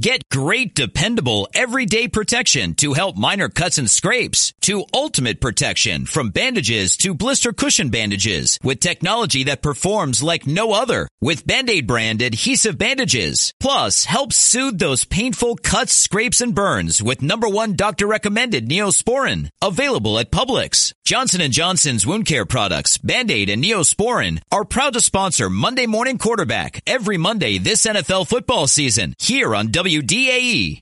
Get 0.00 0.30
great, 0.30 0.74
dependable, 0.74 1.46
everyday 1.52 2.08
protection 2.08 2.72
to 2.76 2.94
help 2.94 3.18
minor 3.18 3.50
cuts 3.50 3.76
and 3.76 3.90
scrapes 3.90 4.54
to 4.62 4.86
ultimate 4.94 5.42
protection 5.42 6.06
from 6.06 6.30
bandages 6.30 6.96
to 6.98 7.12
blister 7.12 7.52
cushion 7.52 7.90
bandages 7.90 8.58
with 8.64 8.80
technology 8.80 9.44
that 9.44 9.60
performs 9.60 10.22
like 10.22 10.46
no 10.46 10.72
other 10.72 11.06
with 11.20 11.46
Band-Aid 11.46 11.86
brand 11.86 12.22
adhesive 12.22 12.78
bandages. 12.78 13.52
Plus, 13.60 14.06
help 14.06 14.32
soothe 14.32 14.78
those 14.78 15.04
painful 15.04 15.56
cuts, 15.56 15.92
scrapes, 15.92 16.40
and 16.40 16.54
burns 16.54 17.02
with 17.02 17.20
number 17.20 17.46
one 17.46 17.74
doctor 17.74 18.06
recommended 18.06 18.70
Neosporin. 18.70 19.50
Available 19.60 20.18
at 20.18 20.30
Publix. 20.30 20.94
Johnson 21.04 21.50
& 21.50 21.52
Johnson's 21.52 22.06
wound 22.06 22.24
care 22.24 22.46
products, 22.46 22.96
Band-Aid 22.96 23.50
and 23.50 23.62
Neosporin 23.62 24.40
are 24.50 24.64
proud 24.64 24.94
to 24.94 25.00
sponsor 25.02 25.50
Monday 25.50 25.84
Morning 25.84 26.16
Quarterback 26.16 26.80
every 26.86 27.18
Monday 27.18 27.58
this 27.58 27.84
NFL 27.84 28.28
football 28.28 28.66
season 28.66 29.12
here 29.18 29.54
on 29.54 29.68
WDAE. 29.90 30.80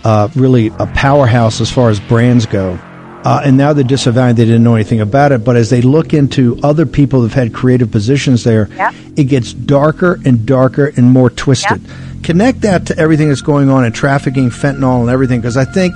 uh, 0.04 0.30
really 0.36 0.68
a 0.80 0.86
powerhouse 0.94 1.60
as 1.60 1.72
far 1.72 1.90
as 1.90 2.00
brands 2.00 2.46
go. 2.46 2.78
Uh, 3.24 3.42
and 3.46 3.58
now 3.58 3.74
they're 3.74 3.84
disavowing 3.84 4.36
they 4.36 4.46
didn't 4.46 4.64
know 4.64 4.76
anything 4.76 5.02
about 5.02 5.32
it. 5.32 5.44
But 5.44 5.56
as 5.56 5.72
they 5.72 5.82
look 5.82 6.14
into 6.14 6.60
other 6.64 6.86
people 6.86 7.22
who've 7.22 7.34
had 7.34 7.52
creative 7.54 7.92
positions 7.92 8.44
there, 8.44 8.68
Yep. 8.76 8.94
it 9.18 9.24
gets 9.26 9.54
darker 9.54 10.20
and 10.24 10.46
darker 10.46 10.94
and 10.96 11.08
more 11.08 11.32
twisted. 11.32 11.82
Connect 12.22 12.62
that 12.62 12.86
to 12.88 12.98
everything 13.00 13.30
that's 13.30 13.42
going 13.42 13.70
on 13.70 13.86
in 13.86 13.92
trafficking, 13.92 14.52
fentanyl, 14.52 15.02
and 15.02 15.10
everything, 15.10 15.42
because 15.42 15.58
I 15.58 15.66
think 15.66 15.96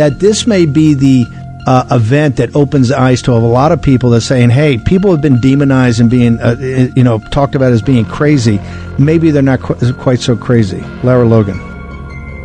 that 0.00 0.18
this 0.18 0.46
may 0.46 0.64
be 0.64 0.94
the 0.94 1.26
uh, 1.66 1.84
event 1.90 2.36
that 2.36 2.56
opens 2.56 2.90
eyes 2.90 3.20
to 3.20 3.32
a 3.32 3.34
lot 3.34 3.70
of 3.70 3.82
people 3.82 4.08
that 4.10 4.22
saying, 4.22 4.48
"Hey, 4.48 4.78
people 4.78 5.10
have 5.10 5.20
been 5.20 5.38
demonized 5.40 6.00
and 6.00 6.08
being, 6.08 6.40
uh, 6.40 6.56
you 6.96 7.04
know, 7.04 7.18
talked 7.18 7.54
about 7.54 7.70
as 7.72 7.82
being 7.82 8.06
crazy. 8.06 8.58
Maybe 8.98 9.30
they're 9.30 9.42
not 9.42 9.60
qu- 9.60 9.92
quite 9.92 10.20
so 10.20 10.36
crazy." 10.36 10.82
Lara 11.02 11.26
Logan. 11.26 11.69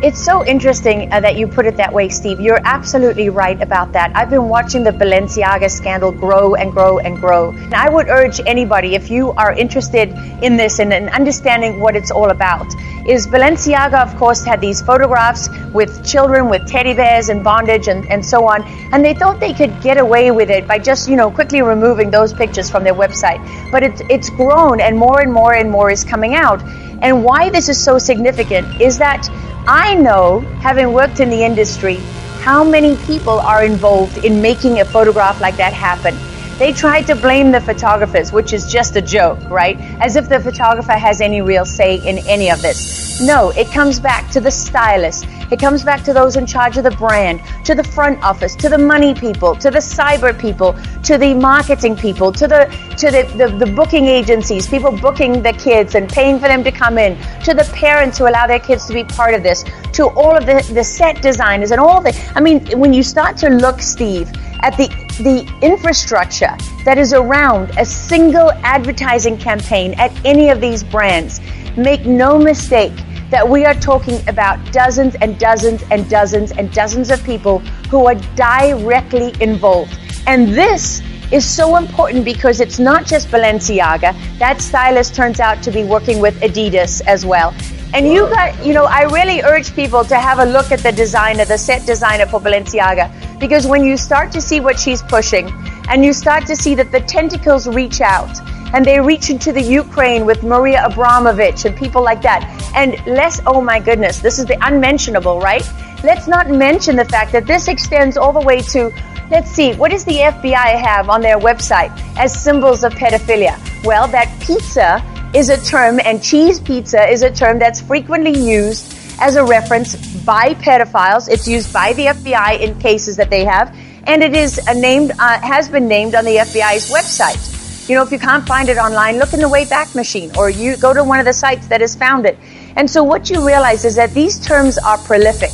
It's 0.02 0.22
so 0.22 0.44
interesting 0.44 1.10
uh, 1.10 1.20
that 1.20 1.36
you 1.36 1.48
put 1.48 1.64
it 1.64 1.78
that 1.78 1.90
way, 1.90 2.10
Steve. 2.10 2.38
You're 2.38 2.60
absolutely 2.64 3.30
right 3.30 3.60
about 3.62 3.94
that. 3.94 4.12
I've 4.14 4.28
been 4.28 4.46
watching 4.46 4.84
the 4.84 4.90
Balenciaga 4.90 5.70
scandal 5.70 6.12
grow 6.12 6.54
and 6.54 6.70
grow 6.70 6.98
and 6.98 7.16
grow. 7.16 7.52
And 7.52 7.72
I 7.72 7.88
would 7.88 8.08
urge 8.10 8.38
anybody, 8.44 8.94
if 8.94 9.10
you 9.10 9.30
are 9.32 9.52
interested 9.52 10.10
in 10.42 10.58
this 10.58 10.80
and, 10.80 10.92
and 10.92 11.08
understanding 11.08 11.80
what 11.80 11.96
it's 11.96 12.10
all 12.10 12.28
about, 12.28 12.66
is 13.08 13.26
Balenciaga, 13.26 14.02
of 14.02 14.14
course, 14.16 14.44
had 14.44 14.60
these 14.60 14.82
photographs 14.82 15.48
with 15.72 16.06
children 16.06 16.50
with 16.50 16.68
teddy 16.68 16.92
bears 16.92 17.30
and 17.30 17.42
bondage 17.42 17.88
and, 17.88 18.04
and 18.10 18.24
so 18.24 18.46
on. 18.46 18.64
And 18.92 19.02
they 19.02 19.14
thought 19.14 19.40
they 19.40 19.54
could 19.54 19.80
get 19.80 19.96
away 19.96 20.30
with 20.30 20.50
it 20.50 20.68
by 20.68 20.78
just, 20.78 21.08
you 21.08 21.16
know, 21.16 21.30
quickly 21.30 21.62
removing 21.62 22.10
those 22.10 22.34
pictures 22.34 22.68
from 22.68 22.84
their 22.84 22.94
website. 22.94 23.40
But 23.72 23.82
it's, 23.82 24.02
it's 24.10 24.28
grown 24.28 24.78
and 24.78 24.98
more 24.98 25.22
and 25.22 25.32
more 25.32 25.54
and 25.54 25.70
more 25.70 25.90
is 25.90 26.04
coming 26.04 26.34
out. 26.34 26.62
And 27.02 27.24
why 27.24 27.50
this 27.50 27.68
is 27.68 27.82
so 27.82 27.98
significant 27.98 28.80
is 28.80 28.98
that 28.98 29.28
I 29.66 29.94
know, 29.96 30.46
having 30.60 30.92
worked 30.92 31.20
in 31.20 31.30
the 31.30 31.44
industry, 31.44 31.96
how 32.38 32.64
many 32.64 32.96
people 32.96 33.40
are 33.40 33.64
involved 33.64 34.18
in 34.18 34.42
making 34.42 34.80
a 34.80 34.84
photograph 34.84 35.40
like 35.40 35.58
that 35.58 35.74
happen. 35.74 36.16
They 36.58 36.72
tried 36.72 37.06
to 37.08 37.14
blame 37.14 37.52
the 37.52 37.60
photographers, 37.60 38.32
which 38.32 38.54
is 38.54 38.72
just 38.72 38.96
a 38.96 39.02
joke, 39.02 39.38
right? 39.50 39.78
As 40.00 40.16
if 40.16 40.30
the 40.30 40.40
photographer 40.40 40.92
has 40.92 41.20
any 41.20 41.42
real 41.42 41.66
say 41.66 41.96
in 41.96 42.18
any 42.26 42.50
of 42.50 42.62
this. 42.62 43.20
No, 43.20 43.50
it 43.50 43.70
comes 43.70 44.00
back 44.00 44.30
to 44.30 44.40
the 44.40 44.50
stylist. 44.50 45.26
It 45.50 45.60
comes 45.60 45.84
back 45.84 46.02
to 46.04 46.14
those 46.14 46.36
in 46.36 46.46
charge 46.46 46.78
of 46.78 46.84
the 46.84 46.92
brand, 46.92 47.42
to 47.66 47.74
the 47.74 47.84
front 47.84 48.22
office, 48.22 48.56
to 48.56 48.70
the 48.70 48.78
money 48.78 49.12
people, 49.14 49.54
to 49.56 49.70
the 49.70 49.80
cyber 49.80 50.36
people, 50.38 50.74
to 51.04 51.18
the 51.18 51.34
marketing 51.34 51.94
people, 51.94 52.32
to 52.32 52.48
the 52.48 52.64
to 52.96 53.10
the, 53.10 53.30
the, 53.36 53.64
the 53.64 53.72
booking 53.72 54.06
agencies, 54.06 54.66
people 54.66 54.90
booking 54.90 55.42
the 55.42 55.52
kids 55.52 55.94
and 55.94 56.08
paying 56.08 56.38
for 56.38 56.48
them 56.48 56.64
to 56.64 56.72
come 56.72 56.96
in, 56.96 57.18
to 57.44 57.52
the 57.52 57.64
parents 57.74 58.16
who 58.16 58.26
allow 58.28 58.46
their 58.46 58.60
kids 58.60 58.86
to 58.86 58.94
be 58.94 59.04
part 59.04 59.34
of 59.34 59.42
this, 59.42 59.62
to 59.92 60.06
all 60.06 60.34
of 60.34 60.46
the, 60.46 60.66
the 60.72 60.82
set 60.82 61.20
designers 61.20 61.70
and 61.70 61.80
all 61.80 62.00
the 62.00 62.18
I 62.34 62.40
mean, 62.40 62.66
when 62.78 62.94
you 62.94 63.02
start 63.02 63.36
to 63.38 63.50
look, 63.50 63.82
Steve, 63.82 64.32
at 64.62 64.76
the 64.76 64.88
the 65.22 65.50
infrastructure 65.62 66.54
that 66.84 66.98
is 66.98 67.12
around 67.12 67.70
a 67.78 67.84
single 67.84 68.52
advertising 68.62 69.38
campaign 69.38 69.94
at 69.94 70.12
any 70.24 70.50
of 70.50 70.60
these 70.60 70.84
brands, 70.84 71.40
make 71.76 72.04
no 72.04 72.38
mistake 72.38 72.92
that 73.30 73.48
we 73.48 73.64
are 73.64 73.74
talking 73.74 74.20
about 74.28 74.60
dozens 74.72 75.14
and 75.16 75.38
dozens 75.38 75.82
and 75.90 76.08
dozens 76.08 76.52
and 76.52 76.72
dozens 76.72 77.10
of 77.10 77.22
people 77.24 77.58
who 77.90 78.06
are 78.06 78.14
directly 78.36 79.34
involved. 79.40 79.98
And 80.26 80.48
this 80.48 81.02
is 81.32 81.44
so 81.44 81.76
important 81.76 82.24
because 82.24 82.60
it's 82.60 82.78
not 82.78 83.04
just 83.04 83.28
Balenciaga. 83.28 84.14
That 84.38 84.60
stylist 84.60 85.14
turns 85.14 85.40
out 85.40 85.62
to 85.64 85.70
be 85.70 85.82
working 85.82 86.20
with 86.20 86.38
Adidas 86.40 87.00
as 87.06 87.26
well. 87.26 87.54
And 87.94 88.06
you 88.06 88.26
got, 88.26 88.64
you 88.64 88.74
know, 88.74 88.84
I 88.84 89.04
really 89.04 89.42
urge 89.42 89.74
people 89.74 90.04
to 90.04 90.16
have 90.16 90.38
a 90.38 90.44
look 90.44 90.70
at 90.70 90.80
the 90.80 90.92
designer, 90.92 91.44
the 91.44 91.58
set 91.58 91.86
designer 91.86 92.26
for 92.26 92.40
Balenciaga, 92.40 93.10
because 93.38 93.66
when 93.66 93.84
you 93.84 93.96
start 93.96 94.32
to 94.32 94.40
see 94.40 94.60
what 94.60 94.78
she's 94.78 95.02
pushing 95.02 95.50
and 95.88 96.04
you 96.04 96.12
start 96.12 96.46
to 96.46 96.56
see 96.56 96.74
that 96.74 96.90
the 96.92 97.00
tentacles 97.00 97.66
reach 97.68 98.00
out 98.00 98.30
and 98.74 98.84
they 98.84 99.00
reach 99.00 99.30
into 99.30 99.52
the 99.52 99.62
Ukraine 99.62 100.26
with 100.26 100.42
Marina 100.42 100.88
Abramović 100.88 101.64
and 101.64 101.76
people 101.76 102.02
like 102.02 102.22
that. 102.22 102.42
And 102.74 102.94
less, 103.06 103.40
oh 103.46 103.60
my 103.60 103.78
goodness, 103.78 104.18
this 104.18 104.38
is 104.38 104.46
the 104.46 104.58
unmentionable, 104.66 105.40
right? 105.40 105.66
Let's 106.02 106.26
not 106.26 106.50
mention 106.50 106.96
the 106.96 107.04
fact 107.04 107.32
that 107.32 107.46
this 107.46 107.68
extends 107.68 108.16
all 108.16 108.32
the 108.32 108.40
way 108.40 108.60
to, 108.60 108.92
let's 109.30 109.50
see, 109.50 109.74
what 109.74 109.92
does 109.92 110.04
the 110.04 110.18
FBI 110.18 110.80
have 110.80 111.08
on 111.08 111.20
their 111.20 111.38
website 111.38 111.90
as 112.16 112.38
symbols 112.38 112.84
of 112.84 112.92
pedophilia? 112.94 113.56
Well, 113.84 114.08
that 114.08 114.28
pizza 114.40 115.02
is 115.34 115.48
a 115.48 115.62
term, 115.64 116.00
and 116.04 116.22
cheese 116.22 116.60
pizza 116.60 117.08
is 117.08 117.22
a 117.22 117.30
term 117.30 117.58
that's 117.58 117.80
frequently 117.80 118.38
used 118.38 118.95
as 119.20 119.36
a 119.36 119.44
reference 119.44 119.96
by 120.24 120.54
pedophiles. 120.54 121.28
It's 121.28 121.48
used 121.48 121.72
by 121.72 121.92
the 121.92 122.06
FBI 122.06 122.60
in 122.60 122.78
cases 122.80 123.16
that 123.16 123.30
they 123.30 123.44
have, 123.44 123.74
and 124.04 124.22
it 124.22 124.34
is 124.34 124.58
a 124.66 124.74
named, 124.74 125.12
uh, 125.18 125.40
has 125.40 125.68
been 125.68 125.88
named 125.88 126.14
on 126.14 126.24
the 126.24 126.36
FBI's 126.36 126.90
website. 126.90 127.54
You 127.88 127.94
know, 127.94 128.02
if 128.02 128.10
you 128.10 128.18
can't 128.18 128.46
find 128.46 128.68
it 128.68 128.78
online, 128.78 129.18
look 129.18 129.32
in 129.32 129.38
the 129.38 129.48
Wayback 129.48 129.94
Machine 129.94 130.32
or 130.36 130.50
you 130.50 130.76
go 130.76 130.92
to 130.92 131.04
one 131.04 131.20
of 131.20 131.24
the 131.24 131.32
sites 131.32 131.68
that 131.68 131.80
has 131.80 131.94
found 131.94 132.26
it. 132.26 132.36
And 132.74 132.90
so 132.90 133.04
what 133.04 133.30
you 133.30 133.46
realize 133.46 133.84
is 133.84 133.94
that 133.94 134.12
these 134.12 134.44
terms 134.44 134.76
are 134.76 134.98
prolific 134.98 135.50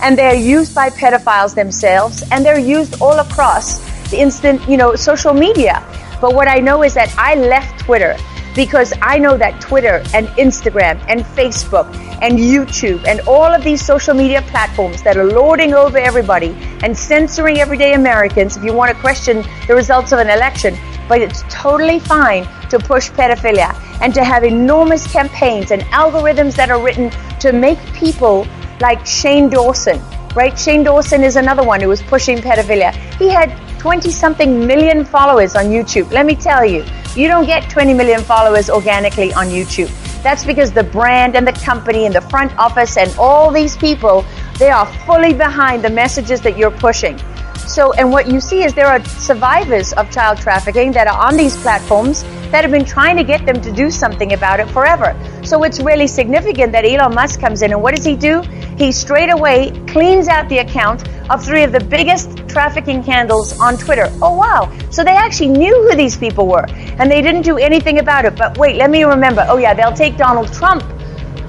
and 0.00 0.16
they're 0.16 0.36
used 0.36 0.76
by 0.76 0.90
pedophiles 0.90 1.56
themselves 1.56 2.22
and 2.30 2.46
they're 2.46 2.58
used 2.58 3.02
all 3.02 3.18
across 3.18 3.80
the 4.10 4.20
instant, 4.20 4.62
you 4.68 4.76
know, 4.76 4.94
social 4.94 5.34
media. 5.34 5.84
But 6.20 6.34
what 6.34 6.46
I 6.46 6.58
know 6.58 6.84
is 6.84 6.94
that 6.94 7.12
I 7.18 7.34
left 7.34 7.80
Twitter 7.80 8.16
because 8.54 8.92
I 9.00 9.18
know 9.18 9.36
that 9.36 9.60
Twitter 9.60 10.02
and 10.14 10.26
Instagram 10.38 11.02
and 11.08 11.22
Facebook 11.22 11.92
and 12.20 12.38
YouTube 12.38 13.06
and 13.06 13.20
all 13.20 13.46
of 13.46 13.64
these 13.64 13.84
social 13.84 14.14
media 14.14 14.42
platforms 14.42 15.02
that 15.02 15.16
are 15.16 15.24
lording 15.24 15.74
over 15.74 15.98
everybody 15.98 16.56
and 16.82 16.96
censoring 16.96 17.58
everyday 17.58 17.94
Americans 17.94 18.56
if 18.56 18.64
you 18.64 18.72
want 18.72 18.94
to 18.94 19.00
question 19.00 19.44
the 19.66 19.74
results 19.74 20.12
of 20.12 20.18
an 20.18 20.28
election, 20.28 20.76
but 21.08 21.20
it's 21.20 21.42
totally 21.48 21.98
fine 21.98 22.44
to 22.68 22.78
push 22.78 23.10
pedophilia 23.10 23.74
and 24.00 24.14
to 24.14 24.24
have 24.24 24.44
enormous 24.44 25.10
campaigns 25.10 25.70
and 25.70 25.82
algorithms 25.92 26.54
that 26.56 26.70
are 26.70 26.82
written 26.82 27.10
to 27.40 27.52
make 27.52 27.78
people 27.92 28.46
like 28.80 29.04
Shane 29.06 29.48
Dawson, 29.48 30.00
right? 30.34 30.58
Shane 30.58 30.82
Dawson 30.82 31.22
is 31.22 31.36
another 31.36 31.62
one 31.62 31.80
who 31.80 31.88
was 31.88 32.02
pushing 32.02 32.38
pedophilia. 32.38 32.92
He 33.16 33.28
had 33.28 33.50
20 33.78 34.10
something 34.10 34.66
million 34.66 35.04
followers 35.04 35.56
on 35.56 35.66
YouTube. 35.66 36.10
Let 36.10 36.26
me 36.26 36.34
tell 36.34 36.64
you, 36.64 36.84
you 37.16 37.28
don't 37.28 37.46
get 37.46 37.68
20 37.68 37.94
million 37.94 38.22
followers 38.22 38.70
organically 38.70 39.32
on 39.34 39.48
YouTube. 39.48 39.90
That's 40.22 40.44
because 40.44 40.70
the 40.70 40.84
brand 40.84 41.34
and 41.34 41.46
the 41.46 41.52
company 41.52 42.06
and 42.06 42.14
the 42.14 42.20
front 42.20 42.56
office 42.58 42.96
and 42.96 43.12
all 43.18 43.50
these 43.50 43.76
people, 43.76 44.24
they 44.58 44.70
are 44.70 44.86
fully 45.04 45.34
behind 45.34 45.82
the 45.82 45.90
messages 45.90 46.40
that 46.42 46.56
you're 46.56 46.70
pushing. 46.70 47.18
So, 47.66 47.92
and 47.94 48.10
what 48.12 48.30
you 48.30 48.40
see 48.40 48.62
is 48.62 48.74
there 48.74 48.86
are 48.86 49.04
survivors 49.04 49.92
of 49.94 50.10
child 50.10 50.38
trafficking 50.38 50.92
that 50.92 51.08
are 51.08 51.26
on 51.26 51.36
these 51.36 51.56
platforms 51.56 52.24
that 52.52 52.62
have 52.62 52.70
been 52.70 52.84
trying 52.84 53.16
to 53.16 53.24
get 53.24 53.44
them 53.44 53.60
to 53.60 53.72
do 53.72 53.90
something 53.90 54.34
about 54.34 54.60
it 54.60 54.68
forever. 54.70 55.16
So 55.42 55.64
it's 55.64 55.80
really 55.80 56.06
significant 56.06 56.70
that 56.72 56.84
Elon 56.84 57.14
Musk 57.14 57.40
comes 57.40 57.62
in 57.62 57.72
and 57.72 57.82
what 57.82 57.96
does 57.96 58.04
he 58.04 58.14
do? 58.14 58.42
He 58.78 58.92
straight 58.92 59.30
away 59.30 59.72
cleans 59.88 60.28
out 60.28 60.48
the 60.48 60.58
account 60.58 61.08
of 61.30 61.44
three 61.44 61.64
of 61.64 61.72
the 61.72 61.80
biggest 61.80 62.46
trafficking 62.48 63.02
scandals 63.02 63.58
on 63.58 63.76
Twitter. 63.76 64.08
Oh 64.22 64.36
wow. 64.36 64.70
So 64.90 65.02
they 65.02 65.16
actually 65.16 65.48
knew 65.48 65.74
who 65.88 65.96
these 65.96 66.16
people 66.16 66.46
were 66.46 66.66
and 66.98 67.10
they 67.10 67.22
didn't 67.22 67.42
do 67.42 67.58
anything 67.58 67.98
about 67.98 68.24
it. 68.24 68.36
But 68.36 68.58
wait, 68.58 68.76
let 68.76 68.90
me 68.90 69.04
remember. 69.04 69.44
Oh 69.48 69.56
yeah, 69.56 69.74
they'll 69.74 69.92
take 69.92 70.16
Donald 70.16 70.52
Trump 70.52 70.82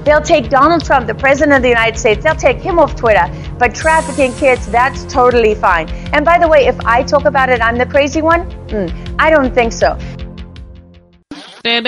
They'll 0.03 0.21
take 0.21 0.49
Donald 0.49 0.83
Trump, 0.83 1.07
the 1.07 1.15
President 1.15 1.55
of 1.55 1.61
the 1.61 1.69
United 1.69 1.97
States, 1.97 2.23
they'll 2.23 2.35
take 2.35 2.57
him 2.57 2.77
off 2.77 2.93
Twitter. 2.95 3.25
But 3.57 3.73
trafficking 3.73 4.33
kids, 4.33 4.67
that's 4.67 5.05
totally 5.05 5.55
fine. 5.55 5.89
And 6.11 6.25
by 6.25 6.37
the 6.37 6.47
way, 6.47 6.67
if 6.67 6.77
I 6.81 7.03
talk 7.03 7.23
about 7.23 7.49
it, 7.49 7.61
I'm 7.61 7.77
the 7.77 7.85
crazy 7.85 8.21
one? 8.21 8.49
Mm, 8.67 9.15
I 9.17 9.29
don't 9.29 9.55
think 9.55 9.71
so. 9.71 9.97
Coming 11.65 11.79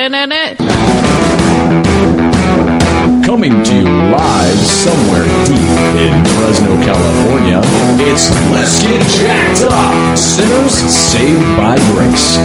to 3.62 3.76
you 3.76 3.84
live 3.84 4.58
somewhere 4.60 5.26
deep 5.44 5.60
in 6.00 6.24
Fresno, 6.24 6.82
California, 6.82 7.60
it's 8.00 8.30
Let's 8.52 8.82
Get 8.82 9.06
Jacked 9.20 9.64
Up! 9.64 10.18
Sinners 10.18 10.72
Saved 10.72 11.58
by 11.58 11.76
Grace. 11.92 12.38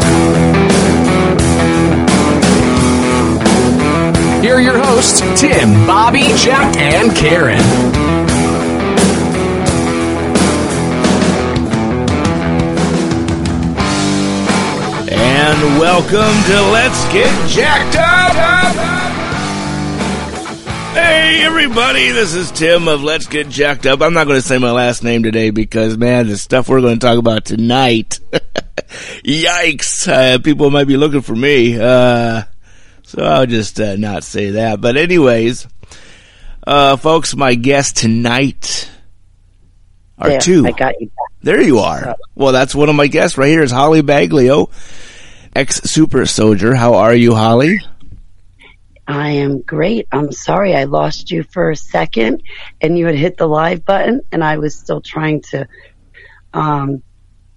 Here 4.43 4.57
are 4.57 4.61
your 4.61 4.79
hosts, 4.79 5.21
Tim, 5.41 5.87
Bobby, 5.87 6.33
Jack, 6.35 6.77
and 6.79 7.15
Karen. 7.15 8.10
And 15.63 15.79
welcome 15.79 16.43
to 16.45 16.63
Let's 16.73 17.05
Get 17.13 17.51
Jacked 17.51 17.95
Up. 17.97 18.33
Hey, 20.95 21.43
everybody, 21.45 22.13
this 22.13 22.33
is 22.33 22.51
Tim 22.51 22.89
of 22.89 23.03
Let's 23.03 23.27
Get 23.27 23.51
Jacked 23.51 23.85
Up. 23.85 24.01
I'm 24.01 24.15
not 24.15 24.27
going 24.27 24.41
to 24.41 24.47
say 24.47 24.57
my 24.57 24.71
last 24.71 25.05
name 25.05 25.23
today 25.23 25.51
because, 25.51 25.99
man, 25.99 26.29
the 26.29 26.39
stuff 26.39 26.71
we're 26.71 26.81
going 26.81 26.99
to 26.99 27.07
talk 27.07 27.19
about 27.19 27.45
tonight. 27.45 28.21
Yikes. 29.23 30.09
Uh, 30.09 30.39
people 30.39 30.71
might 30.71 30.87
be 30.87 30.97
looking 30.97 31.21
for 31.21 31.37
me. 31.37 31.79
Uh, 31.79 32.45
so 33.03 33.23
I'll 33.23 33.45
just 33.45 33.79
uh, 33.79 33.97
not 33.97 34.25
say 34.25 34.53
that. 34.53 34.81
But 34.81 34.97
anyways, 34.97 35.69
uh, 36.67 36.97
folks, 36.97 37.37
my 37.37 37.55
guest 37.55 37.99
tonight 37.99 38.91
are 40.17 40.31
there, 40.31 40.41
two. 40.41 40.67
I 40.67 40.71
got 40.71 40.99
you. 40.99 41.11
There 41.43 41.61
you 41.61 41.81
are. 41.81 42.17
Well, 42.35 42.53
that's 42.53 42.75
one 42.75 42.89
of 42.89 42.95
my 42.95 43.09
guests 43.09 43.37
right 43.37 43.49
here 43.49 43.63
is 43.63 43.71
Holly 43.71 44.01
Baglio, 44.03 44.71
ex 45.55 45.81
super 45.83 46.27
soldier. 46.27 46.75
How 46.75 46.95
are 46.95 47.15
you, 47.15 47.35
Holly? 47.35 47.81
I 49.07 49.31
am 49.31 49.63
great. 49.63 50.07
I'm 50.13 50.31
sorry 50.31 50.77
I 50.77 50.85
lost 50.85 51.33
you 51.33 51.43
for 51.43 51.71
a 51.71 51.77
second 51.77 52.45
and 52.81 52.97
you 52.97 53.07
had 53.07 53.17
hit 53.17 53.37
the 53.37 53.49
live 53.49 53.85
button 53.85 54.21
and 54.31 54.45
I 54.45 54.59
was 54.59 54.77
still 54.77 55.01
trying 55.01 55.43
to 55.51 55.67
um, 56.53 57.03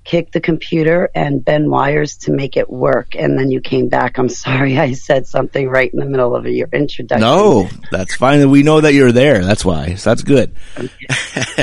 kick 0.04 0.32
the 0.32 0.42
computer 0.42 1.10
and 1.16 1.44
bend 1.44 1.70
wires 1.70 2.18
to 2.18 2.32
make 2.32 2.58
it 2.58 2.70
work. 2.70 3.16
And 3.16 3.38
then 3.38 3.50
you 3.52 3.62
came 3.62 3.88
back. 3.90 4.18
I'm 4.18 4.30
sorry 4.30 4.78
I 4.88 4.94
said 4.94 5.28
something 5.28 5.70
right 5.70 5.92
in 5.92 6.00
the 6.00 6.06
middle 6.06 6.36
of 6.36 6.46
your 6.46 6.70
introduction. 6.72 7.22
No, 7.22 7.70
that's 7.92 8.16
fine. 8.16 8.50
We 8.50 8.64
know 8.64 8.82
that 8.82 8.94
you're 8.94 9.12
there. 9.12 9.44
That's 9.44 9.64
why. 9.64 9.96
So 9.96 10.10
that's 10.10 10.24
good. 10.24 10.54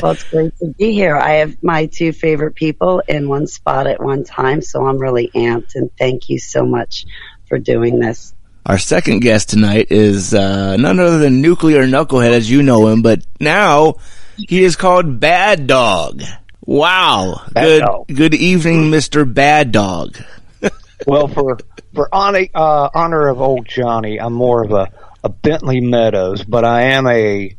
well, 0.03 0.13
it's 0.13 0.25
great 0.25 0.57
to 0.59 0.75
be 0.79 0.93
here. 0.93 1.17
I 1.17 1.35
have 1.35 1.63
my 1.63 1.87
two 1.87 2.13
favorite 2.13 2.55
people 2.55 3.03
in 3.07 3.29
one 3.29 3.47
spot 3.47 3.87
at 3.87 4.03
one 4.03 4.25
time. 4.25 4.63
So 4.63 4.87
I'm 4.87 4.99
really 4.99 5.31
amped 5.35 5.75
and 5.75 5.91
thank 5.99 6.29
you 6.29 6.39
so 6.39 6.65
much 6.65 7.07
for 7.49 7.59
doing 7.59 7.99
this. 7.99 8.35
Our 8.67 8.79
second 8.79 9.21
guest 9.21 9.49
tonight 9.49 9.89
is 9.91 10.35
uh, 10.35 10.77
none 10.77 11.01
other 11.01 11.19
than 11.19 11.41
Nuclear 11.41 11.87
Knucklehead, 11.87 12.31
as 12.31 12.51
you 12.51 12.63
know 12.63 12.89
him, 12.89 13.01
but 13.01 13.25
now 13.41 13.97
he 14.37 14.65
is 14.65 14.77
called 14.77 15.19
Bad 15.19 15.67
Dog. 15.67 16.23
Wow. 16.71 17.43
Bad 17.51 17.65
good 17.65 17.81
dog. 17.81 18.07
good 18.15 18.35
evening, 18.35 18.93
Mr. 18.93 19.35
Bad 19.35 19.73
Dog. 19.73 20.17
well, 21.07 21.27
for 21.27 21.59
for 21.93 22.09
honor, 22.13 22.47
uh, 22.55 22.89
honor 22.95 23.27
of 23.27 23.41
old 23.41 23.67
Johnny, 23.67 24.21
I'm 24.21 24.35
more 24.35 24.63
of 24.63 24.71
a, 24.71 24.89
a 25.25 25.31
Bentley 25.31 25.81
Meadows, 25.81 26.45
but 26.45 26.65
I 26.65 26.83
am 26.93 27.09
a 27.09 27.57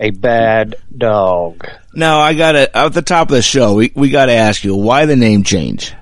a 0.00 0.10
bad 0.12 0.76
dog. 0.96 1.68
Now 1.92 2.20
I 2.20 2.32
gotta 2.32 2.74
at 2.74 2.94
the 2.94 3.02
top 3.02 3.28
of 3.28 3.34
the 3.34 3.42
show, 3.42 3.74
we 3.74 3.92
we 3.94 4.08
gotta 4.08 4.32
ask 4.32 4.64
you 4.64 4.74
why 4.74 5.04
the 5.04 5.14
name 5.14 5.42
change. 5.42 5.92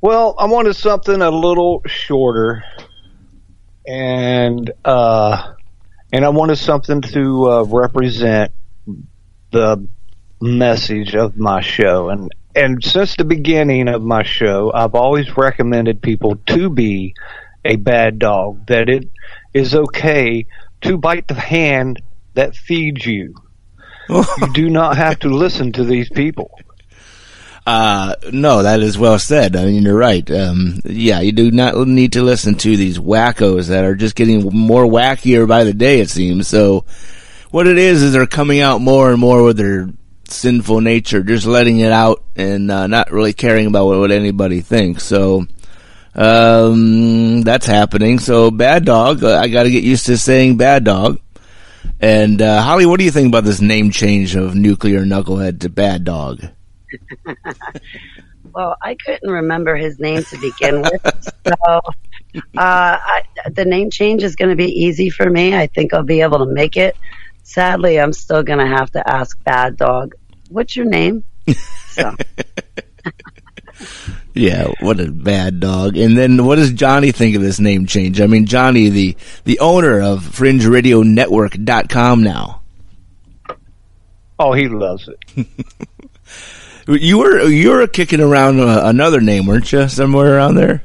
Well, 0.00 0.34
I 0.36 0.46
wanted 0.46 0.74
something 0.74 1.22
a 1.22 1.30
little 1.30 1.82
shorter, 1.86 2.64
and 3.86 4.68
uh, 4.84 5.52
and 6.12 6.24
I 6.24 6.30
wanted 6.30 6.56
something 6.56 7.02
to 7.02 7.50
uh, 7.52 7.62
represent 7.62 8.50
the 9.52 9.86
message 10.42 11.14
of 11.14 11.36
my 11.36 11.60
show. 11.60 12.10
And 12.10 12.34
and 12.54 12.84
since 12.84 13.16
the 13.16 13.24
beginning 13.24 13.88
of 13.88 14.02
my 14.02 14.24
show, 14.24 14.70
I've 14.74 14.94
always 14.94 15.36
recommended 15.36 16.02
people 16.02 16.36
to 16.46 16.68
be 16.68 17.14
a 17.64 17.76
bad 17.76 18.18
dog. 18.18 18.66
That 18.66 18.88
it 18.88 19.08
is 19.54 19.74
okay 19.74 20.46
to 20.82 20.98
bite 20.98 21.28
the 21.28 21.34
hand 21.34 22.02
that 22.34 22.56
feeds 22.56 23.06
you. 23.06 23.34
you 24.08 24.52
do 24.52 24.68
not 24.68 24.96
have 24.96 25.20
to 25.20 25.28
listen 25.28 25.72
to 25.72 25.84
these 25.84 26.10
people. 26.10 26.50
Uh, 27.64 28.16
no, 28.32 28.64
that 28.64 28.80
is 28.80 28.98
well 28.98 29.20
said. 29.20 29.54
I 29.54 29.66
mean, 29.66 29.84
you're 29.84 29.96
right. 29.96 30.28
Um, 30.32 30.80
yeah, 30.84 31.20
you 31.20 31.30
do 31.30 31.52
not 31.52 31.76
need 31.86 32.14
to 32.14 32.22
listen 32.22 32.56
to 32.56 32.76
these 32.76 32.98
wackos 32.98 33.68
that 33.68 33.84
are 33.84 33.94
just 33.94 34.16
getting 34.16 34.42
more 34.52 34.84
wackier 34.84 35.46
by 35.46 35.62
the 35.62 35.72
day, 35.72 36.00
it 36.00 36.10
seems. 36.10 36.48
So, 36.48 36.84
what 37.52 37.68
it 37.68 37.78
is, 37.78 38.02
is 38.02 38.12
they're 38.12 38.26
coming 38.26 38.58
out 38.58 38.80
more 38.80 39.12
and 39.12 39.20
more 39.20 39.44
with 39.44 39.58
their 39.58 39.88
sinful 40.32 40.80
nature, 40.80 41.22
just 41.22 41.46
letting 41.46 41.80
it 41.80 41.92
out 41.92 42.24
and 42.36 42.70
uh, 42.70 42.86
not 42.86 43.10
really 43.10 43.32
caring 43.32 43.66
about 43.66 43.86
what, 43.86 43.98
what 43.98 44.10
anybody 44.10 44.60
thinks. 44.60 45.04
So, 45.04 45.46
um, 46.14 47.42
that's 47.42 47.66
happening. 47.66 48.18
So, 48.18 48.50
bad 48.50 48.84
dog, 48.84 49.22
uh, 49.22 49.38
I 49.38 49.48
gotta 49.48 49.70
get 49.70 49.84
used 49.84 50.06
to 50.06 50.18
saying 50.18 50.56
bad 50.56 50.84
dog. 50.84 51.20
And, 52.00 52.42
uh, 52.42 52.60
Holly, 52.62 52.86
what 52.86 52.98
do 52.98 53.04
you 53.04 53.10
think 53.10 53.28
about 53.28 53.44
this 53.44 53.60
name 53.60 53.90
change 53.90 54.34
of 54.34 54.54
Nuclear 54.54 55.04
Knucklehead 55.04 55.60
to 55.60 55.68
Bad 55.68 56.04
Dog? 56.04 56.42
well, 58.54 58.76
I 58.82 58.96
couldn't 58.96 59.30
remember 59.30 59.76
his 59.76 59.98
name 60.00 60.22
to 60.24 60.38
begin 60.38 60.82
with, 60.82 61.32
so 61.46 61.80
uh, 62.34 62.40
I, 62.56 63.22
the 63.52 63.64
name 63.64 63.90
change 63.90 64.22
is 64.22 64.36
going 64.36 64.50
to 64.50 64.56
be 64.56 64.66
easy 64.68 65.10
for 65.10 65.28
me. 65.28 65.56
I 65.56 65.66
think 65.66 65.94
I'll 65.94 66.02
be 66.02 66.22
able 66.22 66.38
to 66.38 66.46
make 66.46 66.76
it. 66.76 66.96
Sadly, 67.42 68.00
I'm 68.00 68.12
still 68.12 68.42
going 68.42 68.58
to 68.58 68.66
have 68.66 68.90
to 68.92 69.08
ask 69.08 69.42
Bad 69.44 69.76
Dog, 69.76 70.14
"What's 70.52 70.76
your 70.76 70.86
name?" 70.86 71.24
So. 71.88 72.14
yeah, 74.34 74.68
what 74.80 75.00
a 75.00 75.10
bad 75.10 75.60
dog. 75.60 75.96
And 75.96 76.16
then 76.16 76.44
what 76.44 76.56
does 76.56 76.72
Johnny 76.72 77.12
think 77.12 77.36
of 77.36 77.42
this 77.42 77.60
name 77.60 77.86
change? 77.86 78.20
I 78.20 78.26
mean, 78.26 78.46
Johnny, 78.46 78.88
the 78.88 79.16
the 79.44 79.58
owner 79.58 80.00
of 80.00 80.20
FringeRadioNetwork.com 80.20 82.22
now. 82.22 82.60
Oh, 84.38 84.52
he 84.52 84.68
loves 84.68 85.08
it. 85.08 85.46
You 86.88 87.18
were 87.18 87.44
you 87.44 87.70
were 87.70 87.86
kicking 87.86 88.20
around 88.20 88.60
uh, 88.60 88.82
another 88.84 89.20
name, 89.20 89.46
weren't 89.46 89.70
you? 89.70 89.88
Somewhere 89.88 90.34
around 90.34 90.56
there. 90.56 90.82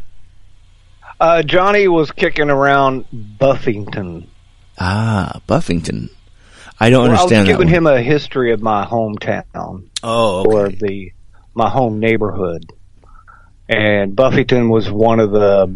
Uh, 1.20 1.42
Johnny 1.42 1.88
was 1.88 2.12
kicking 2.12 2.52
around 2.52 3.06
Buffington. 3.12 4.30
Ah, 4.78 5.42
Buffington. 5.48 6.12
I 6.80 6.90
don't 6.90 7.04
well, 7.04 7.12
understand. 7.12 7.40
I 7.40 7.42
was 7.42 7.50
giving 7.50 7.68
that 7.68 7.76
him 7.76 7.88
a 7.88 8.02
history 8.02 8.54
of 8.54 8.62
my 8.62 8.86
hometown. 8.86 9.90
Oh, 10.04 10.42
okay. 10.42 10.56
or 10.56 10.70
the 10.70 11.12
my 11.54 11.70
home 11.70 12.00
neighborhood, 12.00 12.72
and 13.68 14.16
Buffington 14.16 14.70
was 14.70 14.90
one 14.92 15.20
of 15.20 15.32
the 15.32 15.76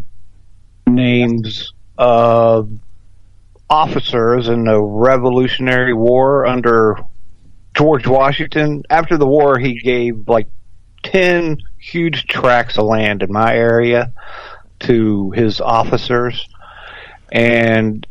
names 0.88 1.74
of 1.98 2.70
officers 3.70 4.48
in 4.48 4.65
the 4.65 4.79
Revolutionary 4.79 5.93
War 5.93 6.46
under 6.46 6.98
George 7.74 8.05
Washington. 8.05 8.84
After 8.89 9.17
the 9.17 9.25
war, 9.25 9.58
he 9.58 9.79
gave 9.79 10.27
like 10.27 10.48
10 11.03 11.58
huge 11.79 12.27
tracts 12.27 12.77
of 12.77 12.86
land 12.86 13.24
in 13.24 13.31
my 13.31 13.55
area 13.55 14.12
to 14.81 15.31
his 15.31 15.62
officers. 15.62 16.48
And 17.31 18.05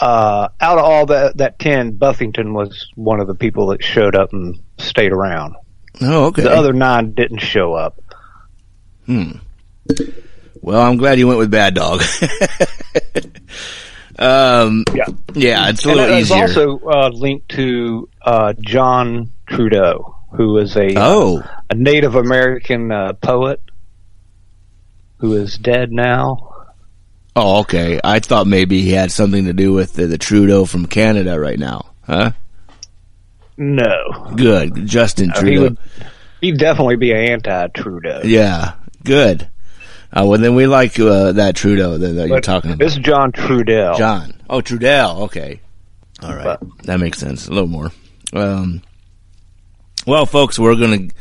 uh, 0.00 0.48
out 0.60 0.78
of 0.78 0.84
all 0.84 1.06
that, 1.06 1.36
that 1.38 1.58
10, 1.58 1.92
Buffington 1.92 2.54
was 2.54 2.88
one 2.94 3.20
of 3.20 3.26
the 3.26 3.34
people 3.34 3.68
that 3.68 3.84
showed 3.84 4.14
up 4.14 4.32
and 4.32 4.62
stayed 4.78 5.12
around. 5.12 5.56
Oh, 6.00 6.26
okay. 6.26 6.42
The 6.42 6.50
other 6.50 6.72
nine 6.72 7.12
didn't 7.12 7.40
show 7.40 7.74
up. 7.74 8.00
Hmm. 9.06 9.32
Well, 10.62 10.80
I'm 10.80 10.96
glad 10.96 11.18
you 11.18 11.26
went 11.26 11.38
with 11.38 11.50
Bad 11.50 11.74
Dog. 11.74 12.00
um, 14.18 14.84
yeah, 14.94 15.06
yeah, 15.34 15.68
it's 15.68 15.84
a 15.84 15.88
and 15.88 15.96
little 15.96 16.14
it 16.14 16.20
was 16.20 16.30
easier. 16.30 16.42
also 16.42 16.78
uh, 16.80 17.08
linked 17.08 17.48
to 17.50 18.08
uh, 18.22 18.52
John 18.60 19.32
Trudeau, 19.46 20.16
who 20.32 20.58
is 20.58 20.76
a 20.76 20.94
oh. 20.96 21.42
a 21.70 21.74
Native 21.74 22.14
American 22.14 22.92
uh, 22.92 23.14
poet 23.14 23.60
who 25.18 25.34
is 25.34 25.56
dead 25.56 25.92
now. 25.92 26.59
Oh, 27.42 27.60
okay. 27.60 27.98
I 28.04 28.18
thought 28.20 28.46
maybe 28.46 28.82
he 28.82 28.92
had 28.92 29.10
something 29.10 29.46
to 29.46 29.52
do 29.52 29.72
with 29.72 29.94
the, 29.94 30.06
the 30.06 30.18
Trudeau 30.18 30.64
from 30.66 30.86
Canada 30.86 31.38
right 31.40 31.58
now. 31.58 31.92
Huh? 32.02 32.32
No. 33.56 34.32
Good. 34.36 34.86
Justin 34.86 35.30
Uh, 35.30 35.34
he 35.36 35.40
Trudeau. 35.40 35.62
would 35.62 35.78
he'd 36.40 36.58
definitely 36.58 36.96
be 36.96 37.12
an 37.12 37.18
anti-Trudeau. 37.18 38.22
Yeah. 38.24 38.72
Good. 39.04 39.48
Uh, 40.12 40.24
well, 40.26 40.40
then 40.40 40.54
we 40.54 40.66
like 40.66 40.98
uh, 40.98 41.32
that 41.32 41.54
Trudeau 41.56 41.96
that, 41.98 42.08
that 42.08 42.28
you're 42.28 42.40
talking 42.40 42.72
about. 42.72 42.78
This 42.84 42.94
is 42.94 42.98
John 42.98 43.32
Trudell. 43.32 43.96
John. 43.96 44.34
Oh, 44.48 44.60
Trudell. 44.60 45.20
Okay. 45.22 45.60
All 46.22 46.34
right. 46.34 46.44
But- 46.60 46.82
that 46.84 47.00
makes 47.00 47.18
sense. 47.18 47.46
A 47.48 47.52
little 47.52 47.68
more. 47.68 47.92
Um, 48.32 48.82
well, 50.06 50.26
folks, 50.26 50.58
we're 50.58 50.74
going 50.76 51.08
to, 51.10 51.14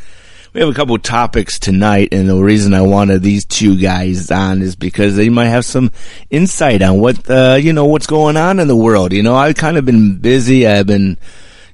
we 0.53 0.61
have 0.61 0.69
a 0.69 0.73
couple 0.73 0.97
topics 0.97 1.59
tonight, 1.59 2.09
and 2.11 2.27
the 2.27 2.41
reason 2.41 2.73
I 2.73 2.81
wanted 2.81 3.21
these 3.21 3.45
two 3.45 3.77
guys 3.79 4.31
on 4.31 4.61
is 4.61 4.75
because 4.75 5.15
they 5.15 5.29
might 5.29 5.47
have 5.47 5.65
some 5.65 5.91
insight 6.29 6.81
on 6.81 6.99
what, 6.99 7.29
uh, 7.29 7.57
you 7.59 7.73
know, 7.73 7.85
what's 7.85 8.07
going 8.07 8.35
on 8.35 8.59
in 8.59 8.67
the 8.67 8.75
world. 8.75 9.13
You 9.13 9.21
know, 9.21 9.35
I've 9.35 9.55
kind 9.55 9.77
of 9.77 9.85
been 9.85 10.17
busy. 10.17 10.65
I've 10.65 10.87
been 10.87 11.17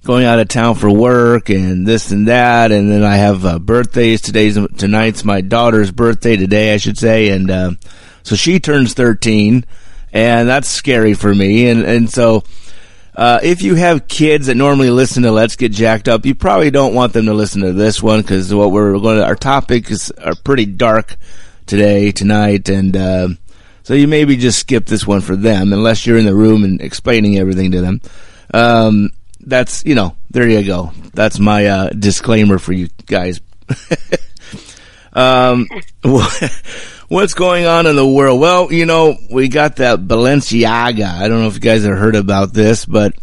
going 0.04 0.26
out 0.26 0.40
of 0.40 0.48
town 0.48 0.76
for 0.76 0.92
work 0.92 1.50
and 1.50 1.88
this 1.88 2.12
and 2.12 2.28
that, 2.28 2.72
and 2.72 2.92
then 2.92 3.04
I 3.04 3.16
have 3.16 3.46
uh, 3.46 3.60
birthdays. 3.60 4.22
Today's 4.22 4.58
tonight's 4.78 5.24
my 5.24 5.42
daughter's 5.42 5.92
birthday 5.92 6.36
today, 6.36 6.74
I 6.74 6.78
should 6.78 6.98
say, 6.98 7.30
and 7.30 7.50
uh, 7.50 7.72
so 8.24 8.36
she 8.36 8.60
turns 8.60 8.94
thirteen, 8.94 9.66
and 10.12 10.48
that's 10.50 10.68
scary 10.68 11.14
for 11.14 11.34
me. 11.34 11.70
And 11.70 11.84
and 11.84 12.10
so, 12.10 12.44
uh, 13.16 13.40
if 13.44 13.62
you 13.62 13.76
have 13.76 14.08
kids 14.08 14.48
that 14.48 14.56
normally 14.56 14.90
listen 14.90 15.24
to 15.24 15.32
Let's 15.32 15.56
Get 15.56 15.72
Jacked 15.72 16.08
Up, 16.08 16.26
you 16.26 16.36
probably 16.36 16.72
don't 16.72 16.94
want 16.94 17.14
them 17.14 17.26
to 17.26 17.34
listen 17.34 17.62
to 17.62 17.74
this 17.74 18.02
one 18.04 18.22
because 18.22 18.54
what 18.54 18.72
we're 18.72 19.00
going 19.00 19.18
to 19.18 19.26
our 19.26 19.36
topics 19.36 20.12
are 20.12 20.36
pretty 20.36 20.66
dark 20.66 21.16
today, 21.66 22.12
tonight, 22.12 22.70
and. 22.70 22.96
Uh, 22.96 23.28
so 23.84 23.94
you 23.94 24.08
maybe 24.08 24.36
just 24.36 24.58
skip 24.58 24.88
this 24.88 25.06
one 25.06 25.22
for 25.22 25.36
them, 25.36 25.72
unless 25.72 26.08
you're 26.08 26.18
in 26.18 26.26
the 26.26 26.34
room 26.34 26.64
and 26.64 26.82
explaining 26.82 27.38
everything 27.38 27.70
to 27.74 27.82
them. 27.82 28.02
Um, 28.52 29.12
that's 29.42 29.86
you 29.86 29.94
know, 29.94 30.16
there 30.32 30.50
you 30.50 30.64
go. 30.64 30.92
That's 31.14 31.40
my 31.40 31.68
uh, 31.68 31.90
disclaimer 31.90 32.58
for 32.58 32.74
you 32.74 32.90
guys. 33.06 33.42
um, 35.16 35.68
what's 37.08 37.34
going 37.34 37.66
on 37.66 37.88
in 37.88 37.96
the 37.96 38.08
world? 38.08 38.40
Well, 38.40 38.72
you 38.72 38.86
know, 38.86 39.18
we 39.32 39.48
got 39.48 39.78
that 39.78 40.00
Balenciaga. 40.02 41.08
I 41.08 41.28
don't 41.28 41.42
know 41.42 41.48
if 41.48 41.56
you 41.56 41.62
guys 41.62 41.84
have 41.84 41.98
heard 41.98 42.16
about 42.16 42.54
this, 42.54 42.86
but 42.86 43.14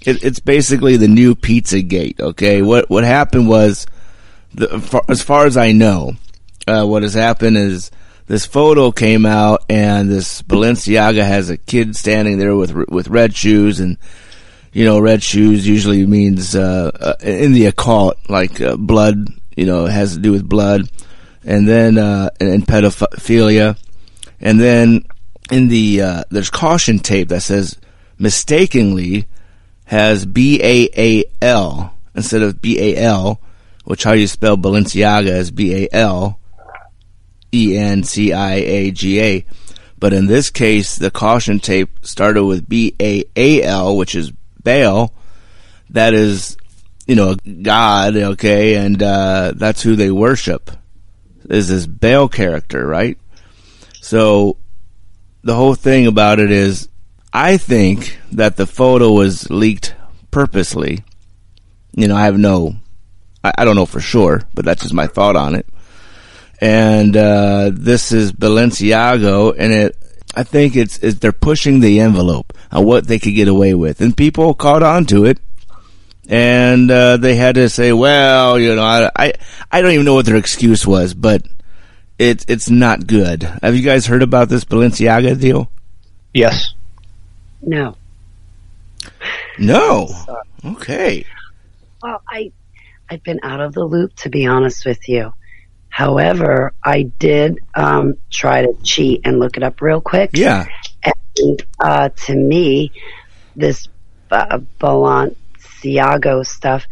it, 0.00 0.24
it's 0.24 0.40
basically 0.40 0.96
the 0.96 1.08
new 1.08 1.34
Pizza 1.34 1.82
Gate. 1.82 2.20
Okay, 2.20 2.62
what 2.62 2.88
what 2.90 3.04
happened 3.04 3.48
was, 3.48 3.86
the, 4.54 4.80
far, 4.80 5.02
as 5.08 5.22
far 5.22 5.46
as 5.46 5.56
I 5.56 5.72
know, 5.72 6.14
uh, 6.66 6.84
what 6.84 7.02
has 7.02 7.14
happened 7.14 7.56
is 7.56 7.90
this 8.26 8.46
photo 8.46 8.90
came 8.90 9.26
out, 9.26 9.64
and 9.68 10.10
this 10.10 10.42
Balenciaga 10.42 11.24
has 11.24 11.50
a 11.50 11.58
kid 11.58 11.96
standing 11.96 12.38
there 12.38 12.56
with 12.56 12.72
with 12.88 13.08
red 13.08 13.36
shoes, 13.36 13.78
and 13.78 13.98
you 14.72 14.84
know, 14.84 14.98
red 14.98 15.22
shoes 15.22 15.68
usually 15.68 16.06
means 16.06 16.56
uh, 16.56 16.90
uh, 16.98 17.14
in 17.22 17.52
the 17.52 17.66
occult, 17.66 18.16
like 18.28 18.60
uh, 18.60 18.76
blood. 18.76 19.28
You 19.56 19.66
know, 19.66 19.84
has 19.84 20.14
to 20.14 20.18
do 20.18 20.32
with 20.32 20.48
blood, 20.48 20.88
and 21.44 21.68
then 21.68 21.98
uh, 21.98 22.30
and, 22.40 22.48
and 22.48 22.66
pedophilia, 22.66 23.78
and 24.40 24.60
then 24.60 25.04
in 25.50 25.68
the 25.68 26.02
uh, 26.02 26.24
there's 26.30 26.50
caution 26.50 26.98
tape 26.98 27.28
that 27.28 27.42
says 27.42 27.78
mistakenly 28.18 29.26
has 29.84 30.24
B 30.24 30.60
A 30.62 30.88
A 30.96 31.24
L 31.40 31.94
instead 32.14 32.42
of 32.42 32.62
B 32.62 32.78
A 32.78 32.96
L, 32.96 33.40
which 33.84 34.04
how 34.04 34.12
you 34.12 34.26
spell 34.26 34.56
Balenciaga 34.56 35.28
is 35.28 35.50
B 35.50 35.84
A 35.84 35.88
L 35.92 36.38
E 37.52 37.76
N 37.76 38.02
C 38.02 38.32
I 38.32 38.54
A 38.54 38.90
G 38.90 39.20
A. 39.20 39.44
But 39.98 40.12
in 40.12 40.26
this 40.26 40.50
case, 40.50 40.96
the 40.96 41.10
caution 41.10 41.60
tape 41.60 41.90
started 42.02 42.44
with 42.44 42.68
B 42.68 42.94
A 43.00 43.24
A 43.36 43.62
L, 43.62 43.96
which 43.96 44.14
is 44.14 44.32
Baal. 44.62 45.12
That 45.90 46.14
is, 46.14 46.56
you 47.06 47.14
know, 47.14 47.36
God, 47.62 48.16
okay, 48.16 48.76
and 48.76 49.00
uh, 49.02 49.52
that's 49.54 49.82
who 49.82 49.94
they 49.94 50.10
worship. 50.10 50.70
Is 51.48 51.68
this 51.68 51.86
Baal 51.86 52.28
character, 52.28 52.86
right? 52.86 53.18
So 54.00 54.56
the 55.42 55.54
whole 55.54 55.74
thing 55.74 56.06
about 56.06 56.38
it 56.38 56.50
is, 56.50 56.88
I 57.32 57.56
think 57.56 58.18
that 58.32 58.56
the 58.56 58.66
photo 58.66 59.12
was 59.12 59.50
leaked 59.50 59.94
purposely. 60.30 61.04
You 61.94 62.08
know, 62.08 62.16
I 62.16 62.24
have 62.24 62.38
no, 62.38 62.76
I, 63.42 63.52
I 63.58 63.64
don't 63.64 63.76
know 63.76 63.86
for 63.86 64.00
sure, 64.00 64.42
but 64.54 64.64
that's 64.64 64.82
just 64.82 64.94
my 64.94 65.06
thought 65.06 65.36
on 65.36 65.54
it 65.54 65.66
and 66.62 67.16
uh, 67.16 67.72
this 67.74 68.12
is 68.12 68.32
Balenciago, 68.32 69.52
and 69.58 69.72
it. 69.72 69.96
I 70.34 70.44
think 70.44 70.76
it's, 70.76 70.96
it's 71.00 71.18
they're 71.18 71.32
pushing 71.32 71.80
the 71.80 72.00
envelope 72.00 72.54
on 72.70 72.86
what 72.86 73.06
they 73.06 73.18
could 73.18 73.34
get 73.34 73.48
away 73.48 73.74
with, 73.74 74.00
and 74.00 74.16
people 74.16 74.54
caught 74.54 74.82
on 74.82 75.04
to 75.06 75.24
it, 75.24 75.40
and 76.28 76.90
uh, 76.90 77.16
they 77.16 77.36
had 77.36 77.56
to 77.56 77.68
say, 77.68 77.92
"Well, 77.92 78.58
you 78.58 78.74
know, 78.74 78.82
I, 78.82 79.10
I 79.16 79.32
I 79.70 79.82
don't 79.82 79.92
even 79.92 80.04
know 80.04 80.14
what 80.14 80.26
their 80.26 80.36
excuse 80.36 80.86
was, 80.86 81.14
but 81.14 81.42
it's 82.18 82.44
it's 82.48 82.70
not 82.70 83.06
good." 83.06 83.42
Have 83.42 83.76
you 83.76 83.82
guys 83.82 84.06
heard 84.06 84.22
about 84.22 84.48
this 84.48 84.64
Balenciaga 84.64 85.38
deal? 85.40 85.70
Yes. 86.32 86.74
No. 87.60 87.96
No. 89.58 90.08
Okay. 90.64 91.24
Well, 92.02 92.22
I, 92.28 92.52
I've 93.08 93.22
been 93.22 93.40
out 93.42 93.60
of 93.60 93.74
the 93.74 93.84
loop 93.84 94.14
to 94.16 94.28
be 94.28 94.46
honest 94.46 94.84
with 94.84 95.08
you. 95.08 95.32
However, 95.88 96.72
I 96.82 97.02
did 97.02 97.58
um, 97.74 98.16
try 98.30 98.62
to 98.62 98.74
cheat 98.82 99.22
and 99.24 99.38
look 99.38 99.56
it 99.56 99.62
up 99.62 99.80
real 99.82 100.00
quick. 100.00 100.30
Yeah. 100.32 100.66
And 101.04 101.62
uh, 101.78 102.08
to 102.08 102.34
me, 102.34 102.92
this 103.54 103.88
uh, 104.30 104.58
Balenciago 105.82 106.46
stuff, 106.46 106.86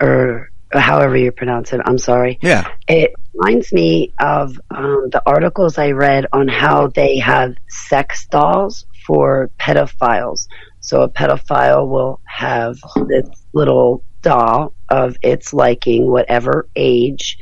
or 0.00 0.50
however 0.72 1.16
you 1.16 1.32
pronounce 1.32 1.72
it, 1.72 1.80
I'm 1.84 1.98
sorry. 1.98 2.38
Yeah. 2.42 2.68
It 2.88 3.14
reminds 3.34 3.72
me 3.72 4.12
of 4.18 4.58
um, 4.70 5.08
the 5.10 5.22
articles 5.26 5.78
I 5.78 5.92
read 5.92 6.26
on 6.32 6.48
how 6.48 6.88
they 6.88 7.18
have 7.18 7.54
sex 7.68 8.26
dolls 8.26 8.86
for 9.06 9.50
pedophiles. 9.58 10.48
So 10.80 11.02
a 11.02 11.08
pedophile 11.08 11.88
will 11.88 12.20
have 12.24 12.78
this 13.08 13.28
little 13.52 14.02
doll 14.22 14.72
of 14.88 15.16
its 15.22 15.52
liking, 15.52 16.10
whatever 16.10 16.68
age, 16.74 17.38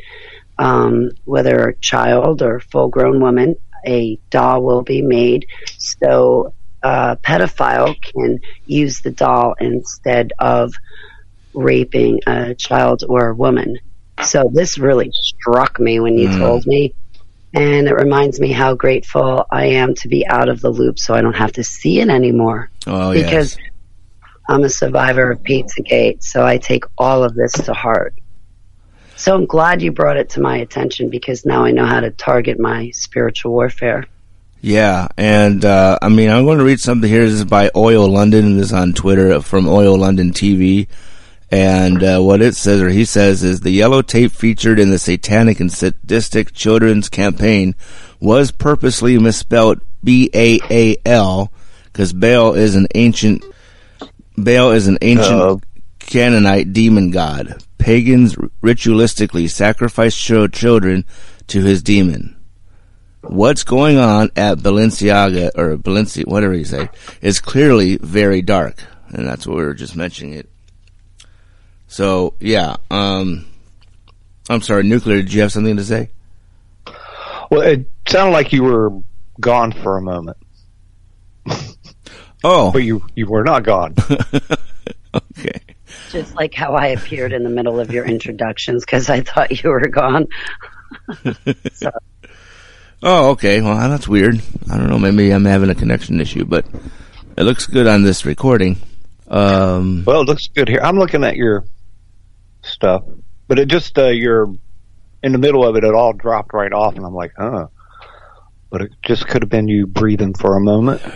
um, 0.59 1.11
whether 1.25 1.68
a 1.68 1.76
child 1.76 2.42
or 2.42 2.61
full 2.61 2.88
grown 2.88 3.21
woman, 3.21 3.56
a 3.87 4.18
doll 4.30 4.62
will 4.62 4.83
be 4.83 5.02
made. 5.02 5.47
So 5.78 6.54
a 6.84 7.16
pedophile 7.16 7.96
can 8.12 8.38
use 8.66 9.00
the 9.00 9.10
doll 9.10 9.54
instead 9.58 10.32
of 10.38 10.74
raping 11.54 12.20
a 12.26 12.54
child 12.54 13.02
or 13.08 13.28
a 13.28 13.34
woman. 13.34 13.78
So 14.22 14.50
this 14.52 14.78
really 14.78 15.10
struck 15.12 15.80
me 15.80 15.98
when 15.98 16.18
you 16.18 16.28
Mm. 16.28 16.38
told 16.38 16.66
me. 16.66 16.94
And 17.54 17.86
it 17.86 17.94
reminds 17.94 18.40
me 18.40 18.50
how 18.52 18.74
grateful 18.74 19.46
I 19.50 19.66
am 19.66 19.94
to 19.96 20.08
be 20.08 20.26
out 20.26 20.48
of 20.48 20.60
the 20.60 20.70
loop 20.70 20.98
so 20.98 21.14
I 21.14 21.22
don't 21.22 21.36
have 21.36 21.52
to 21.52 21.64
see 21.64 22.00
it 22.00 22.08
anymore. 22.08 22.70
Oh 22.86 23.12
because 23.12 23.56
yes. 23.56 23.70
I'm 24.48 24.64
a 24.64 24.68
survivor 24.68 25.30
of 25.30 25.42
Pizzagate, 25.42 26.22
so 26.22 26.44
I 26.44 26.58
take 26.58 26.84
all 26.98 27.24
of 27.24 27.34
this 27.34 27.52
to 27.52 27.72
heart. 27.72 28.14
So 29.16 29.34
I'm 29.34 29.46
glad 29.46 29.80
you 29.80 29.92
brought 29.92 30.16
it 30.16 30.30
to 30.30 30.40
my 30.40 30.58
attention 30.58 31.08
because 31.08 31.46
now 31.46 31.64
I 31.64 31.70
know 31.70 31.86
how 31.86 32.00
to 32.00 32.10
target 32.10 32.58
my 32.58 32.90
spiritual 32.90 33.52
warfare. 33.52 34.06
Yeah, 34.64 35.09
and 35.18 35.62
uh, 35.62 35.99
I 36.00 36.09
mean, 36.09 36.30
I'm 36.30 36.47
going 36.47 36.56
to 36.56 36.64
read 36.64 36.80
something 36.80 37.11
here. 37.11 37.26
This 37.26 37.35
is 37.35 37.44
by 37.44 37.71
Oli 37.75 37.97
London, 37.97 38.47
and 38.47 38.59
this 38.59 38.68
is 38.68 38.73
on 38.73 38.94
Twitter 38.94 39.42
from 39.42 39.68
Oli 39.68 39.88
London 39.88 40.30
TV. 40.30 40.88
And 41.50 42.02
uh, 42.02 42.21
what 42.21 42.40
it 42.40 42.56
says, 42.56 42.80
or 42.80 42.88
he 42.88 43.04
says, 43.04 43.44
is 43.44 43.61
the 43.61 43.71
yellow 43.71 44.00
tape 44.00 44.33
featured 44.33 44.80
in 44.80 44.88
the 44.88 44.99
satanic 44.99 45.61
and 45.61 45.71
sadistic 45.71 46.54
children's 46.54 47.11
campaign 47.11 47.75
was 48.21 48.52
purposely 48.52 49.18
misspelled 49.18 49.83
B 50.02 50.30
A 50.33 50.59
A 50.71 50.97
L 51.04 51.52
because 51.85 52.14
Baal 52.14 52.54
is 52.54 52.75
an 52.75 52.87
ancient 52.94 53.44
Baal 54.38 54.71
is 54.71 54.88
an 54.88 54.97
ancient 55.02 55.42
Uh-oh. 55.42 55.61
Canaanite 55.99 56.73
demon 56.73 57.11
god. 57.11 57.62
Pagans 57.76 58.35
ritualistically 58.62 59.50
sacrificed 59.50 60.18
children 60.18 61.04
to 61.49 61.61
his 61.61 61.83
demon 61.83 62.33
what's 63.28 63.64
going 63.64 63.99
on 63.99 64.31
at 64.37 64.59
Balenciaga 64.59 65.50
or 65.57 65.76
Balenci, 65.76 66.26
whatever 66.26 66.54
you 66.54 66.64
say, 66.64 66.88
is 67.21 67.40
clearly 67.40 67.97
very 67.97 68.43
dark, 68.43 68.83
and 69.09 69.26
that's 69.26 69.47
what 69.47 69.57
we 69.57 69.64
were 69.64 69.75
just 69.75 69.97
mentioning 69.97 70.35
it. 70.35 70.49
So 71.88 72.35
yeah, 72.40 72.76
um, 72.90 73.47
I'm 74.49 74.62
sorry, 74.62 74.83
nuclear. 74.83 75.19
Did 75.19 75.33
you 75.33 75.43
have 75.43 75.52
something 75.52 75.76
to 75.76 75.85
say? 75.85 76.11
Well, 77.50 77.61
it 77.61 77.90
sounded 78.09 78.33
like 78.33 78.52
you 78.52 78.64
were 78.64 78.90
gone 79.40 79.73
for 79.73 79.97
a 79.97 80.02
moment, 80.02 80.38
Oh, 82.45 82.71
but 82.73 82.83
you 82.83 83.04
you 83.14 83.26
were 83.26 83.43
not 83.43 83.62
gone. 83.62 83.95
okay. 85.14 85.61
Just 86.11 86.35
like 86.35 86.52
how 86.52 86.75
I 86.75 86.88
appeared 86.88 87.33
in 87.33 87.43
the 87.43 87.50
middle 87.50 87.81
of 87.81 87.90
your 87.90 88.04
introductions 88.04 88.85
because 88.85 89.09
I 89.09 89.23
thought 89.23 89.62
you 89.62 89.71
were 89.71 89.88
gone. 89.88 90.26
Oh, 93.06 93.32
okay. 93.32 93.61
Well, 93.61 93.76
that's 93.90 94.08
weird. 94.08 94.40
I 94.70 94.78
don't 94.78 94.88
know. 94.88 94.99
Maybe 94.99 95.30
I'm 95.30 95.44
having 95.44 95.68
a 95.68 95.75
connection 95.75 96.23
issue, 96.23 96.46
but 96.46 96.64
it 97.37 97.42
looks 97.42 97.66
good 97.66 97.87
on 97.87 98.02
this 98.02 98.25
recording. 98.25 98.78
Um, 99.28 100.04
Well, 100.06 100.23
it 100.23 100.26
looks 100.26 100.49
good 100.49 100.68
here. 100.68 100.80
I'm 100.82 100.99
looking 100.99 101.23
at 101.23 101.37
your 101.37 101.64
stuff, 102.62 103.04
but 103.46 103.58
it 103.58 103.68
just 103.68 103.99
uh, 103.99 104.06
you're 104.08 104.46
in 105.23 105.32
the 105.32 105.38
middle 105.38 105.66
of 105.66 105.76
it. 105.76 105.84
It 105.84 105.94
all 105.94 106.14
dropped 106.14 106.54
right 106.54 106.73
off, 106.73 106.96
and 106.96 107.04
I'm 107.04 107.14
like, 107.14 107.32
huh. 107.37 107.66
But 108.70 108.80
it 108.80 108.92
just 109.02 109.28
could 109.28 109.42
have 109.42 109.50
been 109.50 109.68
you 109.68 109.87
breathing 109.87 110.32
for 110.32 110.56
a 110.56 110.61
moment. 110.61 111.02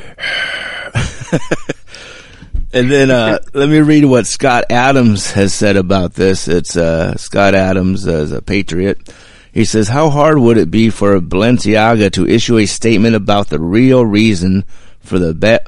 and 2.72 2.90
then 2.90 3.10
uh, 3.10 3.38
let 3.54 3.68
me 3.70 3.80
read 3.80 4.04
what 4.04 4.26
Scott 4.26 4.64
Adams 4.68 5.32
has 5.32 5.54
said 5.54 5.76
about 5.76 6.12
this. 6.12 6.48
It's 6.48 6.76
uh, 6.76 7.16
Scott 7.16 7.54
Adams 7.54 8.06
as 8.06 8.30
a 8.32 8.42
patriot. 8.42 9.10
He 9.52 9.64
says, 9.64 9.88
"How 9.88 10.10
hard 10.10 10.38
would 10.38 10.58
it 10.58 10.70
be 10.70 10.90
for 10.90 11.20
Balenciaga 11.20 12.10
to 12.12 12.28
issue 12.28 12.58
a 12.58 12.66
statement 12.66 13.14
about 13.14 13.48
the 13.48 13.60
real 13.60 14.04
reason 14.04 14.64
for 15.00 15.18
the 15.18 15.34
ba- 15.34 15.60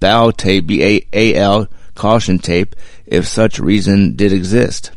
BAL 0.00 0.32
tape, 0.32 0.66
B-A-A-L 0.66 1.68
caution 1.94 2.38
tape, 2.38 2.76
if 3.06 3.26
such 3.26 3.58
reason 3.58 4.16
did 4.16 4.32
exist?" 4.32 4.92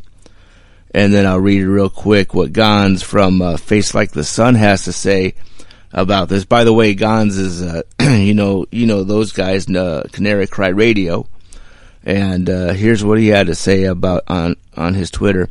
And 0.91 1.13
then 1.13 1.25
I'll 1.25 1.39
read 1.39 1.63
real 1.63 1.89
quick 1.89 2.34
what 2.34 2.53
Gonz 2.53 3.03
from 3.03 3.41
uh, 3.41 3.58
Face 3.58 3.94
Like 3.94 4.12
the 4.12 4.24
Sun 4.24 4.56
has 4.56 4.86
to 4.86 4.94
say 4.94 5.36
about 5.91 6.29
this. 6.29 6.46
By 6.46 6.63
the 6.63 6.74
way, 6.74 6.96
Gonz 6.96 7.38
is, 7.38 7.62
uh, 7.62 7.82
you 8.01 8.34
know, 8.34 8.65
you 8.72 8.86
know 8.86 9.03
those 9.03 9.32
guys, 9.32 9.70
uh, 9.70 10.03
Canary 10.12 10.48
Cry 10.48 10.70
Radio, 10.70 11.27
and 12.03 12.50
uh, 12.50 12.74
here's 12.74 13.03
what 13.03 13.20
he 13.20 13.27
had 13.27 13.48
to 13.48 13.56
say 13.56 13.84
about 13.84 14.24
on 14.27 14.56
on 14.75 14.94
his 14.94 15.12
Twitter. 15.12 15.50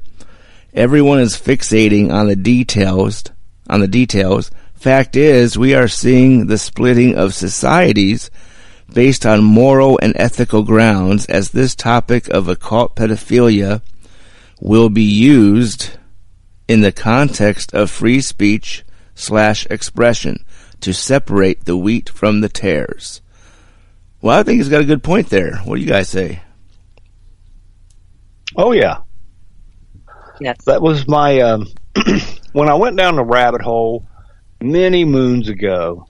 Everyone 0.76 1.20
is 1.20 1.34
fixating 1.34 2.12
on 2.12 2.26
the 2.26 2.36
details. 2.36 3.24
On 3.66 3.80
the 3.80 3.88
details. 3.88 4.50
Fact 4.74 5.16
is, 5.16 5.56
we 5.56 5.74
are 5.74 5.88
seeing 5.88 6.46
the 6.46 6.58
splitting 6.58 7.16
of 7.16 7.32
societies 7.32 8.30
based 8.92 9.24
on 9.24 9.42
moral 9.42 9.98
and 10.02 10.12
ethical 10.16 10.62
grounds, 10.62 11.24
as 11.26 11.50
this 11.50 11.74
topic 11.74 12.28
of 12.28 12.46
occult 12.46 12.94
pedophilia 12.94 13.80
will 14.60 14.90
be 14.90 15.02
used 15.02 15.96
in 16.68 16.82
the 16.82 16.92
context 16.92 17.72
of 17.74 17.90
free 17.90 18.20
speech 18.20 18.84
slash 19.14 19.66
expression 19.70 20.44
to 20.80 20.92
separate 20.92 21.64
the 21.64 21.76
wheat 21.76 22.10
from 22.10 22.42
the 22.42 22.50
tares. 22.50 23.22
Well, 24.20 24.38
I 24.38 24.42
think 24.42 24.58
he's 24.58 24.68
got 24.68 24.82
a 24.82 24.86
good 24.86 25.02
point 25.02 25.30
there. 25.30 25.56
What 25.64 25.76
do 25.76 25.80
you 25.80 25.88
guys 25.88 26.10
say? 26.10 26.42
Oh 28.54 28.72
yeah, 28.72 28.98
Yes. 30.40 30.64
that 30.66 30.82
was 30.82 31.06
my 31.08 31.40
um, 31.40 31.66
when 32.52 32.68
I 32.68 32.74
went 32.74 32.96
down 32.96 33.16
the 33.16 33.24
rabbit 33.24 33.62
hole 33.62 34.06
many 34.60 35.04
moons 35.04 35.48
ago, 35.48 36.06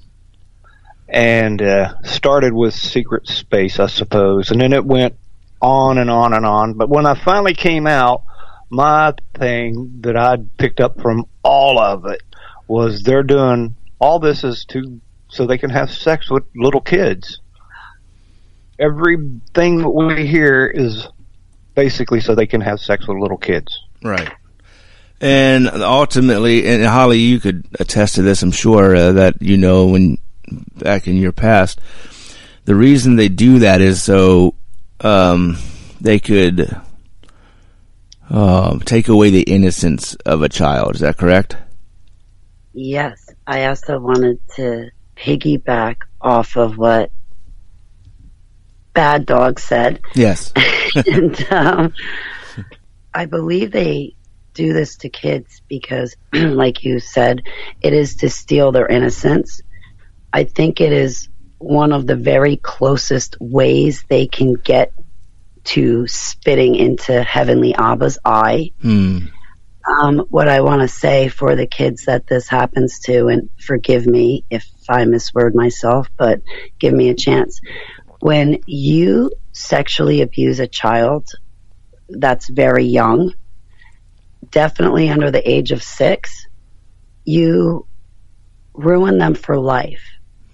and 1.09 1.63
uh, 1.63 2.01
started 2.03 2.53
with 2.53 2.75
Secret 2.75 3.29
Space, 3.29 3.79
I 3.79 3.87
suppose, 3.87 4.51
and 4.51 4.61
then 4.61 4.73
it 4.73 4.85
went 4.85 5.17
on 5.61 5.99
and 5.99 6.11
on 6.11 6.35
and 6.35 6.45
on. 6.45 6.75
But 6.75 6.89
when 6.89 7.07
I 7.07 7.15
finally 7.15 7.55
came 7.55 7.87
out, 7.87 8.25
my 8.69 9.15
thing 9.35 9.99
that 10.01 10.17
I'd 10.17 10.57
picked 10.57 10.81
up 10.81 11.01
from 11.01 11.27
all 11.43 11.79
of 11.79 12.07
it 12.07 12.23
was 12.67 13.03
they're 13.03 13.23
doing 13.23 13.77
all 14.01 14.19
this 14.19 14.45
is 14.45 14.65
to 14.67 15.01
so 15.29 15.47
they 15.47 15.59
can 15.59 15.71
have 15.71 15.91
sex 15.91 16.31
with 16.31 16.45
little 16.55 16.81
kids. 16.81 17.41
Everything 18.79 19.79
that 19.79 19.91
we 19.91 20.27
hear 20.27 20.67
is 20.67 21.09
basically 21.75 22.21
so 22.21 22.35
they 22.35 22.47
can 22.47 22.61
have 22.61 22.81
sex 22.81 23.07
with 23.07 23.19
little 23.19 23.39
kids. 23.39 23.86
Right. 24.03 24.31
And 25.21 25.69
ultimately, 25.69 26.67
and 26.67 26.85
Holly, 26.85 27.19
you 27.19 27.41
could 27.41 27.67
attest 27.81 28.17
to 28.17 28.23
this, 28.23 28.43
I'm 28.43 28.51
sure, 28.51 28.95
uh, 28.95 29.13
that 29.13 29.41
you 29.41 29.57
know 29.57 29.87
when 29.87 30.19
back 30.77 31.09
in 31.09 31.17
your 31.17 31.33
past, 31.33 31.81
the 32.67 32.75
reason 32.75 33.17
they 33.17 33.29
do 33.29 33.61
that 33.61 33.81
is 33.81 34.03
so 34.03 34.55
um, 35.01 35.57
they 36.01 36.19
could 36.19 36.77
uh, 38.29 38.79
take 38.81 39.09
away 39.09 39.31
the 39.31 39.43
innocence 39.43 40.15
of 40.27 40.43
a 40.43 40.49
child. 40.49 40.97
Is 40.97 41.01
that 41.01 41.17
correct? 41.17 41.57
Yes, 42.75 43.31
I 43.47 43.67
also 43.67 43.99
wanted 43.99 44.39
to 44.57 44.91
piggyback 45.17 45.97
off 46.21 46.57
of 46.57 46.77
what 46.77 47.11
Bad 48.93 49.25
Dog 49.27 49.61
said. 49.61 50.01
Yes. 50.15 50.53
and 50.95 51.53
um, 51.53 51.95
I 53.17 53.25
believe 53.25 53.73
they 53.73 54.15
do 54.53 54.75
this 54.75 54.99
to 54.99 55.09
kids 55.09 55.63
because, 55.69 56.15
like 56.35 56.85
you 56.85 57.01
said, 57.01 57.43
it 57.81 57.95
is 57.95 58.17
to 58.17 58.29
steal 58.29 58.73
their 58.73 58.87
innocence. 58.87 59.63
I 60.35 60.45
think 60.45 60.83
it 60.83 60.93
is 60.93 61.31
one 61.57 61.95
of 61.95 62.07
the 62.07 62.15
very 62.15 62.59
closest 62.59 63.39
ways 63.41 64.05
they 64.11 64.27
can 64.27 64.53
get 64.53 64.93
to 65.65 66.07
spitting 66.07 66.75
into 66.75 67.23
Heavenly 67.23 67.75
Abba's 67.75 68.19
eye. 68.23 68.73
Hmm. 68.83 69.19
Um, 69.89 70.19
what 70.29 70.49
I 70.49 70.61
want 70.61 70.83
to 70.83 70.89
say 70.89 71.29
for 71.29 71.57
the 71.57 71.67
kids 71.67 72.05
that 72.05 72.27
this 72.27 72.49
happens 72.49 72.99
to, 73.07 73.29
and 73.29 73.49
forgive 73.59 74.07
me 74.07 74.45
if 74.51 74.69
I 74.91 75.05
misword 75.05 75.55
myself, 75.55 76.09
but 76.19 76.43
give 76.79 76.93
me 76.93 77.09
a 77.09 77.15
chance. 77.15 77.63
When 78.21 78.59
you 78.67 79.31
sexually 79.53 80.21
abuse 80.21 80.61
a 80.61 80.67
child 80.67 81.31
that's 82.09 82.49
very 82.49 82.85
young, 82.85 83.33
definitely 84.51 85.09
under 85.09 85.31
the 85.31 85.49
age 85.49 85.73
of 85.73 85.83
six, 85.83 86.47
you 87.25 87.87
ruin 88.75 89.19
them 89.19 89.35
for 89.35 89.59
life. 89.59 90.03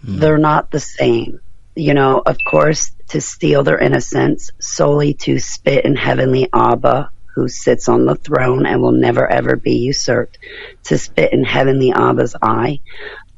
Hmm. 0.05 0.19
They're 0.19 0.39
not 0.39 0.71
the 0.71 0.81
same. 0.81 1.41
You 1.75 1.95
know, 1.95 2.23
of 2.25 2.37
course, 2.51 2.93
to 3.09 3.21
steal 3.21 3.63
their 3.63 3.79
innocence 3.79 4.51
solely 4.59 5.15
to 5.15 5.39
spit 5.39 5.85
in 5.85 5.97
heavenly 5.97 6.49
Abba, 6.53 7.11
who 7.35 7.49
sits 7.49 7.89
on 7.89 8.05
the 8.05 8.15
throne 8.15 8.67
and 8.67 8.81
will 8.81 8.93
never 8.93 9.27
ever 9.27 9.57
be 9.57 9.77
usurped, 9.77 10.39
to 10.85 10.99
spit 10.99 11.33
in 11.33 11.45
heavenly 11.45 11.93
Abba's 11.93 12.37
eye, 12.43 12.81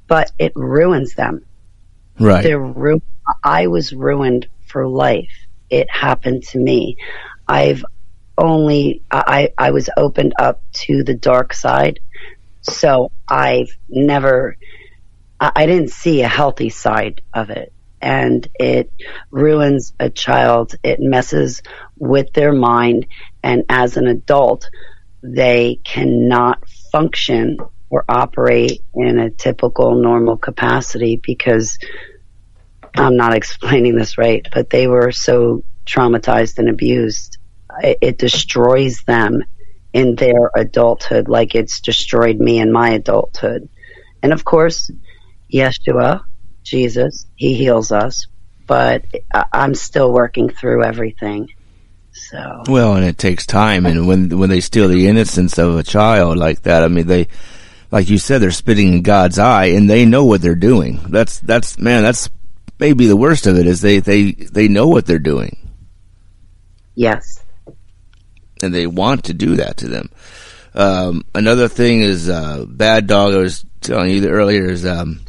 but 0.09 0.33
it 0.39 0.53
ruins 0.57 1.15
them. 1.15 1.45
Right. 2.19 2.43
They're 2.43 2.59
ru- 2.59 3.03
I 3.43 3.69
was 3.69 3.93
ruined 3.93 4.49
for 4.67 4.87
life. 4.87 5.33
It 5.71 5.89
happened 5.91 6.43
to 6.49 6.59
me. 6.59 6.97
I've 7.47 7.85
only 8.37 9.03
I 9.11 9.51
I 9.57 9.71
was 9.71 9.89
opened 9.97 10.35
up 10.39 10.63
to 10.87 11.05
the 11.05 11.15
dark 11.15 11.53
side, 11.53 12.01
so 12.63 13.13
I've 13.29 13.77
never 13.89 14.57
I, 15.41 15.53
I 15.55 15.67
didn't 15.67 15.91
see 15.91 16.23
a 16.23 16.29
healthy 16.29 16.71
side 16.71 17.21
of 17.33 17.51
it, 17.51 17.73
and 18.01 18.47
it 18.55 18.93
ruins 19.31 19.93
a 19.99 20.11
child. 20.11 20.75
It 20.83 21.01
messes 21.01 21.63
with 21.99 22.33
their 22.33 22.53
mind, 22.53 23.07
and 23.43 23.65
as 23.69 23.97
an 23.97 24.07
adult, 24.07 24.69
they 25.23 25.81
cannot 25.85 26.69
function 26.69 27.59
or 27.91 28.05
operate 28.09 28.83
in 28.95 29.19
a 29.19 29.31
typical 29.31 29.95
normal 29.95 30.37
capacity 30.37 31.17
because 31.17 31.79
I'm 32.97 33.17
not 33.17 33.35
explaining 33.37 33.97
this 33.97 34.19
right, 34.19 34.47
but 34.53 34.71
they 34.71 34.87
were 34.87 35.13
so 35.13 35.63
traumatized 35.87 36.59
and 36.59 36.69
abused. 36.69 37.39
It, 37.83 38.19
destroys 38.19 39.03
them 39.03 39.43
in 39.93 40.17
their 40.17 40.51
adulthood 40.55 41.29
like 41.29 41.55
it's 41.55 41.81
destroyed 41.81 42.39
me 42.39 42.59
in 42.59 42.73
my 42.73 42.91
adulthood. 42.91 43.69
And 44.23 44.33
of 44.33 44.45
course, 44.45 44.91
Yeshua, 45.53 46.23
Jesus, 46.63 47.27
he 47.37 47.55
heals 47.55 47.93
us, 47.93 48.27
but 48.67 49.05
I'm 49.53 49.75
still 49.75 50.13
working 50.13 50.49
through 50.49 50.85
everything. 50.85 51.51
So, 52.13 52.63
Well, 52.69 52.95
and 52.95 53.05
it 53.05 53.19
takes 53.19 53.45
time, 53.45 53.87
and 53.87 54.07
when 54.07 54.39
when 54.39 54.49
they 54.49 54.61
steal 54.61 54.89
the 54.89 55.09
innocence 55.09 55.59
of 55.59 55.77
a 55.77 55.83
child 55.83 56.39
like 56.39 56.63
that, 56.63 56.85
I 56.85 56.89
mean, 56.89 57.09
they, 57.09 57.27
like 57.91 58.09
you 58.09 58.19
said, 58.19 58.41
they're 58.41 58.53
spitting 58.53 58.93
in 58.95 59.03
God's 59.03 59.39
eye, 59.39 59.67
and 59.67 59.91
they 59.91 60.07
know 60.07 60.25
what 60.25 60.41
they're 60.41 60.55
doing. 60.55 61.01
That's 61.09 61.41
that's 61.41 61.77
man, 61.77 62.05
that's 62.05 62.31
maybe 62.79 63.07
the 63.07 63.17
worst 63.17 63.47
of 63.47 63.59
it 63.59 63.67
is 63.67 63.81
they 63.81 63.99
they 63.99 64.31
they 64.31 64.69
know 64.69 64.87
what 64.87 65.07
they're 65.07 65.19
doing, 65.19 65.71
yes. 66.95 67.44
And 68.65 68.75
they 68.75 68.87
want 68.87 69.25
to 69.25 69.35
do 69.35 69.57
that 69.57 69.77
to 69.77 69.89
them. 69.89 70.11
Um, 70.75 71.23
another 71.35 71.69
thing 71.69 72.01
is 72.01 72.29
uh, 72.29 72.65
bad 72.67 73.07
dog. 73.07 73.35
I 73.35 73.39
was 73.39 73.65
telling 73.81 74.11
you 74.11 74.27
earlier 74.29 74.65
is 74.71 74.85
um, 74.85 75.21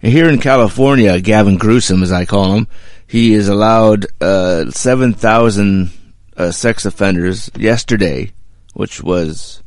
here 0.00 0.28
in 0.28 0.38
California, 0.38 1.20
Gavin 1.20 1.58
Gruesome, 1.58 2.02
as 2.02 2.12
I 2.12 2.24
call 2.24 2.54
him, 2.54 2.66
he 3.06 3.34
is 3.34 3.48
allowed 3.48 4.06
uh, 4.20 4.70
seven 4.70 5.12
thousand 5.12 5.90
uh, 6.36 6.50
sex 6.50 6.86
offenders 6.86 7.50
yesterday, 7.58 8.32
which 8.72 9.02
was 9.02 9.62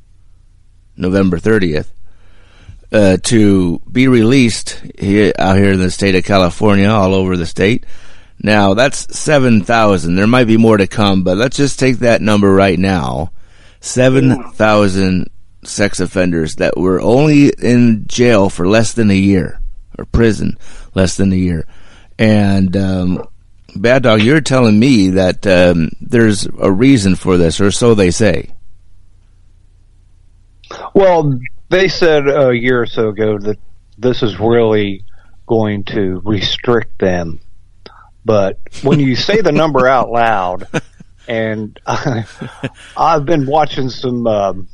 November 0.96 1.38
thirtieth, 1.38 1.94
uh, 2.92 3.18
to 3.24 3.80
be 3.92 4.08
released 4.08 4.82
here 4.98 5.32
out 5.38 5.58
here 5.58 5.74
in 5.74 5.80
the 5.80 5.92
state 5.92 6.16
of 6.16 6.26
California, 6.26 6.90
all 6.90 7.14
over 7.14 7.38
the 7.38 7.46
state. 7.46 7.86
Now 8.42 8.74
that's 8.74 9.18
seven 9.18 9.64
thousand. 9.64 10.16
There 10.16 10.28
might 10.28 10.48
be 10.48 10.58
more 10.58 10.78
to 10.78 10.88
come, 10.88 11.24
but 11.24 11.38
let's 11.38 11.58
just 11.58 11.80
take 11.80 12.00
that 12.00 12.22
number 12.22 12.54
right 12.54 12.78
now. 12.78 13.32
Seven 13.80 14.52
thousand 14.52 15.30
sex 15.64 16.00
offenders 16.00 16.56
that 16.56 16.78
were 16.78 17.02
only 17.02 17.50
in 17.50 18.06
jail 18.08 18.50
for 18.50 18.68
less 18.68 18.94
than 18.94 19.12
a 19.12 19.16
year 19.16 19.60
or 19.98 20.06
prison 20.06 20.58
less 20.94 21.16
than 21.18 21.32
a 21.32 21.36
year. 21.36 21.66
And 22.20 22.76
um, 22.76 23.24
Bad 23.76 24.04
Dog, 24.04 24.22
you're 24.22 24.42
telling 24.42 24.78
me 24.78 25.12
that 25.12 25.46
um, 25.46 25.90
there's 26.02 26.48
a 26.60 26.72
reason 26.72 27.16
for 27.16 27.38
this, 27.38 27.62
or 27.62 27.72
so 27.72 27.94
they 27.94 28.12
say. 28.12 28.54
Well, 30.94 31.40
they 31.70 31.88
said 31.88 32.28
a 32.28 32.54
year 32.54 32.82
or 32.82 32.88
so 32.88 33.10
ago 33.10 33.38
that 33.40 33.60
this 33.98 34.24
is 34.24 34.40
really 34.40 35.04
going 35.46 35.84
to 35.86 36.22
restrict 36.26 37.00
them. 37.00 37.40
But 38.28 38.60
when 38.84 39.00
you 39.00 39.16
say 39.16 39.40
the 39.40 39.54
number 39.54 39.88
out 39.88 40.12
loud, 40.12 40.68
and 41.30 41.80
I, 41.88 42.26
I've 42.98 43.26
been 43.26 43.46
watching 43.46 43.90
some, 43.90 44.28
um, 44.28 44.68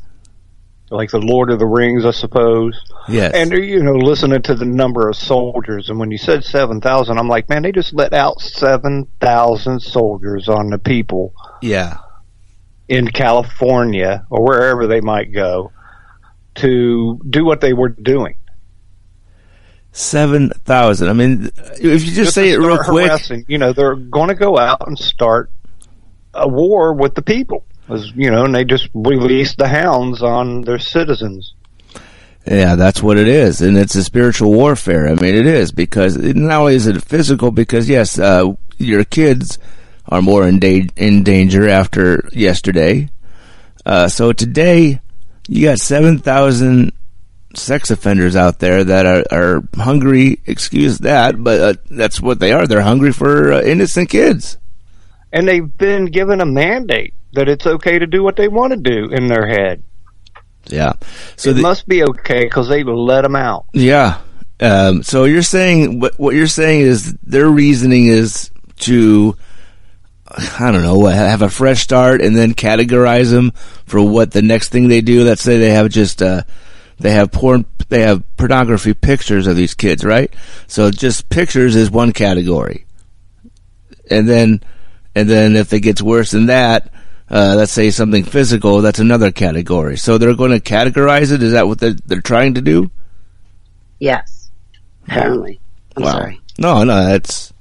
like 0.89 1.11
the 1.11 1.19
Lord 1.21 1.51
of 1.51 1.59
the 1.59 1.67
Rings, 1.67 2.03
I 2.03 2.11
suppose. 2.11 2.81
Yes. 3.07 3.31
And 3.35 3.51
you 3.51 3.83
know, 3.83 3.93
listening 3.93 4.41
to 4.41 4.55
the 4.55 4.65
number 4.65 5.07
of 5.07 5.15
soldiers, 5.15 5.89
and 5.91 5.99
when 5.99 6.09
you 6.09 6.17
said 6.17 6.43
seven 6.43 6.81
thousand, 6.81 7.19
I'm 7.19 7.27
like, 7.27 7.47
man, 7.47 7.61
they 7.61 7.71
just 7.71 7.93
let 7.93 8.11
out 8.11 8.41
seven 8.41 9.07
thousand 9.21 9.81
soldiers 9.81 10.49
on 10.49 10.71
the 10.71 10.79
people 10.79 11.33
Yeah. 11.61 11.97
in 12.87 13.07
California 13.09 14.25
or 14.31 14.43
wherever 14.43 14.87
they 14.87 15.01
might 15.01 15.31
go 15.31 15.71
to 16.55 17.19
do 17.29 17.45
what 17.45 17.61
they 17.61 17.73
were 17.73 17.89
doing. 17.89 18.35
Seven 19.95 20.49
thousand. 20.49 21.08
I 21.08 21.13
mean, 21.13 21.51
if 21.56 22.03
you 22.03 22.12
just, 22.12 22.34
say 22.34 22.49
it 22.49 22.58
real 22.58 22.79
quick, 22.79 23.06
harassing, 23.06 23.45
you 23.47 23.60
know, 23.60 23.73
they're 23.73 23.95
going 23.95 24.29
to 24.29 24.36
go 24.36 24.58
out 24.58 24.88
and 24.88 24.97
start 24.97 25.51
a 26.34 26.47
war 26.47 26.93
with 26.93 27.13
the 27.13 27.21
people. 27.21 27.63
As, 27.88 28.12
you 28.15 28.32
know, 28.32 28.45
and 28.45 28.56
they 28.56 28.65
just 28.65 28.89
released 28.95 29.60
the 29.60 29.67
hounds 29.67 30.23
on 30.23 30.62
their 30.62 30.79
citizens. 30.79 31.53
Yeah, 32.47 32.75
that's 32.75 33.03
what 33.03 33.17
it 33.17 33.27
is, 33.27 33.62
and 33.62 33.77
it's 33.77 33.93
a 33.93 34.03
spiritual 34.03 34.51
warfare. 34.51 35.08
I 35.08 35.13
mean, 35.13 35.36
it 35.36 35.45
is 35.45 35.71
because 35.71 36.17
it, 36.17 36.36
not 36.36 36.62
only 36.62 36.75
is 36.75 36.88
it 36.88 37.03
physical, 37.03 37.51
because 37.51 37.88
yes, 37.88 38.17
uh, 38.17 38.53
your 38.79 39.03
kids 39.06 39.60
are 40.08 40.23
more 40.23 40.47
in, 40.47 40.60
da- 40.60 40.89
in 40.95 41.23
danger 41.23 41.69
after 41.69 42.27
yesterday. 42.34 43.10
Uh, 43.86 44.08
so 44.08 44.34
today, 44.34 44.99
you 45.47 45.67
got 45.67 45.77
seven 45.77 46.17
thousand 46.17 46.93
sex 47.53 47.91
offenders 47.91 48.35
out 48.35 48.59
there 48.59 48.83
that 48.83 49.05
are, 49.05 49.23
are 49.31 49.63
hungry. 49.75 50.39
Excuse 50.45 50.99
that, 50.99 51.43
but 51.43 51.59
uh, 51.61 51.73
that's 51.89 52.21
what 52.21 52.39
they 52.39 52.51
are. 52.51 52.67
They're 52.67 52.81
hungry 52.81 53.11
for 53.11 53.53
uh, 53.53 53.61
innocent 53.61 54.09
kids. 54.09 54.57
And 55.31 55.47
they've 55.47 55.77
been 55.77 56.05
given 56.05 56.41
a 56.41 56.45
mandate 56.45 57.13
that 57.33 57.49
it's 57.49 57.65
okay 57.65 57.99
to 57.99 58.05
do 58.05 58.23
what 58.23 58.35
they 58.35 58.47
want 58.47 58.71
to 58.73 58.77
do 58.77 59.09
in 59.11 59.27
their 59.27 59.47
head. 59.47 59.83
Yeah. 60.67 60.93
So 61.35 61.49
it 61.49 61.53
the, 61.53 61.61
must 61.61 61.87
be 61.87 62.03
okay 62.03 62.43
because 62.43 62.69
they 62.69 62.83
let 62.83 63.21
them 63.21 63.35
out. 63.35 63.65
Yeah. 63.73 64.21
Um, 64.59 65.03
so 65.03 65.25
you're 65.25 65.41
saying 65.41 65.99
what 65.99 66.17
what 66.17 66.35
you're 66.35 66.47
saying 66.47 66.81
is 66.81 67.13
their 67.23 67.49
reasoning 67.49 68.05
is 68.05 68.51
to 68.81 69.35
I 70.59 70.71
don't 70.71 70.83
know 70.83 71.05
have 71.05 71.41
a 71.41 71.49
fresh 71.49 71.81
start 71.81 72.21
and 72.21 72.35
then 72.35 72.53
categorize 72.53 73.31
them 73.31 73.51
for 73.85 74.01
what 74.01 74.31
the 74.31 74.41
next 74.41 74.69
thing 74.69 74.87
they 74.87 75.01
do. 75.01 75.23
Let's 75.23 75.41
say 75.41 75.57
they 75.57 75.71
have 75.71 75.89
just 75.89 76.21
uh, 76.21 76.43
they 76.99 77.12
have 77.12 77.32
porn 77.32 77.65
they 77.89 78.01
have 78.01 78.23
pornography 78.38 78.93
pictures 78.93 79.47
of 79.47 79.56
these 79.56 79.73
kids, 79.73 80.03
right? 80.03 80.34
So 80.67 80.89
just 80.91 81.29
pictures 81.29 81.75
is 81.75 81.91
one 81.91 82.12
category, 82.13 82.86
and 84.10 84.27
then 84.27 84.62
and 85.15 85.29
then 85.29 85.56
if 85.56 85.73
it 85.73 85.82
gets 85.82 86.01
worse 86.01 86.32
than 86.32 86.47
that. 86.47 86.89
Uh, 87.29 87.56
let's 87.58 87.71
say 87.71 87.89
something 87.89 88.23
physical, 88.23 88.82
that's 88.82 88.99
another 88.99 89.32
category. 89.32 89.97
So 89.97 90.19
they're 90.19 90.36
going 90.36 90.51
to 90.51 90.60
categorize 90.60 91.32
it. 91.32 91.41
Is 91.41 91.53
that 91.53 91.67
what 91.67 91.79
they're, 91.79 91.95
they're 92.06 92.21
trying 92.21 92.56
to 92.56 92.62
do? 92.62 92.91
Yes. 93.97 94.51
Apparently. 95.08 95.60
I'm 95.95 96.03
Wow. 96.03 96.12
sorry. 96.12 96.41
No, 96.60 96.84
no, 96.84 97.06
that's 97.08 97.51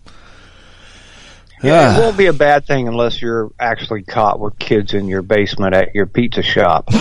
Yeah, 1.63 1.97
it 1.97 2.01
won't 2.01 2.19
be 2.19 2.27
a 2.27 2.35
bad 2.35 2.67
thing 2.67 2.87
unless 2.87 3.23
you're 3.23 3.51
actually 3.59 4.03
caught 4.03 4.41
with 4.41 4.59
kids 4.59 4.93
in 4.93 5.07
your 5.07 5.23
basement 5.23 5.75
at 5.75 5.95
your 5.95 6.07
pizza 6.07 6.43
shop. 6.43 6.91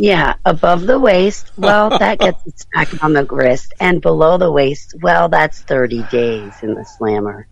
Yeah, 0.00 0.34
above 0.46 0.86
the 0.86 0.98
waist, 0.98 1.52
well, 1.56 1.90
that 1.98 2.18
gets 2.18 2.44
a 2.46 2.50
smack 2.50 3.04
on 3.04 3.12
the 3.12 3.24
wrist, 3.24 3.74
and 3.78 4.00
below 4.00 4.38
the 4.38 4.50
waist, 4.50 4.94
well, 5.00 5.28
that's 5.28 5.60
30 5.60 6.04
days 6.04 6.54
in 6.62 6.74
the 6.74 6.84
slammer. 6.84 7.46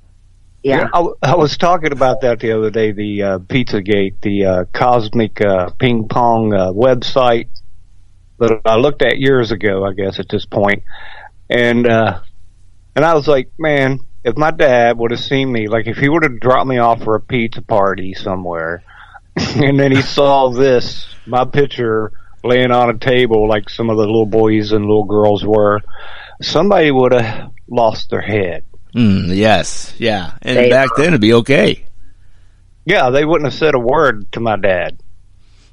Yeah. 0.62 0.88
I, 0.92 1.06
I 1.22 1.36
was 1.36 1.56
talking 1.56 1.92
about 1.92 2.22
that 2.22 2.40
the 2.40 2.52
other 2.52 2.70
day. 2.70 2.92
The 2.92 3.22
uh, 3.22 3.38
Pizzagate, 3.38 4.20
the 4.22 4.44
uh, 4.44 4.64
Cosmic 4.72 5.40
uh, 5.40 5.70
Ping 5.78 6.08
Pong 6.08 6.52
uh, 6.52 6.72
website 6.72 7.48
that 8.38 8.60
I 8.64 8.76
looked 8.76 9.02
at 9.02 9.18
years 9.18 9.52
ago. 9.52 9.84
I 9.84 9.92
guess 9.92 10.18
at 10.18 10.28
this 10.28 10.46
point, 10.46 10.82
and 11.48 11.86
uh, 11.86 12.20
and 12.96 13.04
I 13.04 13.14
was 13.14 13.28
like, 13.28 13.52
man, 13.56 14.00
if 14.24 14.36
my 14.36 14.50
dad 14.50 14.98
would 14.98 15.12
have 15.12 15.20
seen 15.20 15.50
me, 15.50 15.68
like 15.68 15.86
if 15.86 15.96
he 15.96 16.08
would 16.08 16.24
have 16.24 16.40
dropped 16.40 16.66
me 16.66 16.78
off 16.78 17.04
for 17.04 17.14
a 17.14 17.20
pizza 17.20 17.62
party 17.62 18.14
somewhere, 18.14 18.82
and 19.36 19.78
then 19.78 19.92
he 19.92 20.02
saw 20.02 20.50
this, 20.50 21.06
my 21.24 21.44
picture 21.44 22.12
laying 22.44 22.70
on 22.70 22.90
a 22.90 22.98
table 22.98 23.48
like 23.48 23.68
some 23.68 23.90
of 23.90 23.96
the 23.96 24.06
little 24.06 24.26
boys 24.26 24.72
and 24.72 24.84
little 24.84 25.04
girls 25.04 25.44
were, 25.44 25.80
somebody 26.40 26.90
would 26.90 27.12
have 27.12 27.50
lost 27.68 28.10
their 28.10 28.20
head. 28.20 28.64
mm, 28.94 29.34
yes, 29.36 29.92
yeah. 29.98 30.32
And 30.42 30.56
They- 30.56 30.70
back 30.70 30.90
then 30.96 31.08
it'd 31.08 31.20
be 31.20 31.34
okay. 31.34 31.84
Yeah, 32.84 33.10
they 33.10 33.24
wouldn't 33.24 33.50
have 33.50 33.58
said 33.58 33.74
a 33.74 33.78
word 33.78 34.30
to 34.32 34.40
my 34.40 34.56
dad. 34.56 34.98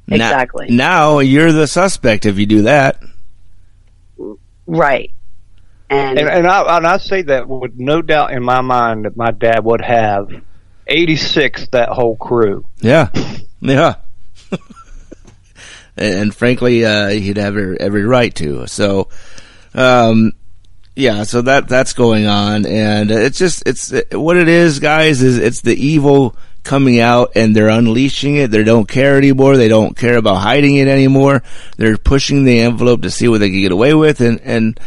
Now- 0.07 0.15
Exactly. 0.15 0.67
Now, 0.69 1.19
you're 1.19 1.51
the 1.53 1.65
suspect 1.67 2.25
if 2.25 2.37
you 2.37 2.45
do 2.45 2.63
that. 2.63 3.01
Right. 4.67 5.11
And, 5.89 6.17
And, 6.19 6.27
and 6.27 6.47
I 6.47 6.77
and 6.77 6.87
I 6.87 6.97
say 6.97 7.21
that 7.23 7.47
with 7.47 7.73
no 7.77 8.01
doubt 8.01 8.31
in 8.31 8.43
my 8.43 8.61
mind 8.61 9.05
that 9.05 9.15
my 9.15 9.29
dad 9.31 9.63
would 9.63 9.81
have 9.81 10.29
86 10.87 11.67
that 11.71 11.89
whole 11.89 12.15
crew. 12.17 12.65
Yeah, 12.81 13.09
yeah. 13.61 13.95
And, 15.97 16.15
and 16.15 16.35
frankly, 16.35 16.85
uh, 16.85 17.09
he'd 17.09 17.37
have 17.37 17.57
every, 17.57 18.05
right 18.05 18.33
to. 18.35 18.67
So, 18.67 19.09
um, 19.73 20.33
yeah. 20.95 21.23
So 21.23 21.41
that 21.41 21.67
that's 21.67 21.93
going 21.93 22.25
on, 22.25 22.65
and 22.65 23.11
it's 23.11 23.37
just 23.37 23.63
it's 23.65 23.93
what 24.11 24.37
it 24.37 24.47
is, 24.47 24.79
guys. 24.79 25.21
Is 25.21 25.37
it's 25.37 25.61
the 25.61 25.75
evil 25.75 26.35
coming 26.63 26.99
out, 26.99 27.31
and 27.35 27.55
they're 27.55 27.69
unleashing 27.69 28.35
it. 28.35 28.51
They 28.51 28.63
don't 28.63 28.87
care 28.87 29.17
anymore. 29.17 29.57
They 29.57 29.67
don't 29.67 29.95
care 29.95 30.17
about 30.17 30.35
hiding 30.35 30.77
it 30.77 30.87
anymore. 30.87 31.43
They're 31.77 31.97
pushing 31.97 32.45
the 32.45 32.61
envelope 32.61 33.01
to 33.01 33.11
see 33.11 33.27
what 33.27 33.39
they 33.39 33.49
can 33.49 33.61
get 33.61 33.71
away 33.71 33.93
with, 33.93 34.21
and 34.21 34.39
and 34.41 34.79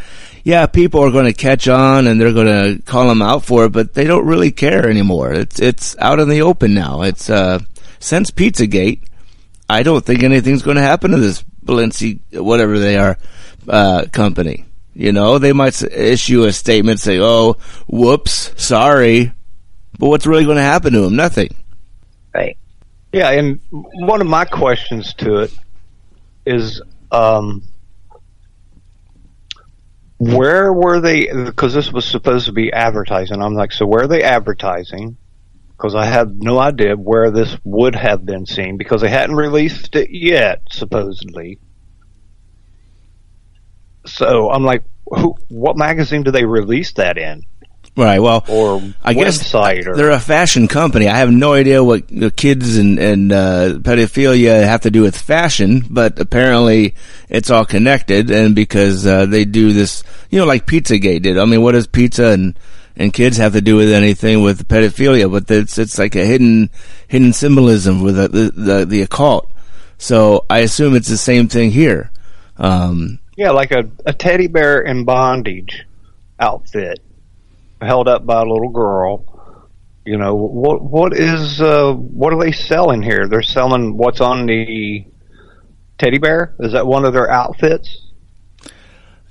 yeah, 0.49 0.65
people 0.65 1.05
are 1.05 1.11
going 1.11 1.27
to 1.27 1.35
catch 1.35 1.69
on 1.69 2.07
and 2.07 2.19
they're 2.19 2.33
going 2.33 2.47
to 2.47 2.83
call 2.83 3.09
them 3.09 3.21
out 3.21 3.45
for 3.45 3.67
it, 3.67 3.73
but 3.73 3.93
they 3.93 4.05
don't 4.05 4.25
really 4.25 4.51
care 4.51 4.89
anymore. 4.89 5.31
It's 5.35 5.61
it's 5.61 5.95
out 5.99 6.21
in 6.21 6.31
the 6.31 6.41
open 6.41 6.73
now. 6.73 7.03
It's 7.03 7.29
uh 7.29 7.59
since 8.01 8.31
Pizzagate, 8.31 9.03
I 9.69 9.83
don't 9.83 10.05
think 10.05 10.23
anything's 10.23 10.63
going 10.63 10.77
to 10.77 10.83
happen 10.83 11.11
to 11.11 11.19
this 11.19 11.45
Balenci 11.65 12.21
whatever 12.33 12.79
they 12.79 12.97
are 12.97 13.19
uh 13.69 14.07
company. 14.13 14.65
You 14.95 15.13
know, 15.13 15.39
they 15.39 15.53
might 15.53 15.81
issue 15.83 16.45
a 16.45 16.53
statement 16.53 17.01
say, 17.01 17.21
"Oh, 17.21 17.57
whoops, 17.87 18.53
sorry." 18.57 19.33
But 19.99 20.09
what's 20.09 20.27
really 20.27 20.45
going 20.45 20.57
to 20.57 20.63
happen 20.63 20.93
to 20.93 21.01
them? 21.01 21.17
Nothing. 21.17 21.55
right. 22.35 22.57
Yeah, 23.13 23.31
and 23.31 23.61
one 23.71 24.21
of 24.21 24.27
my 24.27 24.45
questions 24.45 25.15
to 25.15 25.39
it 25.39 25.55
is 26.45 26.83
um 27.11 27.63
where 30.19 30.73
were 30.73 31.01
they 31.01 31.27
because 31.33 31.75
this 31.75 31.93
was 31.93 32.05
supposed 32.05 32.47
to 32.47 32.53
be 32.53 32.73
advertising. 32.73 33.41
I'm 33.41 33.55
like, 33.55 33.73
so 33.73 33.87
where 33.87 34.05
are 34.05 34.09
they 34.09 34.23
advertising? 34.23 35.17
Because 35.79 35.95
I 35.95 36.07
have 36.07 36.35
no 36.35 36.59
idea 36.59 36.97
where 36.97 37.31
this 37.31 37.57
would 37.63 37.95
have 37.95 38.27
been 38.27 38.47
seen 38.47 38.77
because 38.77 39.01
they 39.01 39.09
hadn't 39.09 39.37
released 39.37 39.95
it 39.95 40.11
yet, 40.11 40.63
supposedly. 40.73 41.61
So 44.05 44.51
I'm 44.51 44.65
like, 44.65 44.83
who, 45.07 45.37
what 45.47 45.77
magazine 45.77 46.25
do 46.25 46.33
they 46.33 46.45
release 46.45 46.93
that 46.95 47.17
in? 47.17 47.45
Right. 47.97 48.21
Well, 48.21 48.45
Or 48.49 48.81
I 49.03 49.13
guess 49.13 49.43
website 49.43 49.87
or 49.87 49.97
they're 49.97 50.11
a 50.11 50.21
fashion 50.21 50.69
company. 50.69 51.09
I 51.09 51.19
have 51.19 51.33
no 51.33 51.53
idea 51.55 51.83
what 51.83 52.07
the 52.07 52.31
kids 52.31 52.77
and 52.77 52.97
and 52.99 53.33
uh, 53.33 53.79
pedophilia 53.81 54.63
have 54.63 54.83
to 54.83 54.91
do 54.91 55.03
with 55.03 55.17
fashion, 55.17 55.85
but 55.91 56.21
apparently 56.21 56.95
it's 57.29 57.51
all 57.51 57.65
connected. 57.65 58.31
And 58.31 58.55
because 58.55 59.05
uh, 59.05 59.27
they 59.27 59.45
do 59.45 59.73
this, 59.73 60.05
you 60.31 60.39
know, 60.39 60.45
like 60.45 60.65
Pizzagate 60.67 61.23
did. 61.23 61.39
I 61.39 61.45
mean, 61.45 61.61
what 61.61 61.75
is 61.75 61.89
pizza 61.89 62.29
and 62.29 62.57
and 62.99 63.13
kids 63.13 63.39
have 63.39 63.55
to 63.55 63.63
do 63.63 63.77
with 63.77 63.91
anything 63.91 64.43
with 64.43 64.69
pedophilia? 64.69 65.31
But 65.31 65.51
it's 65.51 65.79
it's 65.79 65.99
like 65.99 66.15
a 66.17 66.27
hidden 66.27 66.69
hidden 67.07 67.33
symbolism 67.33 68.03
with 68.03 68.17
the 68.17 68.29
the, 68.29 68.51
the, 68.51 68.85
the 68.85 69.03
occult. 69.03 69.51
So 69.97 70.45
I 70.51 70.59
assume 70.59 70.95
it's 70.95 71.09
the 71.09 71.17
same 71.17 71.49
thing 71.49 71.71
here. 71.71 72.11
Um, 72.57 73.19
Yeah, 73.37 73.51
like 73.51 73.73
a, 73.73 73.89
a 74.05 74.13
teddy 74.13 74.47
bear 74.47 74.81
in 74.81 75.05
bondage 75.05 75.87
outfit 76.39 77.01
held 77.81 78.09
up 78.09 78.27
by 78.27 78.43
a 78.43 78.45
little 78.45 78.71
girl. 78.71 79.25
You 80.05 80.17
know, 80.17 80.35
what, 80.35 80.83
what 80.83 81.13
is, 81.17 81.61
uh, 81.61 81.93
what 81.93 82.33
are 82.33 82.41
they 82.41 82.53
selling 82.53 83.03
here? 83.03 83.29
They're 83.29 83.43
selling 83.43 83.97
what's 83.97 84.21
on 84.21 84.47
the, 84.47 85.05
teddy 85.99 86.19
bear? 86.19 86.55
Is 86.61 86.73
that 86.73 86.87
one 86.87 87.05
of 87.05 87.13
their 87.13 87.31
outfits? 87.31 88.07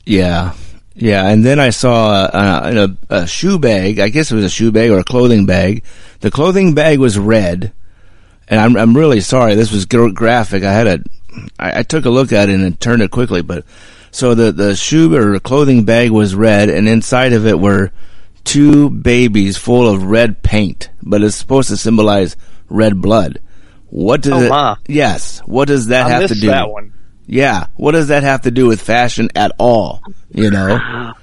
Yeah, 0.06 0.53
yeah. 0.97 1.27
And 1.27 1.45
then 1.45 1.60
I 1.60 1.69
saw 1.69 2.10
uh, 2.10 2.88
a, 3.10 3.15
a 3.21 3.27
shoe 3.27 3.60
bag. 3.60 3.99
I 3.99 4.10
guess 4.10 4.31
it 4.31 4.36
was 4.36 4.43
a 4.45 4.49
shoe 4.49 4.71
bag 4.71 4.89
or 4.89 4.99
a 4.99 5.03
clothing 5.03 5.45
bag. 5.45 5.83
The 6.19 6.31
clothing 6.31 6.73
bag 6.73 6.99
was 6.99 7.17
red, 7.17 7.71
and 8.47 8.60
I'm 8.60 8.75
I'm 8.75 8.95
really 8.97 9.21
sorry. 9.21 9.55
This 9.55 9.71
was 9.71 9.86
graphic. 9.86 10.63
I 10.63 10.73
had 10.73 10.88
a 10.88 10.99
I, 11.60 11.79
I 11.79 11.83
took 11.83 12.05
a 12.05 12.10
look 12.10 12.33
at 12.33 12.49
it 12.49 12.60
and 12.60 12.79
turned 12.79 13.01
it 13.01 13.12
quickly, 13.12 13.41
but 13.41 13.63
so 14.12 14.33
the 14.36 14.51
the 14.51 14.75
shoe 14.75 15.13
or 15.15 15.39
clothing 15.39 15.86
bag 15.86 16.12
was 16.12 16.33
red, 16.36 16.69
and 16.69 16.88
inside 16.89 17.33
of 17.33 17.45
it 17.45 17.60
were 17.60 17.91
two 18.43 18.89
babies 18.89 19.57
full 19.57 19.88
of 19.88 20.03
red 20.03 20.41
paint, 20.41 20.89
but 21.03 21.21
it's 21.21 21.36
supposed 21.36 21.69
to 21.69 21.77
symbolize 21.77 22.36
red 22.69 23.01
blood. 23.01 23.39
What 23.89 24.21
does 24.21 24.33
Oh, 24.33 24.45
it? 24.45 24.49
my. 24.49 24.77
Yes. 24.88 25.39
What 25.45 25.67
does 25.67 25.88
that 25.88 26.07
I 26.07 26.10
have 26.10 26.27
to 26.29 26.36
do? 26.36 26.47
that 26.47 26.69
one. 26.69 26.93
Yeah. 27.27 27.67
What 27.75 27.91
does 27.91 28.07
that 28.07 28.23
have 28.23 28.41
to 28.41 28.51
do 28.51 28.67
with 28.67 28.81
fashion 28.81 29.29
at 29.35 29.51
all? 29.59 30.01
You 30.31 30.49
know? 30.49 31.13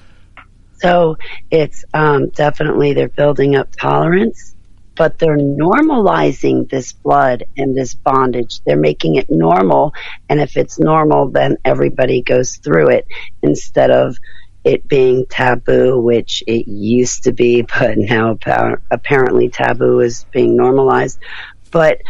So 0.78 1.16
it's 1.50 1.84
um, 1.94 2.28
definitely 2.28 2.92
they're 2.92 3.08
building 3.08 3.56
up 3.56 3.70
tolerance, 3.72 4.54
but 4.94 5.18
they're 5.18 5.38
normalizing 5.38 6.68
this 6.68 6.92
blood 6.92 7.44
and 7.56 7.74
this 7.74 7.94
bondage. 7.94 8.60
They're 8.64 8.76
making 8.76 9.14
it 9.14 9.30
normal, 9.30 9.94
and 10.28 10.40
if 10.40 10.58
it's 10.58 10.78
normal, 10.78 11.30
then 11.30 11.56
everybody 11.64 12.20
goes 12.20 12.56
through 12.56 12.90
it 12.90 13.06
instead 13.42 13.90
of 13.90 14.18
it 14.62 14.86
being 14.86 15.24
taboo, 15.30 15.98
which 15.98 16.44
it 16.46 16.68
used 16.68 17.24
to 17.24 17.32
be, 17.32 17.62
but 17.78 17.96
now 17.96 18.36
apparently 18.90 19.48
taboo 19.48 20.00
is 20.00 20.26
being 20.32 20.54
normalized. 20.54 21.18
But 21.70 22.02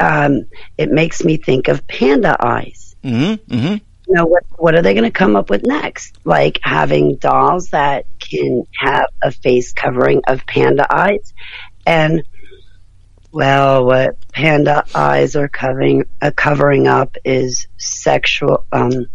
um, 0.00 0.46
it 0.76 0.90
makes 0.90 1.22
me 1.22 1.36
think 1.36 1.68
of 1.68 1.86
panda 1.86 2.36
eyes 2.44 2.89
Mm-hmm. 3.02 3.54
Mm-hmm. 3.54 3.74
you 4.08 4.14
know 4.14 4.26
what 4.26 4.44
what 4.58 4.74
are 4.74 4.82
they 4.82 4.92
going 4.92 5.04
to 5.04 5.10
come 5.10 5.36
up 5.36 5.48
with 5.48 5.62
next 5.64 6.18
like 6.24 6.58
having 6.62 7.16
dolls 7.16 7.70
that 7.70 8.04
can 8.18 8.66
have 8.78 9.06
a 9.22 9.30
face 9.30 9.72
covering 9.72 10.20
of 10.26 10.44
panda 10.46 10.86
eyes 10.94 11.32
and 11.86 12.22
well 13.32 13.86
what 13.86 14.16
panda 14.32 14.84
eyes 14.94 15.34
are 15.34 15.48
covering 15.48 16.04
uh, 16.20 16.30
covering 16.36 16.86
up 16.86 17.16
is 17.24 17.68
sexual 17.78 18.66
um 18.70 19.06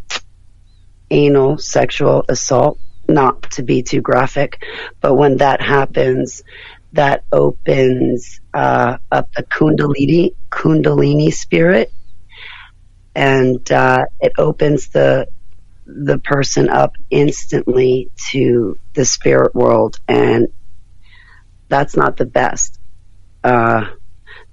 anal 1.12 1.58
sexual 1.60 2.26
assault 2.28 2.80
not 3.08 3.44
to 3.52 3.62
be 3.62 3.84
too 3.84 4.02
graphic 4.02 4.64
but 5.00 5.14
when 5.14 5.38
that 5.38 5.62
happens 5.62 6.44
that 6.94 7.24
opens 7.32 8.40
uh, 8.54 8.98
up 9.12 9.32
the 9.34 9.44
kundalini 9.44 10.34
kundalini 10.50 11.32
spirit 11.32 11.92
and 13.16 13.72
uh, 13.72 14.06
it 14.20 14.34
opens 14.38 14.90
the 14.90 15.28
the 15.88 16.18
person 16.18 16.70
up 16.70 16.96
instantly 17.10 18.10
to 18.32 18.78
the 18.94 19.06
spirit 19.06 19.56
world, 19.56 19.98
and 20.08 20.48
that's 21.70 21.96
not 21.96 22.18
the 22.18 22.26
best. 22.26 22.80
Uh, 23.44 23.86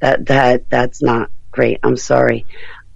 that 0.01 0.27
that 0.27 0.71
that's 0.71 1.03
not 1.03 1.31
great. 1.51 1.79
I'm 1.83 1.97
sorry. 1.97 2.47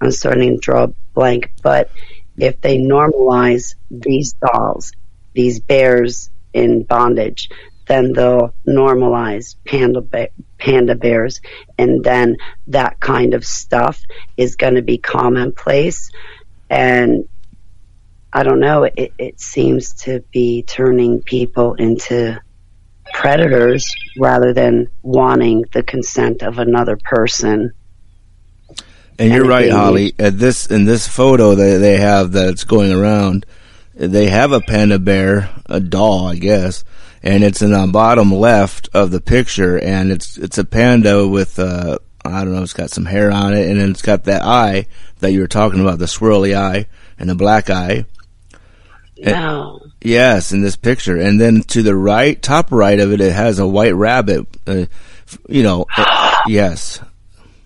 I'm 0.00 0.10
starting 0.10 0.54
to 0.54 0.60
draw 0.60 0.84
a 0.84 0.92
blank, 1.14 1.52
but 1.62 1.90
if 2.36 2.60
they 2.60 2.78
normalize 2.78 3.74
these 3.90 4.34
dolls, 4.34 4.92
these 5.32 5.60
bears 5.60 6.30
in 6.52 6.82
bondage, 6.82 7.48
then 7.86 8.12
they'll 8.12 8.54
normalize 8.66 9.56
panda 9.64 10.02
panda 10.58 10.94
bears, 10.94 11.40
and 11.78 12.02
then 12.02 12.36
that 12.68 13.00
kind 13.00 13.34
of 13.34 13.44
stuff 13.44 14.02
is 14.36 14.56
going 14.56 14.74
to 14.74 14.82
be 14.82 14.98
commonplace. 14.98 16.10
And 16.68 17.28
I 18.32 18.42
don't 18.42 18.60
know. 18.60 18.84
It, 18.84 19.12
it 19.18 19.40
seems 19.40 19.94
to 20.04 20.20
be 20.32 20.62
turning 20.62 21.22
people 21.22 21.74
into 21.74 22.40
predators 23.14 23.94
rather 24.18 24.52
than 24.52 24.88
wanting 25.02 25.64
the 25.72 25.82
consent 25.82 26.42
of 26.42 26.58
another 26.58 26.96
person. 26.96 27.72
And 29.18 29.32
you're 29.32 29.46
right, 29.46 29.70
Holly. 29.70 30.12
At 30.18 30.38
this 30.38 30.66
in 30.66 30.84
this 30.84 31.08
photo 31.08 31.54
that 31.54 31.78
they 31.78 31.96
have 31.96 32.32
that's 32.32 32.64
going 32.64 32.92
around, 32.92 33.46
they 33.94 34.28
have 34.28 34.52
a 34.52 34.60
panda 34.60 34.98
bear, 34.98 35.50
a 35.66 35.80
doll, 35.80 36.26
I 36.26 36.36
guess, 36.36 36.84
and 37.22 37.42
it's 37.44 37.62
in 37.62 37.70
the 37.70 37.86
bottom 37.92 38.32
left 38.32 38.88
of 38.94 39.10
the 39.10 39.20
picture, 39.20 39.78
and 39.78 40.10
it's 40.10 40.36
it's 40.38 40.58
a 40.58 40.64
panda 40.64 41.26
with 41.26 41.58
uh, 41.58 41.98
I 42.24 42.44
don't 42.44 42.54
know, 42.54 42.62
it's 42.62 42.72
got 42.72 42.90
some 42.90 43.04
hair 43.06 43.30
on 43.30 43.54
it, 43.54 43.68
and 43.68 43.80
then 43.80 43.90
it's 43.90 44.02
got 44.02 44.24
that 44.24 44.42
eye 44.42 44.86
that 45.20 45.32
you 45.32 45.40
were 45.40 45.46
talking 45.48 45.80
about, 45.80 45.98
the 45.98 46.06
swirly 46.06 46.56
eye 46.56 46.86
and 47.18 47.28
the 47.28 47.34
black 47.34 47.70
eye. 47.70 48.04
No. 49.18 49.80
Yes, 50.02 50.52
in 50.52 50.60
this 50.60 50.76
picture, 50.76 51.16
and 51.16 51.40
then 51.40 51.62
to 51.68 51.82
the 51.82 51.96
right, 51.96 52.40
top 52.40 52.70
right 52.70 52.98
of 53.00 53.12
it, 53.12 53.20
it 53.20 53.32
has 53.32 53.58
a 53.58 53.66
white 53.66 53.94
rabbit. 53.94 54.46
Uh, 54.66 54.86
you 55.48 55.62
know, 55.62 55.86
uh, 55.96 56.40
yes, 56.46 57.00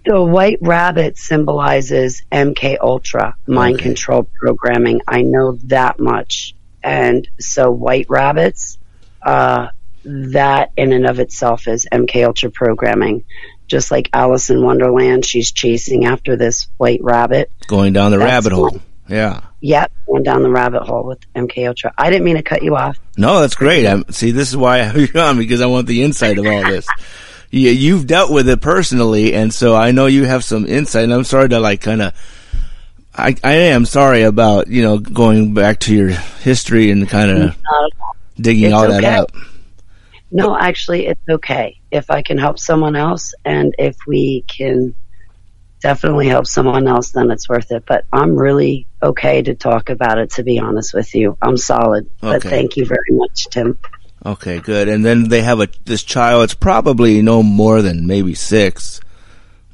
The 0.06 0.22
white 0.22 0.58
rabbit 0.60 1.18
symbolizes 1.18 2.22
MK 2.30 2.78
Ultra, 2.80 3.34
mind 3.46 3.74
Okay. 3.76 3.82
control 3.82 4.28
programming. 4.40 5.00
I 5.08 5.22
know 5.22 5.58
that 5.64 5.98
much. 5.98 6.54
And 6.82 7.28
so 7.38 7.70
white 7.70 8.06
rabbits, 8.08 8.78
uh, 9.22 9.68
that 10.04 10.72
in 10.76 10.92
and 10.92 11.06
of 11.06 11.18
itself 11.20 11.68
is 11.68 11.86
MK 11.92 12.26
Ultra 12.26 12.50
programming. 12.50 13.24
Just 13.66 13.90
like 13.92 14.10
Alice 14.12 14.50
in 14.50 14.64
Wonderland, 14.64 15.24
she's 15.24 15.52
chasing 15.52 16.04
after 16.04 16.34
this 16.36 16.66
white 16.76 17.00
rabbit. 17.02 17.50
going 17.68 17.92
down 17.92 18.10
the 18.10 18.18
That's 18.18 18.30
rabbit 18.30 18.52
hole. 18.52 18.70
fine. 18.70 18.82
Yeah. 19.08 19.40
Yep, 19.60 19.92
went 20.06 20.24
down 20.24 20.42
the 20.42 20.50
rabbit 20.50 20.82
hole 20.82 21.04
with 21.04 21.18
MK 21.34 21.68
Ultra. 21.68 21.92
I 21.98 22.10
didn't 22.10 22.24
mean 22.24 22.36
to 22.36 22.42
cut 22.42 22.62
you 22.62 22.76
off. 22.76 22.98
No, 23.16 23.40
that's 23.40 23.54
great. 23.54 23.86
I'm, 23.86 24.04
see, 24.10 24.30
this 24.30 24.48
is 24.48 24.56
why 24.56 24.78
I 24.80 24.82
have 24.82 24.96
you 24.96 25.20
on 25.20 25.36
because 25.38 25.60
I 25.60 25.66
want 25.66 25.86
the 25.86 26.02
insight 26.02 26.38
of 26.38 26.46
all 26.46 26.62
this. 26.62 26.86
you, 27.50 27.70
you've 27.70 28.06
dealt 28.06 28.32
with 28.32 28.48
it 28.48 28.60
personally, 28.60 29.34
and 29.34 29.52
so 29.52 29.76
I 29.76 29.90
know 29.92 30.06
you 30.06 30.24
have 30.24 30.42
some 30.44 30.66
insight. 30.66 31.04
And 31.04 31.12
I'm 31.12 31.24
sorry 31.24 31.48
to 31.50 31.60
like 31.60 31.80
kind 31.80 32.02
of. 32.02 32.14
I, 33.14 33.34
I 33.44 33.52
am 33.52 33.84
sorry 33.84 34.22
about 34.22 34.68
you 34.68 34.82
know 34.82 34.98
going 34.98 35.52
back 35.54 35.80
to 35.80 35.94
your 35.94 36.08
history 36.08 36.90
and 36.90 37.08
kind 37.08 37.30
of 37.30 37.56
digging 38.40 38.66
It's 38.66 38.74
all 38.74 38.88
that 38.88 39.04
okay. 39.04 39.16
up. 39.16 39.32
No, 40.30 40.56
actually, 40.56 41.06
it's 41.06 41.28
okay 41.28 41.80
if 41.90 42.10
I 42.10 42.22
can 42.22 42.38
help 42.38 42.58
someone 42.58 42.94
else, 42.94 43.34
and 43.44 43.74
if 43.78 43.96
we 44.06 44.42
can 44.42 44.94
definitely 45.80 46.28
help 46.28 46.46
someone 46.46 46.86
else, 46.86 47.10
then 47.10 47.30
it's 47.30 47.48
worth 47.48 47.72
it. 47.72 47.84
But 47.86 48.04
I'm 48.12 48.36
really 48.36 48.86
okay 49.02 49.42
to 49.42 49.54
talk 49.54 49.90
about 49.90 50.18
it. 50.18 50.30
To 50.32 50.42
be 50.42 50.58
honest 50.58 50.94
with 50.94 51.14
you, 51.14 51.36
I'm 51.42 51.56
solid. 51.56 52.08
But 52.20 52.42
thank 52.42 52.76
you 52.76 52.86
very 52.86 53.10
much, 53.10 53.48
Tim. 53.48 53.78
Okay, 54.24 54.60
good. 54.60 54.88
And 54.88 55.04
then 55.04 55.28
they 55.28 55.42
have 55.42 55.60
a 55.60 55.68
this 55.84 56.02
child. 56.02 56.44
It's 56.44 56.54
probably 56.54 57.22
no 57.22 57.42
more 57.42 57.82
than 57.82 58.06
maybe 58.06 58.34
six, 58.34 59.00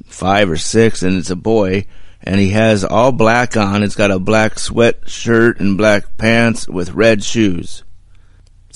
five 0.05 0.49
or 0.49 0.57
six, 0.57 1.03
and 1.03 1.17
it's 1.17 1.29
a 1.29 1.35
boy. 1.35 1.85
And 2.23 2.39
he 2.39 2.49
has 2.49 2.83
all 2.83 3.11
black 3.11 3.55
on. 3.55 3.83
It's 3.83 3.95
got 3.95 4.11
a 4.11 4.19
black 4.19 4.55
sweatshirt 4.55 5.59
and 5.59 5.77
black 5.77 6.17
pants 6.17 6.67
with 6.67 6.91
red 6.91 7.23
shoes. 7.23 7.83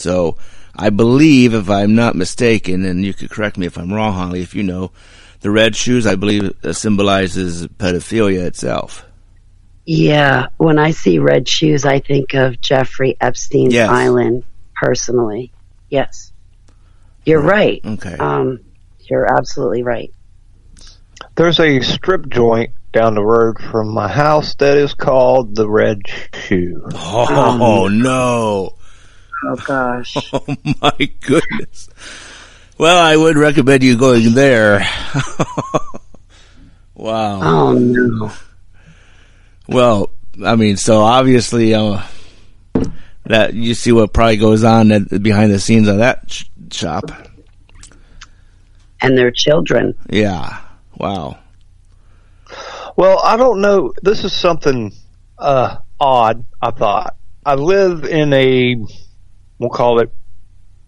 So 0.01 0.37
I 0.75 0.89
believe, 0.89 1.53
if 1.53 1.69
I'm 1.69 1.95
not 1.95 2.15
mistaken, 2.15 2.85
and 2.85 3.05
you 3.05 3.13
could 3.13 3.29
correct 3.29 3.57
me 3.57 3.65
if 3.67 3.77
I'm 3.77 3.93
wrong, 3.93 4.13
Holly, 4.13 4.41
if 4.41 4.55
you 4.55 4.63
know, 4.63 4.91
the 5.41 5.51
red 5.51 5.75
shoes 5.75 6.05
I 6.07 6.15
believe 6.15 6.53
uh, 6.63 6.73
symbolizes 6.73 7.67
pedophilia 7.67 8.45
itself. 8.45 9.05
Yeah, 9.85 10.47
when 10.57 10.77
I 10.77 10.91
see 10.91 11.19
red 11.19 11.47
shoes, 11.49 11.85
I 11.85 11.99
think 11.99 12.33
of 12.33 12.61
Jeffrey 12.61 13.17
Epstein's 13.19 13.73
Yes. 13.73 13.89
island. 13.89 14.43
Personally, 14.75 15.51
yes, 15.89 16.31
you're 17.23 17.41
right. 17.41 17.81
Okay. 17.85 18.15
Um, 18.17 18.61
you're 19.01 19.31
absolutely 19.31 19.83
right. 19.83 20.11
There's 21.35 21.59
a 21.59 21.81
strip 21.81 22.27
joint 22.29 22.71
down 22.91 23.13
the 23.13 23.23
road 23.23 23.59
from 23.59 23.89
my 23.89 24.07
house 24.07 24.55
that 24.55 24.77
is 24.77 24.95
called 24.95 25.55
the 25.55 25.69
Red 25.69 26.01
Shoe. 26.33 26.81
Oh 26.95 27.89
no. 27.91 28.75
Oh 29.43 29.56
gosh. 29.56 30.15
Oh 30.34 30.45
my 30.82 31.10
goodness. 31.21 31.89
Well, 32.77 32.97
I 32.97 33.15
would 33.15 33.38
recommend 33.38 33.84
you 33.84 33.97
going 33.97 34.34
there. 34.34 34.80
wow. 36.95 37.39
Oh 37.41 37.73
no. 37.73 38.32
Well, 39.67 40.10
I 40.43 40.56
mean, 40.56 40.77
so 40.77 41.01
obviously, 41.01 41.73
uh, 41.73 42.01
that 43.25 43.54
you 43.54 43.73
see 43.73 43.91
what 43.91 44.13
probably 44.13 44.38
goes 44.38 44.63
on 44.63 44.91
at, 44.91 45.21
behind 45.21 45.51
the 45.51 45.60
scenes 45.60 45.88
of 45.88 45.97
that 45.97 46.32
sh- 46.32 46.45
shop. 46.71 47.12
And 49.01 49.17
their 49.17 49.32
children. 49.32 49.95
Yeah. 50.10 50.60
Wow. 50.97 51.39
Well, 52.95 53.19
I 53.23 53.38
don't 53.38 53.62
know. 53.62 53.93
This 54.01 54.23
is 54.23 54.34
something 54.34 54.93
uh, 55.38 55.77
odd. 55.99 56.43
I 56.62 56.71
thought 56.71 57.15
I 57.45 57.56
live 57.56 58.06
in 58.06 58.34
a 58.34 58.75
we'll 59.62 59.69
call 59.69 60.00
it 60.00 60.12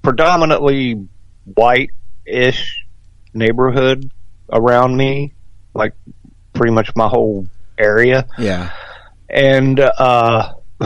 predominantly 0.01 1.07
white-ish 1.45 2.85
neighborhood 3.33 4.11
around 4.51 4.97
me, 4.97 5.31
like 5.75 5.93
pretty 6.53 6.73
much 6.73 6.89
my 6.95 7.07
whole 7.07 7.47
area. 7.77 8.27
Yeah. 8.39 8.71
and 9.29 9.79
uh, 9.79 10.53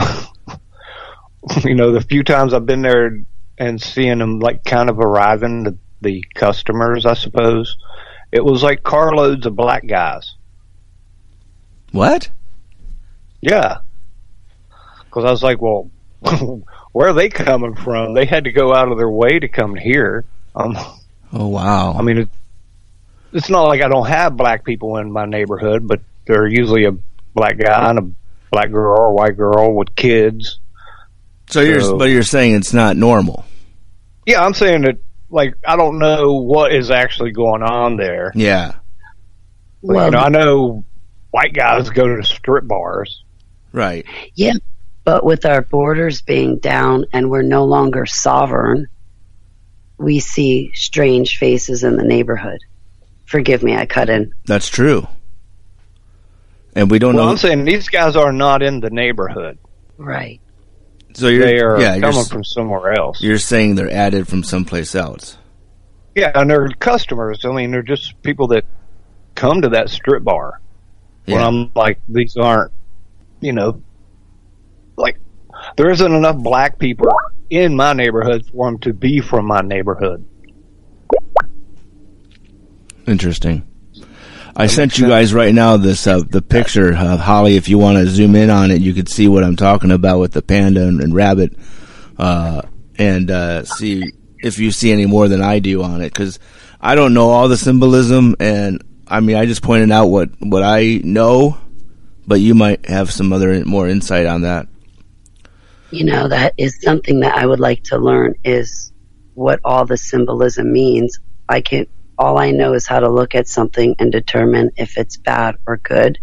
you 1.64 1.74
know, 1.74 1.92
the 1.92 2.02
few 2.02 2.22
times 2.22 2.52
I've 2.52 2.66
been 2.66 2.82
there 2.82 3.20
and 3.56 3.80
seeing 3.80 4.18
them 4.18 4.38
like 4.38 4.64
kind 4.64 4.90
of 4.90 4.98
arriving, 4.98 5.64
the, 5.64 5.78
the 6.02 6.22
customers, 6.34 7.06
I 7.06 7.14
suppose, 7.14 7.78
it 8.30 8.44
was 8.44 8.62
like 8.62 8.82
carloads 8.82 9.46
of 9.46 9.56
black 9.56 9.86
guys. 9.86 10.34
What? 11.92 12.28
Yeah. 13.40 13.78
Because 15.06 15.24
I 15.24 15.30
was 15.30 15.42
like, 15.42 15.62
well, 15.62 15.90
where 16.92 17.08
are 17.08 17.12
they 17.12 17.28
coming 17.28 17.74
from? 17.74 18.14
They 18.14 18.24
had 18.26 18.44
to 18.44 18.52
go 18.52 18.74
out 18.74 18.90
of 18.90 18.98
their 18.98 19.10
way 19.10 19.38
to 19.38 19.48
come 19.48 19.74
here. 19.74 20.24
Um, 20.54 20.76
Oh 21.32 21.48
wow. 21.48 21.92
I 21.92 22.02
mean, 22.02 22.18
it, 22.18 22.28
it's 23.32 23.50
not 23.50 23.64
like 23.64 23.82
I 23.82 23.88
don't 23.88 24.06
have 24.08 24.36
black 24.36 24.64
people 24.64 24.96
in 24.96 25.12
my 25.12 25.26
neighborhood, 25.26 25.86
but 25.86 26.00
they're 26.26 26.46
usually 26.46 26.84
a 26.86 26.92
black 27.34 27.58
guy 27.58 27.90
and 27.90 27.98
a 27.98 28.10
black 28.50 28.70
girl 28.70 28.98
or 28.98 29.12
white 29.12 29.36
girl 29.36 29.74
with 29.74 29.94
kids. 29.94 30.58
so 31.50 31.60
you're 31.60 31.96
but 31.98 32.06
you're 32.06 32.22
saying 32.22 32.54
it's 32.54 32.72
not 32.72 32.96
normal. 32.96 33.44
Yeah, 34.26 34.42
I'm 34.42 34.54
saying 34.54 34.82
that, 34.82 34.98
like, 35.30 35.54
I 35.66 35.76
don't 35.76 35.98
know 35.98 36.34
what 36.34 36.74
is 36.74 36.90
actually 36.90 37.32
going 37.32 37.62
on 37.62 37.96
there. 37.96 38.32
Yeah. 38.34 38.76
But, 39.82 39.94
Well, 39.94 40.04
you 40.06 40.10
know, 40.12 40.18
I 40.18 40.28
know 40.28 40.84
white 41.30 41.54
guys 41.54 41.88
go 41.90 42.16
to 42.16 42.22
strip 42.24 42.66
bars. 42.66 43.22
Right. 43.72 44.06
Yeah, 44.34 44.54
but 45.08 45.24
with 45.24 45.46
our 45.46 45.62
borders 45.62 46.20
being 46.20 46.58
down 46.58 47.06
and 47.14 47.30
we're 47.30 47.40
no 47.40 47.64
longer 47.64 48.04
sovereign, 48.04 48.86
we 49.96 50.20
see 50.20 50.70
strange 50.74 51.38
faces 51.38 51.82
in 51.82 51.96
the 51.96 52.04
neighborhood. 52.04 52.60
Forgive 53.24 53.62
me, 53.62 53.74
I 53.74 53.86
cut 53.86 54.10
in. 54.10 54.34
That's 54.44 54.68
true. 54.68 55.08
And 56.74 56.90
we 56.90 56.98
don't 56.98 57.14
Well, 57.14 57.24
know. 57.24 57.30
I'm 57.30 57.38
saying 57.38 57.64
these 57.64 57.88
guys 57.88 58.16
are 58.16 58.34
not 58.34 58.62
in 58.62 58.80
the 58.80 58.90
neighborhood. 58.90 59.56
Right. 59.96 60.42
so 61.14 61.28
you're 61.28 61.46
They 61.46 61.58
are 61.60 61.80
yeah, 61.80 61.94
you're, 61.94 62.02
coming 62.02 62.24
from 62.26 62.44
somewhere 62.44 62.92
else. 62.92 63.22
you're 63.22 63.38
saying 63.38 63.76
they're 63.76 63.90
added 63.90 64.28
from 64.28 64.44
someplace 64.44 64.94
else. 64.94 65.38
Yeah, 66.14 66.32
and 66.34 66.50
they're 66.50 66.68
customers. 66.68 67.46
I 67.46 67.52
mean, 67.52 67.70
they're 67.70 67.80
just 67.80 68.20
people 68.22 68.48
that 68.48 68.66
come 69.34 69.62
to 69.62 69.70
that 69.70 69.88
strip 69.88 70.22
bar. 70.22 70.60
When 71.24 71.40
I'm 71.40 71.70
like, 71.74 71.98
these 72.10 72.36
aren't, 72.36 72.72
you 73.40 73.54
know, 73.54 73.68
like, 73.70 73.87
there 75.78 75.90
isn't 75.90 76.12
enough 76.12 76.36
black 76.36 76.80
people 76.80 77.08
in 77.50 77.76
my 77.76 77.92
neighborhood 77.92 78.44
for 78.46 78.66
them 78.66 78.80
to 78.80 78.92
be 78.92 79.20
from 79.20 79.46
my 79.46 79.60
neighborhood. 79.60 80.28
Interesting. 83.06 83.64
I 84.56 84.66
sent 84.66 84.98
you 84.98 85.06
guys 85.06 85.32
right 85.32 85.54
now 85.54 85.76
this 85.76 86.04
uh, 86.08 86.20
the 86.28 86.42
picture, 86.42 86.92
uh, 86.92 87.16
Holly. 87.16 87.54
If 87.54 87.68
you 87.68 87.78
want 87.78 87.96
to 87.98 88.08
zoom 88.08 88.34
in 88.34 88.50
on 88.50 88.72
it, 88.72 88.80
you 88.80 88.92
could 88.92 89.08
see 89.08 89.28
what 89.28 89.44
I'm 89.44 89.54
talking 89.54 89.92
about 89.92 90.18
with 90.18 90.32
the 90.32 90.42
panda 90.42 90.82
and, 90.82 91.00
and 91.00 91.14
rabbit, 91.14 91.56
uh, 92.18 92.62
and 92.96 93.30
uh, 93.30 93.64
see 93.64 94.12
if 94.38 94.58
you 94.58 94.72
see 94.72 94.90
any 94.90 95.06
more 95.06 95.28
than 95.28 95.40
I 95.40 95.60
do 95.60 95.84
on 95.84 96.00
it. 96.00 96.12
Because 96.12 96.40
I 96.80 96.96
don't 96.96 97.14
know 97.14 97.30
all 97.30 97.48
the 97.48 97.56
symbolism, 97.56 98.34
and 98.40 98.82
I 99.06 99.20
mean, 99.20 99.36
I 99.36 99.46
just 99.46 99.62
pointed 99.62 99.92
out 99.92 100.06
what 100.06 100.30
what 100.40 100.64
I 100.64 101.00
know, 101.04 101.56
but 102.26 102.40
you 102.40 102.56
might 102.56 102.84
have 102.86 103.12
some 103.12 103.32
other 103.32 103.64
more 103.64 103.86
insight 103.86 104.26
on 104.26 104.40
that. 104.40 104.66
You 105.90 106.04
know, 106.04 106.28
that 106.28 106.54
is 106.56 106.80
something 106.82 107.20
that 107.20 107.36
I 107.36 107.46
would 107.46 107.60
like 107.60 107.84
to 107.84 107.98
learn 107.98 108.34
is 108.44 108.92
what 109.34 109.60
all 109.64 109.86
the 109.86 109.96
symbolism 109.96 110.72
means. 110.72 111.18
I 111.48 111.60
can 111.60 111.86
all 112.18 112.38
I 112.38 112.50
know 112.50 112.74
is 112.74 112.86
how 112.86 113.00
to 113.00 113.08
look 113.08 113.34
at 113.34 113.46
something 113.46 113.94
and 113.98 114.10
determine 114.10 114.72
if 114.76 114.98
it's 114.98 115.16
bad 115.16 115.56
or 115.66 115.76
good. 115.76 116.18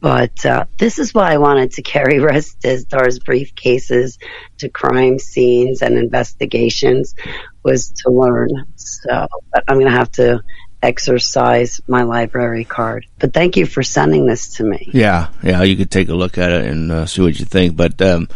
But 0.00 0.44
uh, 0.44 0.66
this 0.76 0.98
is 0.98 1.14
why 1.14 1.32
I 1.32 1.38
wanted 1.38 1.72
to 1.72 1.82
carry 1.82 2.18
Dizdar's 2.60 3.20
briefcases 3.20 4.18
to 4.58 4.68
crime 4.68 5.18
scenes 5.18 5.80
and 5.80 5.96
investigations 5.96 7.14
was 7.62 7.90
to 8.02 8.10
learn. 8.10 8.50
So 8.74 9.28
I'm 9.66 9.78
going 9.78 9.86
to 9.86 9.92
have 9.92 10.10
to 10.12 10.42
exercise 10.82 11.80
my 11.88 12.02
library 12.02 12.64
card. 12.64 13.06
But 13.18 13.32
thank 13.32 13.56
you 13.56 13.64
for 13.64 13.82
sending 13.82 14.26
this 14.26 14.56
to 14.56 14.64
me. 14.64 14.90
Yeah, 14.92 15.28
yeah, 15.42 15.62
you 15.62 15.76
could 15.76 15.90
take 15.90 16.10
a 16.10 16.14
look 16.14 16.36
at 16.36 16.50
it 16.52 16.66
and 16.66 16.92
uh, 16.92 17.06
see 17.06 17.22
what 17.22 17.38
you 17.38 17.46
think. 17.46 17.74
But 17.74 18.02
um, 18.02 18.28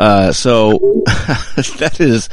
uh, 0.00 0.32
so 0.32 1.02
that 1.78 1.98
is 2.00 2.30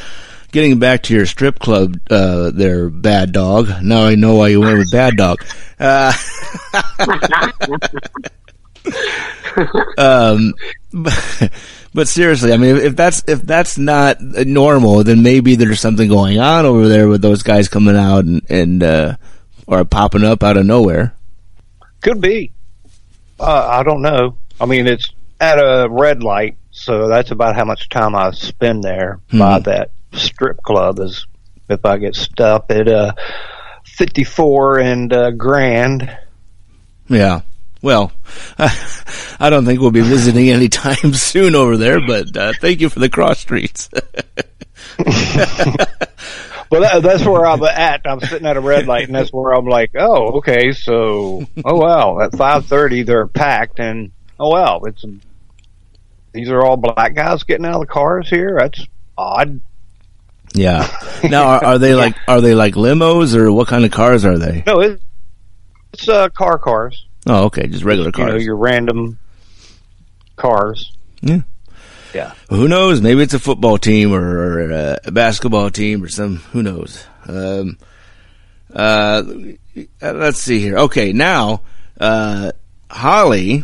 getting 0.53 0.79
back 0.79 1.03
to 1.03 1.13
your 1.13 1.25
strip 1.25 1.59
club 1.59 1.99
uh, 2.09 2.49
there, 2.51 2.89
Bad 2.89 3.33
Dog. 3.33 3.83
Now 3.83 4.05
I 4.05 4.15
know 4.15 4.35
why 4.35 4.47
you 4.47 4.61
went 4.61 4.77
with 4.77 4.89
Bad 4.89 5.17
Dog. 5.17 5.43
Uh, 5.77 6.13
um, 9.97 10.53
but, 10.93 11.51
but 11.93 12.07
seriously, 12.07 12.53
I 12.53 12.57
mean, 12.57 12.77
if 12.77 12.95
that's 12.95 13.21
if 13.27 13.41
that's 13.41 13.77
not 13.77 14.21
normal, 14.21 15.03
then 15.03 15.21
maybe 15.21 15.55
there's 15.55 15.81
something 15.81 16.07
going 16.07 16.39
on 16.39 16.65
over 16.65 16.87
there 16.87 17.09
with 17.09 17.21
those 17.21 17.43
guys 17.43 17.67
coming 17.67 17.97
out 17.97 18.23
and, 18.23 18.41
and 18.49 18.81
uh, 18.81 19.17
or 19.67 19.83
popping 19.83 20.23
up 20.23 20.41
out 20.41 20.55
of 20.55 20.65
nowhere. 20.65 21.13
Could 21.99 22.21
be. 22.21 22.53
Uh, 23.37 23.67
I 23.69 23.83
don't 23.83 24.01
know. 24.01 24.37
I 24.59 24.65
mean, 24.65 24.87
it's 24.87 25.11
at 25.41 25.57
a 25.57 25.87
red 25.89 26.23
light, 26.23 26.57
so 26.77 27.07
that's 27.07 27.31
about 27.31 27.55
how 27.55 27.65
much 27.65 27.89
time 27.89 28.15
I 28.15 28.31
spend 28.31 28.83
there 28.83 29.19
by 29.31 29.59
that 29.59 29.91
strip 30.13 30.61
club. 30.61 30.99
Is 30.99 31.25
if 31.69 31.85
I 31.85 31.97
get 31.97 32.15
stuck 32.15 32.69
at 32.69 32.87
uh, 32.87 33.13
54 33.85 34.79
and 34.79 35.13
uh, 35.13 35.31
Grand. 35.31 36.17
Yeah. 37.07 37.41
Well, 37.81 38.11
I 38.57 39.49
don't 39.49 39.65
think 39.65 39.79
we'll 39.79 39.91
be 39.91 40.01
visiting 40.01 40.49
anytime 40.49 40.95
soon 41.13 41.55
over 41.55 41.77
there, 41.77 42.05
but 42.05 42.35
uh, 42.35 42.53
thank 42.59 42.81
you 42.81 42.89
for 42.89 42.99
the 42.99 43.09
cross 43.09 43.39
streets. 43.39 43.89
Well, 46.69 46.81
that, 46.81 47.01
that's 47.01 47.23
where 47.23 47.45
I'm 47.45 47.63
at. 47.63 48.01
I'm 48.05 48.19
sitting 48.19 48.45
at 48.45 48.57
a 48.57 48.61
red 48.61 48.87
light, 48.87 49.05
and 49.07 49.15
that's 49.15 49.31
where 49.31 49.53
I'm 49.53 49.67
like, 49.67 49.91
oh, 49.95 50.39
okay, 50.39 50.73
so, 50.73 51.45
oh 51.63 51.77
wow, 51.77 52.19
at 52.19 52.31
5:30 52.31 53.05
they're 53.05 53.27
packed, 53.27 53.79
and 53.79 54.11
oh 54.39 54.49
wow, 54.49 54.81
it's 54.85 55.05
these 56.33 56.49
are 56.49 56.63
all 56.63 56.77
black 56.77 57.15
guys 57.15 57.43
getting 57.43 57.65
out 57.65 57.75
of 57.75 57.81
the 57.81 57.87
cars 57.87 58.29
here. 58.29 58.57
That's 58.59 58.85
odd. 59.17 59.61
yeah. 60.53 60.87
Now, 61.23 61.43
are, 61.47 61.65
are 61.65 61.77
they 61.77 61.95
like 62.03 62.15
are 62.27 62.41
they 62.41 62.55
like 62.55 62.75
limos 62.75 63.35
or 63.35 63.51
what 63.51 63.67
kind 63.67 63.85
of 63.85 63.91
cars 63.91 64.25
are 64.25 64.37
they? 64.37 64.63
No, 64.65 64.79
it, 64.79 65.01
it's 65.93 66.07
uh, 66.07 66.29
car 66.29 66.59
cars. 66.59 67.05
Oh, 67.25 67.45
okay, 67.45 67.67
just 67.67 67.83
regular 67.83 68.11
cars. 68.11 68.27
You 68.27 68.33
know, 68.33 68.43
your 68.43 68.55
random 68.55 69.19
cars. 70.35 70.93
Yeah. 71.21 71.41
Yeah. 72.13 72.33
Who 72.49 72.67
knows? 72.67 73.01
Maybe 73.01 73.21
it's 73.21 73.33
a 73.33 73.39
football 73.39 73.77
team 73.77 74.13
or, 74.13 74.21
or 74.21 74.97
a 75.03 75.11
basketball 75.11 75.69
team 75.69 76.03
or 76.03 76.07
some. 76.07 76.37
Who 76.53 76.63
knows? 76.63 77.05
Um, 77.27 77.77
uh, 78.73 79.23
let's 80.01 80.39
see 80.39 80.59
here. 80.59 80.77
Okay, 80.77 81.11
now, 81.13 81.61
uh, 81.99 82.53
Holly, 82.89 83.63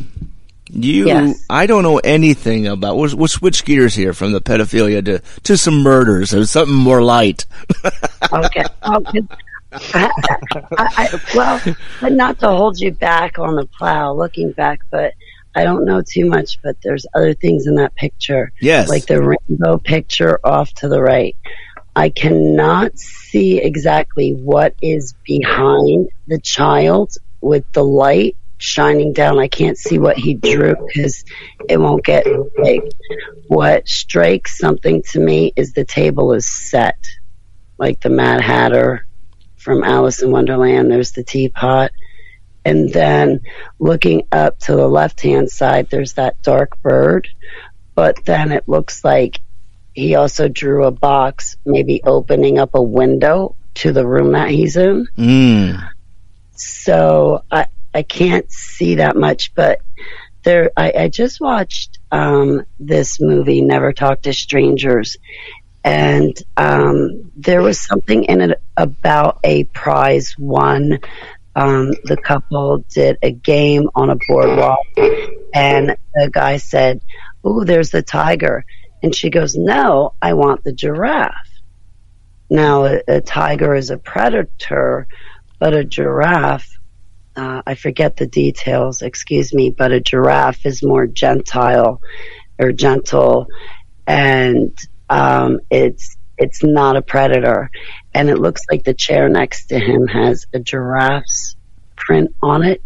you. 0.74 1.06
Yes. 1.06 1.46
I 1.50 1.66
don't 1.66 1.84
know 1.84 1.98
anything 1.98 2.68
about. 2.68 2.98
We'll, 2.98 3.16
we'll 3.16 3.28
switch 3.28 3.66
gears 3.66 3.96
here 3.96 4.14
from 4.14 4.32
the 4.32 4.42
pedophilia 4.42 5.04
to 5.06 5.20
to 5.44 5.58
some 5.58 5.84
murders 5.84 6.34
or 6.34 6.46
something 6.46 6.76
more 6.76 7.02
light. 7.02 7.46
okay. 8.34 8.64
Oh, 8.82 9.00
good. 9.00 9.28
I, 9.74 10.10
I, 10.78 11.22
well, 11.34 11.62
but 12.00 12.12
not 12.12 12.40
to 12.40 12.48
hold 12.48 12.80
you 12.80 12.92
back 12.92 13.40
on 13.40 13.56
the 13.56 13.66
plow, 13.66 14.14
looking 14.14 14.52
back, 14.52 14.82
but 14.92 15.14
I 15.56 15.64
don't 15.64 15.86
know 15.86 16.02
too 16.02 16.26
much, 16.26 16.62
but 16.62 16.78
there's 16.84 17.06
other 17.14 17.34
things 17.34 17.66
in 17.66 17.76
that 17.76 17.96
picture. 17.96 18.52
Yes. 18.62 18.88
Like 18.88 19.06
the 19.06 19.22
rainbow 19.22 19.78
picture 19.78 20.40
off 20.44 20.74
to 20.76 20.88
the 20.90 21.02
right. 21.02 21.36
I 21.96 22.10
cannot 22.10 22.98
see 22.98 23.62
exactly 23.62 24.32
what 24.32 24.76
is 24.82 25.14
behind 25.24 26.10
the 26.28 26.40
child 26.40 27.18
with 27.42 27.72
the 27.72 27.84
light 27.84 28.36
shining 28.64 29.12
down. 29.12 29.40
I 29.40 29.48
can't 29.50 29.78
see 29.78 30.00
what 30.00 30.18
he 30.18 30.36
drew 30.36 30.76
because 30.88 31.26
it 31.68 31.78
won't 31.78 32.06
get 32.06 32.26
big. 32.64 32.82
What 33.48 33.88
strikes 33.88 34.58
something 34.58 35.04
to 35.12 35.20
me 35.20 35.52
is 35.56 35.74
the 35.74 35.84
table 35.84 36.34
is 36.34 36.46
set, 36.46 37.06
like 37.78 38.00
the 38.00 38.10
Mad 38.10 38.42
Hatter 38.42 39.06
from 39.58 39.84
Alice 39.84 40.22
in 40.22 40.32
Wonderland. 40.32 40.90
There's 40.90 41.12
the 41.12 41.24
teapot. 41.24 41.92
And 42.66 42.90
then 42.94 43.42
looking 43.80 44.28
up 44.32 44.60
to 44.60 44.76
the 44.76 44.88
left 44.88 45.20
hand 45.20 45.52
side, 45.52 45.90
there's 45.90 46.14
that 46.14 46.42
dark 46.42 46.82
bird. 46.82 47.28
But 47.96 48.24
then 48.24 48.54
it 48.54 48.68
looks 48.68 49.04
like 49.04 49.42
he 49.94 50.16
also 50.16 50.48
drew 50.48 50.86
a 50.86 50.92
box, 50.92 51.58
maybe 51.66 52.02
opening 52.04 52.58
up 52.58 52.76
a 52.76 52.82
window 52.82 53.58
to 53.76 53.92
the 53.92 54.08
room 54.08 54.32
that 54.32 54.50
he's 54.50 54.78
in. 54.78 55.08
Mm. 55.18 55.90
So 56.56 57.44
I 57.52 57.68
I 57.94 58.04
can't 58.04 58.52
see 58.52 58.96
that 58.96 59.16
much, 59.16 59.54
but 59.54 59.82
there 60.44 60.72
I, 60.76 60.94
I 60.98 61.08
just 61.10 61.40
watched 61.40 62.00
um, 62.12 62.66
this 62.80 63.22
movie, 63.22 63.62
Never 63.62 63.94
Talk 63.94 64.24
to 64.24 64.34
Strangers, 64.34 65.18
and 65.84 66.36
um, 66.58 67.32
there 67.36 67.62
was 67.62 67.80
something 67.80 68.24
in 68.26 68.42
it 68.42 68.62
about 68.78 69.40
a 69.44 69.66
prize 69.66 70.36
won 70.38 71.00
um, 71.56 71.92
the 72.04 72.18
couple 72.18 72.80
did 72.90 73.18
a 73.22 73.32
game 73.32 73.90
on 73.96 74.10
a 74.10 74.18
boardwalk, 74.28 74.80
and 75.54 75.96
the 76.16 76.30
guy 76.32 76.58
said, 76.58 77.02
"Ooh, 77.46 77.64
there's 77.64 77.92
the 77.92 78.02
tiger," 78.02 78.66
and 79.04 79.14
she 79.14 79.30
goes, 79.30 79.56
"No, 79.56 80.14
I 80.22 80.34
want 80.34 80.64
the 80.64 80.74
giraffe." 80.74 81.32
Now, 82.50 82.86
a, 82.86 83.02
a 83.08 83.22
tiger 83.22 83.76
is 83.76 83.92
a 83.92 83.98
predator, 83.98 85.08
but 85.60 85.74
a 85.74 85.84
giraffe. 85.84 86.70
Uh, 87.36 87.62
I 87.66 87.76
forget 87.76 88.18
the 88.18 88.28
details, 88.28 89.02
excuse 89.02 89.54
me, 89.54 89.72
but 89.72 89.92
a 89.92 90.00
giraffe 90.00 90.66
is 90.66 90.84
more 90.84 91.08
gentile 91.08 92.02
or 92.60 92.72
gentle, 92.72 93.48
and 94.06 94.78
um, 95.10 95.60
it's 95.72 96.16
it's 96.38 96.64
not 96.64 96.96
a 96.96 97.02
predator. 97.02 97.70
And 98.14 98.30
it 98.30 98.38
looks 98.38 98.62
like 98.70 98.84
the 98.84 98.94
chair 98.94 99.30
next 99.30 99.68
to 99.68 99.80
him 99.80 100.08
has 100.08 100.46
a 100.54 100.60
giraffe's 100.60 101.56
print 101.96 102.36
on 102.42 102.64
it. 102.64 102.84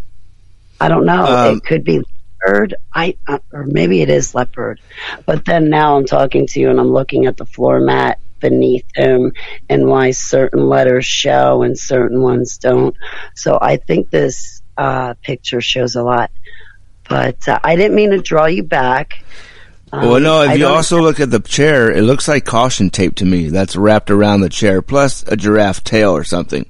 I 0.80 0.88
don't 0.90 1.06
know. 1.06 1.26
Um, 1.26 1.58
it 1.58 1.64
could 1.64 1.84
be 1.84 2.02
leopard. 2.46 2.76
I 2.94 3.18
uh, 3.28 3.40
or 3.52 3.66
maybe 3.66 4.02
it 4.02 4.10
is 4.10 4.34
leopard. 4.34 4.80
But 5.26 5.44
then 5.46 5.70
now 5.70 5.98
I'm 5.98 6.06
talking 6.06 6.48
to 6.48 6.60
you 6.60 6.70
and 6.70 6.80
I'm 6.80 6.92
looking 6.92 7.26
at 7.26 7.36
the 7.36 7.46
floor 7.46 7.80
mat 7.80 8.20
beneath 8.40 8.86
him 8.96 9.34
and 9.70 9.88
why 9.88 10.12
certain 10.12 10.68
letters 10.68 11.06
show 11.06 11.64
and 11.64 11.78
certain 11.78 12.22
ones 12.22 12.58
don't. 12.58 12.96
So 13.36 13.58
I 13.62 13.78
think 13.78 14.10
this 14.10 14.62
uh, 14.78 15.16
picture 15.22 15.62
shows 15.62 15.96
a 15.96 16.04
lot. 16.04 16.32
But 17.10 17.48
uh, 17.48 17.60
I 17.64 17.76
didn't 17.76 17.96
mean 17.96 18.12
to 18.12 18.22
draw 18.22 18.46
you 18.46 18.64
back. 18.64 19.24
Um, 19.92 20.10
well, 20.10 20.20
no, 20.20 20.42
if 20.42 20.50
I 20.50 20.54
you 20.56 20.68
also 20.68 21.02
look 21.02 21.20
at 21.20 21.32
the 21.32 21.40
chair, 21.40 21.90
it 21.90 22.02
looks 22.02 22.28
like 22.28 22.44
caution 22.44 22.90
tape 22.90 23.16
to 23.16 23.26
me. 23.26 23.48
That's 23.48 23.76
wrapped 23.76 24.12
around 24.12 24.42
the 24.42 24.50
chair, 24.50 24.82
plus 24.82 25.24
a 25.28 25.38
giraffe 25.38 25.84
tail 25.84 26.12
or 26.12 26.26
something. 26.26 26.66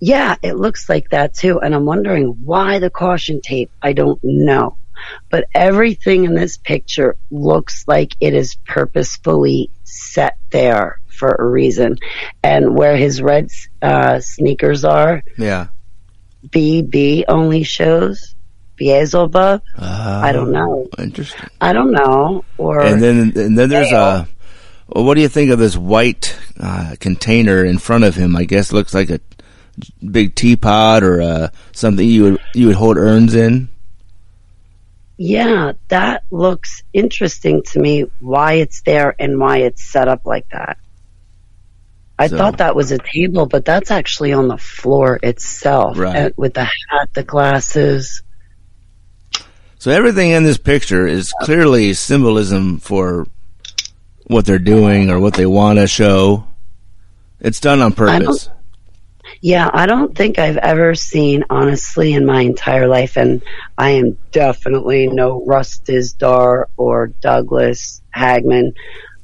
Yeah, 0.00 0.36
it 0.42 0.56
looks 0.56 0.88
like 0.88 1.10
that 1.10 1.34
too. 1.34 1.60
And 1.60 1.74
I'm 1.74 1.86
wondering 1.86 2.36
why 2.44 2.78
the 2.78 2.90
caution 2.90 3.40
tape. 3.40 3.70
I 3.80 3.94
don't 3.94 4.20
know. 4.22 4.76
But 5.30 5.46
everything 5.54 6.24
in 6.24 6.34
this 6.34 6.56
picture 6.56 7.16
looks 7.30 7.84
like 7.86 8.16
it 8.20 8.34
is 8.34 8.56
purposefully 8.66 9.70
set 9.84 10.36
there 10.50 11.00
for 11.06 11.32
a 11.32 11.44
reason. 11.44 11.96
And 12.42 12.76
where 12.76 12.96
his 12.96 13.20
red 13.20 13.50
uh, 13.82 14.20
sneakers 14.20 14.84
are, 14.84 15.22
Yeah. 15.36 15.68
BB 16.48 17.24
only 17.28 17.62
shows 17.64 18.34
Beelzebub. 18.76 19.62
I 19.78 20.32
don't 20.32 20.52
know. 20.52 20.88
Interesting. 20.98 21.50
I 21.60 21.74
don't 21.74 21.92
know. 21.92 22.44
Or 22.56 22.80
And 22.80 23.02
then, 23.02 23.32
and 23.36 23.58
then 23.58 23.68
there's 23.68 23.92
a. 23.92 24.26
Well, 24.88 25.04
what 25.04 25.14
do 25.14 25.20
you 25.20 25.28
think 25.28 25.50
of 25.52 25.58
this 25.58 25.76
white 25.76 26.36
uh, 26.58 26.96
container 26.98 27.64
in 27.64 27.78
front 27.78 28.04
of 28.04 28.16
him? 28.16 28.34
I 28.34 28.44
guess 28.44 28.72
looks 28.72 28.92
like 28.94 29.10
a 29.10 29.20
big 30.10 30.34
teapot 30.34 31.04
or 31.04 31.20
uh, 31.20 31.48
something 31.72 32.06
you 32.06 32.22
would 32.24 32.40
you 32.54 32.66
would 32.68 32.76
hold 32.76 32.96
urns 32.96 33.34
in. 33.34 33.68
Yeah, 35.22 35.72
that 35.88 36.22
looks 36.30 36.82
interesting 36.94 37.62
to 37.72 37.78
me 37.78 38.06
why 38.20 38.54
it's 38.54 38.80
there 38.80 39.14
and 39.18 39.38
why 39.38 39.58
it's 39.58 39.84
set 39.84 40.08
up 40.08 40.24
like 40.24 40.48
that. 40.50 40.78
I 42.18 42.28
So- 42.28 42.38
thought 42.38 42.56
that 42.56 42.74
was 42.74 42.90
a 42.90 42.96
table, 42.96 43.44
but 43.44 43.66
that's 43.66 43.90
actually 43.90 44.32
on 44.32 44.48
the 44.48 44.56
floor 44.56 45.18
itself 45.22 45.98
Right. 45.98 46.16
uh, 46.16 46.30
with 46.38 46.54
the 46.54 46.64
hat, 46.64 47.10
the 47.12 47.22
glasses. 47.22 48.22
So 49.78 49.90
everything 49.90 50.30
in 50.30 50.44
this 50.44 50.56
picture 50.56 51.06
is 51.06 51.34
clearly 51.42 51.92
symbolism 51.92 52.78
for 52.78 53.26
what 54.26 54.46
they're 54.46 54.58
doing 54.58 55.10
or 55.10 55.20
what 55.20 55.34
they 55.34 55.44
want 55.44 55.80
to 55.80 55.86
show. 55.86 56.44
It's 57.40 57.60
done 57.60 57.82
on 57.82 57.92
purpose. 57.92 58.48
Yeah, 59.42 59.70
I 59.72 59.86
don't 59.86 60.14
think 60.14 60.38
I've 60.38 60.58
ever 60.58 60.94
seen, 60.94 61.44
honestly, 61.48 62.12
in 62.12 62.26
my 62.26 62.42
entire 62.42 62.86
life, 62.86 63.16
and 63.16 63.42
I 63.78 63.90
am 63.92 64.18
definitely 64.32 65.06
no 65.06 65.42
Russ 65.46 65.78
Dizdar 65.78 66.66
or 66.76 67.06
Douglas 67.06 68.02
Hagmann, 68.14 68.74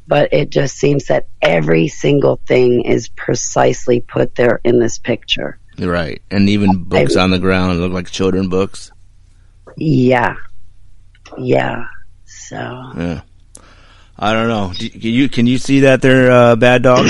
but 0.08 0.32
it 0.32 0.48
just 0.48 0.76
seems 0.76 1.06
that 1.06 1.26
every 1.42 1.88
single 1.88 2.40
thing 2.46 2.82
is 2.82 3.08
precisely 3.08 4.00
put 4.00 4.34
there 4.34 4.60
in 4.64 4.78
this 4.78 4.98
picture. 4.98 5.58
Right. 5.78 6.22
And 6.30 6.48
even 6.48 6.84
books 6.84 7.16
on 7.16 7.30
the 7.30 7.38
ground 7.38 7.78
look 7.78 7.92
like 7.92 8.10
children 8.10 8.48
books. 8.48 8.90
Yeah. 9.76 10.36
Yeah. 11.36 11.84
So, 12.24 12.56
Yeah. 12.96 13.20
I 14.18 14.32
don't 14.32 14.48
know. 14.48 14.72
Do, 14.74 14.88
can 14.88 15.00
you 15.02 15.28
can 15.28 15.46
you 15.46 15.58
see 15.58 15.80
that 15.80 16.00
there, 16.00 16.32
uh, 16.32 16.56
bad 16.56 16.82
dog? 16.82 17.06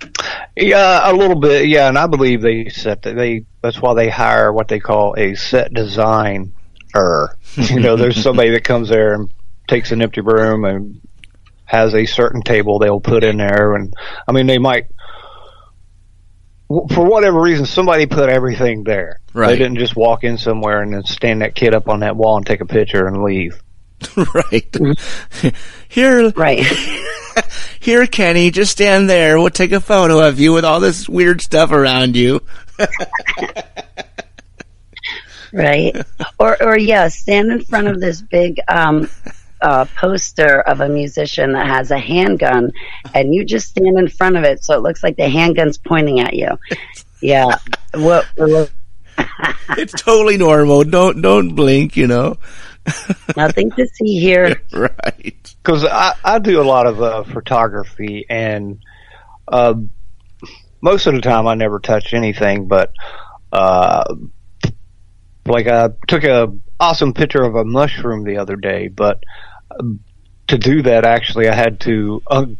Yeah, 0.56 1.10
a 1.10 1.14
little 1.14 1.40
bit. 1.40 1.68
Yeah, 1.68 1.88
and 1.88 1.98
I 1.98 2.06
believe 2.06 2.42
they 2.42 2.68
set 2.68 3.02
that 3.02 3.16
they. 3.16 3.46
That's 3.62 3.80
why 3.80 3.94
they 3.94 4.10
hire 4.10 4.52
what 4.52 4.68
they 4.68 4.80
call 4.80 5.14
a 5.16 5.34
set 5.34 5.72
designer. 5.72 6.50
you 7.56 7.80
know, 7.80 7.96
there's 7.96 8.22
somebody 8.22 8.50
that 8.50 8.64
comes 8.64 8.88
there 8.90 9.14
and 9.14 9.32
takes 9.66 9.92
an 9.92 10.02
empty 10.02 10.20
room 10.20 10.64
and 10.64 11.00
has 11.64 11.94
a 11.94 12.04
certain 12.04 12.42
table 12.42 12.78
they'll 12.78 13.00
put 13.00 13.24
in 13.24 13.38
there, 13.38 13.74
and 13.74 13.94
I 14.28 14.32
mean 14.32 14.46
they 14.46 14.58
might. 14.58 14.86
For 16.68 17.04
whatever 17.04 17.38
reason, 17.38 17.66
somebody 17.66 18.06
put 18.06 18.30
everything 18.30 18.82
there. 18.82 19.20
Right. 19.34 19.48
They 19.48 19.58
didn't 19.58 19.76
just 19.76 19.94
walk 19.94 20.24
in 20.24 20.38
somewhere 20.38 20.80
and 20.80 20.94
then 20.94 21.04
stand 21.04 21.42
that 21.42 21.54
kid 21.54 21.74
up 21.74 21.86
on 21.86 22.00
that 22.00 22.16
wall 22.16 22.38
and 22.38 22.46
take 22.46 22.62
a 22.62 22.66
picture 22.66 23.06
and 23.06 23.22
leave. 23.22 23.62
right. 24.16 24.72
Mm-hmm. 24.72 25.48
Here, 25.88 26.30
right. 26.30 26.64
here, 27.82 28.06
Kenny, 28.06 28.50
just 28.50 28.72
stand 28.72 29.10
there. 29.10 29.38
We'll 29.38 29.50
take 29.50 29.72
a 29.72 29.80
photo 29.80 30.26
of 30.26 30.38
you 30.38 30.52
with 30.52 30.64
all 30.64 30.80
this 30.80 31.08
weird 31.08 31.40
stuff 31.40 31.72
around 31.72 32.16
you. 32.16 32.40
right. 35.52 35.96
Or, 36.38 36.62
or 36.62 36.78
yeah, 36.78 37.08
stand 37.08 37.50
in 37.50 37.64
front 37.64 37.88
of 37.88 38.00
this 38.00 38.22
big, 38.22 38.60
um, 38.68 39.08
uh, 39.60 39.84
poster 39.96 40.60
of 40.60 40.80
a 40.80 40.88
musician 40.88 41.52
that 41.52 41.66
has 41.66 41.90
a 41.90 41.98
handgun 41.98 42.72
and 43.14 43.32
you 43.34 43.44
just 43.44 43.68
stand 43.68 43.96
in 43.98 44.08
front 44.08 44.36
of 44.36 44.42
it 44.42 44.62
so 44.64 44.74
it 44.74 44.82
looks 44.82 45.04
like 45.04 45.16
the 45.16 45.28
handgun's 45.28 45.78
pointing 45.78 46.20
at 46.20 46.34
you. 46.34 46.48
Yeah. 47.24 47.54
What, 47.94 48.26
what 48.34 48.72
It's 49.78 49.92
totally 49.92 50.36
normal. 50.36 50.84
Don't 50.84 51.22
don't 51.22 51.54
blink. 51.54 51.96
You 51.96 52.06
know. 52.06 52.38
nothing 53.36 53.70
to 53.72 53.86
see 53.86 54.18
here. 54.18 54.60
right. 54.72 55.54
because 55.62 55.84
I, 55.84 56.14
I 56.24 56.38
do 56.38 56.60
a 56.60 56.64
lot 56.64 56.86
of 56.86 57.02
uh, 57.02 57.22
photography 57.24 58.26
and 58.28 58.78
uh, 59.48 59.74
most 60.80 61.06
of 61.06 61.14
the 61.14 61.20
time 61.20 61.46
I 61.46 61.54
never 61.54 61.78
touch 61.78 62.14
anything 62.14 62.66
but 62.66 62.92
uh, 63.52 64.14
like 65.46 65.68
I 65.68 65.90
took 66.08 66.24
a 66.24 66.52
awesome 66.80 67.14
picture 67.14 67.42
of 67.42 67.54
a 67.54 67.64
mushroom 67.64 68.24
the 68.24 68.38
other 68.38 68.56
day 68.56 68.88
but 68.88 69.22
um, 69.78 70.00
to 70.48 70.58
do 70.58 70.82
that 70.82 71.04
actually 71.04 71.48
I 71.48 71.54
had 71.54 71.80
to 71.80 72.22
un- 72.26 72.58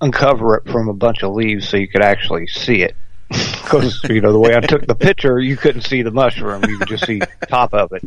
uncover 0.00 0.56
it 0.56 0.68
from 0.70 0.88
a 0.88 0.94
bunch 0.94 1.22
of 1.22 1.34
leaves 1.34 1.68
so 1.68 1.76
you 1.76 1.88
could 1.88 2.02
actually 2.02 2.46
see 2.46 2.82
it 2.82 2.96
because 3.28 4.02
you 4.08 4.20
know 4.20 4.32
the 4.32 4.38
way 4.38 4.54
I 4.54 4.60
took 4.60 4.86
the 4.86 4.94
picture 4.94 5.38
you 5.38 5.56
couldn't 5.56 5.82
see 5.82 6.02
the 6.02 6.10
mushroom 6.10 6.64
you 6.68 6.78
could 6.78 6.88
just 6.88 7.06
see 7.06 7.20
top 7.48 7.72
of 7.72 7.92
it 7.92 8.02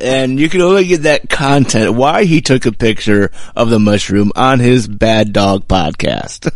And 0.00 0.38
you 0.38 0.48
can 0.48 0.60
only 0.60 0.86
get 0.86 1.02
that 1.02 1.28
content. 1.28 1.94
Why 1.94 2.24
he 2.24 2.40
took 2.40 2.66
a 2.66 2.72
picture 2.72 3.30
of 3.56 3.70
the 3.70 3.78
mushroom 3.78 4.32
on 4.36 4.60
his 4.60 4.86
Bad 4.88 5.32
Dog 5.32 5.66
podcast. 5.68 6.50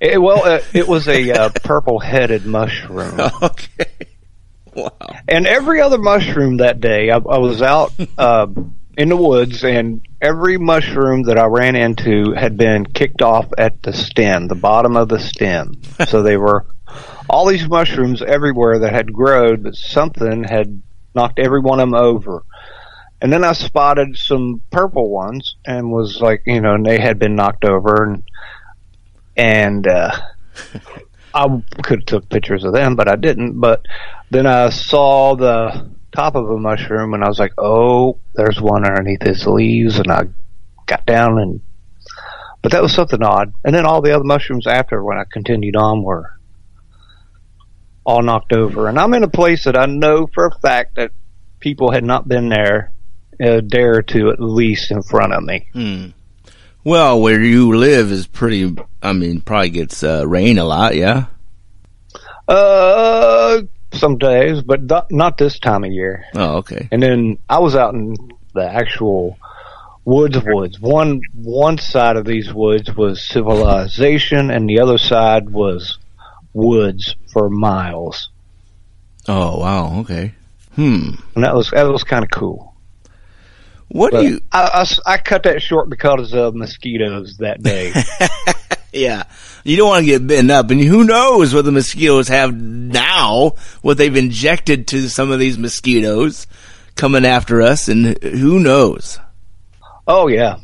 It, 0.00 0.18
well, 0.20 0.44
uh, 0.44 0.60
it 0.72 0.86
was 0.86 1.08
a 1.08 1.30
uh, 1.30 1.50
purple-headed 1.62 2.46
mushroom. 2.46 3.20
okay. 3.42 4.08
Wow. 4.74 4.90
And 5.28 5.46
every 5.46 5.80
other 5.80 5.98
mushroom 5.98 6.58
that 6.58 6.80
day, 6.80 7.10
I, 7.10 7.16
I 7.16 7.38
was 7.38 7.62
out 7.62 7.92
uh, 8.18 8.46
in 8.96 9.08
the 9.08 9.16
woods, 9.16 9.64
and 9.64 10.06
every 10.20 10.56
mushroom 10.56 11.24
that 11.24 11.38
I 11.38 11.46
ran 11.46 11.76
into 11.76 12.32
had 12.32 12.56
been 12.56 12.86
kicked 12.86 13.22
off 13.22 13.46
at 13.58 13.82
the 13.82 13.92
stem, 13.92 14.48
the 14.48 14.54
bottom 14.54 14.96
of 14.96 15.08
the 15.08 15.18
stem. 15.18 15.80
so 16.06 16.22
they 16.22 16.36
were 16.36 16.66
all 17.28 17.46
these 17.46 17.68
mushrooms 17.68 18.22
everywhere 18.22 18.80
that 18.80 18.92
had 18.92 19.12
grown, 19.12 19.62
but 19.62 19.74
something 19.74 20.44
had 20.44 20.82
knocked 21.14 21.38
every 21.38 21.60
one 21.60 21.80
of 21.80 21.88
them 21.88 21.94
over. 21.94 22.44
And 23.20 23.32
then 23.32 23.44
I 23.44 23.52
spotted 23.52 24.18
some 24.18 24.60
purple 24.70 25.08
ones, 25.08 25.56
and 25.64 25.90
was 25.90 26.20
like, 26.20 26.42
you 26.46 26.60
know, 26.60 26.74
and 26.74 26.84
they 26.84 27.00
had 27.00 27.18
been 27.18 27.34
knocked 27.34 27.64
over, 27.64 28.04
and 28.04 28.22
and 29.36 29.86
uh, 29.86 30.16
I 31.34 31.62
could 31.82 32.00
have 32.00 32.06
took 32.06 32.28
pictures 32.28 32.64
of 32.64 32.72
them, 32.72 32.96
but 32.96 33.08
I 33.08 33.16
didn't. 33.16 33.58
But 33.58 33.86
then 34.30 34.46
I 34.46 34.68
saw 34.68 35.36
the 35.36 35.90
top 36.14 36.34
of 36.34 36.50
a 36.50 36.58
mushroom, 36.58 37.14
and 37.14 37.24
I 37.24 37.28
was 37.28 37.38
like, 37.38 37.52
"Oh, 37.58 38.18
there's 38.34 38.60
one 38.60 38.84
underneath 38.84 39.22
his 39.22 39.46
leaves," 39.46 39.98
and 39.98 40.10
I 40.10 40.24
got 40.86 41.06
down 41.06 41.38
and. 41.38 41.60
But 42.62 42.72
that 42.72 42.82
was 42.82 42.94
something 42.94 43.22
odd. 43.22 43.52
And 43.62 43.74
then 43.74 43.84
all 43.84 44.00
the 44.00 44.14
other 44.14 44.24
mushrooms 44.24 44.66
after, 44.66 45.04
when 45.04 45.18
I 45.18 45.24
continued 45.30 45.76
on, 45.76 46.02
were 46.02 46.30
all 48.04 48.22
knocked 48.22 48.54
over. 48.54 48.88
And 48.88 48.98
I'm 48.98 49.12
in 49.12 49.22
a 49.22 49.28
place 49.28 49.64
that 49.64 49.76
I 49.76 49.84
know 49.84 50.26
for 50.32 50.46
a 50.46 50.58
fact 50.60 50.96
that 50.96 51.10
people 51.60 51.90
had 51.90 52.04
not 52.04 52.26
been 52.26 52.48
there 52.48 52.92
a 53.40 53.60
day 53.60 53.82
or 53.82 54.02
two 54.02 54.30
at 54.30 54.40
least 54.40 54.90
in 54.90 55.02
front 55.02 55.32
of 55.32 55.42
me. 55.42 55.66
Hmm. 55.72 56.06
Well, 56.84 57.20
where 57.20 57.40
you 57.40 57.76
live 57.76 58.12
is 58.12 58.26
pretty. 58.26 58.76
I 59.02 59.12
mean, 59.14 59.40
probably 59.40 59.70
gets 59.70 60.02
uh, 60.02 60.26
rain 60.26 60.58
a 60.58 60.64
lot. 60.64 60.94
Yeah. 60.94 61.26
Uh, 62.46 63.62
some 63.94 64.18
days, 64.18 64.62
but 64.62 64.82
not, 64.82 65.10
not 65.10 65.38
this 65.38 65.58
time 65.58 65.84
of 65.84 65.92
year. 65.92 66.24
Oh, 66.34 66.56
okay. 66.56 66.88
And 66.90 67.02
then 67.02 67.38
I 67.48 67.60
was 67.60 67.74
out 67.74 67.94
in 67.94 68.14
the 68.54 68.64
actual 68.64 69.38
woods 70.04 70.38
woods. 70.44 70.78
One 70.80 71.20
one 71.34 71.78
side 71.78 72.16
of 72.16 72.24
these 72.24 72.52
woods 72.52 72.94
was 72.94 73.22
civilization, 73.22 74.50
and 74.50 74.68
the 74.68 74.80
other 74.80 74.98
side 74.98 75.50
was 75.50 75.98
woods 76.52 77.16
for 77.32 77.48
miles. 77.48 78.30
Oh, 79.26 79.58
wow. 79.58 80.00
Okay. 80.00 80.34
Hmm. 80.74 81.10
And 81.34 81.44
that 81.44 81.54
was 81.54 81.70
that 81.70 81.84
was 81.84 82.04
kind 82.04 82.24
of 82.24 82.30
cool. 82.30 82.74
What 83.88 84.12
But 84.12 84.22
do 84.22 84.28
you? 84.28 84.40
I, 84.50 84.84
I, 85.06 85.12
I 85.14 85.18
cut 85.18 85.44
that 85.44 85.62
short 85.62 85.88
because 85.88 86.34
of 86.34 86.54
mosquitoes 86.54 87.36
that 87.38 87.62
day. 87.62 87.92
Yeah, 88.94 89.24
you 89.64 89.76
don't 89.76 89.88
want 89.88 90.00
to 90.04 90.06
get 90.06 90.26
bitten 90.26 90.50
up, 90.50 90.70
and 90.70 90.80
who 90.80 91.04
knows 91.04 91.54
what 91.54 91.64
the 91.64 91.72
mosquitoes 91.72 92.28
have 92.28 92.54
now? 92.54 93.54
What 93.82 93.96
they've 93.98 94.14
injected 94.14 94.86
to 94.88 95.08
some 95.08 95.30
of 95.30 95.38
these 95.38 95.58
mosquitoes 95.58 96.46
coming 96.94 97.24
after 97.26 97.60
us, 97.62 97.88
and 97.88 98.22
who 98.22 98.60
knows? 98.60 99.18
oh 100.06 100.28
yeah, 100.28 100.58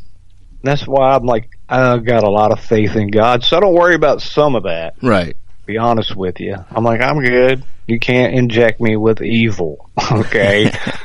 that's 0.63 0.87
why 0.87 1.15
I'm 1.15 1.25
like 1.25 1.49
I've 1.69 2.05
got 2.05 2.25
a 2.25 2.31
lot 2.31 2.53
of 2.53 2.61
faith 2.61 2.95
in 2.97 3.09
God, 3.09 3.43
so 3.43 3.57
I 3.57 3.61
don't 3.61 3.75
worry 3.75 3.95
about 3.95 4.21
some 4.23 4.55
of 4.55 4.65
that. 4.65 4.95
Right. 5.03 5.37
Be 5.67 5.79
honest 5.79 6.15
with 6.17 6.41
you, 6.41 6.57
I'm 6.71 6.85
like 6.85 7.01
I'm 7.01 7.21
good. 7.21 7.65
You 7.87 7.99
can't 7.99 8.35
inject 8.35 8.81
me 8.81 8.97
with 8.97 9.23
evil. 9.23 9.89
Okay, 10.13 10.73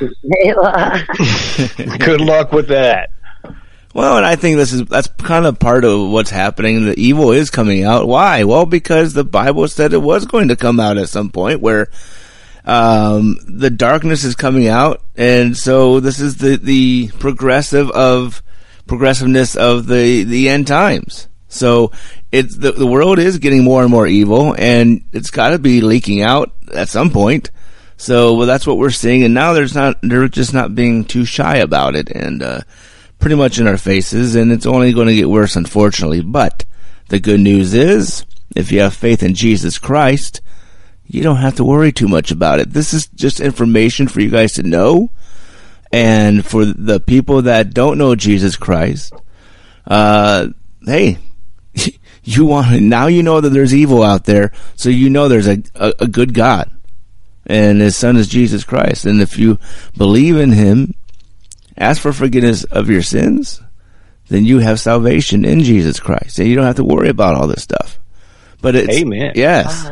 good 1.98 2.20
luck 2.20 2.50
with 2.50 2.68
that. 2.68 3.10
Well, 3.96 4.18
and 4.18 4.26
I 4.26 4.36
think 4.36 4.58
this 4.58 4.74
is 4.74 4.84
that's 4.84 5.08
kind 5.08 5.46
of 5.46 5.58
part 5.58 5.82
of 5.86 6.10
what's 6.10 6.28
happening. 6.28 6.84
The 6.84 7.00
evil 7.00 7.32
is 7.32 7.48
coming 7.48 7.82
out. 7.82 8.06
Why? 8.06 8.44
Well, 8.44 8.66
because 8.66 9.14
the 9.14 9.24
Bible 9.24 9.66
said 9.68 9.94
it 9.94 10.02
was 10.02 10.26
going 10.26 10.48
to 10.48 10.56
come 10.56 10.78
out 10.78 10.98
at 10.98 11.08
some 11.08 11.30
point 11.30 11.62
where 11.62 11.88
um, 12.66 13.38
the 13.48 13.70
darkness 13.70 14.22
is 14.22 14.34
coming 14.34 14.68
out, 14.68 15.02
and 15.16 15.56
so 15.56 16.00
this 16.00 16.20
is 16.20 16.36
the 16.36 16.58
the 16.58 17.08
progressive 17.18 17.90
of 17.90 18.42
progressiveness 18.86 19.56
of 19.56 19.86
the 19.86 20.24
the 20.24 20.50
end 20.50 20.66
times. 20.66 21.26
So 21.48 21.90
it's 22.30 22.54
the 22.54 22.72
the 22.72 22.86
world 22.86 23.18
is 23.18 23.38
getting 23.38 23.64
more 23.64 23.80
and 23.80 23.90
more 23.90 24.06
evil, 24.06 24.54
and 24.58 25.04
it's 25.14 25.30
got 25.30 25.52
to 25.52 25.58
be 25.58 25.80
leaking 25.80 26.20
out 26.20 26.52
at 26.74 26.90
some 26.90 27.08
point. 27.08 27.50
So 27.96 28.34
well, 28.34 28.46
that's 28.46 28.66
what 28.66 28.76
we're 28.76 28.90
seeing, 28.90 29.22
and 29.22 29.32
now 29.32 29.54
there's 29.54 29.74
not 29.74 29.96
they're 30.02 30.28
just 30.28 30.52
not 30.52 30.74
being 30.74 31.06
too 31.06 31.24
shy 31.24 31.56
about 31.56 31.96
it, 31.96 32.10
and 32.10 32.42
uh, 32.42 32.60
pretty 33.18 33.36
much 33.36 33.58
in 33.58 33.66
our 33.66 33.78
faces, 33.78 34.34
and 34.34 34.52
it's 34.52 34.66
only 34.66 34.92
going 34.92 35.08
to 35.08 35.14
get 35.14 35.30
worse, 35.30 35.56
unfortunately. 35.56 36.20
But 36.20 36.64
the 37.08 37.20
good 37.20 37.40
news 37.40 37.74
is, 37.74 38.24
if 38.54 38.70
you 38.70 38.80
have 38.80 38.94
faith 38.94 39.22
in 39.22 39.34
Jesus 39.34 39.78
Christ, 39.78 40.40
you 41.06 41.22
don't 41.22 41.36
have 41.36 41.56
to 41.56 41.64
worry 41.64 41.92
too 41.92 42.08
much 42.08 42.30
about 42.30 42.58
it. 42.58 42.72
This 42.72 42.92
is 42.92 43.06
just 43.08 43.40
information 43.40 44.08
for 44.08 44.20
you 44.20 44.30
guys 44.30 44.54
to 44.54 44.62
know, 44.62 45.10
and 45.92 46.44
for 46.44 46.64
the 46.64 47.00
people 47.00 47.42
that 47.42 47.74
don't 47.74 47.98
know 47.98 48.14
Jesus 48.14 48.56
Christ, 48.56 49.12
uh, 49.86 50.48
hey, 50.84 51.18
you 52.24 52.44
want 52.44 52.82
now 52.82 53.06
you 53.06 53.22
know 53.22 53.40
that 53.40 53.50
there's 53.50 53.74
evil 53.74 54.02
out 54.02 54.24
there, 54.24 54.52
so 54.74 54.88
you 54.88 55.08
know 55.08 55.28
there's 55.28 55.48
a, 55.48 55.62
a, 55.74 55.92
a 56.00 56.08
good 56.08 56.34
God, 56.34 56.70
and 57.46 57.80
His 57.80 57.96
Son 57.96 58.16
is 58.16 58.28
Jesus 58.28 58.64
Christ, 58.64 59.04
and 59.04 59.20
if 59.20 59.38
you 59.38 59.58
believe 59.96 60.36
in 60.36 60.52
Him, 60.52 60.94
ask 61.76 62.00
for 62.00 62.12
forgiveness 62.12 62.64
of 62.64 62.88
your 62.88 63.02
sins, 63.02 63.62
then 64.28 64.44
you 64.44 64.58
have 64.58 64.80
salvation 64.80 65.44
in 65.44 65.60
Jesus 65.60 66.00
Christ, 66.00 66.38
and 66.38 66.48
you 66.48 66.56
don't 66.56 66.64
have 66.64 66.76
to 66.76 66.84
worry 66.84 67.08
about 67.08 67.34
all 67.34 67.46
this 67.46 67.62
stuff. 67.62 67.98
But 68.60 68.74
it's 68.74 68.96
Amen. 68.96 69.32
yes, 69.34 69.88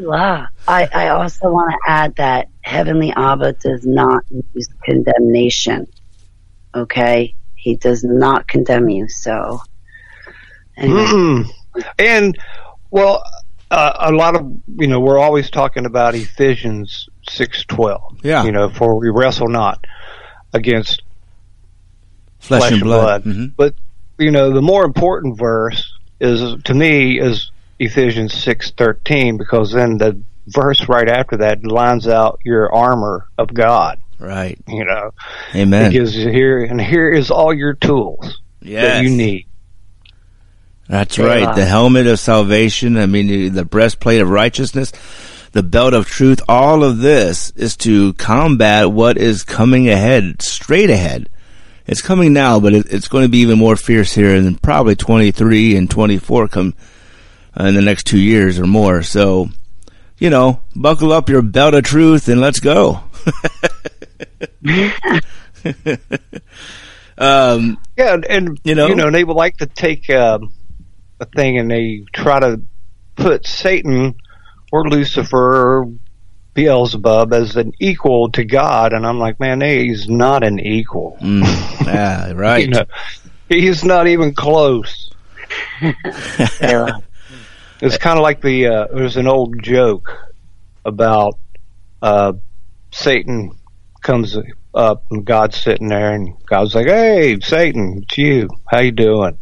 Wow. 0.00 0.46
I, 0.66 0.88
I 0.92 1.08
also 1.08 1.50
want 1.50 1.72
to 1.72 1.90
add 1.90 2.16
that 2.16 2.48
Heavenly 2.62 3.12
Abba 3.14 3.54
does 3.54 3.84
not 3.84 4.24
use 4.30 4.68
condemnation. 4.84 5.86
Okay? 6.74 7.34
He 7.54 7.76
does 7.76 8.02
not 8.02 8.48
condemn 8.48 8.88
you. 8.88 9.08
So, 9.08 9.62
anyway. 10.76 11.44
And 11.98 12.36
well, 12.90 13.22
uh, 13.70 13.92
a 14.00 14.12
lot 14.12 14.34
of 14.34 14.50
you 14.78 14.88
know 14.88 14.98
we're 15.00 15.18
always 15.18 15.50
talking 15.50 15.86
about 15.86 16.14
Ephesians 16.14 17.08
six 17.28 17.64
twelve. 17.64 18.18
Yeah. 18.22 18.44
You 18.44 18.52
know, 18.52 18.70
for 18.70 18.98
we 18.98 19.10
wrestle 19.10 19.48
not 19.48 19.86
against 20.52 21.02
flesh, 22.40 22.60
flesh 22.62 22.72
and 22.72 22.80
blood. 22.82 23.24
blood. 23.24 23.34
Mhm. 23.36 23.52
But 23.56 23.74
you 24.18 24.30
know, 24.30 24.50
the 24.52 24.60
more 24.62 24.84
important 24.84 25.38
verse 25.38 25.92
is 26.20 26.60
to 26.64 26.74
me 26.74 27.18
is 27.20 27.50
Ephesians 27.78 28.34
six 28.34 28.70
thirteen 28.72 29.38
because 29.38 29.72
then 29.72 29.96
the 29.98 30.18
verse 30.48 30.88
right 30.88 31.08
after 31.08 31.36
that 31.38 31.64
lines 31.64 32.06
out 32.08 32.40
your 32.44 32.72
armor 32.74 33.26
of 33.38 33.54
God. 33.54 33.98
Right. 34.18 34.58
You 34.68 34.84
know, 34.84 35.12
Amen. 35.54 35.86
it 35.86 35.92
gives 35.92 36.14
you 36.14 36.28
here 36.30 36.62
and 36.62 36.78
here 36.80 37.08
is 37.10 37.30
all 37.30 37.54
your 37.54 37.72
tools 37.74 38.38
Yes. 38.60 38.96
that 38.96 39.04
you 39.04 39.10
need. 39.10 39.46
That's 40.88 41.16
Yeah. 41.16 41.24
right. 41.26 41.54
The 41.54 41.64
helmet 41.64 42.06
of 42.06 42.18
salvation. 42.18 42.98
I 42.98 43.06
mean, 43.06 43.54
the 43.54 43.64
breastplate 43.64 44.20
of 44.20 44.28
righteousness, 44.28 44.92
the 45.52 45.62
belt 45.62 45.94
of 45.94 46.06
truth. 46.06 46.42
All 46.48 46.82
of 46.84 46.98
this 46.98 47.50
is 47.56 47.76
to 47.78 48.12
combat 48.14 48.90
what 48.90 49.16
is 49.16 49.42
coming 49.44 49.88
ahead, 49.88 50.42
straight 50.42 50.90
ahead. 50.90 51.28
It's 51.90 52.02
coming 52.02 52.32
now, 52.32 52.60
but 52.60 52.72
it, 52.72 52.86
it's 52.88 53.08
going 53.08 53.24
to 53.24 53.28
be 53.28 53.38
even 53.38 53.58
more 53.58 53.74
fierce 53.74 54.14
here 54.14 54.32
in 54.32 54.54
probably 54.54 54.94
23 54.94 55.74
and 55.74 55.90
24 55.90 56.46
come 56.46 56.72
uh, 57.58 57.64
in 57.64 57.74
the 57.74 57.82
next 57.82 58.06
two 58.06 58.20
years 58.20 58.60
or 58.60 58.66
more. 58.68 59.02
So, 59.02 59.48
you 60.16 60.30
know, 60.30 60.60
buckle 60.76 61.12
up 61.12 61.28
your 61.28 61.42
belt 61.42 61.74
of 61.74 61.82
truth 61.82 62.28
and 62.28 62.40
let's 62.40 62.60
go. 62.60 63.00
um, 67.18 67.76
Yeah, 67.96 68.14
and, 68.14 68.24
and 68.24 68.60
You 68.62 68.76
know? 68.76 68.86
you 68.86 68.94
know, 68.94 69.10
they 69.10 69.24
would 69.24 69.34
like 69.34 69.56
to 69.56 69.66
take 69.66 70.08
um, 70.10 70.52
a 71.18 71.24
thing 71.24 71.58
and 71.58 71.68
they 71.68 72.04
try 72.12 72.38
to 72.38 72.62
put 73.16 73.48
Satan 73.48 74.14
or 74.70 74.88
Lucifer 74.88 75.80
or 75.80 75.92
Beelzebub 76.60 77.32
as 77.32 77.56
an 77.56 77.72
equal 77.78 78.30
to 78.32 78.44
God, 78.44 78.92
and 78.92 79.06
I'm 79.06 79.18
like, 79.18 79.40
man, 79.40 79.62
he's 79.62 80.10
not 80.10 80.44
an 80.44 80.60
equal. 80.60 81.16
mm, 81.18 81.86
yeah, 81.86 82.32
right. 82.34 82.66
You 82.66 82.68
know, 82.68 82.84
he's 83.48 83.82
not 83.82 84.06
even 84.06 84.34
close. 84.34 85.10
Yeah. 86.60 86.98
It's 87.80 87.96
kind 87.96 88.18
of 88.18 88.22
like 88.22 88.42
the 88.42 88.66
uh, 88.66 88.86
there's 88.92 89.16
an 89.16 89.26
old 89.26 89.62
joke 89.62 90.10
about 90.84 91.38
uh, 92.02 92.34
Satan 92.92 93.56
comes 94.02 94.36
up 94.74 95.04
and 95.10 95.24
God's 95.24 95.56
sitting 95.56 95.88
there 95.88 96.12
and 96.12 96.34
God's 96.44 96.74
like, 96.74 96.86
"Hey, 96.86 97.40
Satan, 97.40 98.02
it's 98.02 98.18
you. 98.18 98.50
How 98.66 98.80
you 98.80 98.92
doing?" 98.92 99.38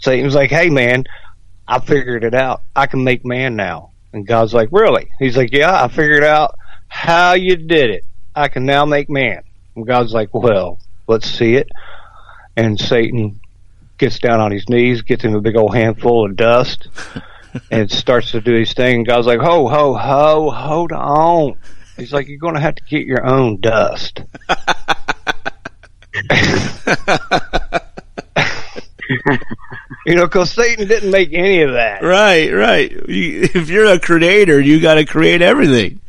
Satan's 0.00 0.34
like, 0.34 0.50
"Hey, 0.50 0.68
man, 0.68 1.04
I 1.66 1.78
figured 1.78 2.24
it 2.24 2.34
out. 2.34 2.60
I 2.76 2.86
can 2.86 3.04
make 3.04 3.24
man 3.24 3.56
now." 3.56 3.92
And 4.12 4.26
God's 4.26 4.54
like, 4.54 4.68
"Really?" 4.72 5.08
He's 5.18 5.36
like, 5.36 5.52
"Yeah, 5.52 5.84
I 5.84 5.88
figured 5.88 6.24
out 6.24 6.58
how 6.88 7.34
you 7.34 7.56
did 7.56 7.90
it. 7.90 8.04
I 8.34 8.48
can 8.48 8.64
now 8.64 8.84
make 8.84 9.10
man." 9.10 9.42
And 9.76 9.86
God's 9.86 10.12
like, 10.12 10.32
"Well, 10.32 10.78
let's 11.06 11.28
see 11.28 11.54
it." 11.54 11.68
And 12.56 12.78
Satan 12.78 13.40
gets 13.98 14.18
down 14.18 14.40
on 14.40 14.52
his 14.52 14.68
knees, 14.68 15.02
gets 15.02 15.24
him 15.24 15.34
a 15.34 15.40
big 15.40 15.56
old 15.56 15.74
handful 15.74 16.24
of 16.24 16.36
dust 16.36 16.88
and 17.70 17.90
starts 17.90 18.30
to 18.30 18.40
do 18.40 18.54
his 18.54 18.72
thing. 18.72 19.04
God's 19.04 19.26
like, 19.26 19.40
ho, 19.40 19.68
ho, 19.68 19.94
ho, 19.94 20.50
hold 20.50 20.92
on. 20.92 21.58
He's 21.96 22.12
like, 22.12 22.28
you're 22.28 22.38
going 22.38 22.54
to 22.54 22.60
have 22.60 22.76
to 22.76 22.84
get 22.84 23.06
your 23.06 23.26
own 23.26 23.60
dust. 23.60 24.22
you 30.06 30.14
know, 30.14 30.26
because 30.26 30.50
Satan 30.50 30.86
didn't 30.88 31.10
make 31.10 31.32
any 31.32 31.62
of 31.62 31.72
that. 31.72 32.02
Right, 32.02 32.52
right. 32.52 32.90
You, 33.08 33.48
if 33.54 33.68
you're 33.68 33.86
a 33.86 33.98
creator, 33.98 34.60
you 34.60 34.80
got 34.80 34.94
to 34.94 35.04
create 35.04 35.42
everything. 35.42 36.00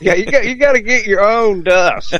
Yeah, 0.00 0.14
you 0.14 0.26
got 0.26 0.44
you 0.44 0.54
got 0.54 0.72
to 0.72 0.80
get 0.80 1.06
your 1.06 1.26
own 1.26 1.62
dust. 1.62 2.16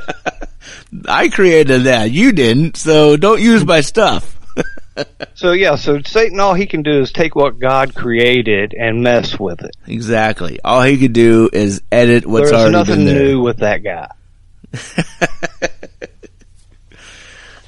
I 1.08 1.28
created 1.28 1.84
that. 1.84 2.10
You 2.10 2.32
didn't, 2.32 2.76
so 2.76 3.16
don't 3.16 3.40
use 3.40 3.64
my 3.64 3.80
stuff. 3.80 4.36
So 5.34 5.52
yeah, 5.52 5.76
so 5.76 6.02
Satan, 6.02 6.40
all 6.40 6.52
he 6.52 6.66
can 6.66 6.82
do 6.82 7.00
is 7.00 7.10
take 7.10 7.34
what 7.34 7.58
God 7.58 7.94
created 7.94 8.74
and 8.74 9.02
mess 9.02 9.38
with 9.38 9.62
it. 9.62 9.74
Exactly. 9.86 10.60
All 10.62 10.82
he 10.82 10.98
could 10.98 11.14
do 11.14 11.48
is 11.50 11.80
edit 11.90 12.26
what's 12.26 12.50
There's 12.50 12.60
already 12.60 12.72
nothing 12.72 13.04
new 13.06 13.40
with 13.40 13.58
that 13.58 13.82
guy. 13.82 14.10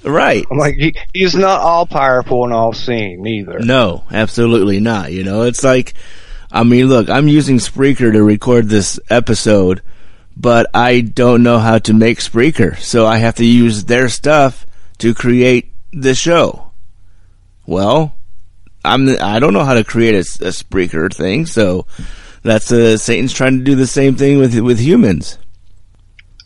Right. 0.04 0.44
I'm 0.50 0.58
like, 0.58 0.74
he, 0.76 0.94
he's 1.14 1.34
not 1.34 1.60
all 1.60 1.86
powerful 1.86 2.44
and 2.44 2.52
all 2.52 2.72
seeing 2.72 3.24
either. 3.26 3.60
No, 3.60 4.04
absolutely 4.10 4.80
not. 4.80 5.12
You 5.12 5.22
know, 5.22 5.42
it's 5.42 5.62
like, 5.62 5.94
I 6.50 6.64
mean, 6.64 6.88
look, 6.88 7.08
I'm 7.08 7.28
using 7.28 7.58
Spreaker 7.58 8.12
to 8.12 8.22
record 8.22 8.68
this 8.68 8.98
episode, 9.08 9.80
but 10.36 10.68
I 10.74 11.00
don't 11.02 11.42
know 11.42 11.58
how 11.58 11.78
to 11.78 11.94
make 11.94 12.18
Spreaker, 12.18 12.76
so 12.78 13.06
I 13.06 13.18
have 13.18 13.36
to 13.36 13.44
use 13.44 13.84
their 13.84 14.08
stuff 14.08 14.66
to 14.98 15.14
create 15.14 15.72
the 15.92 16.14
show. 16.14 16.70
Well, 17.66 18.14
I'm 18.84 19.08
I 19.20 19.38
don't 19.38 19.52
know 19.54 19.64
how 19.64 19.74
to 19.74 19.84
create 19.84 20.14
a, 20.14 20.18
a 20.46 20.50
Spreaker 20.50 21.12
thing, 21.14 21.46
so 21.46 21.86
that's 22.42 22.72
uh, 22.72 22.96
Satan's 22.98 23.32
trying 23.32 23.58
to 23.58 23.64
do 23.64 23.76
the 23.76 23.86
same 23.86 24.16
thing 24.16 24.38
with 24.38 24.58
with 24.58 24.80
humans. 24.80 25.38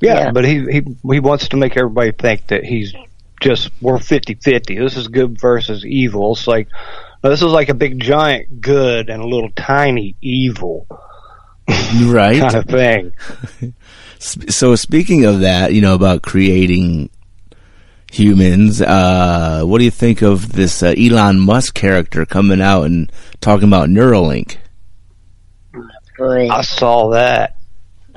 Yeah, 0.03 0.15
Yeah. 0.27 0.31
but 0.33 0.45
he, 0.45 0.61
he 0.71 0.83
he 1.11 1.21
wants 1.21 1.49
to 1.49 1.57
make 1.57 1.77
everybody 1.77 2.13
think 2.13 2.49
that 2.49 2.65
he's 2.65 2.93
just 3.41 3.71
we're 3.81 3.99
50-50. 3.99 4.79
This 4.79 4.97
is 4.97 5.09
good 5.09 5.41
versus 5.41 5.85
evil. 5.85 6.33
It's 6.33 6.47
like 6.47 6.69
this 7.23 7.43
is 7.43 7.51
like 7.53 7.69
a 7.69 7.75
big 7.75 8.01
giant 8.01 8.61
good 8.61 9.11
and 9.11 9.23
a 9.23 9.27
little 9.27 9.51
tiny 9.57 10.15
evil 10.21 10.87
Right. 12.05 12.41
kind 12.41 12.55
of 12.57 12.65
thing. 12.67 13.13
So 14.19 14.75
speaking 14.77 15.27
of 15.27 15.41
that, 15.41 15.75
you 15.75 15.83
know 15.83 15.95
about 15.95 16.23
creating 16.23 17.11
humans. 18.11 18.81
Uh, 18.81 19.63
what 19.65 19.79
do 19.79 19.85
you 19.85 19.91
think 19.91 20.23
of 20.23 20.53
this 20.53 20.83
uh, 20.83 20.95
Elon 20.97 21.39
Musk 21.39 21.75
character 21.75 22.25
coming 22.25 22.63
out 22.63 22.85
and 22.85 23.13
talking 23.43 23.69
about 23.69 23.91
Neuralink? 23.91 24.57
Boy. 26.17 26.49
I 26.49 26.63
saw 26.63 27.11
that. 27.11 27.57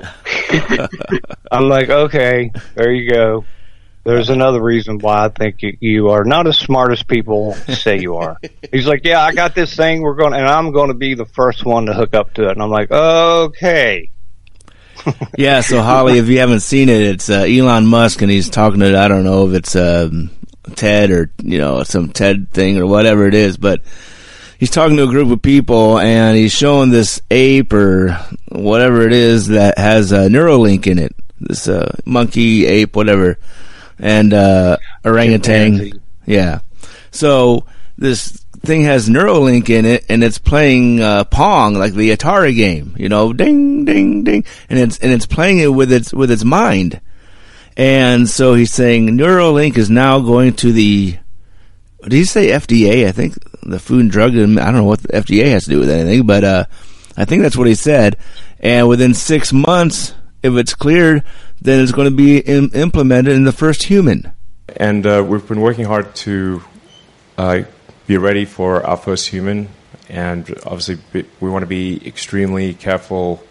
I'm 1.52 1.68
like, 1.68 1.90
okay, 1.90 2.50
there 2.74 2.90
you 2.92 3.10
go. 3.10 3.44
There's 4.02 4.30
another 4.30 4.62
reason 4.62 4.98
why 4.98 5.26
I 5.26 5.28
think 5.28 5.62
you, 5.62 5.76
you 5.80 6.08
are 6.10 6.24
not 6.24 6.46
as 6.46 6.56
smart 6.56 6.92
as 6.92 7.02
people 7.02 7.54
say 7.54 8.00
you 8.00 8.16
are. 8.16 8.36
He's 8.72 8.86
like, 8.86 9.04
yeah, 9.04 9.22
I 9.22 9.32
got 9.32 9.54
this 9.54 9.76
thing. 9.76 10.00
We're 10.00 10.14
going, 10.14 10.32
and 10.32 10.46
I'm 10.46 10.72
going 10.72 10.88
to 10.88 10.94
be 10.94 11.14
the 11.14 11.26
first 11.26 11.64
one 11.66 11.86
to 11.86 11.92
hook 11.92 12.14
up 12.14 12.32
to 12.34 12.48
it. 12.48 12.52
And 12.52 12.62
I'm 12.62 12.70
like, 12.70 12.90
okay. 12.90 14.10
Yeah, 15.38 15.62
so 15.62 15.80
Holly, 15.80 16.18
if 16.18 16.28
you 16.28 16.40
haven't 16.40 16.60
seen 16.60 16.90
it, 16.90 17.00
it's 17.00 17.30
uh, 17.30 17.44
Elon 17.48 17.86
Musk, 17.86 18.20
and 18.20 18.30
he's 18.30 18.50
talking 18.50 18.80
to 18.80 18.98
I 18.98 19.08
don't 19.08 19.24
know 19.24 19.48
if 19.48 19.54
it's 19.54 19.74
um, 19.74 20.30
TED 20.74 21.10
or 21.10 21.30
you 21.42 21.58
know 21.58 21.82
some 21.84 22.10
TED 22.10 22.50
thing 22.50 22.76
or 22.76 22.86
whatever 22.86 23.26
it 23.26 23.34
is, 23.34 23.56
but 23.56 23.80
he's 24.58 24.70
talking 24.70 24.96
to 24.98 25.04
a 25.04 25.08
group 25.08 25.30
of 25.30 25.42
people, 25.42 25.98
and 25.98 26.36
he's 26.36 26.52
showing 26.52 26.90
this 26.90 27.20
ape 27.30 27.72
or 27.72 28.12
whatever 28.48 29.02
it 29.06 29.12
is 29.12 29.48
that 29.48 29.78
has 29.78 30.12
a 30.12 30.28
Neuralink 30.28 30.86
in 30.86 30.98
it. 30.98 31.14
This 31.40 31.66
uh, 31.66 31.96
monkey, 32.04 32.66
ape, 32.66 32.94
whatever, 32.94 33.38
and 34.00 34.32
uh, 34.32 34.78
orangutan. 35.04 36.00
Yeah. 36.26 36.60
So 37.10 37.66
this 37.96 38.44
thing 38.60 38.82
has 38.84 39.08
Neuralink 39.08 39.68
in 39.70 39.84
it, 39.84 40.04
and 40.08 40.22
it's 40.22 40.38
playing 40.38 41.00
uh, 41.00 41.24
Pong, 41.24 41.74
like 41.74 41.94
the 41.94 42.10
Atari 42.10 42.54
game. 42.56 42.94
You 42.98 43.08
know, 43.08 43.32
ding, 43.32 43.84
ding, 43.84 44.24
ding, 44.24 44.44
and 44.68 44.78
it's 44.78 44.98
and 44.98 45.12
it's 45.12 45.26
playing 45.26 45.58
it 45.58 45.68
with 45.68 45.92
its 45.92 46.12
with 46.12 46.30
its 46.30 46.44
mind. 46.44 47.00
And 47.76 48.28
so 48.28 48.54
he's 48.54 48.72
saying 48.72 49.08
Neuralink 49.08 49.76
is 49.76 49.90
now 49.90 50.20
going 50.20 50.54
to 50.54 50.72
the. 50.72 51.18
Did 52.02 52.12
he 52.12 52.24
say 52.24 52.48
FDA? 52.48 53.06
I 53.06 53.12
think 53.12 53.34
the 53.62 53.78
Food 53.78 54.00
and 54.00 54.10
Drug. 54.10 54.32
I 54.32 54.36
don't 54.36 54.74
know 54.74 54.84
what 54.84 55.02
the 55.02 55.08
FDA 55.08 55.46
has 55.46 55.64
to 55.64 55.70
do 55.70 55.80
with 55.80 55.90
anything, 55.90 56.26
but 56.26 56.44
uh, 56.44 56.64
I 57.16 57.24
think 57.24 57.42
that's 57.42 57.56
what 57.56 57.66
he 57.66 57.74
said. 57.74 58.16
And 58.58 58.88
within 58.88 59.14
six 59.14 59.52
months, 59.52 60.14
if 60.42 60.54
it's 60.54 60.74
cleared, 60.74 61.24
then 61.60 61.80
it's 61.80 61.92
going 61.92 62.08
to 62.08 62.14
be 62.14 62.38
Im- 62.38 62.70
implemented 62.74 63.34
in 63.34 63.44
the 63.44 63.52
first 63.52 63.84
human. 63.84 64.32
And 64.76 65.06
uh, 65.06 65.24
we've 65.26 65.46
been 65.46 65.60
working 65.60 65.84
hard 65.84 66.14
to 66.16 66.62
uh, 67.36 67.62
be 68.06 68.16
ready 68.16 68.44
for 68.44 68.84
our 68.86 68.96
first 68.96 69.28
human, 69.28 69.68
and 70.08 70.48
obviously 70.64 70.98
we 71.40 71.50
want 71.50 71.62
to 71.62 71.66
be 71.66 72.06
extremely 72.06 72.74
careful 72.74 73.42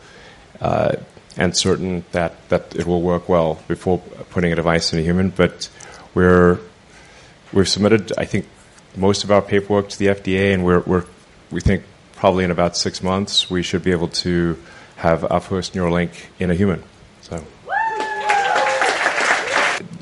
uh, 0.61 0.95
and 1.37 1.55
certain 1.55 2.03
that, 2.11 2.49
that 2.49 2.75
it 2.75 2.85
will 2.85 3.01
work 3.01 3.29
well 3.29 3.61
before 3.67 3.99
putting 4.29 4.51
a 4.51 4.55
device 4.55 4.91
in 4.93 4.99
a 4.99 5.01
human. 5.01 5.29
But 5.29 5.69
we're 6.13 6.59
we've 7.53 7.67
submitted, 7.67 8.11
I 8.17 8.25
think, 8.25 8.47
most 8.95 9.23
of 9.23 9.31
our 9.31 9.41
paperwork 9.41 9.89
to 9.89 9.99
the 9.99 10.07
FDA, 10.07 10.53
and 10.53 10.65
we're, 10.65 10.81
we're 10.81 11.05
we 11.51 11.61
think 11.61 11.83
probably 12.13 12.43
in 12.43 12.51
about 12.51 12.75
six 12.75 13.01
months 13.01 13.49
we 13.49 13.63
should 13.63 13.83
be 13.83 13.91
able 13.91 14.09
to 14.09 14.57
have 14.97 15.29
our 15.31 15.39
first 15.39 15.73
Neuralink 15.73 16.11
in 16.39 16.51
a 16.51 16.55
human. 16.55 16.83
So. 17.21 17.43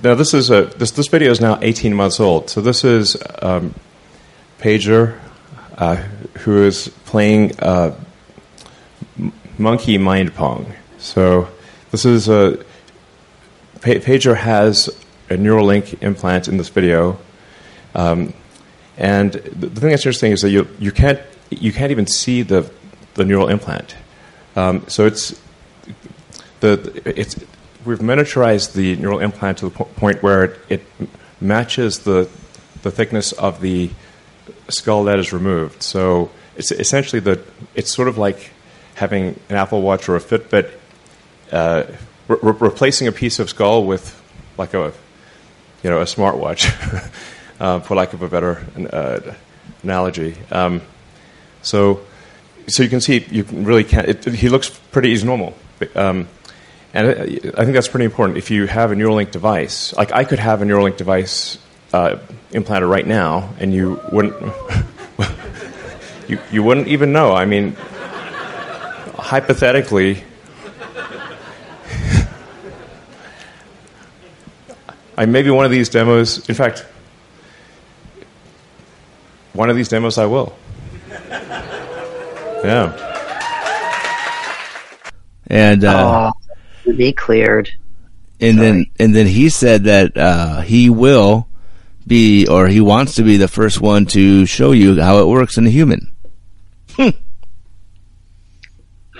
Now 0.08 0.16
this 0.16 0.34
is 0.34 0.50
a 0.50 0.68
this 0.78 0.92
this 0.92 1.10
video 1.10 1.32
is 1.32 1.42
now 1.42 1.60
18 1.62 1.94
months 1.94 2.22
old. 2.22 2.50
So 2.50 2.62
this 2.62 2.86
is 2.86 3.18
um, 3.42 3.76
Pager, 4.58 5.20
uh, 5.78 5.98
who 6.46 6.64
is 6.64 6.88
playing 7.04 7.60
uh, 7.60 7.94
Monkey 9.58 9.98
Mind 9.98 10.34
Pong. 10.34 10.72
So 10.98 11.50
this 11.92 12.06
is 12.06 12.30
a 12.30 12.56
Pa- 13.82 14.00
Pager 14.00 14.38
has 14.38 14.88
a 15.30 15.34
Neuralink 15.34 16.02
implant 16.02 16.48
in 16.48 16.56
this 16.56 16.70
video, 16.70 17.20
um, 17.94 18.34
and 18.96 19.34
the, 19.34 19.68
the 19.68 19.82
thing 19.82 19.90
that's 19.90 20.04
interesting 20.04 20.32
is 20.32 20.42
that 20.42 20.52
you 20.52 20.70
you 20.80 20.94
can't 20.94 21.20
you 21.50 21.74
can't 21.74 21.92
even 21.92 22.08
see 22.08 22.44
the 22.44 22.72
the 23.16 23.26
neural 23.26 23.50
implant. 23.50 23.98
Um, 24.56 24.86
so 24.88 25.06
it's 25.06 25.38
the 26.62 27.02
it's 27.04 27.36
we've 27.88 28.00
miniaturized 28.00 28.74
the 28.74 28.96
neural 28.98 29.20
implant 29.20 29.60
to 29.60 29.66
the 29.70 29.72
po- 29.72 29.86
point 29.86 30.22
where 30.22 30.44
it, 30.44 30.60
it 30.70 30.82
matches 31.42 32.00
the 32.00 32.30
the 32.84 32.92
thickness 32.92 33.32
of 33.34 33.62
the 33.62 33.90
skull 34.70 35.06
that 35.06 35.18
is 35.18 35.34
removed. 35.34 35.82
So 35.82 36.30
it's 36.56 36.72
essentially 36.72 37.20
the 37.20 37.42
it's 37.74 37.92
sort 37.92 38.08
of 38.08 38.18
like 38.18 38.52
having 38.96 39.40
an 39.50 39.56
Apple 39.56 39.82
Watch 39.82 40.10
or 40.10 40.16
a 40.16 40.20
Fitbit, 40.20 40.72
uh, 41.52 41.84
re- 42.28 42.38
re- 42.42 42.56
replacing 42.60 43.08
a 43.08 43.12
piece 43.12 43.40
of 43.40 43.50
skull 43.50 43.86
with 43.86 44.22
like 44.58 44.74
a 44.74 44.92
you 45.84 45.90
know 45.90 46.02
a 46.02 46.06
smartwatch, 46.06 46.68
uh, 47.60 47.80
for 47.80 47.96
lack 47.96 48.14
of 48.14 48.22
a 48.22 48.28
better 48.28 48.66
uh, 48.92 49.34
analogy. 49.82 50.36
Um, 50.52 50.82
so 51.62 52.02
so 52.68 52.84
you 52.84 52.90
can 52.90 53.02
see 53.02 53.26
you 53.32 53.44
really 53.44 53.84
can't. 53.84 54.08
It, 54.08 54.26
he 54.26 54.50
looks 54.50 54.70
pretty. 54.70 55.10
He's 55.10 55.24
normal. 55.24 55.56
Um, 55.96 56.28
and 56.98 57.08
I 57.08 57.12
I 57.62 57.64
think 57.64 57.74
that's 57.76 57.88
pretty 57.88 58.06
important. 58.06 58.40
If 58.40 58.50
you 58.50 58.66
have 58.66 58.92
a 58.92 58.96
Neuralink 58.96 59.30
device, 59.30 59.96
like 59.96 60.12
I 60.12 60.24
could 60.24 60.40
have 60.40 60.64
a 60.64 60.66
Neuralink 60.66 60.98
device 60.98 61.60
uh, 61.94 62.18
implanted 62.52 62.90
right 62.90 63.06
now, 63.06 63.54
and 63.60 63.72
you 63.72 64.02
wouldn't, 64.12 64.34
you 66.28 66.40
you 66.52 66.64
wouldn't 66.64 66.88
even 66.88 67.14
know. 67.14 67.34
I 67.34 67.46
mean, 67.46 67.74
hypothetically, 69.14 70.24
I 75.18 75.28
maybe 75.28 75.52
one 75.52 75.66
of 75.66 75.72
these 75.72 75.90
demos. 75.90 76.50
In 76.50 76.56
fact, 76.56 76.84
one 79.54 79.70
of 79.70 79.76
these 79.76 79.88
demos 79.88 80.18
I 80.18 80.26
will. 80.26 80.58
Yeah. 82.64 82.92
And 85.46 85.84
uh, 85.86 86.32
Oh, 86.34 86.47
be 86.94 87.14
cleared. 87.14 87.70
and 88.40 88.60
then 88.60 88.86
and 89.00 89.16
then 89.16 89.26
he 89.28 89.50
said 89.50 89.86
that 89.86 90.16
uh, 90.16 90.62
he 90.62 90.90
will 90.90 91.48
be 92.06 92.48
or 92.48 92.68
he 92.68 92.80
wants 92.80 93.16
to 93.16 93.24
be 93.24 93.38
the 93.38 93.48
first 93.48 93.82
one 93.82 94.06
to 94.06 94.46
show 94.46 94.72
you 94.72 95.02
how 95.02 95.20
it 95.20 95.28
works 95.28 95.58
in 95.58 95.66
a 95.68 95.70
human. 95.70 96.12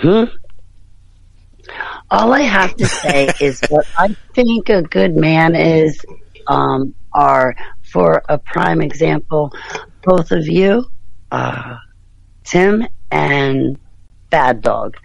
Hmm? 0.00 0.24
All 2.10 2.32
I 2.32 2.42
have 2.42 2.76
to 2.76 2.86
say 2.86 3.30
is 3.40 3.60
what 3.68 3.86
I 3.96 4.16
think 4.34 4.68
a 4.68 4.82
good 4.82 5.14
man 5.16 5.54
is 5.54 6.00
um, 6.46 6.94
are, 7.12 7.54
for 7.82 8.22
a 8.28 8.38
prime 8.38 8.80
example, 8.80 9.52
both 10.04 10.30
of 10.30 10.46
you, 10.46 10.86
uh, 11.30 11.76
Tim 12.44 12.86
and 13.10 13.78
Bad 14.30 14.62
Dog. 14.62 14.96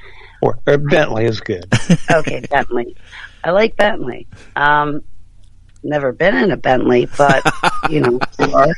Or, 0.43 0.59
or 0.67 0.77
Bentley 0.77 1.23
is 1.23 1.39
good. 1.39 1.65
Okay, 2.11 2.41
Bentley. 2.41 2.97
I 3.45 3.51
like 3.51 3.77
Bentley. 3.77 4.27
Um, 4.57 5.01
never 5.81 6.11
been 6.11 6.35
in 6.35 6.51
a 6.51 6.57
Bentley, 6.57 7.07
but 7.17 7.43
you 7.89 8.01
know, 8.01 8.19
sure. 8.39 8.75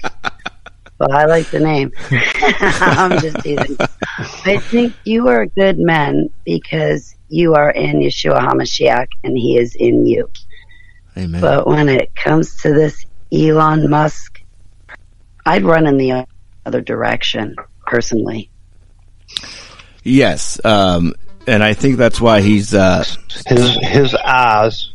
But 1.00 1.12
I 1.12 1.26
like 1.26 1.50
the 1.50 1.60
name. 1.60 1.92
I'm 2.12 3.20
just 3.20 3.40
teasing. 3.40 3.78
I 4.46 4.58
think 4.58 4.94
you 5.06 5.28
are 5.28 5.42
a 5.42 5.48
good 5.48 5.80
men 5.80 6.30
because 6.46 7.16
you 7.30 7.56
are 7.56 7.72
in 7.72 8.00
Yeshua 8.00 8.48
HaMashiach 8.48 9.08
and 9.24 9.36
he 9.36 9.58
is 9.58 9.76
in 9.76 10.06
you. 10.06 10.30
Amen. 11.18 11.42
But 11.42 11.66
when 11.66 11.90
it 11.90 12.16
comes 12.16 12.58
to 12.62 12.74
this 12.74 13.06
Elon 13.34 13.90
Musk, 13.90 14.42
I'd 15.46 15.64
run 15.64 15.88
in 15.88 15.98
the 15.98 16.28
other 16.66 16.82
direction 16.82 17.56
personally. 17.88 18.52
yes, 20.04 20.64
um, 20.64 21.14
and 21.48 21.64
I 21.64 21.74
think 21.74 21.98
that's 21.98 22.20
why 22.20 22.42
he's. 22.42 22.74
Uh, 22.74 23.04
his 23.48 23.78
his 23.82 24.16
eyes 24.16 24.92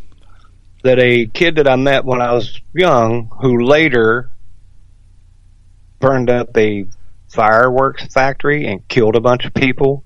that 0.82 0.98
a 0.98 1.26
kid 1.26 1.56
that 1.56 1.68
I 1.68 1.76
met 1.76 2.04
when 2.04 2.20
I 2.20 2.32
was 2.32 2.60
young, 2.72 3.30
who 3.40 3.64
later 3.64 4.30
burned 5.98 6.30
up 6.30 6.56
a 6.56 6.86
fireworks 7.28 8.06
factory 8.06 8.66
and 8.66 8.86
killed 8.88 9.16
a 9.16 9.20
bunch 9.20 9.44
of 9.44 9.54
people. 9.54 10.04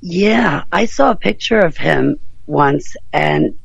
Yeah, 0.00 0.64
I 0.72 0.86
saw 0.86 1.10
a 1.10 1.16
picture 1.16 1.58
of 1.58 1.76
him 1.76 2.18
once 2.46 2.96
and 3.12 3.56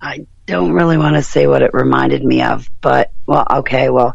I 0.00 0.26
don't 0.46 0.72
really 0.72 0.98
want 0.98 1.16
to 1.16 1.22
say 1.22 1.46
what 1.46 1.62
it 1.62 1.72
reminded 1.72 2.22
me 2.22 2.42
of, 2.42 2.68
but 2.80 3.12
well, 3.26 3.46
okay, 3.50 3.88
well, 3.88 4.14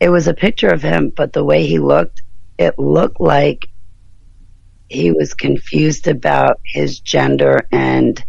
it 0.00 0.08
was 0.08 0.26
a 0.26 0.34
picture 0.34 0.68
of 0.68 0.82
him, 0.82 1.12
but 1.14 1.32
the 1.32 1.44
way 1.44 1.66
he 1.66 1.78
looked, 1.78 2.22
it 2.58 2.78
looked 2.78 3.20
like 3.20 3.68
he 4.90 5.12
was 5.12 5.34
confused 5.34 6.08
about 6.08 6.60
his 6.64 6.98
gender 7.00 7.66
and 7.70 8.22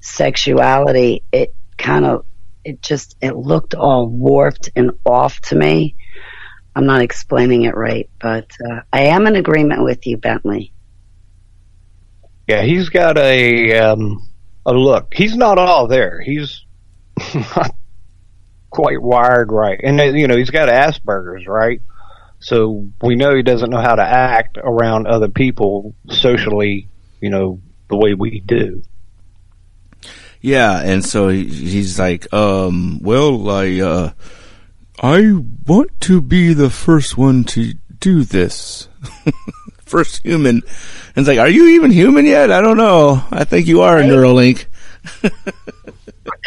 sexuality. 0.00 1.22
It 1.30 1.54
kind 1.76 2.06
of, 2.06 2.24
it 2.64 2.80
just, 2.82 3.16
it 3.20 3.36
looked 3.36 3.74
all 3.74 4.08
warped 4.08 4.70
and 4.74 4.92
off 5.04 5.40
to 5.42 5.54
me. 5.54 5.94
I'm 6.74 6.86
not 6.86 7.02
explaining 7.02 7.62
it 7.62 7.76
right, 7.76 8.08
but 8.18 8.50
uh, 8.68 8.80
I 8.92 9.02
am 9.02 9.26
in 9.26 9.36
agreement 9.36 9.84
with 9.84 10.06
you, 10.06 10.16
Bentley. 10.16 10.72
Yeah, 12.46 12.62
he's 12.62 12.88
got 12.88 13.18
a 13.18 13.78
um, 13.78 14.28
a 14.64 14.72
look. 14.72 15.14
He's 15.14 15.36
not 15.36 15.58
all 15.58 15.86
there. 15.88 16.20
He's 16.20 16.64
not 17.34 17.74
quite 18.70 19.00
wired 19.02 19.50
right, 19.50 19.80
and 19.82 19.98
uh, 19.98 20.04
you 20.04 20.28
know 20.28 20.36
he's 20.36 20.50
got 20.50 20.68
Asperger's, 20.68 21.46
right? 21.46 21.80
So 22.38 22.88
we 23.02 23.16
know 23.16 23.34
he 23.34 23.42
doesn't 23.42 23.70
know 23.70 23.80
how 23.80 23.94
to 23.94 24.02
act 24.02 24.58
around 24.58 25.06
other 25.06 25.28
people 25.28 25.94
socially, 26.10 26.88
you 27.20 27.30
know, 27.30 27.60
the 27.88 27.96
way 27.96 28.14
we 28.14 28.40
do. 28.40 28.82
Yeah, 30.40 30.80
and 30.80 31.04
so 31.04 31.28
he, 31.28 31.44
he's 31.44 31.98
like, 31.98 32.32
um, 32.32 33.00
well, 33.02 33.50
I, 33.50 33.80
uh, 33.80 34.12
I 35.00 35.32
want 35.66 36.00
to 36.02 36.20
be 36.20 36.52
the 36.52 36.70
first 36.70 37.18
one 37.18 37.44
to 37.44 37.74
do 37.98 38.22
this. 38.22 38.88
first 39.86 40.22
human. 40.22 40.56
And 40.56 40.62
it's 41.16 41.28
like, 41.28 41.38
are 41.38 41.48
you 41.48 41.68
even 41.68 41.90
human 41.90 42.26
yet? 42.26 42.50
I 42.50 42.60
don't 42.60 42.76
know. 42.76 43.24
I 43.30 43.44
think 43.44 43.66
you 43.66 43.82
are 43.82 43.98
a 43.98 44.02
Neuralink. 44.02 44.66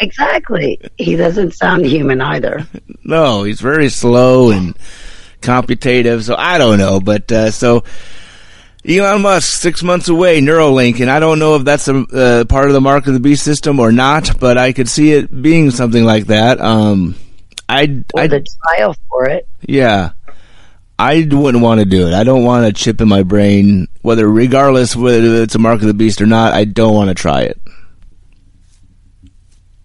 Exactly. 0.01 0.79
He 0.97 1.15
doesn't 1.15 1.53
sound 1.53 1.85
human 1.85 2.21
either. 2.21 2.67
No, 3.01 3.41
he's 3.41 3.59
very 3.59 3.89
slow 3.89 4.51
and 4.51 4.77
computative. 5.41 6.23
So 6.25 6.35
I 6.37 6.57
don't 6.57 6.77
know, 6.77 6.99
but 6.99 7.31
uh, 7.31 7.51
so 7.51 7.83
Elon 8.87 9.21
Musk 9.21 9.59
six 9.61 9.83
months 9.83 10.07
away, 10.09 10.41
Neuralink, 10.41 10.99
and 11.01 11.09
I 11.11 11.19
don't 11.19 11.39
know 11.39 11.55
if 11.55 11.63
that's 11.65 11.87
a 11.87 11.97
uh, 11.99 12.45
part 12.45 12.67
of 12.67 12.73
the 12.73 12.81
mark 12.81 13.07
of 13.07 13.13
the 13.13 13.19
beast 13.19 13.43
system 13.43 13.79
or 13.79 13.91
not, 13.91 14.39
but 14.39 14.57
I 14.57 14.71
could 14.73 14.87
see 14.87 15.11
it 15.11 15.41
being 15.41 15.71
something 15.71 16.03
like 16.05 16.27
that. 16.27 16.61
Um, 16.61 17.15
I, 17.67 18.03
Or 18.13 18.21
I, 18.21 18.27
the 18.27 18.45
trial 18.65 18.95
for 19.09 19.29
it. 19.29 19.47
yeah. 19.61 20.11
I 20.97 21.25
wouldn't 21.31 21.63
want 21.63 21.79
to 21.79 21.85
do 21.85 22.07
it. 22.09 22.13
I 22.13 22.25
don't 22.25 22.43
want 22.43 22.65
a 22.65 22.73
chip 22.73 22.99
in 22.99 23.07
my 23.07 23.23
brain, 23.23 23.87
whether 24.01 24.29
regardless 24.29 24.97
whether 24.97 25.43
it's 25.43 25.55
a 25.55 25.59
mark 25.59 25.79
of 25.79 25.87
the 25.87 25.93
beast 25.93 26.21
or 26.21 26.25
not. 26.25 26.53
I 26.53 26.65
don't 26.65 26.93
want 26.93 27.07
to 27.07 27.13
try 27.15 27.43
it. 27.43 27.57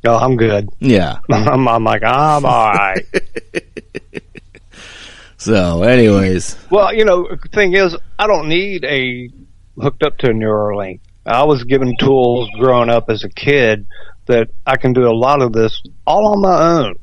No, 0.02 0.16
I'm 0.16 0.36
good. 0.36 0.68
Yeah. 0.80 1.18
I'm, 1.30 1.68
I'm 1.68 1.84
like, 1.84 2.02
I'm 2.02 2.44
all 2.44 2.72
right. 2.72 3.04
So, 5.44 5.82
anyways, 5.82 6.56
well, 6.70 6.94
you 6.94 7.04
know, 7.04 7.28
the 7.28 7.48
thing 7.48 7.74
is, 7.74 7.94
I 8.18 8.26
don't 8.26 8.48
need 8.48 8.82
a 8.86 9.28
hooked 9.78 10.02
up 10.02 10.16
to 10.18 10.30
a 10.30 10.32
Neuralink. 10.32 11.00
I 11.26 11.44
was 11.44 11.64
given 11.64 11.98
tools 11.98 12.48
growing 12.58 12.88
up 12.88 13.10
as 13.10 13.24
a 13.24 13.28
kid 13.28 13.86
that 14.24 14.48
I 14.66 14.78
can 14.78 14.94
do 14.94 15.06
a 15.06 15.12
lot 15.12 15.42
of 15.42 15.52
this 15.52 15.82
all 16.06 16.28
on 16.28 16.40
my 16.40 16.78
own. 16.78 16.94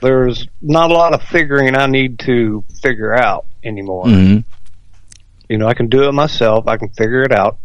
There's 0.00 0.46
not 0.62 0.92
a 0.92 0.94
lot 0.94 1.12
of 1.12 1.22
figuring 1.22 1.74
I 1.76 1.86
need 1.86 2.20
to 2.20 2.62
figure 2.80 3.12
out 3.12 3.46
anymore. 3.64 4.04
mhm. 4.04 4.44
You 5.48 5.58
know, 5.58 5.66
I 5.66 5.74
can 5.74 5.88
do 5.88 6.08
it 6.08 6.12
myself. 6.12 6.68
I 6.68 6.76
can 6.76 6.90
figure 6.90 7.22
it 7.22 7.32
out. 7.32 7.58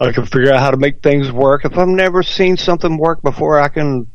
I 0.00 0.12
can 0.12 0.24
figure 0.24 0.54
out 0.54 0.60
how 0.60 0.70
to 0.70 0.78
make 0.78 1.02
things 1.02 1.30
work. 1.30 1.66
If 1.66 1.76
I've 1.76 1.88
never 1.88 2.22
seen 2.22 2.56
something 2.56 2.96
work 2.96 3.20
before, 3.20 3.60
I 3.60 3.68
can 3.68 4.06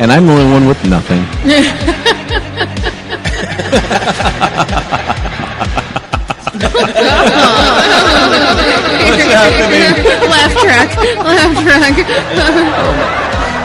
And 0.00 0.10
I'm 0.12 0.26
the 0.26 0.32
only 0.32 0.50
one 0.52 0.66
with 0.66 0.84
nothing. 0.84 1.24
What's 9.14 9.30
happening? 9.30 9.94
Laugh 10.26 10.54
track. 10.58 10.90
Laugh 11.22 11.54
track. 11.62 11.94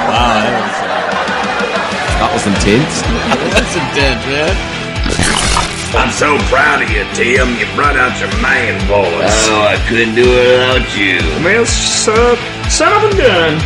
Wow, 0.05 0.45
that 0.45 0.53
was, 0.61 0.77
uh, 0.77 0.93
that 2.21 2.29
was 2.29 2.45
intense. 2.45 3.01
That's 3.49 3.73
intense, 3.73 4.21
man. 4.29 4.53
I'm 5.97 6.13
so 6.13 6.37
proud 6.53 6.83
of 6.83 6.89
you, 6.93 7.01
Tim. 7.17 7.57
You 7.57 7.65
brought 7.73 7.97
out 7.97 8.13
your 8.21 8.29
man 8.45 8.77
voice. 8.85 9.49
Oh, 9.49 9.73
I 9.73 9.81
couldn't 9.89 10.13
do 10.13 10.21
it 10.21 10.53
without 10.53 10.85
you. 10.93 11.17
Well, 11.43 11.65
son, 11.65 12.37
son 12.69 12.93
of 12.93 13.09
a 13.09 13.17
gun. 13.17 13.57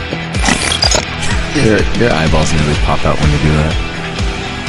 Your, 1.50 1.82
your 1.98 2.12
eyeballs 2.12 2.52
nearly 2.52 2.74
pop 2.86 3.04
out 3.04 3.18
when 3.18 3.28
you 3.28 3.38
do 3.38 3.50
that. 3.50 3.89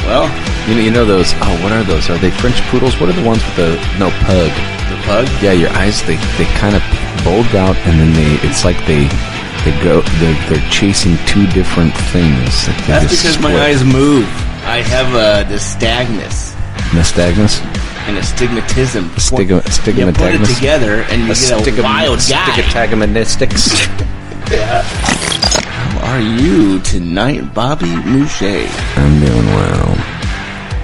Well, 0.06 0.26
You 0.68 0.74
know, 0.74 0.82
you 0.82 0.90
know 0.90 1.04
those. 1.04 1.32
Oh, 1.36 1.54
what 1.62 1.72
are 1.72 1.84
those? 1.84 2.10
Are 2.10 2.18
they 2.18 2.30
French 2.30 2.60
poodles? 2.70 2.98
What 3.00 3.08
are 3.08 3.12
the 3.12 3.24
ones 3.26 3.42
with 3.44 3.56
the 3.56 3.70
no 3.98 4.10
pug? 4.26 4.50
the 4.90 4.98
pug? 5.06 5.26
Yeah, 5.42 5.52
your 5.52 5.70
eyes 5.70 6.02
they 6.02 6.16
they 6.38 6.46
kind 6.58 6.74
of 6.76 6.82
bulge 7.24 7.54
out, 7.54 7.76
and 7.86 7.98
then 8.00 8.12
they 8.14 8.46
it's 8.46 8.64
like 8.64 8.78
they 8.86 9.06
they 9.64 9.72
go 9.82 10.02
they're 10.20 10.38
they're 10.48 10.70
chasing 10.70 11.16
two 11.26 11.46
different 11.48 11.94
things. 12.10 12.68
Like 12.68 12.86
That's 12.86 13.10
because 13.10 13.38
my 13.40 13.54
eyes 13.62 13.84
move. 13.84 14.26
I 14.64 14.82
have 14.82 15.14
uh, 15.14 15.44
a 15.46 15.52
nystagmus 15.52 16.52
nystagmus, 16.92 17.60
and 18.06 18.18
astigmatism. 18.18 19.10
Stigma, 19.18 19.56
You 19.56 19.60
put 19.62 19.66
it 19.66 19.72
stigmatism, 19.72 20.54
together 20.56 21.02
and 21.08 21.22
you 21.22 21.34
get 21.34 21.78
a 21.78 21.82
wild 21.82 22.18
guy. 22.28 22.44
Stigmatagonistics. 22.50 23.86
How 24.50 25.08
are 26.12 26.20
you 26.20 26.78
tonight, 26.80 27.54
Bobby 27.54 27.86
Mouche? 27.86 28.42
I'm 28.98 29.20
doing 29.20 29.46
well. 29.46 29.96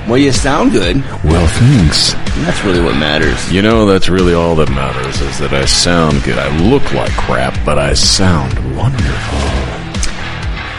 Well, 0.09 0.17
you 0.19 0.33
sound 0.33 0.73
good. 0.73 0.97
Well, 1.23 1.47
thanks. 1.49 2.15
And 2.15 2.47
that's 2.47 2.65
really 2.65 2.81
what 2.83 2.97
matters. 2.97 3.53
You 3.53 3.61
know, 3.61 3.85
that's 3.85 4.09
really 4.09 4.33
all 4.33 4.55
that 4.57 4.71
matters 4.71 5.21
is 5.21 5.39
that 5.39 5.53
I 5.53 5.67
sound 5.67 6.23
good. 6.25 6.39
I 6.39 6.49
look 6.71 6.93
like 6.95 7.13
crap, 7.13 7.55
but 7.67 7.79
I 7.79 7.93
sound 7.93 8.55
wonderful. 8.75 9.39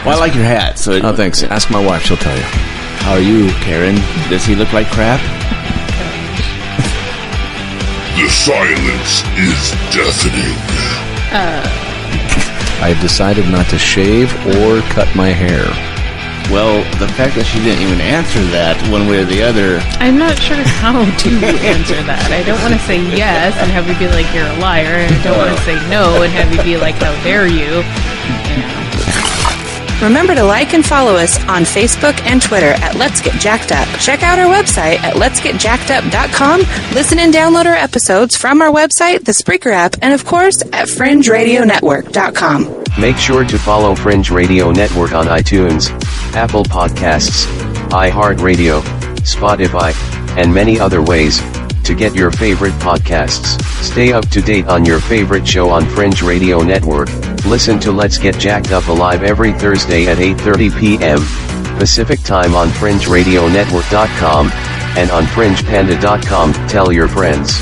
Well, 0.04 0.16
I 0.16 0.18
like 0.18 0.34
your 0.34 0.42
hat. 0.44 0.78
So, 0.78 0.98
Oh, 1.02 1.14
thanks. 1.14 1.42
Ask 1.44 1.70
my 1.70 1.84
wife; 1.84 2.02
she'll 2.02 2.16
tell 2.16 2.36
you. 2.36 2.42
how 3.06 3.12
are 3.12 3.20
you, 3.20 3.50
Karen? 3.62 3.94
Does 4.30 4.44
he 4.44 4.56
look 4.56 4.72
like 4.72 4.88
crap? 4.88 5.20
The 8.18 8.28
silence 8.28 9.22
is 9.38 9.70
deafening. 9.94 10.58
I 11.32 11.79
have 12.88 13.00
decided 13.00 13.48
not 13.48 13.68
to 13.70 13.78
shave 13.78 14.32
or 14.56 14.80
cut 14.88 15.14
my 15.14 15.28
hair. 15.28 15.68
Well, 16.50 16.82
the 16.98 17.06
fact 17.14 17.36
that 17.36 17.46
she 17.46 17.62
didn't 17.62 17.78
even 17.86 18.00
answer 18.00 18.42
that 18.50 18.74
one 18.90 19.06
way 19.06 19.22
or 19.22 19.24
the 19.24 19.38
other. 19.38 19.78
I'm 20.02 20.18
not 20.18 20.34
sure 20.34 20.58
how 20.82 21.06
to 21.06 21.28
answer 21.62 21.94
that. 22.10 22.26
I 22.32 22.42
don't 22.42 22.58
want 22.58 22.74
to 22.74 22.82
say 22.90 22.98
yes 23.14 23.54
and 23.62 23.70
have 23.70 23.86
you 23.86 23.94
be 24.02 24.10
like 24.10 24.26
you're 24.34 24.50
a 24.50 24.58
liar, 24.58 24.98
and 24.98 25.14
I 25.14 25.22
don't 25.22 25.38
want 25.38 25.54
to 25.54 25.62
say 25.62 25.78
no 25.86 26.26
and 26.26 26.32
have 26.34 26.50
you 26.50 26.58
be 26.66 26.74
like 26.74 26.98
how 26.98 27.14
dare 27.22 27.46
you. 27.46 27.86
Remember 30.02 30.34
to 30.34 30.42
like 30.42 30.72
and 30.72 30.84
follow 30.84 31.14
us 31.14 31.38
on 31.48 31.62
Facebook 31.62 32.18
and 32.22 32.40
Twitter 32.40 32.72
at 32.82 32.96
Let's 32.96 33.20
Get 33.20 33.38
Jacked 33.40 33.70
Up. 33.72 33.86
Check 34.00 34.22
out 34.22 34.38
our 34.38 34.46
website 34.46 34.98
at 35.00 35.14
letsgetjackedup.com. 35.14 36.60
Listen 36.94 37.18
and 37.18 37.34
download 37.34 37.66
our 37.66 37.74
episodes 37.74 38.36
from 38.36 38.62
our 38.62 38.72
website, 38.72 39.24
the 39.24 39.32
Spreaker 39.32 39.72
app, 39.72 39.96
and 40.00 40.14
of 40.14 40.24
course 40.24 40.62
at 40.72 40.88
fringeradionetwork.com. 40.88 42.84
Make 43.00 43.16
sure 43.18 43.44
to 43.44 43.58
follow 43.58 43.94
Fringe 43.94 44.30
Radio 44.30 44.70
Network 44.72 45.12
on 45.12 45.26
iTunes, 45.26 45.90
Apple 46.34 46.64
Podcasts, 46.64 47.46
iHeartRadio, 47.90 48.82
Spotify, 49.20 49.94
and 50.36 50.52
many 50.52 50.80
other 50.80 51.02
ways 51.02 51.40
to 51.90 51.96
get 51.96 52.14
your 52.14 52.30
favorite 52.30 52.72
podcasts. 52.74 53.60
Stay 53.82 54.12
up 54.12 54.28
to 54.28 54.40
date 54.40 54.68
on 54.68 54.84
your 54.84 55.00
favorite 55.00 55.46
show 55.46 55.70
on 55.70 55.84
Fringe 55.86 56.22
Radio 56.22 56.62
Network. 56.62 57.08
Listen 57.44 57.80
to 57.80 57.90
Let's 57.90 58.16
Get 58.16 58.38
Jacked 58.38 58.70
Up 58.70 58.86
Alive 58.86 59.24
every 59.24 59.52
Thursday 59.52 60.06
at 60.06 60.18
8:30 60.18 60.78
p.m. 60.78 61.18
Pacific 61.78 62.20
Time 62.22 62.54
on 62.54 62.68
fringeradionetwork.com 62.68 64.50
and 64.96 65.10
on 65.10 65.24
fringepanda.com. 65.24 66.52
Tell 66.68 66.92
your 66.92 67.08
friends. 67.08 67.58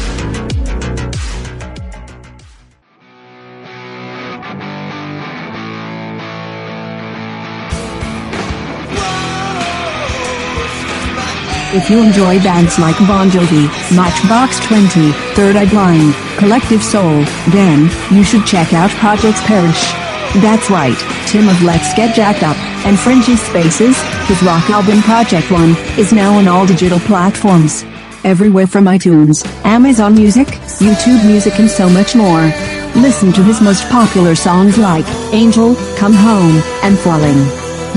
If 11.70 11.90
you 11.90 12.02
enjoy 12.02 12.38
bands 12.38 12.78
like 12.78 12.96
Bon 13.00 13.28
Jovi, 13.28 13.68
Matchbox 13.94 14.58
20, 14.66 15.12
Third 15.34 15.54
Eye 15.54 15.68
Blind, 15.68 16.14
Collective 16.38 16.82
Soul, 16.82 17.24
then 17.50 17.90
you 18.10 18.24
should 18.24 18.46
check 18.46 18.72
out 18.72 18.88
Projects 18.92 19.42
Perish. 19.42 19.92
That's 20.40 20.70
right, 20.70 20.96
Tim 21.26 21.46
of 21.46 21.62
Let's 21.62 21.92
Get 21.92 22.16
Jacked 22.16 22.42
Up 22.42 22.56
and 22.86 22.98
Fringy 22.98 23.36
Spaces, 23.36 24.00
his 24.28 24.42
rock 24.42 24.70
album 24.70 25.02
Project 25.02 25.50
One, 25.50 25.76
is 25.98 26.10
now 26.10 26.38
on 26.38 26.48
all 26.48 26.66
digital 26.66 27.00
platforms. 27.00 27.84
Everywhere 28.24 28.66
from 28.66 28.86
iTunes, 28.86 29.44
Amazon 29.66 30.14
Music, 30.14 30.46
YouTube 30.80 31.22
Music 31.26 31.58
and 31.58 31.68
so 31.68 31.86
much 31.90 32.16
more. 32.16 32.50
Listen 32.96 33.30
to 33.32 33.42
his 33.42 33.60
most 33.60 33.86
popular 33.90 34.34
songs 34.34 34.78
like 34.78 35.06
Angel, 35.34 35.74
Come 35.98 36.14
Home, 36.14 36.62
and 36.82 36.98
Falling. 36.98 37.46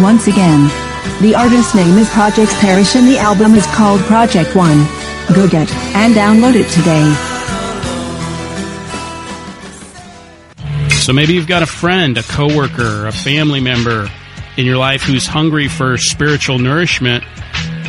Once 0.03 0.28
again, 0.28 0.69
the 1.22 1.34
artist's 1.36 1.76
name 1.76 1.97
is 1.97 2.10
Project 2.10 2.52
Parish 2.54 2.95
and 2.95 3.08
the 3.08 3.18
album 3.18 3.56
is 3.56 3.66
called 3.68 4.02
Project 4.02 4.56
One. 4.56 4.86
Go 5.34 5.47
get 5.47 5.72
and 5.95 6.14
download 6.14 6.56
it 6.56 6.68
today. 6.70 7.14
So 11.02 11.14
maybe 11.14 11.34
you've 11.34 11.47
got 11.47 11.64
a 11.64 11.68
friend, 11.68 12.18
a 12.18 12.24
coworker, 12.24 13.08
a 13.08 13.12
family 13.12 13.60
member 13.60 14.08
in 14.58 14.66
your 14.66 14.78
life 14.78 15.02
who's 15.02 15.26
hungry 15.26 15.68
for 15.68 15.97
spiritual 15.97 16.60
nourishment. 16.60 17.24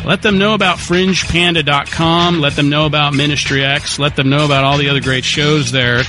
Let 0.05 0.21
them 0.21 0.37
know 0.37 0.53
about 0.53 0.77
fringepanda.com. 0.77 2.39
Let 2.39 2.55
them 2.55 2.69
know 2.69 2.85
about 2.85 3.13
Ministry 3.13 3.63
X. 3.63 3.99
Let 3.99 4.15
them 4.15 4.29
know 4.29 4.45
about 4.45 4.63
all 4.63 4.77
the 4.77 4.89
other 4.89 5.01
great 5.01 5.25
shows 5.25 5.71
there. 5.71 6.01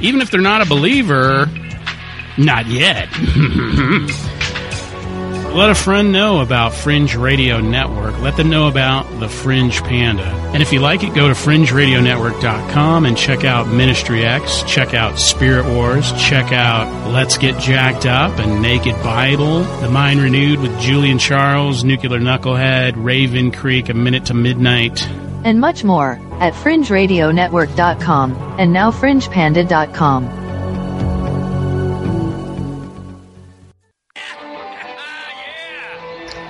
Even 0.00 0.20
if 0.20 0.30
they're 0.30 0.40
not 0.40 0.60
a 0.60 0.66
believer, 0.66 1.46
not 2.36 2.66
yet. 2.66 3.08
Let 5.52 5.68
a 5.68 5.74
friend 5.74 6.12
know 6.12 6.40
about 6.40 6.72
Fringe 6.72 7.14
Radio 7.16 7.60
Network. 7.60 8.18
Let 8.20 8.36
them 8.36 8.50
know 8.50 8.68
about 8.68 9.02
the 9.18 9.28
Fringe 9.28 9.82
Panda. 9.82 10.24
And 10.54 10.62
if 10.62 10.72
you 10.72 10.78
like 10.80 11.02
it, 11.02 11.12
go 11.12 11.26
to 11.28 11.34
fringeradionetwork.com 11.34 13.04
and 13.04 13.16
check 13.16 13.44
out 13.44 13.66
Ministry 13.66 14.24
X, 14.24 14.62
check 14.62 14.94
out 14.94 15.18
Spirit 15.18 15.66
Wars, 15.66 16.12
check 16.12 16.52
out 16.52 16.86
Let's 17.12 17.36
Get 17.36 17.60
Jacked 17.60 18.06
Up 18.06 18.38
and 18.38 18.62
Naked 18.62 18.94
Bible, 19.02 19.64
The 19.80 19.90
Mind 19.90 20.20
Renewed 20.20 20.60
with 20.60 20.78
Julian 20.80 21.18
Charles, 21.18 21.82
Nuclear 21.84 22.20
Knucklehead, 22.20 22.92
Raven 22.96 23.50
Creek, 23.50 23.88
A 23.88 23.94
Minute 23.94 24.26
to 24.26 24.34
Midnight. 24.34 25.04
and 25.44 25.60
much 25.60 25.82
more 25.84 26.12
at 26.38 26.54
fringeradionetwork.com 26.54 28.32
and 28.58 28.72
now 28.72 28.90
fringepanda.com. 28.90 30.39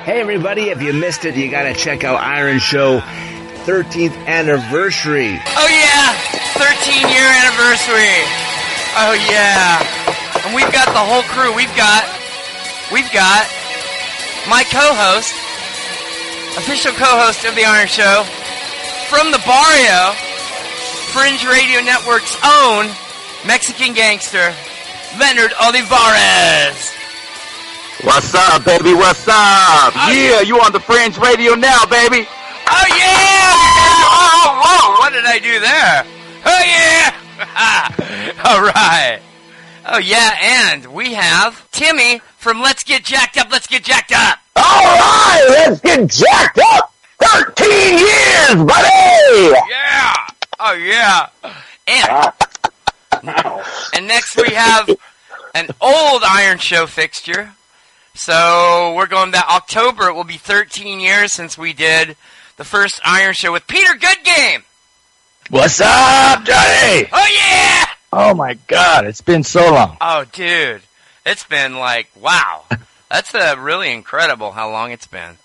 Hey 0.00 0.18
everybody, 0.18 0.72
if 0.72 0.80
you 0.80 0.94
missed 0.94 1.26
it, 1.26 1.36
you 1.36 1.50
gotta 1.50 1.74
check 1.74 2.04
out 2.04 2.24
Iron 2.24 2.58
Show 2.58 3.00
13th 3.68 4.16
anniversary. 4.24 5.36
Oh 5.36 5.68
yeah, 5.68 6.16
13 6.56 7.04
year 7.04 7.28
anniversary. 7.28 8.16
Oh 8.96 9.12
yeah, 9.28 9.76
and 10.40 10.56
we've 10.56 10.72
got 10.72 10.88
the 10.96 11.04
whole 11.04 11.20
crew. 11.28 11.52
We've 11.52 11.76
got, 11.76 12.08
we've 12.88 13.12
got 13.12 13.44
my 14.48 14.64
co-host, 14.72 15.36
official 16.56 16.96
co-host 16.96 17.44
of 17.44 17.54
the 17.54 17.68
Iron 17.68 17.86
Show, 17.86 18.24
from 19.12 19.30
the 19.36 19.42
barrio, 19.44 20.16
Fringe 21.12 21.44
Radio 21.44 21.84
Network's 21.84 22.40
own 22.40 22.88
Mexican 23.44 23.92
gangster, 23.92 24.48
Leonard 25.20 25.52
Olivares. 25.60 26.99
What's 28.02 28.34
up, 28.34 28.64
baby? 28.64 28.94
What's 28.94 29.28
up? 29.28 29.94
yeah, 29.94 30.40
you 30.40 30.58
on 30.58 30.72
the 30.72 30.80
Fringe 30.80 31.18
Radio 31.18 31.54
now, 31.54 31.84
baby. 31.84 32.26
Oh 32.66 32.84
yeah! 32.96 33.52
Oh, 34.08 34.60
whoa! 34.64 34.98
What 35.00 35.12
did 35.12 35.26
I 35.26 35.38
do 35.38 35.60
there? 35.60 36.06
Oh 36.46 36.62
yeah! 36.64 37.14
All 38.44 38.62
right. 38.62 39.20
Oh 39.86 39.98
yeah, 39.98 40.72
and 40.72 40.86
we 40.86 41.12
have 41.12 41.70
Timmy 41.72 42.20
from 42.38 42.62
Let's 42.62 42.84
Get 42.84 43.04
Jacked 43.04 43.36
Up. 43.36 43.52
Let's 43.52 43.66
get 43.66 43.84
jacked 43.84 44.12
up. 44.12 44.38
All 44.56 44.62
right, 44.64 45.46
let's 45.50 45.80
get 45.80 46.08
jacked 46.08 46.58
up. 46.58 46.94
Thirteen 47.20 47.98
years, 47.98 48.64
buddy. 48.64 49.60
Yeah. 49.68 50.26
Oh 50.58 50.72
yeah. 50.72 51.28
And 51.86 52.06
ah. 52.08 53.90
and 53.94 54.08
next 54.08 54.36
we 54.36 54.54
have 54.54 54.88
an 55.54 55.68
old 55.82 56.22
Iron 56.24 56.56
Show 56.56 56.86
fixture. 56.86 57.52
So 58.14 58.94
we're 58.96 59.06
going 59.06 59.30
back 59.30 59.48
October. 59.48 60.08
It 60.08 60.14
will 60.14 60.24
be 60.24 60.36
13 60.36 61.00
years 61.00 61.32
since 61.32 61.56
we 61.56 61.72
did 61.72 62.16
the 62.56 62.64
first 62.64 63.00
Iron 63.04 63.34
Show 63.34 63.52
with 63.52 63.66
Peter 63.66 63.94
Goodgame. 63.94 64.62
What's 65.48 65.80
up, 65.80 66.44
Johnny? 66.44 67.08
Oh 67.12 67.28
yeah! 67.34 67.86
Oh 68.12 68.34
my 68.34 68.54
God, 68.66 69.06
it's 69.06 69.20
been 69.20 69.42
so 69.42 69.72
long. 69.72 69.96
Oh 70.00 70.24
dude, 70.32 70.82
it's 71.24 71.44
been 71.44 71.74
like 71.76 72.08
wow. 72.20 72.64
That's 73.10 73.34
uh, 73.34 73.56
really 73.58 73.92
incredible 73.92 74.52
how 74.52 74.70
long 74.70 74.92
it's 74.92 75.06
been. 75.06 75.38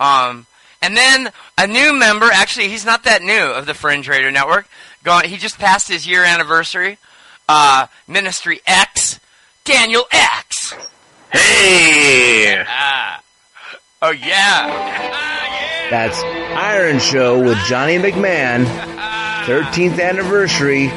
Um, 0.00 0.46
and 0.80 0.96
then 0.96 1.30
a 1.56 1.66
new 1.68 1.92
member. 1.92 2.26
Actually, 2.32 2.68
he's 2.68 2.84
not 2.84 3.04
that 3.04 3.22
new 3.22 3.44
of 3.44 3.66
the 3.66 3.74
Fringe 3.74 4.08
Radio 4.08 4.30
Network. 4.30 4.66
Gone. 5.04 5.24
He 5.24 5.36
just 5.36 5.58
passed 5.58 5.88
his 5.88 6.06
year 6.06 6.24
anniversary. 6.24 6.98
Uh, 7.48 7.86
Ministry 8.08 8.60
X, 8.66 9.20
Daniel 9.64 10.04
X. 10.10 10.74
Hey! 11.32 12.62
Ah. 12.66 13.22
Oh 14.02 14.10
yeah. 14.10 15.88
That's 15.90 16.20
Iron 16.22 16.98
Show 16.98 17.42
with 17.42 17.58
Johnny 17.66 17.96
McMahon, 17.98 18.64
13th 19.44 20.00
anniversary 20.00 20.88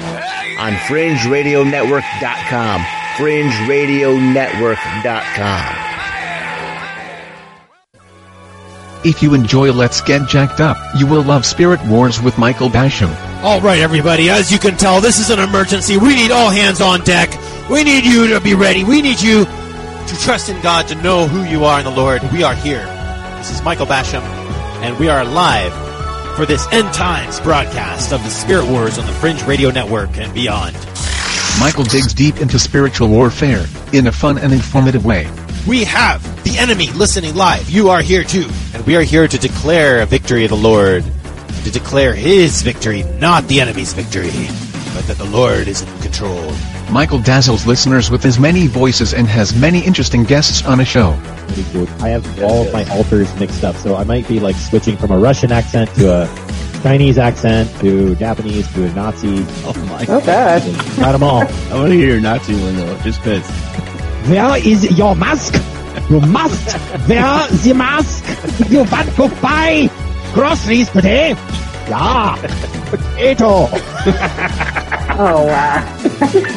on 0.57 0.73
FringeRadioNetwork.com. 0.73 2.81
FringeRadioNetwork.com. 3.17 5.81
If 9.05 9.21
you 9.21 9.35
enjoy 9.35 9.71
Let's 9.71 10.01
Get 10.01 10.27
Jacked 10.27 10.59
Up, 10.59 10.75
you 10.97 11.05
will 11.05 11.21
love 11.21 11.45
Spirit 11.45 11.79
Wars 11.85 12.19
with 12.21 12.37
Michael 12.39 12.69
Basham. 12.69 13.13
All 13.43 13.61
right, 13.61 13.79
everybody. 13.79 14.29
As 14.31 14.51
you 14.51 14.57
can 14.57 14.75
tell, 14.77 14.99
this 14.99 15.19
is 15.19 15.29
an 15.29 15.37
emergency. 15.39 15.97
We 15.97 16.15
need 16.15 16.31
all 16.31 16.49
hands 16.49 16.81
on 16.81 17.01
deck. 17.01 17.29
We 17.69 17.83
need 17.83 18.03
you 18.05 18.27
to 18.29 18.39
be 18.41 18.55
ready. 18.55 18.83
We 18.83 19.03
need 19.03 19.21
you 19.21 19.45
to 20.07 20.17
trust 20.19 20.49
in 20.49 20.61
God, 20.61 20.87
to 20.87 20.95
know 20.95 21.27
who 21.27 21.43
you 21.43 21.65
are 21.65 21.79
in 21.79 21.85
the 21.85 21.91
Lord. 21.91 22.21
We 22.31 22.43
are 22.43 22.55
here. 22.55 22.85
This 23.37 23.51
is 23.51 23.61
Michael 23.63 23.85
Basham, 23.85 24.21
and 24.81 24.97
we 24.99 25.09
are 25.09 25.25
live 25.25 25.73
for 26.35 26.45
this 26.45 26.67
end 26.71 26.93
times 26.93 27.39
broadcast 27.39 28.11
of 28.11 28.23
the 28.23 28.29
Spirit 28.29 28.65
Wars 28.69 28.97
on 28.99 29.05
the 29.05 29.13
Fringe 29.13 29.41
Radio 29.43 29.71
Network 29.71 30.17
and 30.17 30.33
beyond. 30.33 30.75
Michael 31.59 31.85
digs 31.85 32.13
deep 32.13 32.37
into 32.37 32.59
spiritual 32.59 33.07
warfare 33.07 33.65
in 33.93 34.07
a 34.07 34.11
fun 34.11 34.37
and 34.37 34.53
informative 34.53 35.05
way. 35.05 35.27
We 35.67 35.83
have 35.85 36.21
the 36.43 36.57
enemy 36.59 36.91
listening 36.91 37.33
live. 37.33 37.69
You 37.69 37.89
are 37.89 38.01
here 38.01 38.23
too. 38.23 38.47
And 38.73 38.85
we 38.85 38.95
are 38.95 39.01
here 39.01 39.27
to 39.27 39.37
declare 39.37 40.01
a 40.01 40.05
victory 40.05 40.43
of 40.43 40.49
the 40.49 40.57
Lord. 40.57 41.03
To 41.63 41.71
declare 41.71 42.13
his 42.13 42.61
victory, 42.61 43.03
not 43.19 43.47
the 43.47 43.61
enemy's 43.61 43.93
victory, 43.93 44.29
but 44.93 45.07
that 45.07 45.17
the 45.17 45.25
Lord 45.25 45.67
is 45.67 45.81
in 45.81 45.99
control. 46.01 46.51
Michael 46.91 47.19
dazzles 47.19 47.65
listeners 47.65 48.09
with 48.09 48.23
his 48.23 48.39
many 48.39 48.67
voices 48.67 49.13
and 49.13 49.27
has 49.27 49.53
many 49.55 49.83
interesting 49.85 50.23
guests 50.23 50.63
on 50.65 50.79
a 50.79 50.85
show. 50.85 51.09
I 51.99 52.09
have 52.09 52.43
all 52.43 52.65
of 52.65 52.73
my 52.73 52.85
alters 52.91 53.33
mixed 53.39 53.63
up, 53.63 53.75
so 53.75 53.95
I 53.95 54.03
might 54.03 54.27
be 54.27 54.39
like 54.39 54.55
switching 54.55 54.95
from 54.95 55.11
a 55.11 55.17
Russian 55.17 55.51
accent 55.51 55.93
to 55.95 56.23
a 56.23 56.81
Chinese 56.83 57.17
accent 57.17 57.69
to 57.79 58.15
Japanese 58.15 58.71
to 58.73 58.85
a 58.85 58.93
Nazi. 58.93 59.45
Oh 59.65 59.73
my 59.89 60.03
Not 60.03 60.25
bad. 60.25 60.61
Got 60.97 61.13
them 61.13 61.23
all. 61.23 61.41
I 61.71 61.73
want 61.73 61.91
to 61.91 61.97
hear 61.97 62.09
your 62.11 62.21
Nazi 62.21 62.53
one 62.53 62.75
though, 62.75 62.97
just 62.99 63.19
because. 63.19 63.47
Where 64.29 64.57
is 64.57 64.97
your 64.97 65.15
mask? 65.15 65.55
You 66.09 66.19
must 66.21 66.77
wear 67.07 67.47
the 67.47 67.73
mask. 67.75 68.69
You 68.69 68.83
want 68.83 69.09
to 69.15 69.41
buy 69.41 69.89
groceries 70.33 70.89
today? 70.89 71.29
Yeah. 71.89 72.35
Potato. 72.89 73.67
Oh, 75.17 75.45
wow. 75.47 76.51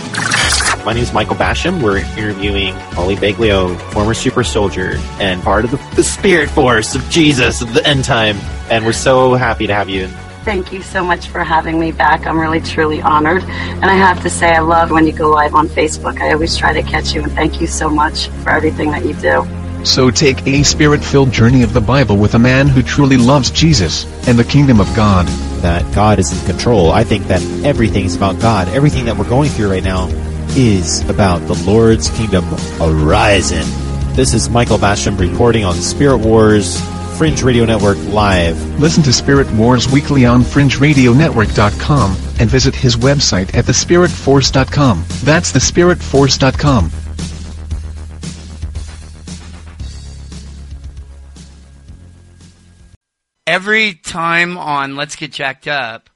My 0.85 0.95
name 0.95 1.03
is 1.03 1.13
Michael 1.13 1.37
Basham. 1.37 1.83
We're 1.83 1.99
interviewing 1.99 2.75
Holly 2.95 3.17
Baglio, 3.17 3.79
former 3.93 4.15
super 4.15 4.43
soldier 4.43 4.95
and 5.21 5.43
part 5.43 5.65
of 5.65 5.71
the, 5.71 5.77
the 5.97 6.03
spirit 6.03 6.49
force 6.49 6.95
of 6.95 7.07
Jesus 7.11 7.61
of 7.61 7.75
the 7.75 7.87
end 7.87 8.05
time. 8.05 8.37
And 8.71 8.87
we're 8.87 8.93
so 8.93 9.35
happy 9.35 9.67
to 9.67 9.75
have 9.75 9.89
you. 9.89 10.07
Thank 10.45 10.73
you 10.73 10.81
so 10.81 11.05
much 11.05 11.29
for 11.29 11.45
having 11.45 11.79
me 11.79 11.93
back. 11.93 12.27
I'm 12.27 12.41
really 12.41 12.61
truly 12.63 13.03
honored. 13.03 13.43
And 13.43 13.85
I 13.85 13.95
have 13.95 14.23
to 14.23 14.31
say, 14.31 14.51
I 14.51 14.61
love 14.61 14.91
when 14.91 15.07
you 15.07 15.13
go 15.13 15.31
live 15.31 15.55
on 15.55 15.69
Facebook. 15.69 16.23
I 16.23 16.33
always 16.33 16.57
try 16.57 16.73
to 16.73 16.83
catch 16.83 17.13
you, 17.13 17.23
and 17.23 17.31
thank 17.33 17.61
you 17.61 17.67
so 17.67 17.91
much 17.91 18.29
for 18.29 18.51
everything 18.51 18.91
that 18.93 19.05
you 19.05 19.13
do. 19.15 19.47
So 19.85 20.11
take 20.11 20.47
a 20.47 20.63
spirit-filled 20.63 21.33
journey 21.33 21.63
of 21.63 21.75
the 21.75 21.83
Bible 21.83 22.17
with 22.17 22.35
a 22.35 22.39
man 22.39 22.67
who 22.67 22.83
truly 22.83 23.19
loves 23.19 23.51
Jesus 23.51 24.07
and 24.27 24.39
the 24.39 24.45
kingdom 24.45 24.81
of 24.81 24.87
God. 24.97 25.27
That 25.59 25.93
God 25.95 26.19
is 26.19 26.33
in 26.33 26.47
control. 26.47 26.93
I 26.93 27.05
think 27.05 27.27
that 27.27 27.43
everything 27.65 28.05
is 28.05 28.17
about 28.17 28.41
God. 28.41 28.69
Everything 28.69 29.05
that 29.07 29.17
we're 29.17 29.29
going 29.29 29.51
through 29.51 29.71
right 29.71 29.85
now 29.85 30.07
is 30.57 31.09
about 31.09 31.39
the 31.47 31.55
Lord's 31.65 32.11
kingdom 32.11 32.45
arising. 32.81 33.67
This 34.15 34.35
is 34.35 34.49
Michael 34.49 34.79
Basham 34.79 35.19
reporting 35.19 35.65
on 35.65 35.75
Spirit 35.75 36.19
Wars 36.19 36.81
Fringe 37.19 37.43
Radio 37.43 37.65
Network 37.65 37.99
live. 38.05 38.57
Listen 38.79 39.03
to 39.03 39.13
Spirit 39.13 39.51
Wars 39.51 39.91
weekly 39.91 40.25
on 40.25 40.43
FringeRadioNetwork.com 40.43 42.11
and 42.39 42.49
visit 42.49 42.77
his 42.77 42.97
website 42.97 43.53
at 43.57 43.65
thespiritforce.com. 43.65 45.05
That's 45.25 45.53
thespiritforce.com. 45.53 46.93
Every 53.49 53.95
time 53.95 54.57
on 54.57 54.95
Let's 54.95 55.17
Get 55.17 55.33
Jacked 55.33 55.67
Up, 55.67 56.09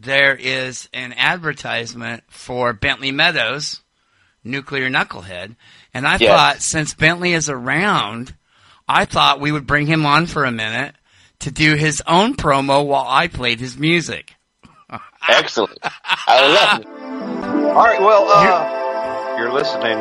there 0.00 0.34
is 0.34 0.88
an 0.92 1.12
advertisement 1.14 2.22
for 2.28 2.72
Bentley 2.72 3.10
Meadows, 3.12 3.80
Nuclear 4.44 4.88
Knucklehead. 4.88 5.56
And 5.92 6.06
I 6.06 6.16
Yes. 6.18 6.28
thought 6.30 6.62
since 6.62 6.94
Bentley 6.94 7.32
is 7.32 7.48
around, 7.50 8.34
I 8.88 9.04
thought 9.04 9.40
we 9.40 9.52
would 9.52 9.66
bring 9.66 9.86
him 9.86 10.06
on 10.06 10.26
for 10.26 10.44
a 10.44 10.52
minute 10.52 10.94
to 11.40 11.50
do 11.50 11.74
his 11.74 12.02
own 12.06 12.34
promo 12.36 12.84
while 12.84 13.06
I 13.08 13.26
played 13.28 13.60
his 13.60 13.76
music. 13.76 14.34
Excellent. 15.28 15.78
I 15.82 16.46
love 16.48 16.80
it. 16.80 16.86
All 17.68 17.84
right, 17.84 18.00
well, 18.00 18.26
uh, 18.28 19.36
you're 19.38 19.52
listening 19.52 19.98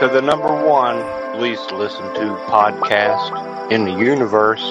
to 0.00 0.08
the 0.08 0.22
number 0.22 0.64
one 0.66 0.96
least 1.40 1.70
listened 1.72 2.14
to 2.14 2.22
podcast 2.48 3.70
in 3.72 3.84
the 3.84 3.92
universe. 3.92 4.62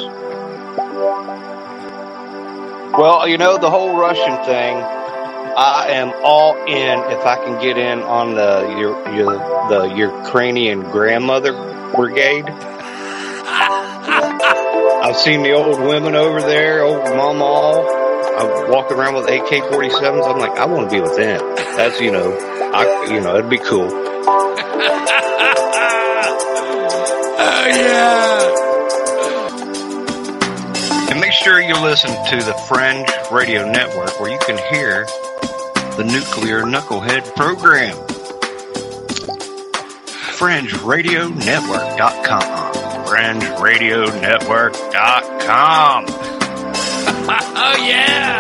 Well, 2.98 3.28
you 3.28 3.38
know, 3.38 3.58
the 3.58 3.70
whole 3.70 3.98
Russian 3.98 4.36
thing, 4.46 4.78
I 4.78 5.88
am 5.90 6.12
all 6.24 6.56
in 6.66 7.00
if 7.12 7.26
I 7.26 7.36
can 7.36 7.62
get 7.62 7.78
in 7.78 8.02
on 8.02 8.36
the, 8.36 8.76
your, 8.78 9.16
your, 9.16 9.38
the 9.70 9.94
Ukrainian 9.96 10.82
grandmother 10.84 11.54
brigade. 11.96 12.46
I've 15.02 15.16
seen 15.18 15.44
the 15.44 15.54
old 15.54 15.80
women 15.80 16.16
over 16.16 16.42
there, 16.42 16.84
old 16.84 17.04
mama. 17.16 17.86
I'm 18.38 18.72
walking 18.72 18.98
around 18.98 19.16
with 19.16 19.26
AK-47s. 19.30 20.28
I'm 20.28 20.40
like, 20.40 20.58
I 20.60 20.66
want 20.66 20.90
to 20.90 20.96
be 20.96 21.02
with 21.02 21.16
them. 21.16 21.40
That's 21.78 22.00
you 22.02 22.12
know, 22.12 22.38
I 22.74 23.14
you 23.14 23.22
know, 23.22 23.38
it'd 23.38 23.50
be 23.50 23.58
cool. 23.60 23.90
Oh 27.42 27.68
yeah. 27.68 28.59
And 31.40 31.40
make 31.40 31.46
sure 31.46 31.62
you 31.62 31.80
listen 31.82 32.10
to 32.10 32.38
the 32.44 32.54
Fringe 32.68 33.08
Radio 33.32 33.70
Network 33.70 34.20
where 34.20 34.32
you 34.32 34.40
can 34.40 34.58
hear 34.74 35.06
the 35.96 36.04
Nuclear 36.04 36.64
Knucklehead 36.64 37.34
program. 37.36 37.96
FringeRadioNetwork.com. 40.38 42.42
FringeRadioNetwork.com. 43.06 46.06
oh 47.30 47.86
yeah. 47.86 48.40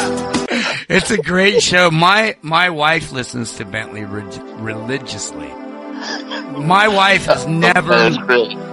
It's 0.89 1.12
a 1.12 1.18
great 1.18 1.62
show. 1.62 1.91
My 1.91 2.36
my 2.41 2.70
wife 2.70 3.12
listens 3.12 3.54
to 3.58 3.66
Bentley 3.66 4.06
re- 4.06 4.24
religiously. 4.58 5.47
My 5.47 6.88
wife 6.88 7.26
has 7.26 7.45
never 7.45 8.10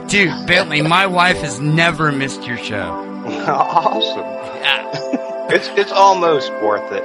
Dude, 0.09 0.47
Bentley, 0.47 0.83
my 0.83 1.07
wife 1.07 1.39
has 1.39 1.59
never 1.61 2.12
missed 2.12 2.47
your 2.47 2.59
show. 2.59 3.16
awesome. 3.49 4.20
Yeah. 4.20 5.47
It's 5.49 5.68
it's 5.68 5.93
almost 5.93 6.53
worth 6.55 6.93
it. 6.93 7.05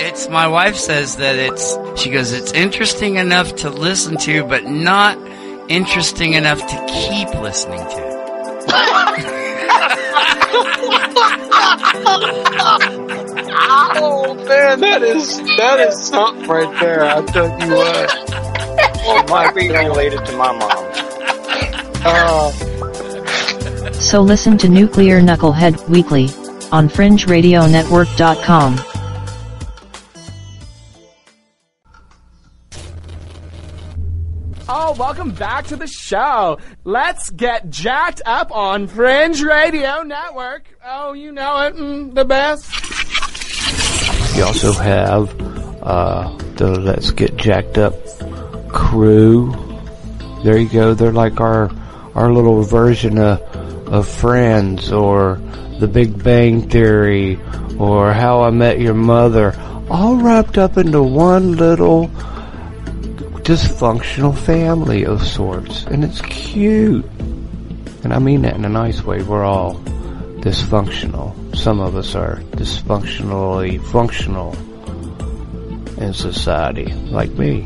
It's 0.00 0.28
my 0.28 0.48
wife 0.48 0.76
says 0.76 1.16
that 1.16 1.36
it's 1.36 1.76
she 2.00 2.10
goes 2.10 2.32
it's 2.32 2.52
interesting 2.52 3.16
enough 3.16 3.54
to 3.56 3.70
listen 3.70 4.16
to 4.18 4.44
but 4.44 4.64
not 4.64 5.18
interesting 5.68 6.32
enough 6.32 6.60
to 6.60 6.86
keep 6.86 7.28
listening 7.40 7.80
to. 7.80 8.10
oh 14.02 14.34
man, 14.48 14.80
that 14.80 15.02
is 15.02 15.38
that 15.58 15.80
is 15.80 16.06
something 16.06 16.48
right 16.48 16.80
there. 16.80 17.04
I 17.04 17.22
tell 17.26 17.48
you 17.48 17.74
what. 17.74 18.30
Well, 19.04 19.24
it 19.24 19.30
might 19.30 19.54
be 19.54 19.68
related 19.68 20.24
to 20.26 20.36
my 20.36 20.52
mom. 20.52 20.90
Uh, 22.02 22.52
So 24.00 24.22
listen 24.22 24.56
to 24.58 24.68
Nuclear 24.68 25.20
Knucklehead 25.20 25.88
weekly 25.88 26.24
on 26.72 26.88
FringeRadioNetwork.com. 26.88 28.76
Oh, 34.68 34.94
welcome 34.98 35.32
back 35.32 35.66
to 35.66 35.76
the 35.76 35.86
show. 35.86 36.58
Let's 36.84 37.28
get 37.30 37.68
jacked 37.68 38.22
up 38.24 38.50
on 38.56 38.86
Fringe 38.86 39.42
Radio 39.42 40.02
Network. 40.02 40.66
Oh, 40.84 41.12
you 41.12 41.30
know 41.30 41.58
it, 41.66 41.74
mm, 41.74 42.14
the 42.14 42.24
best. 42.24 42.70
We 44.34 44.42
also 44.42 44.72
have 44.72 45.28
uh, 45.82 46.34
the 46.56 46.80
Let's 46.80 47.10
Get 47.10 47.36
Jacked 47.36 47.76
Up 47.76 47.94
crew. 48.70 49.52
There 50.42 50.56
you 50.56 50.70
go. 50.70 50.94
They're 50.94 51.12
like 51.12 51.38
our 51.38 51.70
our 52.14 52.32
little 52.32 52.62
version 52.62 53.18
of 53.18 53.49
of 53.90 54.08
Friends 54.08 54.92
or 54.92 55.40
The 55.80 55.88
Big 55.88 56.22
Bang 56.22 56.70
Theory 56.70 57.40
or 57.76 58.12
How 58.12 58.42
I 58.42 58.50
Met 58.50 58.80
Your 58.80 58.94
Mother, 58.94 59.54
all 59.90 60.16
wrapped 60.16 60.56
up 60.56 60.78
into 60.78 61.02
one 61.02 61.56
little 61.56 62.08
dysfunctional 63.42 64.36
family 64.38 65.04
of 65.04 65.26
sorts, 65.26 65.84
and 65.86 66.04
it's 66.04 66.20
cute. 66.22 67.04
And 68.04 68.14
I 68.14 68.20
mean 68.20 68.42
that 68.42 68.54
in 68.54 68.64
a 68.64 68.68
nice 68.68 69.02
way. 69.02 69.22
We're 69.22 69.44
all 69.44 69.74
dysfunctional. 70.40 71.56
Some 71.56 71.80
of 71.80 71.96
us 71.96 72.14
are 72.14 72.36
dysfunctionally 72.52 73.84
functional 73.90 74.54
in 76.00 76.14
society, 76.14 76.92
like 77.10 77.30
me. 77.32 77.64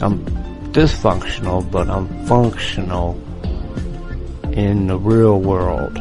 I'm 0.00 0.24
dysfunctional, 0.72 1.70
but 1.70 1.88
I'm 1.88 2.26
functional 2.26 3.14
in 4.54 4.86
the 4.86 4.96
real 4.96 5.40
world. 5.40 5.96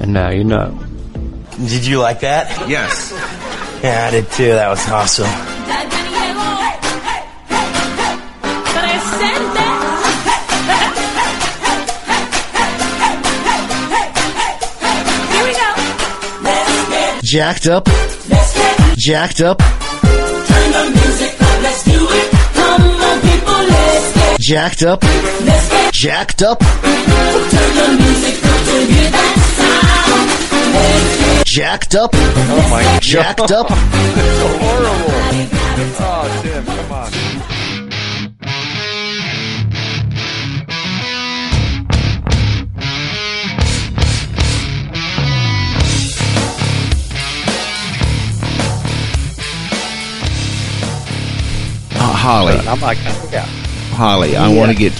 And 0.00 0.12
now 0.12 0.30
you 0.30 0.42
know. 0.42 0.78
Did 1.68 1.86
you 1.86 1.98
like 2.00 2.20
that? 2.20 2.68
Yes. 2.68 3.12
Yeah, 3.82 4.06
I 4.08 4.10
did 4.10 4.30
too. 4.30 4.52
That 4.52 4.68
was 4.68 4.88
awesome. 4.88 5.26
Here 15.32 15.44
we 15.44 15.52
go. 15.52 17.20
Jacked 17.22 17.66
up. 17.66 17.88
Jacked 18.96 19.40
up. 19.42 19.58
Turn 19.58 20.72
the 20.72 20.90
music 20.94 21.40
up. 21.40 21.62
Let's 21.62 21.84
do 21.84 21.92
it. 21.92 22.30
Come 22.54 22.82
on, 22.82 23.20
people. 23.20 23.41
Let's 24.32 24.48
get. 24.48 24.72
Jacked 24.72 24.82
up. 24.82 25.02
Let's 25.02 25.68
get. 25.68 25.92
Jacked 25.92 26.42
up. 26.42 26.58
Turn 26.58 26.70
the 26.72 27.96
music 28.00 28.44
up 28.44 28.64
to 28.64 28.72
hear 28.72 29.10
that 29.10 29.36
sound. 29.58 30.28
Let's 30.74 31.16
get. 31.18 31.46
Jacked 31.46 31.94
up. 31.94 32.10
Oh 32.14 32.68
my 32.70 32.82
god. 32.82 33.02
Jacked 33.02 33.50
up. 33.52 33.66
horrible. 33.68 35.12
Oh, 36.04 36.40
Tim, 36.42 36.64
come 36.64 36.92
on. 36.92 37.12
Uh, 51.94 52.14
Holly, 52.14 52.56
I'm 52.66 52.80
like, 52.80 52.98
yeah. 53.30 53.61
Holly, 53.92 54.36
I 54.36 54.52
want 54.54 54.72
to 54.72 54.76
get, 54.76 54.92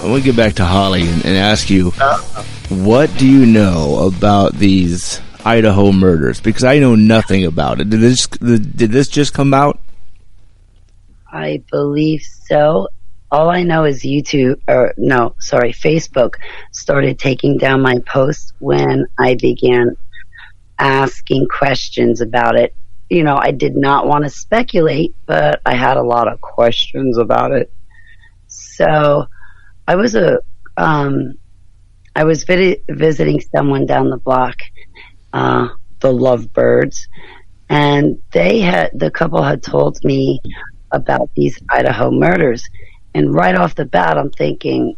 I 0.00 0.08
want 0.08 0.22
to 0.22 0.24
get 0.24 0.36
back 0.36 0.54
to 0.54 0.64
Holly 0.64 1.02
and, 1.02 1.24
and 1.24 1.36
ask 1.36 1.68
you, 1.68 1.88
uh-huh. 1.88 2.42
what 2.84 3.16
do 3.18 3.26
you 3.26 3.44
know 3.44 4.06
about 4.06 4.54
these 4.54 5.20
Idaho 5.44 5.92
murders? 5.92 6.40
Because 6.40 6.64
I 6.64 6.78
know 6.78 6.94
nothing 6.94 7.44
about 7.44 7.80
it. 7.80 7.90
Did 7.90 8.00
this, 8.00 8.26
did 8.26 8.90
this 8.92 9.08
just 9.08 9.34
come 9.34 9.52
out? 9.52 9.80
I 11.30 11.62
believe 11.70 12.22
so. 12.22 12.88
All 13.30 13.50
I 13.50 13.62
know 13.64 13.84
is 13.84 14.02
YouTube, 14.02 14.60
or 14.68 14.94
no, 14.96 15.34
sorry, 15.40 15.72
Facebook 15.72 16.34
started 16.70 17.18
taking 17.18 17.58
down 17.58 17.82
my 17.82 17.98
posts 18.06 18.52
when 18.60 19.06
I 19.18 19.34
began 19.34 19.96
asking 20.78 21.48
questions 21.48 22.20
about 22.20 22.56
it. 22.56 22.74
You 23.10 23.24
know, 23.24 23.36
I 23.36 23.50
did 23.50 23.76
not 23.76 24.06
want 24.06 24.24
to 24.24 24.30
speculate, 24.30 25.14
but 25.26 25.60
I 25.66 25.74
had 25.74 25.96
a 25.96 26.02
lot 26.02 26.28
of 26.28 26.40
questions 26.40 27.18
about 27.18 27.52
it. 27.52 27.70
So 28.56 29.26
I 29.86 29.96
was 29.96 30.14
a, 30.14 30.38
um, 30.76 31.34
I 32.14 32.24
was 32.24 32.44
vid- 32.44 32.82
visiting 32.88 33.40
someone 33.40 33.86
down 33.86 34.10
the 34.10 34.16
block, 34.16 34.56
uh, 35.32 35.68
the 36.00 36.12
Lovebirds, 36.12 37.08
and 37.68 38.22
they 38.32 38.60
had, 38.60 38.90
the 38.94 39.10
couple 39.10 39.42
had 39.42 39.62
told 39.62 40.02
me 40.04 40.40
about 40.90 41.30
these 41.36 41.58
Idaho 41.68 42.10
murders. 42.10 42.68
And 43.14 43.34
right 43.34 43.54
off 43.54 43.74
the 43.74 43.84
bat, 43.84 44.18
I'm 44.18 44.30
thinking, 44.30 44.96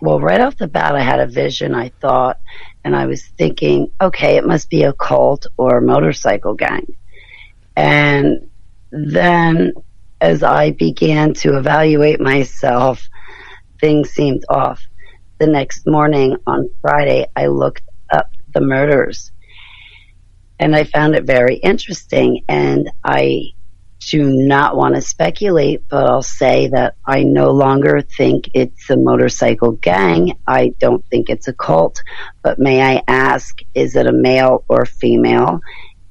well, 0.00 0.20
right 0.20 0.40
off 0.40 0.56
the 0.56 0.68
bat, 0.68 0.94
I 0.94 1.02
had 1.02 1.20
a 1.20 1.26
vision, 1.26 1.74
I 1.74 1.90
thought, 2.00 2.38
and 2.84 2.94
I 2.94 3.06
was 3.06 3.24
thinking, 3.38 3.90
okay, 4.00 4.36
it 4.36 4.46
must 4.46 4.68
be 4.68 4.82
a 4.82 4.92
cult 4.92 5.46
or 5.56 5.78
a 5.78 5.82
motorcycle 5.82 6.54
gang. 6.54 6.86
And 7.76 8.48
then 8.90 9.72
as 10.20 10.42
I 10.42 10.70
began 10.72 11.34
to 11.34 11.56
evaluate 11.56 12.20
myself, 12.20 13.08
things 13.80 14.10
seemed 14.10 14.44
off. 14.48 14.82
The 15.38 15.46
next 15.46 15.86
morning 15.86 16.36
on 16.46 16.70
Friday, 16.80 17.26
I 17.36 17.46
looked 17.46 17.82
up 18.10 18.30
the 18.54 18.60
murders 18.60 19.32
and 20.58 20.74
I 20.74 20.84
found 20.84 21.14
it 21.14 21.24
very 21.24 21.56
interesting. 21.56 22.42
And 22.48 22.90
I 23.04 23.52
do 23.98 24.24
not 24.24 24.76
want 24.76 24.94
to 24.94 25.00
speculate, 25.00 25.88
but 25.88 26.08
I'll 26.08 26.22
say 26.22 26.68
that 26.68 26.94
I 27.04 27.24
no 27.24 27.50
longer 27.50 28.00
think 28.00 28.50
it's 28.54 28.88
a 28.88 28.96
motorcycle 28.96 29.72
gang. 29.72 30.38
I 30.46 30.74
don't 30.78 31.04
think 31.06 31.28
it's 31.28 31.48
a 31.48 31.52
cult. 31.52 32.02
But 32.42 32.58
may 32.58 32.82
I 32.82 33.02
ask, 33.08 33.58
is 33.74 33.96
it 33.96 34.06
a 34.06 34.12
male 34.12 34.64
or 34.68 34.86
female? 34.86 35.60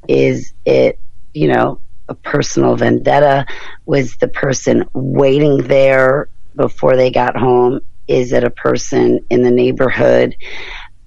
Is 0.08 0.54
it, 0.66 1.00
you 1.34 1.48
know, 1.48 1.80
a 2.08 2.16
personal 2.16 2.76
vendetta? 2.76 3.46
Was 3.86 4.18
the 4.18 4.28
person 4.28 4.86
waiting 4.94 5.58
there 5.58 6.30
before 6.56 6.96
they 6.96 7.12
got 7.12 7.36
home? 7.36 7.82
Is 8.08 8.32
it 8.32 8.44
a 8.44 8.50
person 8.50 9.26
in 9.30 9.42
the 9.42 9.52
neighborhood? 9.52 10.36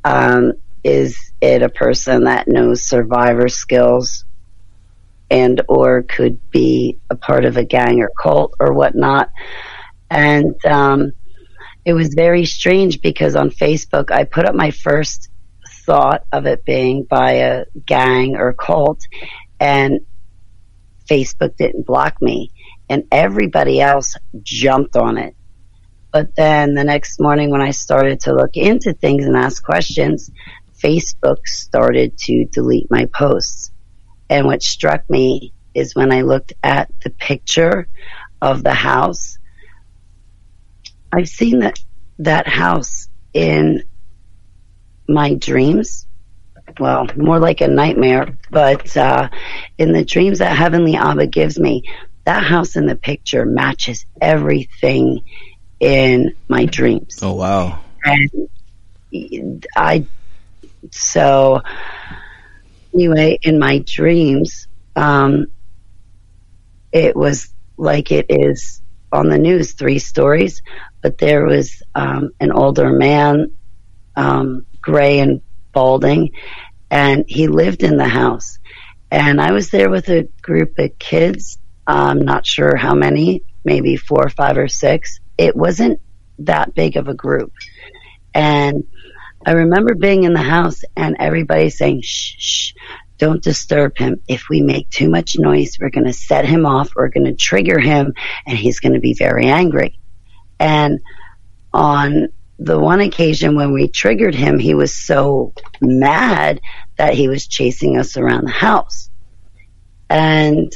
Um, 0.04 0.54
is 0.84 1.32
it 1.40 1.62
a 1.62 1.68
person 1.68 2.24
that 2.24 2.48
knows 2.48 2.82
survivor 2.82 3.48
skills 3.48 4.24
and 5.30 5.60
or 5.68 6.02
could 6.02 6.50
be 6.50 6.98
a 7.10 7.16
part 7.16 7.44
of 7.44 7.56
a 7.56 7.64
gang 7.64 8.00
or 8.00 8.10
cult 8.20 8.54
or 8.58 8.72
whatnot? 8.72 9.30
And 10.10 10.54
um, 10.64 11.12
it 11.84 11.92
was 11.92 12.14
very 12.14 12.44
strange 12.44 13.00
because 13.00 13.36
on 13.36 13.50
Facebook 13.50 14.10
I 14.10 14.24
put 14.24 14.46
up 14.46 14.54
my 14.54 14.70
first 14.70 15.28
thought 15.84 16.24
of 16.32 16.46
it 16.46 16.64
being 16.64 17.04
by 17.04 17.32
a 17.32 17.64
gang 17.86 18.36
or 18.36 18.52
cult, 18.52 19.00
and 19.58 20.00
Facebook 21.08 21.56
didn't 21.56 21.86
block 21.86 22.20
me, 22.20 22.50
and 22.88 23.04
everybody 23.10 23.80
else 23.80 24.16
jumped 24.42 24.96
on 24.96 25.18
it. 25.18 25.34
But 26.12 26.34
then 26.36 26.74
the 26.74 26.84
next 26.84 27.20
morning, 27.20 27.50
when 27.50 27.60
I 27.60 27.70
started 27.70 28.20
to 28.20 28.34
look 28.34 28.56
into 28.56 28.92
things 28.92 29.26
and 29.26 29.36
ask 29.36 29.62
questions, 29.62 30.30
Facebook 30.82 31.46
started 31.46 32.16
to 32.18 32.46
delete 32.46 32.90
my 32.90 33.06
posts. 33.06 33.70
And 34.30 34.46
what 34.46 34.62
struck 34.62 35.08
me 35.10 35.52
is 35.74 35.94
when 35.94 36.12
I 36.12 36.22
looked 36.22 36.54
at 36.62 36.90
the 37.02 37.10
picture 37.10 37.88
of 38.40 38.62
the 38.62 38.74
house, 38.74 39.38
I've 41.12 41.28
seen 41.28 41.60
that, 41.60 41.78
that 42.18 42.46
house 42.48 43.08
in 43.32 43.84
my 45.08 45.34
dreams. 45.34 46.07
Well, 46.78 47.06
more 47.16 47.38
like 47.38 47.60
a 47.60 47.68
nightmare, 47.68 48.36
but, 48.50 48.96
uh, 48.96 49.28
in 49.78 49.92
the 49.92 50.04
dreams 50.04 50.38
that 50.38 50.56
Heavenly 50.56 50.96
Abba 50.96 51.26
gives 51.26 51.58
me, 51.58 51.82
that 52.24 52.44
house 52.44 52.76
in 52.76 52.86
the 52.86 52.96
picture 52.96 53.46
matches 53.46 54.04
everything 54.20 55.22
in 55.80 56.34
my 56.48 56.66
dreams. 56.66 57.18
Oh 57.22 57.32
wow! 57.32 57.80
And 59.12 59.66
I 59.76 60.04
so 60.90 61.62
anyway, 62.94 63.38
in 63.42 63.58
my 63.58 63.78
dreams, 63.86 64.68
um, 64.96 65.46
it 66.92 67.16
was 67.16 67.52
like 67.76 68.12
it 68.12 68.26
is 68.28 68.80
on 69.12 69.28
the 69.28 69.38
news, 69.38 69.72
three 69.72 69.98
stories, 69.98 70.62
but 71.02 71.18
there 71.18 71.44
was 71.46 71.82
um, 71.94 72.32
an 72.40 72.52
older 72.52 72.90
man, 72.90 73.52
um, 74.16 74.66
gray 74.80 75.20
and 75.20 75.40
balding, 75.78 76.32
and 76.90 77.24
he 77.28 77.46
lived 77.46 77.84
in 77.84 77.98
the 77.98 78.08
house. 78.08 78.58
And 79.12 79.40
I 79.40 79.52
was 79.52 79.70
there 79.70 79.88
with 79.88 80.08
a 80.08 80.28
group 80.42 80.76
of 80.76 80.98
kids. 80.98 81.56
I'm 81.86 82.22
not 82.22 82.44
sure 82.44 82.74
how 82.74 82.94
many, 82.96 83.44
maybe 83.64 83.94
four 83.94 84.26
or 84.26 84.28
five 84.28 84.58
or 84.58 84.66
six. 84.66 85.20
It 85.38 85.54
wasn't 85.54 86.00
that 86.40 86.74
big 86.74 86.96
of 86.96 87.06
a 87.06 87.14
group. 87.14 87.52
And 88.34 88.88
I 89.46 89.52
remember 89.52 89.94
being 89.94 90.24
in 90.24 90.32
the 90.32 90.42
house 90.42 90.82
and 90.96 91.14
everybody 91.20 91.70
saying, 91.70 92.02
shh, 92.02 92.34
shh, 92.38 92.72
don't 93.16 93.40
disturb 93.40 93.96
him. 93.96 94.20
If 94.26 94.48
we 94.50 94.60
make 94.60 94.90
too 94.90 95.08
much 95.08 95.38
noise, 95.38 95.78
we're 95.80 95.90
going 95.90 96.06
to 96.06 96.12
set 96.12 96.44
him 96.44 96.66
off. 96.66 96.90
We're 96.96 97.08
going 97.16 97.26
to 97.26 97.36
trigger 97.36 97.78
him 97.78 98.14
and 98.46 98.58
he's 98.58 98.80
going 98.80 98.94
to 98.94 99.00
be 99.00 99.14
very 99.14 99.46
angry. 99.46 99.96
And 100.58 100.98
on 101.72 102.30
the 102.58 102.78
one 102.78 103.00
occasion 103.00 103.54
when 103.54 103.72
we 103.72 103.88
triggered 103.88 104.34
him, 104.34 104.58
he 104.58 104.74
was 104.74 104.94
so 104.94 105.52
mad 105.80 106.60
that 106.96 107.14
he 107.14 107.28
was 107.28 107.46
chasing 107.46 107.96
us 107.96 108.16
around 108.16 108.44
the 108.44 108.50
house. 108.50 109.10
And 110.10 110.72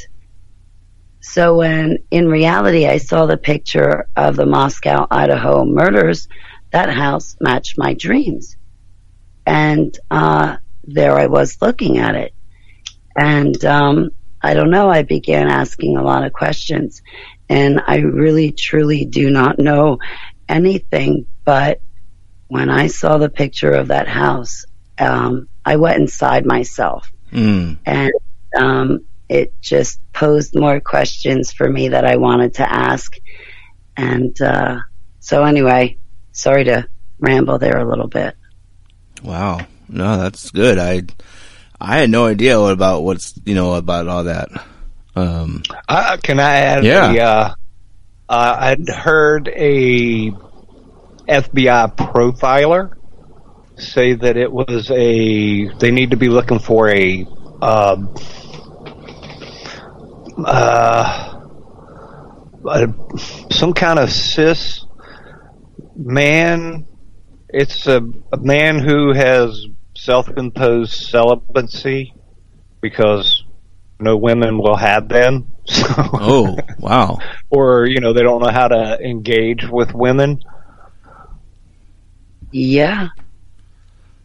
so 1.20 1.57
when 1.57 1.99
in 2.11 2.28
reality 2.28 2.87
I 2.87 2.99
saw 2.99 3.26
the 3.26 3.37
picture 3.37 4.09
of 4.16 4.37
the 4.37 4.47
Moscow, 4.47 5.07
Idaho 5.11 5.64
murders, 5.64 6.28
that 6.70 6.91
house 6.91 7.36
matched 7.40 7.78
my 7.78 7.94
dreams. 7.94 8.56
And, 9.44 9.97
uh, 10.11 10.56
there 10.85 11.19
I 11.19 11.27
was 11.27 11.61
looking 11.61 11.98
at 11.98 12.15
it. 12.15 12.35
And, 13.16 13.62
um, 13.65 14.11
I 14.40 14.55
don't 14.55 14.70
know, 14.70 14.89
I 14.89 15.02
began 15.02 15.48
asking 15.48 15.97
a 15.97 16.02
lot 16.02 16.24
of 16.24 16.32
questions 16.32 17.02
and 17.52 17.82
I 17.86 17.98
really 17.98 18.51
truly 18.52 19.05
do 19.05 19.31
not 19.31 19.59
know 19.59 19.98
anything, 20.48 21.27
but 21.44 21.81
when 22.48 22.69
I 22.70 22.86
saw 22.89 23.19
the 23.19 23.28
picture 23.28 23.70
of 23.73 23.89
that 23.89 24.09
house, 24.09 24.64
um, 24.98 25.48
I 25.64 25.77
went 25.77 26.01
inside 26.01 26.44
myself 26.47 27.10
Mm. 27.32 27.78
and, 27.86 28.12
um, 28.59 29.01
it 29.28 29.55
just 29.62 29.98
posed 30.12 30.55
more 30.55 30.81
questions 30.81 31.52
for 31.52 31.69
me 31.69 31.89
that 31.89 32.05
I 32.05 32.16
wanted 32.16 32.55
to 32.55 32.70
ask. 32.70 33.16
And, 33.97 34.39
uh, 34.43 34.81
so 35.20 35.44
anyway, 35.44 35.97
sorry 36.32 36.64
to 36.64 36.86
ramble 37.19 37.59
there 37.59 37.78
a 37.78 37.89
little 37.89 38.09
bit. 38.09 38.36
Wow. 39.23 39.60
No, 39.89 40.19
that's 40.19 40.51
good. 40.51 40.78
I 40.78 41.02
I 41.81 41.98
had 41.98 42.10
no 42.10 42.27
idea 42.27 42.60
what 42.60 42.73
about 42.73 43.02
what's 43.02 43.35
you 43.44 43.55
know 43.55 43.74
about 43.74 44.09
all 44.09 44.24
that. 44.24 44.48
Um, 45.16 45.62
Uh, 45.89 46.16
can 46.23 46.39
I 46.40 46.56
add? 46.59 46.85
Yeah. 46.85 47.12
A, 47.12 47.20
uh, 47.20 47.55
uh, 48.28 48.56
I'd 48.60 48.89
heard 48.89 49.48
a 49.48 50.32
FBI 51.32 51.96
profiler 51.96 52.94
say 53.76 54.14
that 54.14 54.36
it 54.36 54.52
was 54.52 54.90
a. 54.90 55.68
They 55.78 55.90
need 55.90 56.10
to 56.10 56.16
be 56.16 56.28
looking 56.28 56.59
for 56.59 56.88
a. 56.88 57.26
Um, 57.60 58.14
uh, 60.44 61.38
a, 62.68 62.88
some 63.50 63.72
kind 63.72 63.98
of 63.98 64.10
cis 64.10 64.84
man. 65.96 66.86
It's 67.48 67.86
a, 67.86 68.00
a 68.32 68.38
man 68.38 68.78
who 68.78 69.12
has 69.12 69.66
self-imposed 69.94 70.90
celibacy 70.92 72.14
because 72.80 73.44
no 74.00 74.16
women 74.16 74.59
will 74.59 74.76
have 74.76 75.09
them. 75.09 75.48
So, 75.64 75.84
Oh, 76.14 76.59
wow. 76.80 77.18
or 77.48 77.86
you 77.86 78.00
know 78.00 78.12
they 78.12 78.22
don't 78.22 78.42
know 78.42 78.50
how 78.50 78.66
to 78.66 78.98
engage 79.00 79.64
with 79.70 79.94
women. 79.94 80.40
Yeah. 82.53 83.09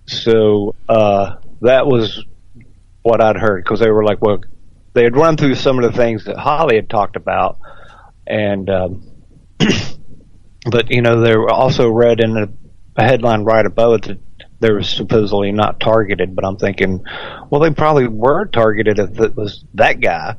So 0.06 0.76
uh, 0.88 1.36
that 1.62 1.88
was 1.88 2.24
what 3.02 3.22
I'd 3.22 3.38
heard 3.38 3.64
because 3.64 3.80
they 3.80 3.90
were 3.90 4.04
like, 4.04 4.22
well, 4.22 4.42
they 4.94 5.04
had 5.04 5.16
run 5.16 5.38
through 5.38 5.56
some 5.56 5.80
of 5.80 5.92
the 5.92 5.98
things 5.98 6.26
that 6.26 6.38
Holly 6.38 6.76
had 6.76 6.90
talked 6.90 7.16
about, 7.16 7.60
and 8.26 8.70
um, 8.70 9.12
but 10.72 10.90
you 10.90 11.02
know 11.02 11.22
they 11.22 11.36
were 11.36 11.52
also 11.52 11.90
read 11.90 12.20
in 12.20 12.38
a, 12.38 12.50
a 12.96 13.04
headline 13.04 13.44
right 13.44 13.66
above 13.66 13.94
it 13.96 14.02
that 14.04 14.20
they 14.60 14.72
were 14.72 14.84
supposedly 14.84 15.52
not 15.52 15.80
targeted. 15.80 16.36
But 16.36 16.46
I'm 16.46 16.58
thinking, 16.58 17.04
well, 17.50 17.62
they 17.62 17.70
probably 17.70 18.08
were 18.08 18.46
targeted 18.46 19.00
if 19.00 19.20
it 19.20 19.36
was 19.36 19.64
that 19.76 20.00
guy 20.00 20.38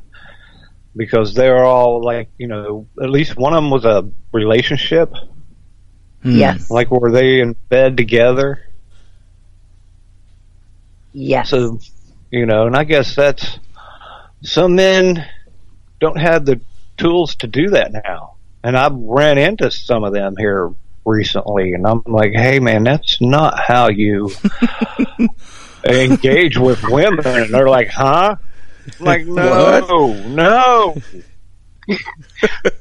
because 0.95 1.33
they 1.33 1.49
were 1.49 1.63
all 1.63 2.03
like, 2.03 2.29
you 2.37 2.47
know, 2.47 2.87
at 3.01 3.09
least 3.09 3.37
one 3.37 3.53
of 3.53 3.63
them 3.63 3.71
was 3.71 3.85
a 3.85 4.09
relationship. 4.33 5.13
Hmm. 6.23 6.35
Yes. 6.35 6.69
Like, 6.69 6.91
were 6.91 7.11
they 7.11 7.39
in 7.39 7.55
bed 7.69 7.97
together? 7.97 8.61
Yes. 11.13 11.49
So, 11.49 11.79
you 12.31 12.45
know, 12.45 12.67
and 12.67 12.75
I 12.75 12.83
guess 12.83 13.15
that's 13.15 13.59
some 14.41 14.75
men 14.75 15.25
don't 15.99 16.19
have 16.19 16.45
the 16.45 16.61
tools 16.97 17.35
to 17.35 17.47
do 17.47 17.69
that 17.69 17.91
now. 17.91 18.35
And 18.63 18.77
I've 18.77 18.95
ran 18.95 19.37
into 19.37 19.71
some 19.71 20.03
of 20.03 20.13
them 20.13 20.35
here 20.37 20.73
recently, 21.05 21.73
and 21.73 21.87
I'm 21.87 22.03
like, 22.05 22.33
hey, 22.33 22.59
man, 22.59 22.83
that's 22.83 23.21
not 23.21 23.59
how 23.59 23.89
you 23.89 24.31
engage 25.85 26.57
with 26.57 26.83
women. 26.83 27.25
And 27.25 27.53
they're 27.53 27.69
like, 27.69 27.89
huh? 27.89 28.35
I'm 28.99 29.05
like, 29.05 29.25
no, 29.25 30.13
no. 30.27 30.95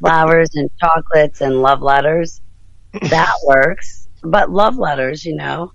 Flowers 0.01 0.51
and 0.55 0.70
chocolates 0.81 1.40
and 1.40 1.62
love 1.62 1.81
letters. 1.81 2.40
That 3.10 3.35
works. 3.44 4.09
But 4.23 4.51
love 4.51 4.78
letters, 4.78 5.24
you 5.24 5.36
know. 5.36 5.73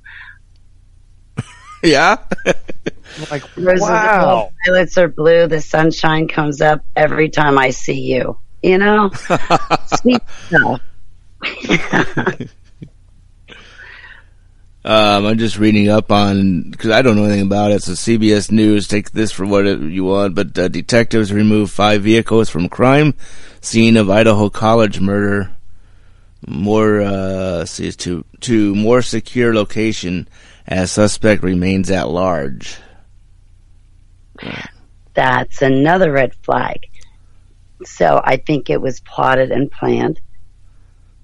Yeah. 1.84 2.18
like, 3.32 3.44
Roses 3.56 3.82
wow. 3.82 3.90
are 3.90 4.26
blue, 4.26 4.50
violets 4.66 4.98
are 4.98 5.08
blue. 5.08 5.48
The 5.48 5.62
sunshine 5.62 6.28
comes 6.28 6.62
up 6.62 6.82
every 6.96 7.30
time 7.30 7.58
I 7.58 7.70
see 7.70 8.02
you. 8.02 8.38
You 8.62 8.78
know, 8.78 9.10
sweet 9.88 10.22
stuff. 10.48 10.82
Um, 14.86 15.26
I'm 15.26 15.38
just 15.38 15.58
reading 15.58 15.88
up 15.90 16.12
on 16.12 16.70
because 16.70 16.92
I 16.92 17.02
don't 17.02 17.16
know 17.16 17.24
anything 17.24 17.46
about 17.46 17.72
it. 17.72 17.84
So 17.84 17.94
CBS 17.94 18.52
News, 18.52 18.88
take 18.88 19.12
this 19.12 19.32
for 19.32 19.46
what 19.46 19.64
you 19.66 20.04
want. 20.04 20.36
But 20.36 20.58
uh, 20.58 20.68
detectives 20.68 21.32
remove 21.32 21.72
five 21.72 22.02
vehicles 22.02 22.50
from 22.50 22.68
crime 22.68 23.14
scene 23.62 23.96
of 23.96 24.10
Idaho 24.10 24.50
College 24.50 25.00
murder. 25.00 25.56
More 26.48 27.02
uh, 27.02 27.66
see 27.66 27.92
to 27.92 28.26
to 28.42 28.76
more 28.76 29.02
secure 29.02 29.54
location 29.54 30.28
as 30.68 30.92
suspect 30.92 31.44
remains 31.44 31.92
at 31.92 32.10
large. 32.10 32.78
That's 35.14 35.62
another 35.62 36.12
red 36.12 36.36
flag. 36.36 36.88
So 37.86 38.22
I 38.24 38.38
think 38.38 38.70
it 38.70 38.82
was 38.82 39.00
plotted 39.02 39.52
and 39.52 39.72
planned. 39.72 40.20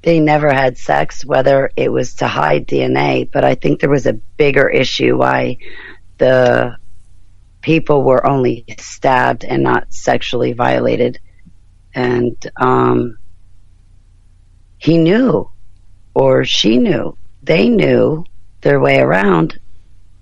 They 0.01 0.19
never 0.19 0.51
had 0.51 0.77
sex, 0.77 1.25
whether 1.25 1.71
it 1.75 1.91
was 1.91 2.15
to 2.15 2.27
hide 2.27 2.67
DNA, 2.67 3.29
but 3.29 3.43
I 3.43 3.55
think 3.55 3.81
there 3.81 3.89
was 3.89 4.05
a 4.05 4.13
bigger 4.13 4.69
issue 4.69 5.17
why 5.17 5.57
the 6.17 6.77
people 7.61 8.03
were 8.03 8.25
only 8.25 8.65
stabbed 8.77 9.43
and 9.43 9.63
not 9.63 9.93
sexually 9.93 10.53
violated. 10.53 11.19
And 11.93 12.35
um, 12.55 13.17
he 14.79 14.97
knew, 14.97 15.49
or 16.13 16.43
she 16.45 16.77
knew, 16.77 17.15
they 17.43 17.69
knew 17.69 18.25
their 18.61 18.79
way 18.79 18.99
around. 18.99 19.59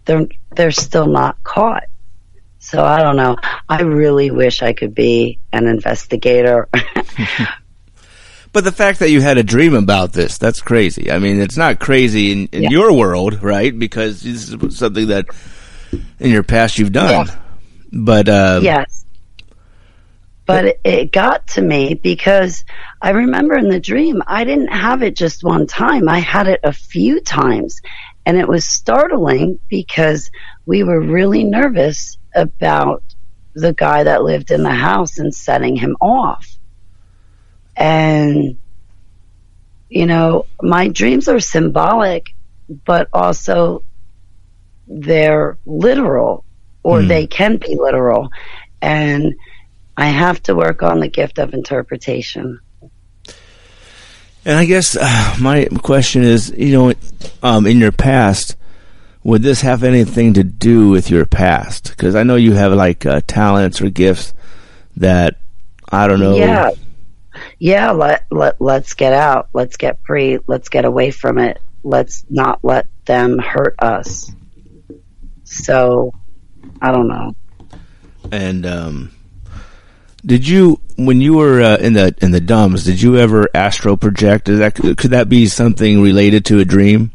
They're 0.06 0.28
they're 0.56 0.72
still 0.72 1.08
not 1.08 1.42
caught. 1.44 1.86
So 2.60 2.84
I 2.84 3.02
don't 3.02 3.16
know. 3.16 3.38
I 3.70 3.82
really 3.82 4.32
wish 4.32 4.62
I 4.62 4.74
could 4.74 4.94
be 4.94 5.40
an 5.54 5.68
investigator. 5.68 6.68
But 8.58 8.64
the 8.64 8.72
fact 8.72 9.00
that 9.00 9.12
you 9.12 9.22
had 9.22 9.38
a 9.38 9.44
dream 9.44 9.76
about 9.76 10.14
this, 10.14 10.40
that's 10.40 10.62
crazy. 10.62 11.12
I 11.12 11.20
mean, 11.20 11.40
it's 11.40 11.58
not 11.58 11.80
crazy 11.80 12.32
in, 12.32 12.48
in 12.48 12.72
your 12.72 12.92
world, 12.92 13.44
right? 13.44 13.78
Because 13.78 14.24
this 14.24 14.50
is 14.50 14.78
something 14.78 15.10
that 15.10 15.28
in 16.20 16.32
your 16.32 16.42
past 16.42 16.80
you've 16.80 16.92
done. 16.92 17.28
But, 17.94 18.28
uh, 18.28 18.62
yes. 18.64 19.06
But 20.48 20.65
it, 20.65 20.82
it 20.86 21.11
got 21.11 21.48
to 21.49 21.61
me 21.61 21.95
because 21.95 22.65
I 23.02 23.11
remember 23.11 23.57
in 23.57 23.69
the 23.69 23.82
dream, 23.82 24.24
I 24.28 24.45
didn't 24.45 24.69
have 24.69 25.03
it 25.03 25.15
just 25.15 25.44
one 25.44 25.68
time. 25.68 26.10
I 26.10 26.19
had 26.19 26.48
it 26.48 26.61
a 26.64 26.74
few 26.74 27.22
times. 27.22 27.82
And 28.26 28.38
it 28.38 28.48
was 28.48 28.65
startling 28.65 29.60
because 29.69 30.32
we 30.65 30.84
were 30.84 31.02
really 31.02 31.44
nervous 31.44 32.18
about 32.36 33.03
the 33.56 33.74
guy 33.74 34.03
that 34.03 34.24
lived 34.24 34.52
in 34.52 34.64
the 34.64 34.74
house 34.74 35.19
and 35.19 35.34
setting 35.36 35.76
him 35.76 35.98
off. 36.02 36.48
And, 37.76 38.57
you 39.90 40.06
know, 40.06 40.48
my 40.61 40.88
dreams 40.90 41.28
are 41.30 41.40
symbolic, 41.40 42.28
but 42.86 43.10
also 43.14 43.84
they're 44.88 45.57
literal 45.65 46.45
or 46.84 47.02
Hmm. 47.02 47.07
they 47.07 47.28
can 47.28 47.57
be 47.57 47.76
literal. 47.80 48.30
And 48.82 49.34
I 49.98 50.10
have 50.10 50.41
to 50.44 50.56
work 50.56 50.84
on 50.84 50.99
the 50.99 51.07
gift 51.07 51.40
of 51.40 51.56
interpretation. 51.56 52.60
And 54.45 54.56
I 54.56 54.65
guess 54.65 54.95
uh, 54.95 55.36
my 55.41 55.65
question 55.84 56.24
is, 56.24 56.53
you 56.56 56.72
know, 56.72 56.94
um, 57.41 57.65
in 57.65 57.80
your 57.80 57.91
past, 57.91 58.56
would 59.24 59.41
this 59.41 59.61
have 59.61 59.84
anything 59.84 60.36
to 60.36 60.44
do 60.44 60.90
with 60.90 61.10
your 61.10 61.26
past? 61.26 61.90
Because 61.90 62.15
I 62.15 62.24
know 62.24 62.36
you 62.36 62.53
have 62.53 62.72
like 62.74 63.06
uh, 63.06 63.22
talents 63.26 63.82
or 63.82 63.90
gifts 63.90 64.34
that 64.98 65.38
I 65.90 66.07
don't 66.07 66.19
know. 66.19 66.38
Yeah. 66.38 66.69
Yeah, 67.60 67.91
let, 67.91 68.26
let, 68.32 68.61
let's 68.61 68.94
get 68.94 69.14
out. 69.14 69.49
Let's 69.53 69.78
get 69.78 69.99
free. 70.06 70.40
Let's 70.48 70.69
get 70.69 70.86
away 70.86 71.11
from 71.11 71.40
it. 71.40 71.60
Let's 71.84 72.24
not 72.30 72.60
let 72.64 72.86
them 73.06 73.40
hurt 73.40 73.76
us. 73.80 74.32
So, 75.44 76.14
I 76.82 76.91
don't 76.91 77.07
know. 77.07 77.36
And 78.32 78.65
um, 78.65 79.11
did 80.28 80.45
you, 80.45 80.82
when 80.98 81.22
you 81.22 81.38
were 81.38 81.62
uh, 81.62 81.78
in 81.78 81.94
the 81.94 82.14
in 82.22 82.32
the 82.32 82.41
DUMBs, 82.41 82.84
did 82.84 83.02
you 83.02 83.18
ever 83.18 83.49
astral 83.54 83.95
project? 83.95 84.49
Is 84.49 84.60
that 84.60 84.76
could 84.76 85.12
that 85.12 85.30
be 85.30 85.45
something 85.45 86.02
related 86.02 86.44
to 86.45 86.60
a 86.60 86.66
dream? 86.66 87.12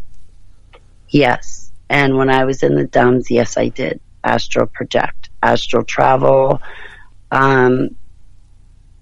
Yes. 1.11 1.71
And 1.91 2.17
when 2.17 2.31
I 2.31 2.47
was 2.47 2.63
in 2.63 2.75
the 2.75 2.87
DUMBs, 2.87 3.29
yes, 3.29 3.59
I 3.59 3.69
did. 3.69 4.01
Astral 4.25 4.67
project, 4.67 5.29
astral 5.43 5.85
travel, 5.85 6.63
um, 7.31 7.97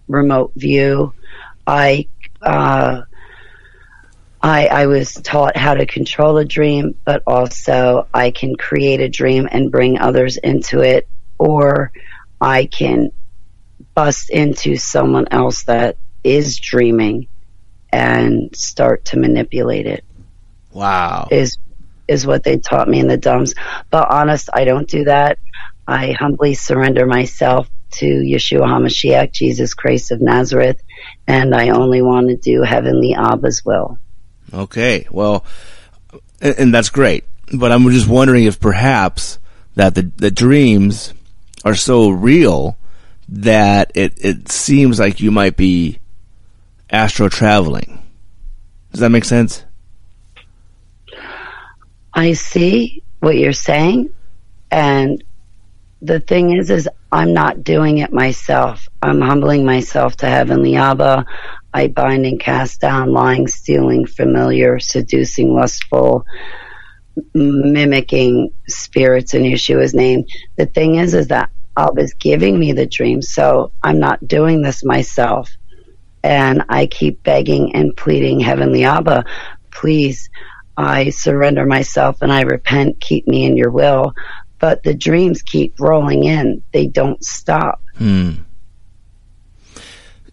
remote 0.09 0.53
view. 0.57 1.15
I, 1.65 2.09
uh, 2.43 3.03
I, 4.43 4.67
I 4.67 4.87
was 4.87 5.15
taught 5.15 5.57
how 5.57 5.75
to 5.75 5.87
control 5.87 6.39
a 6.39 6.45
dream, 6.45 6.97
but 7.05 7.23
also 7.29 8.09
I 8.13 8.33
can 8.33 8.57
create 8.57 9.01
a 9.01 9.09
dream 9.09 9.49
and 9.49 9.71
bring 9.71 10.01
others 10.01 10.37
into 10.37 10.81
it, 10.81 11.07
or 11.39 11.93
I 12.41 12.65
can 12.65 13.13
bust 13.95 14.31
into 14.31 14.77
someone 14.77 15.27
else 15.31 15.65
that 15.65 15.97
is 16.23 16.59
dreaming 16.59 17.27
and 17.93 18.55
start 18.55 19.05
to 19.07 19.19
manipulate 19.19 19.87
it 19.87 20.05
Wow. 20.73 21.29
is 21.31 21.59
is 22.07 22.27
what 22.27 22.43
they 22.45 22.59
taught 22.59 22.89
me 22.89 22.99
in 22.99 23.07
the 23.07 23.19
DUMBs. 23.19 23.55
But 23.89 24.09
honest, 24.11 24.49
I 24.53 24.65
don't 24.65 24.89
do 24.89 25.05
that. 25.05 25.39
I 25.87 26.11
humbly 26.13 26.55
surrender 26.55 27.07
myself 27.07 27.69
to 27.93 28.05
Yeshua 28.07 28.63
HaMashiach, 28.67 29.31
Jesus 29.33 29.75
Christ 29.75 30.11
of 30.11 30.21
Nazareth, 30.21 30.81
and 31.27 31.55
I 31.55 31.71
only 31.71 32.03
want 32.03 32.29
to 32.29 32.37
do 32.37 32.63
Heavenly 32.63 33.15
Abba's 33.15 33.65
will. 33.65 33.99
Okay, 34.53 35.07
well, 35.11 35.45
and, 36.41 36.55
and 36.59 36.75
that's 36.75 36.91
great. 36.91 37.25
But 37.53 37.71
I'm 37.73 37.89
just 37.91 38.09
wondering 38.09 38.45
if 38.45 38.59
perhaps 38.61 39.39
that 39.77 39.95
the 39.95 40.03
the 40.17 40.31
dreams 40.31 41.15
are 41.65 41.75
so 41.77 42.11
real 42.11 42.77
that 43.31 43.93
it 43.95 44.25
it 44.25 44.51
seems 44.51 44.99
like 44.99 45.21
you 45.21 45.31
might 45.31 45.57
be 45.57 46.01
astro 46.91 47.29
traveling. 47.29 48.03
Does 48.91 49.01
that 49.01 49.11
make 49.11 49.25
sense? 49.25 49.65
I 52.13 52.33
see 52.33 53.03
what 53.21 53.37
you're 53.37 53.53
saying, 53.53 54.11
and 54.71 55.23
the 56.03 56.19
thing 56.19 56.57
is, 56.57 56.71
is 56.71 56.89
I'm 57.13 57.33
not 57.33 57.63
doing 57.63 57.99
it 57.99 58.13
myself. 58.13 58.89
I'm 59.01 59.21
humbling 59.21 59.65
myself 59.65 60.17
to 60.19 60.27
Heavenly 60.27 60.77
Abba. 60.77 61.25
I 61.73 61.87
bind 61.87 62.27
and 62.27 62.41
cast 62.41 62.81
down 62.81 63.13
lying, 63.13 63.47
stealing, 63.47 64.07
familiar, 64.07 64.81
seducing, 64.81 65.55
lustful, 65.55 66.25
mimicking 67.35 68.53
spirits 68.67 69.35
in 69.35 69.43
Yeshua's 69.43 69.95
name. 69.95 70.25
The 70.57 70.67
thing 70.67 70.97
is, 70.97 71.15
is 71.15 71.29
that 71.29 71.51
Abba's 71.77 72.15
giving 72.15 72.59
me 72.59 72.73
the 72.73 72.87
dream, 72.87 73.23
so 73.23 73.73
I'm 73.83 73.99
not 73.99 74.27
doing 74.27 74.63
this 74.63 74.85
myself. 74.85 75.51
And 76.23 76.65
I 76.69 76.87
keep 76.87 77.23
begging 77.23 77.75
and 77.75 77.97
pleading, 77.97 78.41
Heavenly 78.41 78.85
Abba, 78.85 79.25
please, 79.71 80.29
I 80.77 81.11
surrender 81.11 81.65
myself 81.65 82.21
and 82.23 82.33
I 82.33 82.43
repent, 82.43 83.01
keep 83.01 83.27
me 83.27 83.45
in 83.45 83.57
your 83.57 83.71
will. 83.71 84.15
But 84.59 84.83
the 84.83 84.93
dreams 84.95 85.41
keep 85.43 85.81
rolling 85.81 86.25
in, 86.25 86.63
they 86.73 86.87
don't 86.87 87.25
stop. 87.25 87.81
Hmm. 87.97 88.33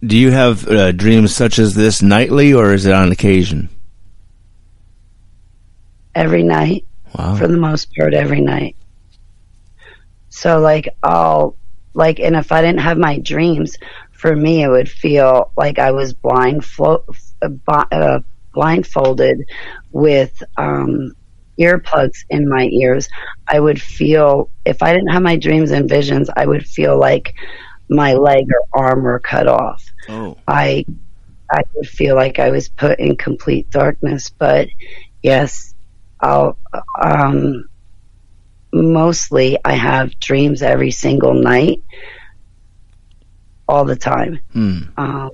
Do 0.05 0.17
you 0.17 0.31
have 0.31 0.67
uh, 0.67 0.91
dreams 0.91 1.33
such 1.35 1.57
as 1.57 1.73
this 1.73 2.01
nightly, 2.01 2.53
or 2.53 2.73
is 2.73 2.85
it 2.85 2.93
on 2.93 3.11
occasion? 3.11 3.69
Every 6.13 6.43
night, 6.43 6.85
Wow. 7.17 7.35
for 7.35 7.47
the 7.47 7.57
most 7.57 7.95
part, 7.95 8.13
every 8.13 8.41
night. 8.41 8.75
So, 10.37 10.59
like, 10.59 10.89
I'll, 11.01 11.55
like, 11.93 12.19
and 12.19 12.35
if 12.35 12.51
I 12.51 12.61
didn't 12.61 12.81
have 12.81 12.97
my 12.97 13.17
dreams, 13.17 13.77
for 14.11 14.35
me, 14.35 14.63
it 14.63 14.67
would 14.67 14.89
feel 14.89 15.51
like 15.57 15.79
I 15.79 15.91
was 15.91 16.13
blind, 16.13 16.63
flo- 16.63 17.05
uh, 17.41 17.49
uh, 17.91 18.19
blindfolded 18.53 19.49
with 19.91 20.43
um, 20.57 21.13
earplugs 21.59 22.19
in 22.29 22.47
my 22.47 22.65
ears. 22.71 23.09
I 23.47 23.59
would 23.59 23.81
feel, 23.81 24.51
if 24.63 24.83
I 24.83 24.93
didn't 24.93 25.09
have 25.09 25.23
my 25.23 25.37
dreams 25.37 25.71
and 25.71 25.89
visions, 25.89 26.29
I 26.35 26.45
would 26.45 26.67
feel 26.67 26.99
like 26.99 27.33
my 27.89 28.13
leg 28.13 28.45
or 28.51 28.85
arm 28.85 29.03
were 29.03 29.19
cut 29.19 29.47
off. 29.47 29.83
Oh. 30.07 30.37
I 30.47 30.85
I 31.51 31.61
would 31.73 31.87
feel 31.87 32.15
like 32.15 32.39
I 32.39 32.49
was 32.51 32.69
put 32.69 32.99
in 32.99 33.15
complete 33.15 33.69
darkness. 33.71 34.29
But 34.29 34.67
yes, 35.23 35.73
I'll 36.19 36.57
um 37.01 37.63
mostly 38.71 39.57
I 39.63 39.73
have 39.73 40.19
dreams 40.19 40.61
every 40.61 40.91
single 40.91 41.33
night, 41.33 41.83
all 43.67 43.85
the 43.85 43.95
time. 43.95 44.39
Hmm. 44.53 44.79
Um, 44.97 45.31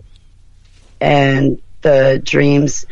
and 1.00 1.62
the 1.82 2.22
dreams 2.24 2.86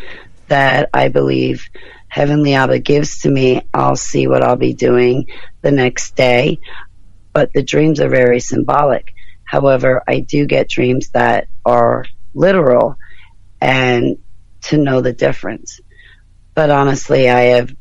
that 0.47 0.89
I 0.93 1.07
believe 1.07 1.69
Heavenly 2.07 2.55
Abba 2.55 2.79
gives 2.79 3.19
to 3.19 3.29
me, 3.29 3.61
I'll 3.73 3.95
see 3.95 4.27
what 4.27 4.43
I'll 4.43 4.57
be 4.57 4.73
doing 4.73 5.27
the 5.61 5.71
next 5.71 6.15
day. 6.15 6.59
But 7.33 7.53
the 7.53 7.63
dreams 7.63 8.01
are 8.01 8.09
very 8.09 8.41
symbolic. 8.41 9.13
However, 9.45 10.03
I 10.05 10.19
do 10.19 10.45
get 10.45 10.69
dreams 10.69 11.09
that 11.09 11.47
are 11.65 12.05
literal 12.33 12.97
and 13.61 14.17
to 14.63 14.77
know 14.77 15.01
the 15.01 15.13
difference. 15.13 15.79
But 16.53 16.69
honestly, 16.69 17.29
I 17.29 17.41
have 17.55 17.73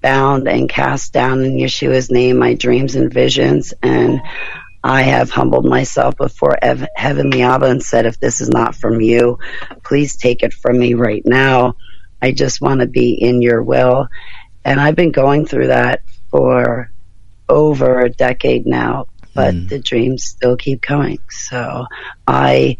bound 0.00 0.48
and 0.48 0.68
cast 0.68 1.12
down 1.12 1.44
in 1.44 1.56
Yeshua's 1.56 2.10
name 2.10 2.38
my 2.38 2.54
dreams 2.54 2.94
and 2.94 3.12
visions 3.12 3.74
and 3.82 4.20
I 4.82 5.02
have 5.02 5.30
humbled 5.30 5.66
myself 5.66 6.16
before 6.16 6.58
Ev- 6.62 6.88
Heavenly 6.96 7.42
Abba 7.42 7.66
and 7.66 7.82
said, 7.82 8.06
if 8.06 8.18
this 8.18 8.40
is 8.40 8.48
not 8.48 8.74
from 8.74 9.00
you, 9.00 9.38
please 9.84 10.16
take 10.16 10.42
it 10.42 10.54
from 10.54 10.78
me 10.78 10.94
right 10.94 11.22
now. 11.24 11.76
I 12.22 12.32
just 12.32 12.60
want 12.60 12.80
to 12.80 12.86
be 12.86 13.12
in 13.12 13.42
your 13.42 13.62
will. 13.62 14.08
And 14.64 14.80
I've 14.80 14.96
been 14.96 15.12
going 15.12 15.46
through 15.46 15.68
that 15.68 16.02
for 16.30 16.90
over 17.48 18.00
a 18.00 18.10
decade 18.10 18.66
now, 18.66 19.06
but 19.34 19.54
mm. 19.54 19.68
the 19.68 19.78
dreams 19.78 20.24
still 20.24 20.56
keep 20.56 20.80
coming. 20.80 21.18
So 21.28 21.86
I 22.26 22.78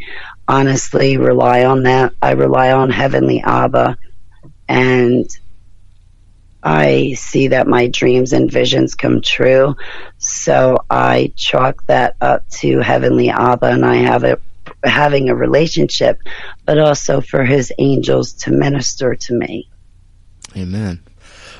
honestly 0.49 1.17
rely 1.17 1.65
on 1.65 1.83
that. 1.83 2.15
I 2.23 2.33
rely 2.33 2.73
on 2.73 2.91
Heavenly 2.91 3.43
Abba 3.43 3.99
and 4.69 5.29
I 6.63 7.15
see 7.15 7.49
that 7.49 7.67
my 7.67 7.87
dreams 7.87 8.33
and 8.33 8.51
visions 8.51 8.95
come 8.95 9.21
true. 9.21 9.77
So 10.19 10.85
I 10.91 11.33
chalk 11.37 11.87
that 11.87 12.17
up 12.21 12.49
to 12.61 12.81
Heavenly 12.81 13.31
Abba 13.31 13.67
and 13.67 13.85
I 13.85 13.97
have 13.97 14.25
a 14.25 14.39
having 14.85 15.29
a 15.29 15.35
relationship, 15.35 16.21
but 16.65 16.79
also 16.79 17.21
for 17.21 17.45
his 17.45 17.73
angels 17.79 18.33
to 18.33 18.51
minister 18.51 19.15
to 19.15 19.35
me. 19.35 19.69
Amen. 20.57 21.03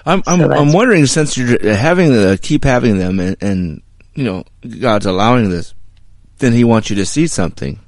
I'm 0.07 0.23
I'm, 0.27 0.41
I'm 0.53 0.73
wondering 0.73 1.07
since 1.07 1.37
you're 1.37 1.75
having 1.75 2.13
the 2.13 2.39
keep 2.41 2.65
having 2.65 2.99
them 2.99 3.21
and, 3.21 3.37
and 3.41 3.83
you 4.15 4.25
know 4.25 4.45
God's 4.81 5.07
allowing 5.07 5.51
this, 5.51 5.75
then 6.39 6.53
He 6.53 6.65
wants 6.65 6.91
you 6.91 6.97
to 6.97 7.07
see 7.07 7.27
something 7.27 7.81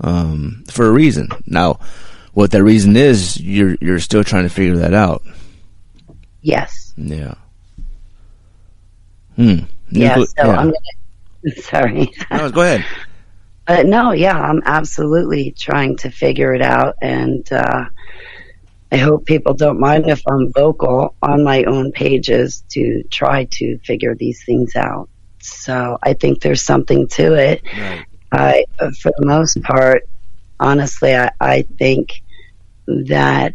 um, 0.00 0.64
for 0.68 0.86
a 0.86 0.90
reason. 0.90 1.28
Now, 1.46 1.80
what 2.32 2.52
that 2.52 2.62
reason 2.62 2.96
is, 2.96 3.40
you're 3.40 3.76
you're 3.80 3.98
still 3.98 4.24
trying 4.24 4.44
to 4.44 4.48
figure 4.48 4.76
that 4.76 4.94
out. 4.94 5.22
Yes. 6.42 6.92
Yeah. 6.96 7.34
Hmm. 9.36 9.60
Yeah. 9.90 10.16
Nucle- 10.16 10.26
So 10.38 10.50
I'm 10.50 10.72
gonna, 10.72 11.54
sorry. 11.62 12.12
No, 12.30 12.50
go 12.50 12.60
ahead. 12.62 12.84
Uh, 13.66 13.82
no, 13.84 14.12
yeah, 14.12 14.38
I'm 14.38 14.62
absolutely 14.64 15.52
trying 15.52 15.96
to 15.98 16.10
figure 16.10 16.54
it 16.54 16.62
out, 16.62 16.96
and 17.00 17.50
uh, 17.52 17.84
I 18.90 18.96
hope 18.96 19.26
people 19.26 19.54
don't 19.54 19.78
mind 19.78 20.08
if 20.10 20.22
I'm 20.28 20.52
vocal 20.52 21.14
on 21.22 21.44
my 21.44 21.62
own 21.64 21.92
pages 21.92 22.64
to 22.70 23.04
try 23.04 23.44
to 23.44 23.78
figure 23.78 24.16
these 24.16 24.42
things 24.44 24.74
out. 24.74 25.08
So 25.38 25.98
I 26.02 26.14
think 26.14 26.40
there's 26.42 26.62
something 26.62 27.06
to 27.08 27.34
it. 27.34 27.62
I, 28.32 28.64
uh, 28.80 28.90
for 29.00 29.12
the 29.16 29.26
most 29.26 29.62
part, 29.62 30.08
honestly, 30.58 31.14
I, 31.14 31.30
I 31.40 31.62
think 31.62 32.22
that 32.86 33.54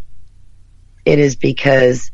it 1.03 1.19
is 1.19 1.35
because 1.35 2.09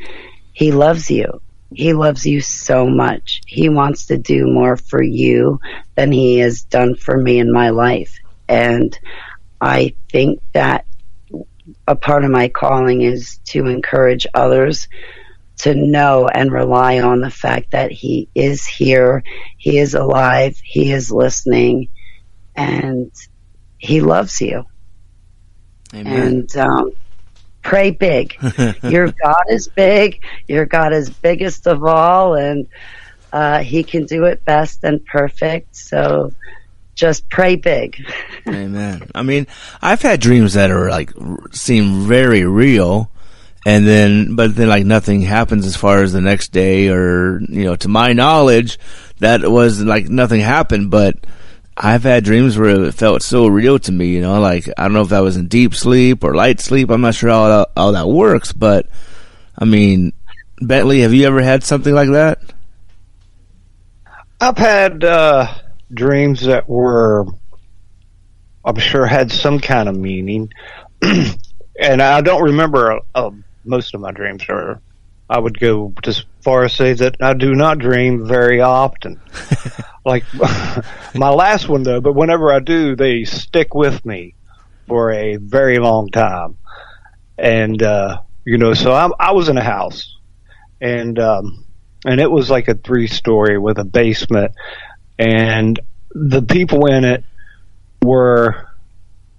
he 0.61 0.71
loves 0.71 1.09
you. 1.09 1.41
He 1.73 1.93
loves 1.93 2.23
you 2.23 2.39
so 2.39 2.87
much. 2.87 3.41
He 3.47 3.67
wants 3.67 4.05
to 4.05 4.19
do 4.19 4.45
more 4.45 4.77
for 4.77 5.01
you 5.01 5.59
than 5.95 6.11
he 6.11 6.37
has 6.37 6.61
done 6.61 6.93
for 6.93 7.17
me 7.17 7.39
in 7.39 7.51
my 7.51 7.71
life. 7.71 8.19
And 8.47 8.95
I 9.59 9.95
think 10.11 10.39
that 10.53 10.85
a 11.87 11.95
part 11.95 12.25
of 12.25 12.29
my 12.29 12.49
calling 12.49 13.01
is 13.01 13.39
to 13.45 13.65
encourage 13.65 14.27
others 14.35 14.87
to 15.61 15.73
know 15.73 16.27
and 16.27 16.51
rely 16.51 16.99
on 16.99 17.21
the 17.21 17.31
fact 17.31 17.71
that 17.71 17.91
he 17.91 18.29
is 18.35 18.67
here, 18.67 19.23
he 19.57 19.79
is 19.79 19.95
alive, 19.95 20.61
he 20.63 20.91
is 20.91 21.11
listening, 21.11 21.87
and 22.55 23.11
he 23.79 24.01
loves 24.01 24.39
you. 24.39 24.65
Amen. 25.91 26.05
And 26.05 26.57
um, 26.57 26.91
pray 27.61 27.91
big. 27.91 28.37
Your 28.83 29.13
God 29.23 29.43
is 29.49 29.67
big. 29.67 30.23
Your 30.47 30.65
God 30.65 30.93
is 30.93 31.09
biggest 31.09 31.67
of 31.67 31.83
all, 31.83 32.35
and 32.35 32.67
uh, 33.31 33.59
He 33.59 33.83
can 33.83 34.05
do 34.05 34.25
it 34.25 34.43
best 34.45 34.83
and 34.83 35.05
perfect. 35.05 35.75
So 35.75 36.33
just 36.95 37.29
pray 37.29 37.55
big. 37.55 38.05
Amen. 38.47 39.09
I 39.15 39.23
mean, 39.23 39.47
I've 39.81 40.01
had 40.01 40.19
dreams 40.19 40.53
that 40.53 40.71
are 40.71 40.89
like 40.89 41.11
seem 41.51 42.01
very 42.07 42.45
real, 42.45 43.09
and 43.65 43.87
then 43.87 44.35
but 44.35 44.55
then 44.55 44.67
like 44.67 44.85
nothing 44.85 45.21
happens 45.21 45.65
as 45.65 45.75
far 45.75 46.03
as 46.03 46.13
the 46.13 46.21
next 46.21 46.49
day, 46.49 46.89
or 46.89 47.39
you 47.41 47.63
know, 47.63 47.75
to 47.77 47.87
my 47.87 48.13
knowledge, 48.13 48.79
that 49.19 49.49
was 49.49 49.81
like 49.81 50.09
nothing 50.09 50.41
happened. 50.41 50.91
But 50.91 51.15
I've 51.83 52.03
had 52.03 52.23
dreams 52.23 52.59
where 52.59 52.83
it 52.83 52.93
felt 52.93 53.23
so 53.23 53.47
real 53.47 53.79
to 53.79 53.91
me. 53.91 54.09
You 54.09 54.21
know, 54.21 54.39
like 54.39 54.69
I 54.77 54.83
don't 54.83 54.93
know 54.93 55.01
if 55.01 55.09
that 55.09 55.21
was 55.21 55.35
in 55.35 55.47
deep 55.47 55.73
sleep 55.73 56.23
or 56.23 56.35
light 56.35 56.59
sleep. 56.59 56.91
I'm 56.91 57.01
not 57.01 57.15
sure 57.15 57.31
how 57.31 57.47
that, 57.47 57.71
how 57.75 57.91
that 57.91 58.07
works, 58.07 58.53
but 58.53 58.87
I 59.57 59.65
mean, 59.65 60.13
Bentley, 60.61 61.01
have 61.01 61.13
you 61.13 61.25
ever 61.25 61.41
had 61.41 61.63
something 61.63 61.93
like 61.93 62.09
that? 62.09 62.39
I've 64.39 64.57
had 64.59 65.03
uh, 65.03 65.53
dreams 65.91 66.41
that 66.41 66.69
were, 66.69 67.25
I'm 68.63 68.77
sure, 68.77 69.07
had 69.07 69.31
some 69.31 69.59
kind 69.59 69.89
of 69.89 69.95
meaning, 69.95 70.51
and 71.01 72.01
I 72.01 72.21
don't 72.21 72.43
remember 72.43 72.99
uh, 73.15 73.31
most 73.65 73.95
of 73.95 74.01
my 74.01 74.11
dreams. 74.11 74.45
Or 74.49 74.79
I 75.31 75.39
would 75.39 75.59
go 75.59 75.93
as 76.05 76.23
far 76.41 76.65
as 76.65 76.73
say 76.73 76.93
that 76.93 77.17
I 77.21 77.33
do 77.33 77.53
not 77.53 77.79
dream 77.79 78.27
very 78.27 78.61
often. 78.61 79.21
like 80.05 80.23
my 81.15 81.29
last 81.29 81.69
one, 81.69 81.83
though. 81.83 82.01
But 82.01 82.13
whenever 82.13 82.51
I 82.51 82.59
do, 82.59 82.95
they 82.95 83.23
stick 83.23 83.73
with 83.73 84.05
me 84.05 84.35
for 84.87 85.11
a 85.11 85.37
very 85.37 85.77
long 85.77 86.09
time, 86.09 86.57
and 87.37 87.81
uh, 87.81 88.21
you 88.45 88.57
know, 88.57 88.73
so 88.73 88.91
I, 88.91 89.09
I 89.19 89.31
was 89.31 89.47
in 89.47 89.57
a 89.57 89.63
house, 89.63 90.17
and 90.81 91.17
um, 91.17 91.65
and 92.05 92.19
it 92.19 92.29
was 92.29 92.49
like 92.49 92.67
a 92.67 92.75
three 92.75 93.07
story 93.07 93.57
with 93.57 93.77
a 93.77 93.83
basement 93.83 94.53
and 95.21 95.79
the 96.09 96.41
people 96.41 96.87
in 96.87 97.03
it 97.03 97.23
were 98.01 98.67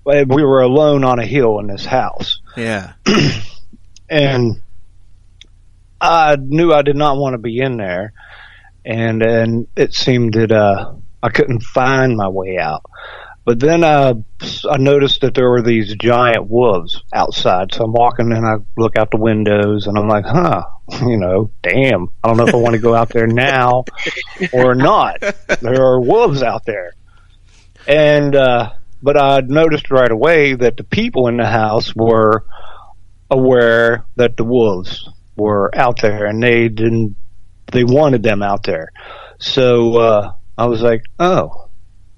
we 0.05 0.24
were 0.24 0.62
alone 0.62 1.05
on 1.05 1.19
a 1.19 1.27
hill 1.27 1.59
in 1.59 1.66
this 1.66 1.85
house 1.85 2.40
Yeah. 2.56 2.93
and 4.09 4.62
I 6.03 6.37
knew 6.37 6.73
I 6.73 6.83
did 6.83 6.97
not 6.97 7.16
want 7.16 7.35
to 7.35 7.39
be 7.39 7.61
in 7.61 7.77
there 7.77 8.12
and 8.85 9.23
and 9.23 9.66
it 9.77 9.95
seemed 9.95 10.35
that 10.35 10.53
uh 10.53 10.95
I 11.23 11.29
couldn't 11.31 11.62
find 11.62 12.16
my 12.16 12.29
way 12.29 12.59
out 12.59 12.83
But 13.45 13.59
then 13.59 13.83
uh, 13.83 14.15
I 14.70 14.77
noticed 14.79 15.20
that 15.23 15.35
there 15.35 15.51
were 15.51 15.62
these 15.62 15.95
giant 15.97 16.49
wolves 16.49 17.03
outside. 17.12 17.74
So 17.74 17.85
I'm 17.85 17.93
walking 17.93 18.33
and 18.33 18.47
I 18.47 18.57
look 18.77 18.97
out 18.97 19.11
the 19.11 19.16
windows 19.19 19.87
and 19.89 19.99
I'm 19.99 20.09
like, 20.09 20.24
huh, 20.24 20.62
you 21.03 21.16
know, 21.19 21.51
damn. 21.62 22.09
I 22.23 22.29
don't 22.29 22.37
know 22.37 22.47
if 22.47 22.55
I 22.55 22.59
want 22.59 22.74
to 22.74 22.81
go 22.81 22.95
out 22.95 23.09
there 23.11 23.27
now 23.27 23.85
or 24.53 24.74
not. 24.77 25.20
There 25.61 25.83
are 25.83 26.01
wolves 26.01 26.43
out 26.43 26.65
there. 26.66 26.93
And, 27.87 28.37
uh, 28.37 28.70
but 29.03 29.16
I 29.16 29.41
noticed 29.41 29.91
right 29.91 30.11
away 30.11 30.55
that 30.55 30.77
the 30.77 30.85
people 30.85 31.27
in 31.27 31.37
the 31.37 31.47
house 31.47 31.95
were 31.97 32.45
aware 33.31 34.05
that 34.16 34.37
the 34.37 34.45
wolves 34.45 35.09
were 35.37 35.71
out 35.75 36.01
there 36.01 36.27
and 36.27 36.43
they 36.43 36.69
didn't, 36.69 37.17
they 37.73 37.85
wanted 37.85 38.23
them 38.23 38.43
out 38.43 38.65
there. 38.65 38.93
So, 39.39 39.97
uh, 39.97 40.33
I 40.57 40.67
was 40.67 40.83
like, 40.83 41.05
oh, 41.19 41.69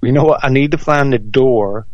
you 0.03 0.13
know 0.13 0.25
what? 0.25 0.45
I 0.45 0.49
need 0.49 0.73
to 0.73 0.79
find 0.79 1.13
the 1.13 1.19
door 1.19 1.87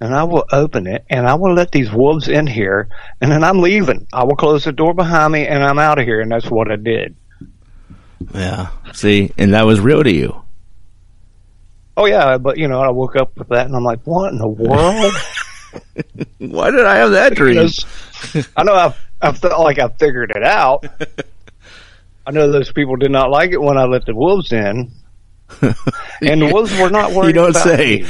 and 0.00 0.14
I 0.14 0.24
will 0.24 0.44
open 0.52 0.86
it 0.86 1.04
and 1.10 1.26
I 1.26 1.34
will 1.34 1.54
let 1.54 1.72
these 1.72 1.92
wolves 1.92 2.28
in 2.28 2.46
here 2.46 2.88
and 3.20 3.30
then 3.30 3.42
I'm 3.44 3.60
leaving. 3.60 4.06
I 4.12 4.24
will 4.24 4.36
close 4.36 4.64
the 4.64 4.72
door 4.72 4.94
behind 4.94 5.32
me 5.32 5.46
and 5.46 5.62
I'm 5.62 5.78
out 5.78 5.98
of 5.98 6.04
here. 6.04 6.20
And 6.20 6.30
that's 6.30 6.50
what 6.50 6.70
I 6.70 6.76
did. 6.76 7.16
Yeah. 8.32 8.68
See, 8.92 9.32
and 9.36 9.54
that 9.54 9.66
was 9.66 9.80
real 9.80 10.02
to 10.02 10.12
you. 10.12 10.42
Oh 11.96 12.06
yeah, 12.06 12.38
but 12.38 12.58
you 12.58 12.68
know, 12.68 12.80
I 12.80 12.90
woke 12.90 13.16
up 13.16 13.36
with 13.36 13.48
that 13.48 13.66
and 13.66 13.74
I'm 13.74 13.82
like, 13.82 14.00
what 14.04 14.32
in 14.32 14.38
the 14.38 14.48
world? 14.48 15.14
Why 16.38 16.70
did 16.70 16.86
I 16.86 16.96
have 16.96 17.10
that 17.10 17.34
dream? 17.34 17.68
I 18.56 18.62
know 18.62 18.74
I, 18.74 18.94
I 19.20 19.32
felt 19.32 19.60
like 19.60 19.78
I 19.78 19.88
figured 19.88 20.30
it 20.34 20.42
out. 20.42 20.84
I 22.26 22.30
know 22.30 22.50
those 22.52 22.70
people 22.72 22.96
did 22.96 23.10
not 23.10 23.30
like 23.30 23.52
it 23.52 23.60
when 23.60 23.78
I 23.78 23.84
let 23.84 24.04
the 24.06 24.14
wolves 24.14 24.52
in. 24.52 24.90
and 25.62 26.42
the 26.42 26.50
wolves 26.52 26.76
were 26.78 26.90
not 26.90 27.12
worried 27.12 27.28
You 27.28 27.32
don't 27.32 27.50
about 27.50 27.62
say. 27.64 28.04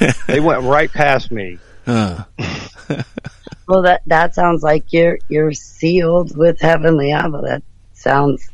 me. 0.00 0.10
They 0.28 0.40
went 0.40 0.62
right 0.62 0.90
past 0.92 1.30
me. 1.32 1.58
Huh. 1.84 2.24
Well, 3.66 3.82
that 3.82 4.02
that 4.06 4.34
sounds 4.34 4.62
like 4.62 4.92
you're 4.92 5.18
you're 5.28 5.52
sealed 5.52 6.36
with 6.36 6.60
Heavenly 6.60 7.12
Abba. 7.12 7.40
That 7.42 7.62
sounds 7.94 8.48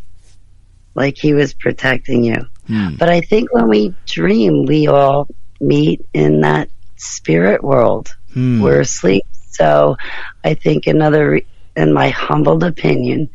like 0.94 1.16
He 1.18 1.34
was 1.34 1.52
protecting 1.52 2.24
you. 2.24 2.46
Hmm. 2.66 2.94
But 2.96 3.08
I 3.10 3.20
think 3.20 3.52
when 3.52 3.68
we 3.68 3.94
dream, 4.06 4.64
we 4.66 4.86
all 4.88 5.28
meet 5.60 6.04
in 6.14 6.40
that 6.42 6.70
spirit 6.96 7.62
world. 7.62 8.14
Hmm. 8.32 8.62
We're 8.62 8.80
asleep. 8.80 9.24
So 9.50 9.96
I 10.44 10.54
think 10.54 10.86
another, 10.86 11.30
re- 11.30 11.46
in 11.80 11.92
my 11.92 12.10
humbled 12.10 12.64
opinion, 12.64 13.30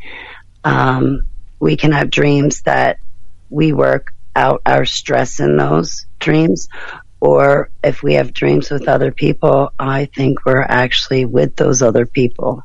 um, 0.63 1.25
we 1.59 1.75
can 1.75 1.91
have 1.91 2.09
dreams 2.09 2.61
that 2.61 2.99
we 3.49 3.73
work 3.73 4.13
out 4.35 4.61
our 4.65 4.85
stress 4.85 5.39
in 5.39 5.57
those 5.57 6.05
dreams. 6.19 6.67
Or 7.19 7.69
if 7.83 8.03
we 8.03 8.15
have 8.15 8.33
dreams 8.33 8.69
with 8.69 8.87
other 8.87 9.11
people, 9.11 9.71
I 9.79 10.05
think 10.05 10.45
we're 10.45 10.61
actually 10.61 11.25
with 11.25 11.55
those 11.55 11.81
other 11.81 12.05
people. 12.05 12.63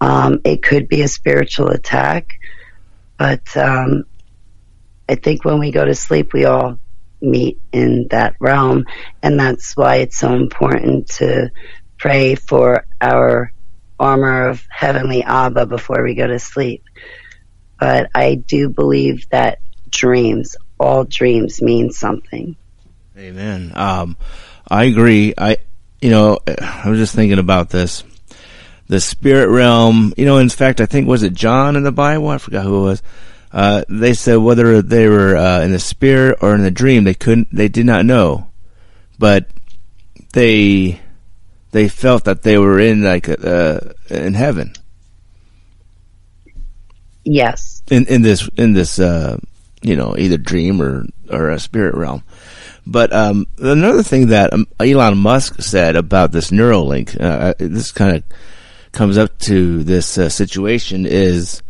Um, 0.00 0.40
it 0.44 0.62
could 0.62 0.88
be 0.88 1.02
a 1.02 1.08
spiritual 1.08 1.68
attack, 1.68 2.38
but 3.18 3.56
um, 3.56 4.04
I 5.08 5.14
think 5.16 5.44
when 5.44 5.58
we 5.58 5.70
go 5.70 5.84
to 5.84 5.94
sleep, 5.94 6.32
we 6.32 6.44
all 6.44 6.78
meet 7.20 7.58
in 7.72 8.08
that 8.10 8.36
realm, 8.40 8.84
and 9.22 9.38
that's 9.38 9.76
why 9.76 9.96
it's 9.96 10.18
so 10.18 10.34
important 10.34 11.08
to 11.08 11.50
pray 11.98 12.34
for 12.34 12.86
our 13.00 13.50
armor 13.98 14.48
of 14.48 14.66
heavenly 14.70 15.22
Abba 15.22 15.66
before 15.66 16.02
we 16.02 16.14
go 16.14 16.26
to 16.26 16.38
sleep. 16.38 16.84
But 17.78 18.10
I 18.14 18.36
do 18.36 18.68
believe 18.68 19.28
that 19.30 19.60
dreams, 19.90 20.56
all 20.78 21.04
dreams, 21.04 21.60
mean 21.62 21.90
something. 21.90 22.56
Amen. 23.16 23.72
Um, 23.74 24.16
I 24.68 24.84
agree. 24.84 25.34
I, 25.36 25.58
you 26.00 26.10
know, 26.10 26.38
I 26.46 26.88
was 26.88 26.98
just 26.98 27.14
thinking 27.14 27.38
about 27.38 27.70
this. 27.70 28.04
The 28.88 29.00
spirit 29.00 29.48
realm, 29.48 30.12
you 30.16 30.26
know, 30.26 30.38
in 30.38 30.48
fact, 30.48 30.80
I 30.80 30.86
think, 30.86 31.08
was 31.08 31.22
it 31.22 31.32
John 31.32 31.76
in 31.76 31.84
the 31.84 31.92
Bible? 31.92 32.28
I 32.28 32.38
forgot 32.38 32.64
who 32.64 32.80
it 32.80 32.90
was. 32.90 33.02
Uh, 33.50 33.84
they 33.88 34.14
said 34.14 34.36
whether 34.36 34.82
they 34.82 35.08
were, 35.08 35.36
uh, 35.36 35.62
in 35.62 35.70
the 35.70 35.78
spirit 35.78 36.38
or 36.42 36.54
in 36.54 36.62
the 36.62 36.70
dream, 36.70 37.04
they 37.04 37.14
couldn't, 37.14 37.48
they 37.54 37.68
did 37.68 37.86
not 37.86 38.04
know. 38.04 38.50
But 39.18 39.46
they, 40.32 41.00
they 41.74 41.88
felt 41.88 42.22
that 42.22 42.42
they 42.42 42.56
were 42.56 42.78
in 42.78 43.02
like, 43.02 43.28
uh, 43.28 43.80
in 44.08 44.34
heaven. 44.34 44.72
Yes. 47.24 47.82
in 47.90 48.06
in 48.06 48.22
this 48.22 48.48
in 48.56 48.74
this 48.74 48.98
uh 48.98 49.38
you 49.82 49.96
know 49.96 50.14
either 50.16 50.36
dream 50.36 50.80
or 50.80 51.06
or 51.30 51.50
a 51.50 51.58
spirit 51.58 51.94
realm 51.94 52.22
but 52.86 53.12
um 53.14 53.46
another 53.58 54.02
thing 54.02 54.28
that 54.28 54.52
um, 54.52 54.66
Elon 54.78 55.16
Musk 55.16 55.62
said 55.62 55.96
about 55.96 56.32
this 56.32 56.50
Neuralink 56.50 57.18
uh, 57.18 57.54
this 57.58 57.92
kind 57.92 58.16
of 58.16 58.22
comes 58.92 59.16
up 59.16 59.38
to 59.40 59.82
this 59.84 60.18
uh, 60.18 60.28
situation 60.28 61.06
is 61.06 61.62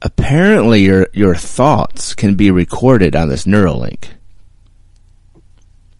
apparently 0.00 0.80
your 0.80 1.08
your 1.12 1.34
thoughts 1.34 2.14
can 2.14 2.34
be 2.34 2.50
recorded 2.50 3.14
on 3.14 3.28
this 3.28 3.44
Neuralink 3.44 4.08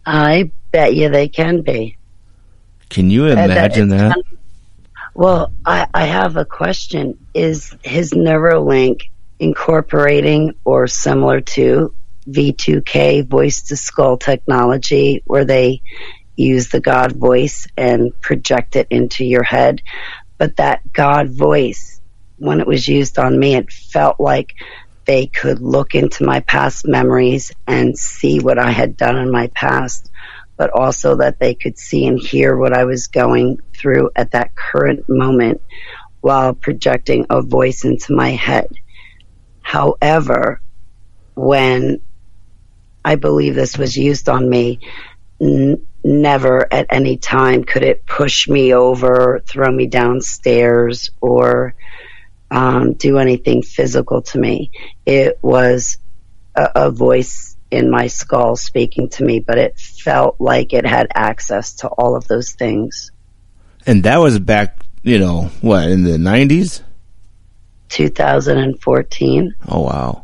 I 0.03 0.49
bet 0.71 0.95
you 0.95 1.09
they 1.09 1.27
can 1.27 1.61
be. 1.61 1.98
Can 2.89 3.09
you 3.09 3.27
that 3.27 3.49
imagine 3.49 3.89
that 3.89 4.13
kind 4.13 4.23
Well, 5.13 5.51
I, 5.65 5.87
I 5.93 6.05
have 6.05 6.37
a 6.37 6.45
question. 6.45 7.17
Is 7.33 7.75
his 7.83 8.11
Neuralink 8.11 9.09
incorporating 9.39 10.55
or 10.65 10.87
similar 10.87 11.41
to 11.41 11.93
V2K 12.27 13.27
voice 13.27 13.63
to 13.63 13.75
skull 13.75 14.17
technology 14.17 15.23
where 15.25 15.45
they 15.45 15.81
use 16.35 16.69
the 16.69 16.79
God 16.79 17.13
voice 17.13 17.67
and 17.75 18.19
project 18.21 18.75
it 18.75 18.87
into 18.89 19.25
your 19.25 19.43
head? 19.43 19.81
But 20.37 20.57
that 20.57 20.93
God 20.93 21.29
voice, 21.29 21.99
when 22.37 22.61
it 22.61 22.67
was 22.67 22.87
used 22.87 23.19
on 23.19 23.37
me, 23.37 23.55
it 23.55 23.71
felt 23.71 24.19
like 24.19 24.55
they 25.05 25.25
could 25.25 25.59
look 25.59 25.95
into 25.95 26.23
my 26.23 26.39
past 26.41 26.87
memories 26.87 27.51
and 27.65 27.97
see 27.97 28.39
what 28.39 28.59
I 28.59 28.71
had 28.71 28.95
done 28.95 29.17
in 29.17 29.31
my 29.31 29.47
past, 29.47 30.09
but 30.59 30.71
also 30.71 31.15
that 31.15 31.39
they 31.39 31.55
could 31.55 31.79
see 31.79 32.05
and 32.05 32.19
hear 32.19 32.55
what 32.55 32.73
I 32.73 32.83
was 32.83 33.07
going 33.07 33.59
through 33.73 34.11
at 34.13 34.31
that 34.31 34.53
current 34.53 35.07
moment 35.07 35.61
while 36.19 36.53
projecting 36.53 37.25
a 37.29 37.41
voice 37.41 37.85
into 37.85 38.13
my 38.13 38.31
head. 38.31 38.67
However, 39.61 40.61
when 41.33 42.01
I 43.05 43.15
believe 43.15 43.55
this 43.55 43.77
was 43.77 43.97
used 43.97 44.27
on 44.27 44.49
me, 44.49 44.81
n- 45.41 45.87
never 46.03 46.67
at 46.73 46.87
any 46.89 47.15
time 47.15 47.63
could 47.63 47.83
it 47.83 48.05
push 48.05 48.49
me 48.49 48.73
over, 48.73 49.41
throw 49.47 49.71
me 49.71 49.87
downstairs, 49.87 51.09
or 51.21 51.73
um, 52.51 52.95
do 52.95 53.17
anything 53.17 53.61
physical 53.61 54.23
to 54.23 54.37
me. 54.37 54.71
It 55.05 55.39
was 55.41 55.99
a, 56.53 56.69
a 56.75 56.91
voice 56.91 57.48
in 57.71 57.89
my 57.89 58.07
skull 58.07 58.55
speaking 58.55 59.09
to 59.09 59.23
me, 59.23 59.39
but 59.39 59.57
it 59.57 59.77
felt 59.77 60.35
like 60.39 60.73
it 60.73 60.85
had 60.85 61.07
access 61.13 61.73
to 61.73 61.87
all 61.87 62.15
of 62.15 62.27
those 62.27 62.51
things. 62.51 63.11
and 63.85 64.03
that 64.03 64.17
was 64.17 64.39
back 64.39 64.83
you 65.03 65.17
know 65.17 65.43
what 65.61 65.89
in 65.89 66.03
the 66.03 66.17
90s 66.17 66.81
2014. 67.89 69.55
Oh 69.67 69.81
wow. 69.81 70.23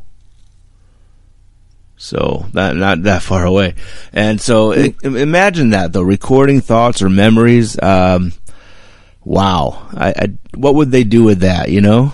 So 1.98 2.46
that 2.54 2.76
not 2.76 3.04
that 3.04 3.24
far 3.24 3.46
away, 3.46 3.76
and 4.14 4.40
so 4.40 4.74
i 4.74 4.94
imagine 5.04 5.70
that 5.70 5.94
though 5.94 6.02
recording 6.02 6.62
thoughts 6.62 7.02
or 7.02 7.10
memories. 7.10 7.82
Um, 7.82 8.34
wow, 9.24 9.88
I, 9.94 10.10
I 10.10 10.34
what 10.56 10.76
would 10.76 10.92
they 10.92 11.04
do 11.04 11.24
with 11.24 11.40
that? 11.40 11.70
You 11.70 11.82
know? 11.82 12.14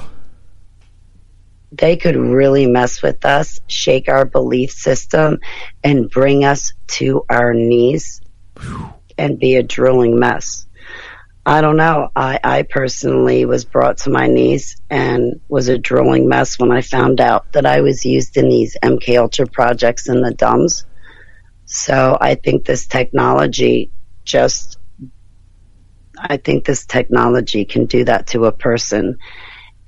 They 1.72 1.96
could 1.96 2.16
really 2.16 2.68
mess 2.68 3.02
with 3.02 3.24
us, 3.26 3.62
shake 3.68 4.10
our 4.10 4.26
belief 4.26 4.72
system, 4.72 5.40
and 5.84 6.10
bring 6.10 6.44
us 6.44 6.74
to 6.88 7.24
our 7.30 7.54
knees 7.54 8.22
and 9.18 9.40
be 9.40 9.56
a 9.56 9.64
drooling 9.64 10.20
mess. 10.20 10.66
I 11.46 11.62
don't 11.62 11.78
know. 11.78 12.10
I, 12.16 12.40
I 12.44 12.64
personally 12.64 13.46
was 13.46 13.66
brought 13.66 13.98
to 14.00 14.12
my 14.12 14.28
knees 14.28 14.80
and 14.90 15.40
was 15.48 15.70
a 15.70 15.78
drooling 15.78 16.28
mess 16.28 16.60
when 16.60 16.72
I 16.72 16.82
found 16.82 17.20
out 17.20 17.54
that 17.54 17.66
I 17.66 17.82
was 17.82 18.06
used 18.06 18.38
in 18.38 18.48
these 18.48 18.78
MK 18.84 19.18
Ultra 19.18 19.48
projects 19.48 20.08
in 20.08 20.22
the 20.22 20.34
DUMS. 20.34 20.86
So 21.66 22.18
I 22.20 22.36
think 22.36 22.66
this 22.66 22.86
technology 22.86 23.92
just, 24.24 24.78
I 26.16 26.38
think 26.38 26.66
this 26.66 26.86
technology 26.86 27.66
can 27.66 27.86
do 27.86 28.04
that 28.04 28.28
to 28.28 28.46
a 28.46 28.52
person. 28.52 29.18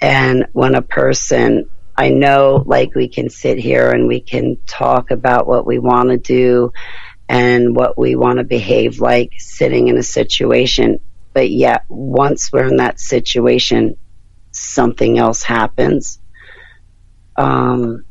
And 0.03 0.47
when 0.53 0.75
a 0.75 0.83
person, 0.83 1.71
I 1.97 2.11
know 2.11 2.63
like 2.67 2.95
we 2.95 3.09
can 3.09 3.31
sit 3.31 3.59
here 3.59 3.91
and 3.91 4.07
we 4.07 4.21
can 4.21 4.59
talk 4.67 5.11
about 5.11 5.47
what 5.47 5.67
we 5.67 5.79
want 5.79 6.11
to 6.11 6.19
do 6.19 6.73
and 7.29 7.75
what 7.75 7.97
we 7.97 8.15
want 8.15 8.39
to 8.39 8.45
behave 8.45 8.99
like 8.99 9.31
sitting 9.39 9.89
in 9.89 9.97
a 9.97 10.03
situation. 10.03 10.99
But 11.33 11.51
yet, 11.51 11.83
once 11.89 12.51
we're 12.53 12.67
in 12.67 12.77
that 12.77 12.99
situation, 12.99 13.97
something 14.53 15.19
else 15.19 15.43
happens. 15.43 16.19
Um, 17.37 18.05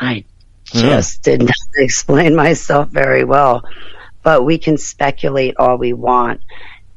I 0.00 0.24
Yeah. 0.72 0.82
just 0.82 1.24
didn't 1.24 1.52
explain 1.76 2.36
myself 2.36 2.90
very 2.90 3.24
well. 3.24 3.62
but 4.24 4.44
we 4.44 4.58
can 4.58 4.78
speculate 4.78 5.56
all 5.58 5.78
we 5.78 5.92
want. 5.94 6.42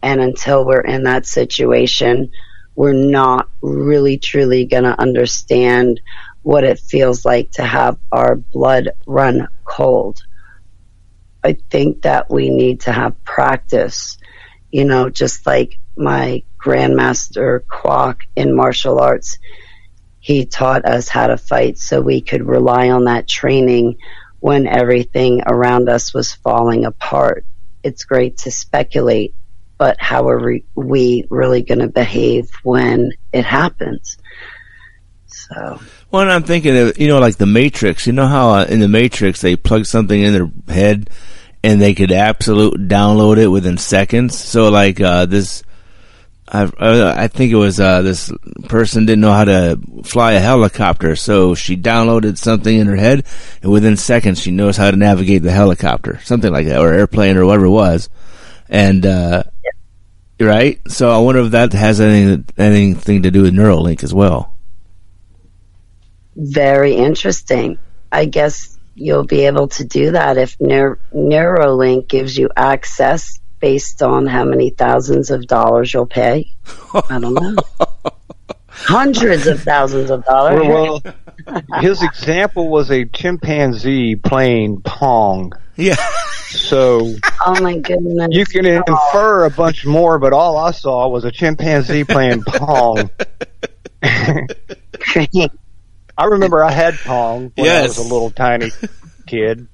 And 0.03 0.21
until 0.21 0.65
we're 0.65 0.81
in 0.81 1.03
that 1.05 1.25
situation, 1.25 2.31
we're 2.75 2.93
not 2.93 3.49
really 3.61 4.17
truly 4.17 4.65
going 4.65 4.83
to 4.83 4.99
understand 4.99 6.01
what 6.41 6.63
it 6.63 6.79
feels 6.79 7.25
like 7.25 7.51
to 7.51 7.63
have 7.63 7.97
our 8.11 8.35
blood 8.35 8.89
run 9.05 9.47
cold. 9.63 10.21
I 11.43 11.57
think 11.69 12.03
that 12.03 12.29
we 12.31 12.49
need 12.49 12.81
to 12.81 12.91
have 12.91 13.23
practice, 13.23 14.17
you 14.71 14.85
know, 14.85 15.09
just 15.09 15.45
like 15.45 15.77
my 15.95 16.43
grandmaster 16.57 17.61
Kwok 17.61 18.21
in 18.35 18.55
martial 18.55 18.99
arts. 18.99 19.37
He 20.19 20.45
taught 20.45 20.85
us 20.85 21.09
how 21.09 21.27
to 21.27 21.37
fight 21.37 21.77
so 21.77 22.01
we 22.01 22.21
could 22.21 22.43
rely 22.47 22.89
on 22.89 23.05
that 23.05 23.27
training 23.27 23.97
when 24.39 24.67
everything 24.67 25.41
around 25.45 25.89
us 25.89 26.13
was 26.13 26.33
falling 26.33 26.85
apart. 26.85 27.45
It's 27.83 28.05
great 28.05 28.37
to 28.39 28.51
speculate, 28.51 29.35
but 29.83 29.97
how 29.99 30.29
are 30.29 30.39
we- 30.75 31.27
really 31.29 31.61
going 31.61 31.79
to 31.79 31.89
behave 31.89 32.49
when 32.63 33.11
it 33.33 33.43
happens? 33.43 34.17
So, 35.27 35.77
Well, 36.09 36.31
I'm 36.31 36.43
thinking 36.43 36.77
of 36.77 36.97
you 36.97 37.09
know 37.09 37.19
like 37.19 37.35
the 37.35 37.45
Matrix. 37.45 38.07
You 38.07 38.13
know 38.13 38.27
how 38.27 38.51
uh, 38.51 38.63
in 38.63 38.79
the 38.79 38.87
Matrix 38.87 39.41
they 39.41 39.57
plug 39.57 39.85
something 39.85 40.21
in 40.21 40.31
their 40.31 40.49
head 40.73 41.09
and 41.65 41.81
they 41.81 41.93
could 41.93 42.13
absolute 42.13 42.75
download 42.87 43.37
it 43.39 43.49
within 43.49 43.77
seconds. 43.77 44.37
So 44.37 44.69
like 44.69 45.01
uh, 45.01 45.25
this, 45.25 45.63
I 46.47 46.71
I 47.25 47.27
think 47.27 47.51
it 47.51 47.57
was 47.57 47.77
uh, 47.81 48.01
this 48.03 48.31
person 48.69 49.05
didn't 49.05 49.19
know 49.19 49.33
how 49.33 49.43
to 49.43 49.77
fly 50.05 50.31
a 50.33 50.39
helicopter, 50.39 51.17
so 51.17 51.55
she 51.55 51.75
downloaded 51.75 52.37
something 52.37 52.77
in 52.77 52.87
her 52.87 52.95
head, 52.95 53.25
and 53.61 53.69
within 53.69 53.97
seconds 53.97 54.39
she 54.39 54.51
knows 54.51 54.77
how 54.77 54.91
to 54.91 54.95
navigate 54.95 55.43
the 55.43 55.51
helicopter, 55.51 56.21
something 56.23 56.53
like 56.53 56.67
that, 56.67 56.79
or 56.79 56.93
airplane 56.93 57.35
or 57.35 57.45
whatever 57.45 57.65
it 57.65 57.69
was, 57.83 58.07
and. 58.69 59.05
uh 59.05 59.43
Right, 60.39 60.81
so 60.89 61.09
I 61.09 61.19
wonder 61.19 61.41
if 61.41 61.51
that 61.51 61.71
has 61.73 62.01
anything 62.01 62.45
anything 62.57 63.21
to 63.23 63.31
do 63.31 63.43
with 63.43 63.53
Neuralink 63.53 64.03
as 64.03 64.13
well. 64.13 64.53
very 66.35 66.95
interesting. 66.95 67.77
I 68.11 68.25
guess 68.25 68.77
you'll 68.95 69.23
be 69.25 69.45
able 69.45 69.67
to 69.69 69.85
do 69.85 70.11
that 70.11 70.37
if 70.37 70.57
Neur- 70.57 70.97
Neuralink 71.13 72.07
gives 72.09 72.37
you 72.37 72.49
access 72.57 73.39
based 73.59 74.01
on 74.03 74.25
how 74.27 74.43
many 74.43 74.71
thousands 74.71 75.29
of 75.31 75.47
dollars 75.47 75.93
you'll 75.93 76.07
pay. 76.07 76.51
I 77.09 77.19
don't 77.19 77.33
know. 77.35 77.55
Hundreds 78.75 79.47
of 79.47 79.61
thousands 79.61 80.09
of 80.09 80.23
dollars. 80.25 80.67
Well, 80.67 81.01
his 81.79 82.01
example 82.03 82.69
was 82.69 82.89
a 82.91 83.05
chimpanzee 83.05 84.15
playing 84.15 84.81
Pong. 84.81 85.53
Yeah. 85.75 85.95
So, 86.49 87.13
oh 87.45 87.55
So 87.55 87.63
my 87.63 87.77
goodness. 87.77 88.27
you 88.31 88.45
can 88.45 88.65
infer 88.65 89.45
a 89.45 89.49
bunch 89.49 89.85
more, 89.85 90.19
but 90.19 90.33
all 90.33 90.57
I 90.57 90.71
saw 90.71 91.07
was 91.07 91.23
a 91.25 91.31
chimpanzee 91.31 92.03
playing 92.03 92.43
Pong. 92.43 93.09
I 94.03 94.47
remember 96.25 96.63
I 96.63 96.71
had 96.71 96.95
Pong 96.99 97.51
when 97.55 97.69
I 97.71 97.81
was 97.83 97.97
a 97.97 98.03
little 98.03 98.29
tiny 98.31 98.69
kid, 99.27 99.67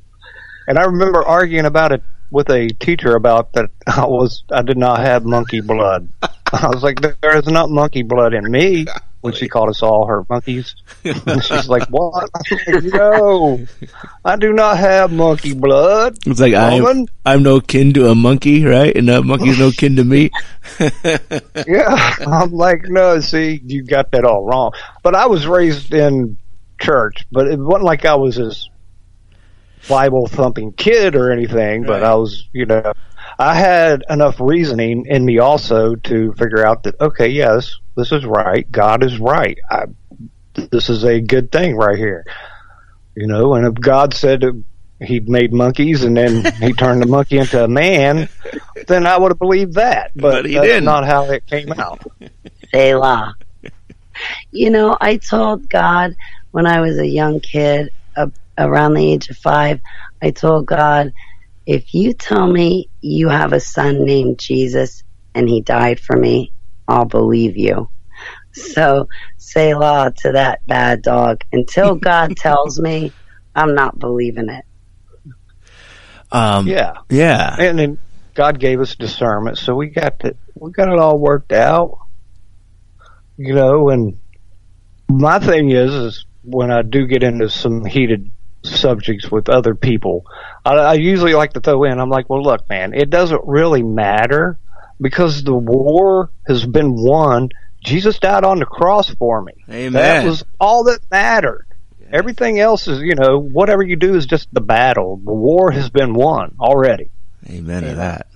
and 0.67 0.77
I 0.79 0.83
remember 0.85 1.23
arguing 1.25 1.65
about 1.65 1.91
it 1.91 2.03
with 2.31 2.49
a 2.49 2.69
teacher 2.69 3.15
about 3.15 3.53
that 3.53 3.69
I 3.87 4.05
was 4.05 4.43
I 4.51 4.61
did 4.61 4.77
not 4.77 4.99
have 4.99 5.25
monkey 5.25 5.61
blood. 5.61 6.09
I 6.53 6.67
was 6.67 6.83
like, 6.83 6.99
there 7.01 7.37
is 7.37 7.45
not 7.47 7.69
monkey 7.69 8.03
blood 8.03 8.33
in 8.33 8.49
me. 8.49 8.85
When 9.21 9.33
she 9.33 9.49
called 9.49 9.67
us 9.67 9.83
all 9.83 10.07
her 10.07 10.25
monkeys, 10.29 10.75
and 11.03 11.43
she's 11.43 11.67
like, 11.67 11.87
"What? 11.89 12.29
Like, 12.49 12.83
no, 12.85 13.65
I 14.23 14.37
do 14.37 14.53
not 14.53 14.77
have 14.77 15.11
monkey 15.11 15.53
blood." 15.53 16.17
It's 16.25 16.39
like 16.39 16.53
I'm. 16.53 17.05
I'm 17.25 17.43
no 17.43 17.59
kin 17.59 17.91
to 17.95 18.09
a 18.11 18.15
monkey, 18.15 18.63
right? 18.63 18.95
And 18.95 19.09
a 19.09 19.21
monkey's 19.21 19.59
no 19.59 19.71
kin 19.71 19.97
to 19.97 20.05
me. 20.05 20.31
Yeah, 21.67 22.15
I'm 22.25 22.51
like, 22.53 22.83
no, 22.87 23.19
see, 23.19 23.61
you 23.65 23.83
got 23.83 24.11
that 24.11 24.23
all 24.23 24.45
wrong. 24.45 24.71
But 25.03 25.15
I 25.15 25.25
was 25.27 25.45
raised 25.45 25.93
in 25.93 26.37
church, 26.79 27.25
but 27.29 27.47
it 27.47 27.59
wasn't 27.59 27.83
like 27.83 28.05
I 28.05 28.15
was 28.15 28.37
this 28.37 28.69
Bible 29.89 30.27
thumping 30.27 30.71
kid 30.71 31.15
or 31.15 31.31
anything, 31.31 31.83
but 31.83 32.03
I 32.03 32.15
was, 32.15 32.47
you 32.53 32.65
know, 32.65 32.93
I 33.39 33.55
had 33.55 34.03
enough 34.09 34.35
reasoning 34.41 35.05
in 35.05 35.23
me 35.23 35.39
also 35.39 35.95
to 35.95 36.33
figure 36.33 36.65
out 36.65 36.83
that, 36.83 36.99
okay, 36.99 37.29
yes, 37.29 37.73
this 37.95 38.11
is 38.11 38.25
right. 38.25 38.69
God 38.69 39.01
is 39.01 39.17
right. 39.17 39.57
I, 39.71 39.85
this 40.71 40.89
is 40.89 41.05
a 41.05 41.21
good 41.21 41.49
thing 41.51 41.77
right 41.77 41.97
here. 41.97 42.25
You 43.15 43.27
know, 43.27 43.53
and 43.53 43.65
if 43.65 43.75
God 43.75 44.13
said 44.13 44.41
that 44.41 44.61
he 45.01 45.21
made 45.21 45.53
monkeys 45.53 46.03
and 46.03 46.17
then 46.17 46.43
he 46.55 46.73
turned 46.77 47.01
the 47.01 47.05
monkey 47.07 47.37
into 47.37 47.63
a 47.63 47.67
man, 47.67 48.27
then 48.87 49.07
I 49.07 49.17
would 49.17 49.31
have 49.31 49.39
believed 49.39 49.75
that. 49.75 50.11
But, 50.15 50.31
But 50.31 50.45
he 50.45 50.55
that's 50.55 50.65
didn't. 50.67 50.83
not 50.85 51.05
how 51.05 51.29
it 51.31 51.45
came 51.47 51.71
out. 51.71 52.01
Selah. 52.73 53.35
You 54.51 54.69
know, 54.69 54.97
I 54.99 55.15
told 55.15 55.69
God 55.69 56.13
when 56.51 56.65
I 56.65 56.81
was 56.81 56.97
a 56.97 57.07
young 57.07 57.39
kid, 57.39 57.89
uh, 58.17 58.27
around 58.57 58.95
the 58.95 59.13
age 59.13 59.29
of 59.29 59.37
five, 59.37 59.79
I 60.21 60.31
told 60.31 60.65
God, 60.65 61.13
if 61.69 61.93
you 61.93 62.13
tell 62.13 62.47
me 62.47 62.89
you 62.99 63.29
have 63.29 63.53
a 63.53 63.59
son 63.59 64.03
named 64.03 64.39
Jesus 64.39 65.03
and 65.35 65.47
he 65.47 65.61
died 65.61 65.99
for 65.99 66.17
me, 66.17 66.51
I'll 66.87 67.05
believe 67.05 67.57
you. 67.57 67.91
So, 68.53 69.07
Selah 69.37 70.11
to 70.23 70.31
that 70.31 70.61
bad 70.65 71.03
dog. 71.03 71.43
Until 71.51 71.93
God 72.09 72.35
tells 72.35 72.79
me, 72.79 73.13
I'm 73.53 73.75
not 73.75 73.99
believing 73.99 74.49
it. 74.49 74.65
Um, 76.31 76.65
yeah, 76.67 76.93
yeah. 77.11 77.55
And 77.59 77.77
then 77.77 77.99
God 78.33 78.59
gave 78.59 78.81
us 78.81 78.95
discernment, 78.95 79.59
so 79.59 79.75
we 79.75 79.89
got 79.89 80.21
to, 80.21 80.35
we 80.55 80.71
got 80.71 80.91
it 80.91 80.97
all 80.97 81.19
worked 81.19 81.51
out. 81.51 81.99
You 83.37 83.53
know, 83.53 83.89
and 83.89 84.17
my 85.07 85.37
thing 85.37 85.69
is, 85.69 85.93
is 85.93 86.25
when 86.41 86.71
I 86.71 86.81
do 86.81 87.05
get 87.05 87.21
into 87.21 87.47
some 87.47 87.85
heated 87.85 88.31
subjects 88.63 89.31
with 89.31 89.49
other 89.49 89.75
people, 89.75 90.25
I, 90.65 90.75
I 90.75 90.93
usually 90.95 91.33
like 91.33 91.53
to 91.53 91.61
throw 91.61 91.83
in. 91.85 91.99
I'm 91.99 92.09
like, 92.09 92.29
well, 92.29 92.43
look, 92.43 92.67
man, 92.69 92.93
it 92.93 93.09
doesn't 93.09 93.41
really 93.45 93.83
matter 93.83 94.57
because 94.99 95.43
the 95.43 95.53
war 95.53 96.29
has 96.47 96.65
been 96.65 96.95
won. 96.95 97.49
Jesus 97.83 98.19
died 98.19 98.43
on 98.43 98.59
the 98.59 98.65
cross 98.65 99.09
for 99.09 99.41
me. 99.41 99.53
Amen. 99.69 99.93
That 99.93 100.25
was 100.25 100.43
all 100.59 100.85
that 100.85 100.99
mattered. 101.09 101.65
Everything 102.11 102.59
else 102.59 102.87
is, 102.87 103.01
you 103.01 103.15
know, 103.15 103.37
whatever 103.39 103.83
you 103.83 103.95
do 103.95 104.15
is 104.15 104.25
just 104.25 104.51
the 104.53 104.61
battle. 104.61 105.17
The 105.17 105.31
war 105.31 105.71
has 105.71 105.89
been 105.89 106.13
won 106.13 106.55
already. 106.59 107.11
Amen 107.47 107.83
to 107.83 107.93
that. 107.95 108.27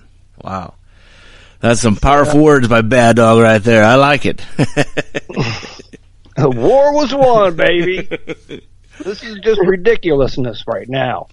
Wow. 0.42 0.74
That's 1.60 1.80
some 1.80 1.96
powerful 1.96 2.40
words 2.40 2.68
by 2.68 2.82
Bad 2.82 3.16
Dog 3.16 3.40
right 3.42 3.62
there. 3.62 3.84
I 3.84 3.96
like 3.96 4.26
it. 4.26 4.44
The 6.36 6.50
war 6.50 6.92
was 6.94 7.14
won, 7.14 7.54
baby. 7.56 8.08
this 9.02 9.22
is 9.22 9.38
just 9.40 9.60
ridiculousness 9.60 10.64
right 10.66 10.88
now. 10.88 11.28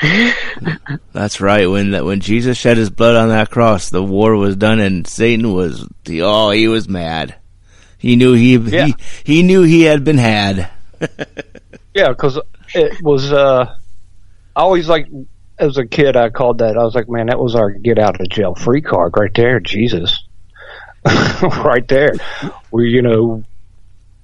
That's 1.12 1.40
right. 1.40 1.66
When 1.68 1.92
when 2.04 2.20
Jesus 2.20 2.56
shed 2.56 2.76
his 2.76 2.90
blood 2.90 3.16
on 3.16 3.28
that 3.28 3.50
cross, 3.50 3.90
the 3.90 4.02
war 4.02 4.36
was 4.36 4.56
done, 4.56 4.78
and 4.80 5.06
Satan 5.06 5.52
was 5.52 5.86
the 6.04 6.22
oh 6.22 6.50
he 6.50 6.68
was 6.68 6.88
mad. 6.88 7.34
He 7.98 8.16
knew 8.16 8.32
he 8.34 8.56
Yeah. 8.56 8.86
he, 8.86 8.94
he 9.24 9.42
knew 9.42 9.62
he 9.62 9.82
had 9.82 10.04
been 10.04 10.18
had. 10.18 10.70
Yeah, 11.92 12.10
because 12.10 12.38
it 12.72 13.02
was. 13.02 13.32
uh 13.32 13.74
I 14.54 14.60
always 14.60 14.88
like 14.88 15.08
as 15.58 15.76
a 15.76 15.84
kid, 15.84 16.16
I 16.16 16.30
called 16.30 16.58
that. 16.58 16.78
I 16.78 16.84
was 16.84 16.94
like, 16.94 17.08
man, 17.08 17.26
that 17.26 17.38
was 17.38 17.56
our 17.56 17.70
get 17.70 17.98
out 17.98 18.20
of 18.20 18.28
jail 18.28 18.54
free 18.54 18.80
card 18.80 19.14
right 19.18 19.34
there. 19.34 19.58
Jesus, 19.58 20.22
right 21.04 21.86
there. 21.88 22.12
We, 22.70 22.90
you 22.90 23.02
know, 23.02 23.42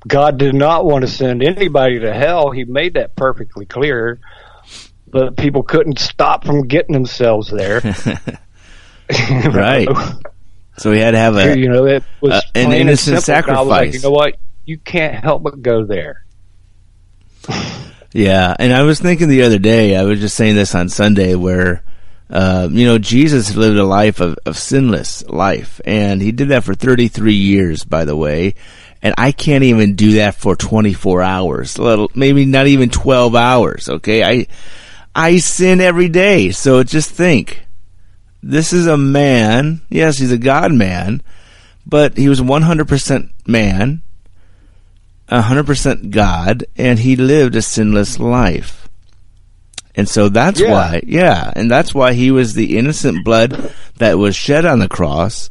God 0.06 0.38
did 0.38 0.54
not 0.54 0.84
want 0.84 1.02
to 1.02 1.08
send 1.08 1.42
anybody 1.42 2.00
to 2.00 2.12
hell. 2.12 2.50
He 2.50 2.64
made 2.64 2.94
that 2.94 3.16
perfectly 3.16 3.66
clear. 3.66 4.20
But 5.08 5.36
people 5.36 5.62
couldn't 5.62 5.98
stop 5.98 6.44
from 6.44 6.66
getting 6.66 6.92
themselves 6.92 7.50
there. 7.50 7.80
right. 9.50 9.88
So 10.78 10.92
he 10.92 11.00
had 11.00 11.12
to 11.12 11.18
have 11.18 11.36
a 11.36 11.58
you 11.58 11.70
know, 11.70 11.86
it 11.86 12.02
was 12.20 12.34
a- 12.34 12.58
an 12.58 12.70
innocent 12.72 13.22
simple. 13.22 13.48
And 13.48 13.56
I 13.56 13.60
was 13.62 13.68
like, 13.70 13.78
sacrifice. 13.78 13.94
you 13.94 14.00
know 14.02 14.14
what? 14.14 14.34
You 14.66 14.76
can't 14.76 15.14
help 15.14 15.42
but 15.42 15.62
go 15.62 15.86
there. 15.86 16.26
Yeah, 18.12 18.56
and 18.58 18.72
I 18.72 18.82
was 18.82 18.98
thinking 18.98 19.28
the 19.28 19.42
other 19.42 19.58
day, 19.58 19.94
I 19.94 20.04
was 20.04 20.20
just 20.20 20.36
saying 20.36 20.54
this 20.54 20.74
on 20.74 20.88
Sunday, 20.88 21.34
where, 21.34 21.82
uh, 22.30 22.66
you 22.70 22.86
know, 22.86 22.96
Jesus 22.96 23.54
lived 23.54 23.76
a 23.76 23.84
life 23.84 24.20
of, 24.20 24.38
of 24.46 24.56
sinless 24.56 25.22
life, 25.28 25.82
and 25.84 26.22
he 26.22 26.32
did 26.32 26.48
that 26.48 26.64
for 26.64 26.74
33 26.74 27.34
years, 27.34 27.84
by 27.84 28.06
the 28.06 28.16
way, 28.16 28.54
and 29.06 29.14
I 29.16 29.30
can't 29.30 29.62
even 29.62 29.94
do 29.94 30.14
that 30.14 30.34
for 30.34 30.56
24 30.56 31.22
hours, 31.22 31.78
little, 31.78 32.10
maybe 32.16 32.44
not 32.44 32.66
even 32.66 32.90
12 32.90 33.36
hours, 33.36 33.88
okay? 33.88 34.24
I, 34.24 34.48
I 35.14 35.36
sin 35.38 35.80
every 35.80 36.08
day, 36.08 36.50
so 36.50 36.82
just 36.82 37.12
think, 37.12 37.64
this 38.42 38.72
is 38.72 38.88
a 38.88 38.96
man, 38.96 39.80
yes, 39.88 40.18
he's 40.18 40.32
a 40.32 40.38
God 40.38 40.72
man, 40.72 41.22
but 41.86 42.16
he 42.16 42.28
was 42.28 42.40
100% 42.40 43.30
man, 43.46 44.02
100% 45.28 46.10
God, 46.10 46.64
and 46.76 46.98
he 46.98 47.14
lived 47.14 47.54
a 47.54 47.62
sinless 47.62 48.18
life. 48.18 48.88
And 49.94 50.08
so 50.08 50.28
that's 50.28 50.60
Yeah. 50.60 50.72
why, 50.72 51.00
yeah, 51.06 51.52
and 51.54 51.70
that's 51.70 51.94
why 51.94 52.12
he 52.14 52.32
was 52.32 52.54
the 52.54 52.76
innocent 52.76 53.24
blood 53.24 53.72
that 53.98 54.18
was 54.18 54.34
shed 54.34 54.64
on 54.64 54.80
the 54.80 54.88
cross. 54.88 55.48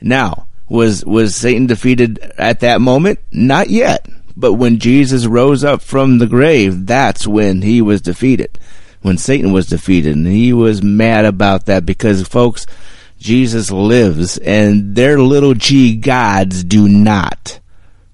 Now, 0.00 0.43
was 0.68 1.04
was 1.04 1.34
Satan 1.36 1.66
defeated 1.66 2.18
at 2.38 2.60
that 2.60 2.80
moment? 2.80 3.18
Not 3.32 3.70
yet. 3.70 4.08
But 4.36 4.54
when 4.54 4.78
Jesus 4.78 5.26
rose 5.26 5.62
up 5.62 5.80
from 5.80 6.18
the 6.18 6.26
grave, 6.26 6.86
that's 6.86 7.26
when 7.26 7.62
he 7.62 7.80
was 7.80 8.00
defeated. 8.00 8.58
When 9.02 9.18
Satan 9.18 9.52
was 9.52 9.66
defeated, 9.66 10.16
and 10.16 10.26
he 10.26 10.52
was 10.52 10.82
mad 10.82 11.24
about 11.24 11.66
that 11.66 11.84
because 11.84 12.26
folks, 12.26 12.66
Jesus 13.18 13.70
lives 13.70 14.38
and 14.38 14.96
their 14.96 15.20
little 15.20 15.54
g 15.54 15.94
gods 15.94 16.64
do 16.64 16.88
not. 16.88 17.60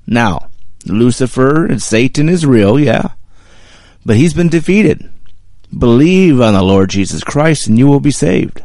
Now, 0.06 0.48
Lucifer 0.86 1.64
and 1.64 1.80
Satan 1.80 2.28
is 2.28 2.44
real, 2.44 2.78
yeah. 2.78 3.12
But 4.04 4.16
he's 4.16 4.34
been 4.34 4.48
defeated. 4.48 5.08
Believe 5.76 6.40
on 6.40 6.54
the 6.54 6.62
Lord 6.62 6.90
Jesus 6.90 7.22
Christ 7.22 7.66
and 7.66 7.78
you 7.78 7.86
will 7.86 8.00
be 8.00 8.10
saved. 8.10 8.62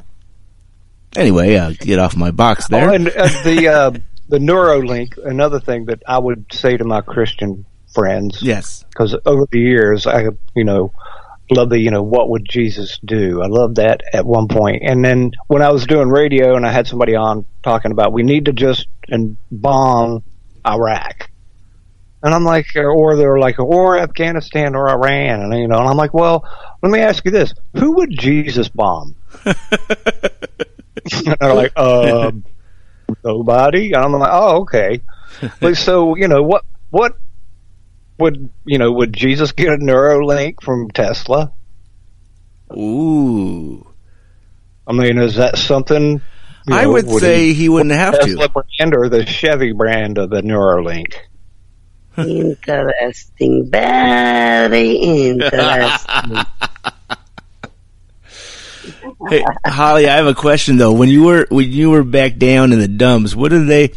Anyway, 1.18 1.56
uh, 1.56 1.74
get 1.80 2.00
off 2.00 2.16
my 2.16 2.32
box 2.32 2.68
there. 2.68 2.90
Oh, 2.90 2.94
and 2.94 3.08
uh, 3.10 3.44
the 3.44 3.68
uh, 3.74 3.92
the 4.28 4.40
Neuralink, 4.40 5.18
another 5.24 5.60
thing 5.60 5.86
that 5.86 6.04
I 6.08 6.18
would 6.18 6.46
say 6.52 6.78
to 6.78 6.84
my 6.84 7.02
Christian 7.02 7.66
friends. 7.94 8.42
Yes. 8.42 8.84
Because 8.90 9.16
over 9.26 9.46
the 9.52 9.60
years, 9.60 10.08
I 10.08 10.30
you 10.56 10.64
know 10.64 10.92
love 11.52 11.70
the 11.70 11.80
you 11.80 11.92
know 11.92 12.04
what 12.04 12.30
would 12.30 12.48
Jesus 12.48 13.00
do? 13.04 13.42
I 13.42 13.48
loved 13.48 13.76
that 13.78 14.02
at 14.14 14.26
one 14.26 14.48
point. 14.48 14.56
point, 14.56 14.84
and 14.84 15.04
then 15.04 15.32
when 15.48 15.62
I 15.62 15.72
was 15.72 15.86
doing 15.86 16.10
radio 16.10 16.56
and 16.56 16.66
I 16.66 16.72
had 16.72 16.88
somebody 16.88 17.16
on 17.16 17.46
talking 17.64 17.92
about 17.92 18.14
we 18.14 18.24
need 18.24 18.46
to 18.46 18.54
just 18.54 18.88
and 19.10 19.38
bomb 19.52 20.24
Iraq. 20.66 21.30
And 22.24 22.34
I'm 22.34 22.44
like, 22.44 22.68
or 22.76 23.16
they're 23.16 23.38
like, 23.38 23.60
or 23.60 24.00
Afghanistan 24.00 24.76
or 24.76 24.90
Iran, 24.90 25.42
and 25.42 25.54
you 25.54 25.68
know, 25.68 25.78
and 25.78 25.88
I'm 25.88 25.98
like, 25.98 26.14
well, 26.14 26.44
let 26.82 26.92
me 26.92 27.00
ask 27.00 27.24
you 27.24 27.32
this: 27.32 27.54
Who 27.78 27.98
would 27.98 28.18
Jesus 28.18 28.68
bomb? 28.70 29.16
and 31.28 31.38
they're 31.40 31.54
like, 31.54 31.74
uh, 31.76 32.32
nobody. 33.24 33.94
And 33.94 34.04
I'm 34.04 34.12
like, 34.14 34.30
oh, 34.32 34.62
okay. 34.62 35.02
But 35.60 35.78
so 35.78 36.16
you 36.16 36.28
know, 36.28 36.44
what 36.44 36.64
what 36.90 37.18
would 38.20 38.50
you 38.66 38.78
know? 38.78 38.92
Would 38.92 39.14
Jesus 39.14 39.52
get 39.52 39.70
a 39.70 39.78
Neuralink 39.78 40.62
from 40.62 40.90
Tesla? 40.92 41.52
Ooh. 42.74 43.86
I 44.88 44.94
mean, 44.94 45.18
is 45.18 45.36
that 45.36 45.58
something? 45.58 46.22
you 46.68 46.76
I 46.76 46.84
know, 46.84 46.94
would 46.94 47.10
say 47.10 47.54
he 47.54 47.70
wouldn't 47.70 47.94
have 47.94 48.20
to. 48.20 48.26
Tesla 48.26 48.50
brand 48.50 48.96
or 48.96 49.10
the 49.10 49.26
Chevy 49.26 49.72
brand 49.72 50.18
of 50.18 50.30
the 50.30 50.42
Neuralink? 50.42 51.14
Interesting. 52.18 53.70
Very 53.70 54.92
interesting. 54.92 56.38
Hey, 59.28 59.44
Holly, 59.66 60.08
I 60.08 60.18
have 60.18 60.28
a 60.28 60.36
question 60.36 60.78
though. 60.78 60.94
When 60.94 61.10
you 61.10 61.24
were 61.24 61.48
when 61.50 61.72
you 61.72 61.90
were 61.90 62.04
back 62.04 62.38
down 62.38 62.72
in 62.72 62.80
the 62.80 62.88
DUMBs, 62.88 63.36
what 63.36 63.50
did 63.50 63.68
they? 63.68 63.92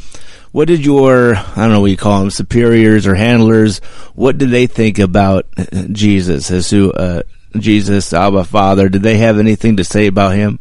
What 0.52 0.68
did 0.68 0.84
your 0.84 1.36
I 1.36 1.54
don't 1.56 1.72
know 1.72 1.80
what 1.80 1.90
you 1.90 1.96
call 1.96 2.20
them 2.20 2.30
superiors 2.30 3.06
or 3.06 3.14
handlers? 3.14 3.78
What 4.14 4.38
did 4.38 4.50
they 4.50 4.66
think 4.66 4.98
about 4.98 5.46
Jesus, 5.92 6.48
Jesus, 6.48 6.72
uh, 6.72 7.22
Jesus, 7.58 8.12
Abba 8.12 8.44
Father? 8.44 8.88
Did 8.88 9.02
they 9.02 9.18
have 9.18 9.38
anything 9.38 9.76
to 9.76 9.84
say 9.84 10.06
about 10.06 10.34
him? 10.34 10.58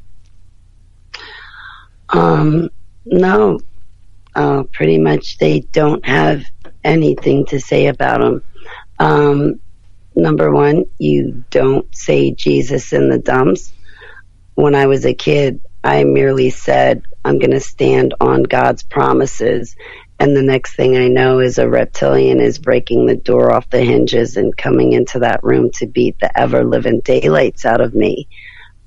Um, 2.09 2.69
no, 3.05 3.59
uh, 4.35 4.63
pretty 4.73 4.97
much 4.97 5.37
they 5.37 5.61
don't 5.61 6.05
have 6.05 6.43
anything 6.83 7.45
to 7.47 7.59
say 7.59 7.87
about 7.87 8.21
him. 8.21 8.43
Um, 8.99 9.59
number 10.15 10.51
one, 10.51 10.85
you 10.97 11.43
don't 11.51 11.87
say 11.95 12.31
Jesus 12.31 12.91
in 12.91 13.09
the 13.09 13.19
DUMBs. 13.19 13.71
When 14.57 14.73
I 14.73 14.87
was 14.87 15.05
a 15.05 15.13
kid, 15.13 15.61
I 15.83 16.03
merely 16.03 16.49
said, 16.49 17.03
I'm 17.23 17.37
going 17.37 17.51
to 17.51 17.59
stand 17.59 18.15
on 18.19 18.41
God's 18.41 18.81
promises. 18.81 19.75
And 20.19 20.35
the 20.35 20.41
next 20.41 20.75
thing 20.75 20.97
I 20.97 21.09
know 21.09 21.37
is 21.41 21.59
a 21.59 21.69
reptilian 21.69 22.39
is 22.39 22.57
breaking 22.57 23.05
the 23.05 23.15
door 23.15 23.53
off 23.53 23.69
the 23.69 23.83
hinges 23.83 24.35
and 24.35 24.57
coming 24.57 24.93
into 24.93 25.19
that 25.19 25.43
room 25.43 25.69
to 25.75 25.85
beat 25.85 26.17
the 26.19 26.35
ever 26.35 26.63
living 26.65 27.01
daylights 27.05 27.65
out 27.67 27.81
of 27.81 27.93
me. 27.93 28.29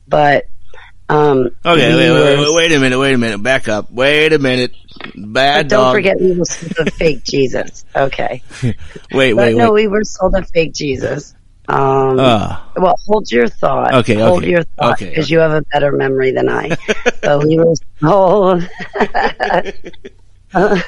But, 0.08 0.46
um, 1.08 1.50
Okay, 1.64 1.94
wait, 1.94 2.10
wait, 2.10 2.36
were- 2.36 2.40
wait, 2.46 2.54
wait 2.56 2.72
a 2.72 2.80
minute, 2.80 2.98
wait 2.98 3.14
a 3.14 3.18
minute, 3.18 3.40
back 3.40 3.68
up, 3.68 3.92
wait 3.92 4.32
a 4.32 4.40
minute, 4.40 4.72
bad 5.14 5.68
don't 5.68 5.84
dog. 5.84 5.94
forget 5.94 6.20
we 6.20 6.32
were 6.32 6.44
sold 6.46 6.72
a 6.80 6.86
fake 6.90 7.22
Jesus. 7.22 7.84
Okay. 7.94 8.42
wait, 8.62 8.74
but 9.12 9.34
wait, 9.34 9.54
no, 9.54 9.72
wait. 9.72 9.82
we 9.82 9.86
were 9.86 10.02
sold 10.02 10.34
a 10.34 10.44
fake 10.44 10.74
Jesus. 10.74 11.32
Um, 11.70 12.18
Ah. 12.18 12.72
well, 12.76 12.96
hold 13.06 13.30
your 13.30 13.48
thought. 13.48 13.94
Okay, 13.94 14.14
hold 14.14 14.38
okay, 14.40 14.50
your 14.50 14.64
thought 14.78 14.94
okay, 14.94 15.10
because 15.10 15.30
you 15.30 15.38
have 15.38 15.52
a 15.52 15.62
better 15.72 15.92
memory 15.92 16.32
than 16.32 16.48
I. 16.48 16.70
but 17.22 17.46
we 17.46 17.58
were 17.58 17.74
sold 18.02 18.68
a, 20.54 20.82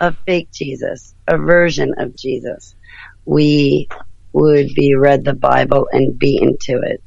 a 0.00 0.16
fake 0.26 0.50
Jesus, 0.54 1.14
a 1.26 1.38
version 1.38 1.94
of 1.98 2.16
Jesus. 2.16 2.74
We 3.24 3.88
would 4.34 4.68
be 4.74 4.94
read 4.94 5.24
the 5.24 5.34
Bible 5.34 5.88
and 5.92 6.18
beaten 6.18 6.56
to 6.62 6.80
it. 6.82 7.02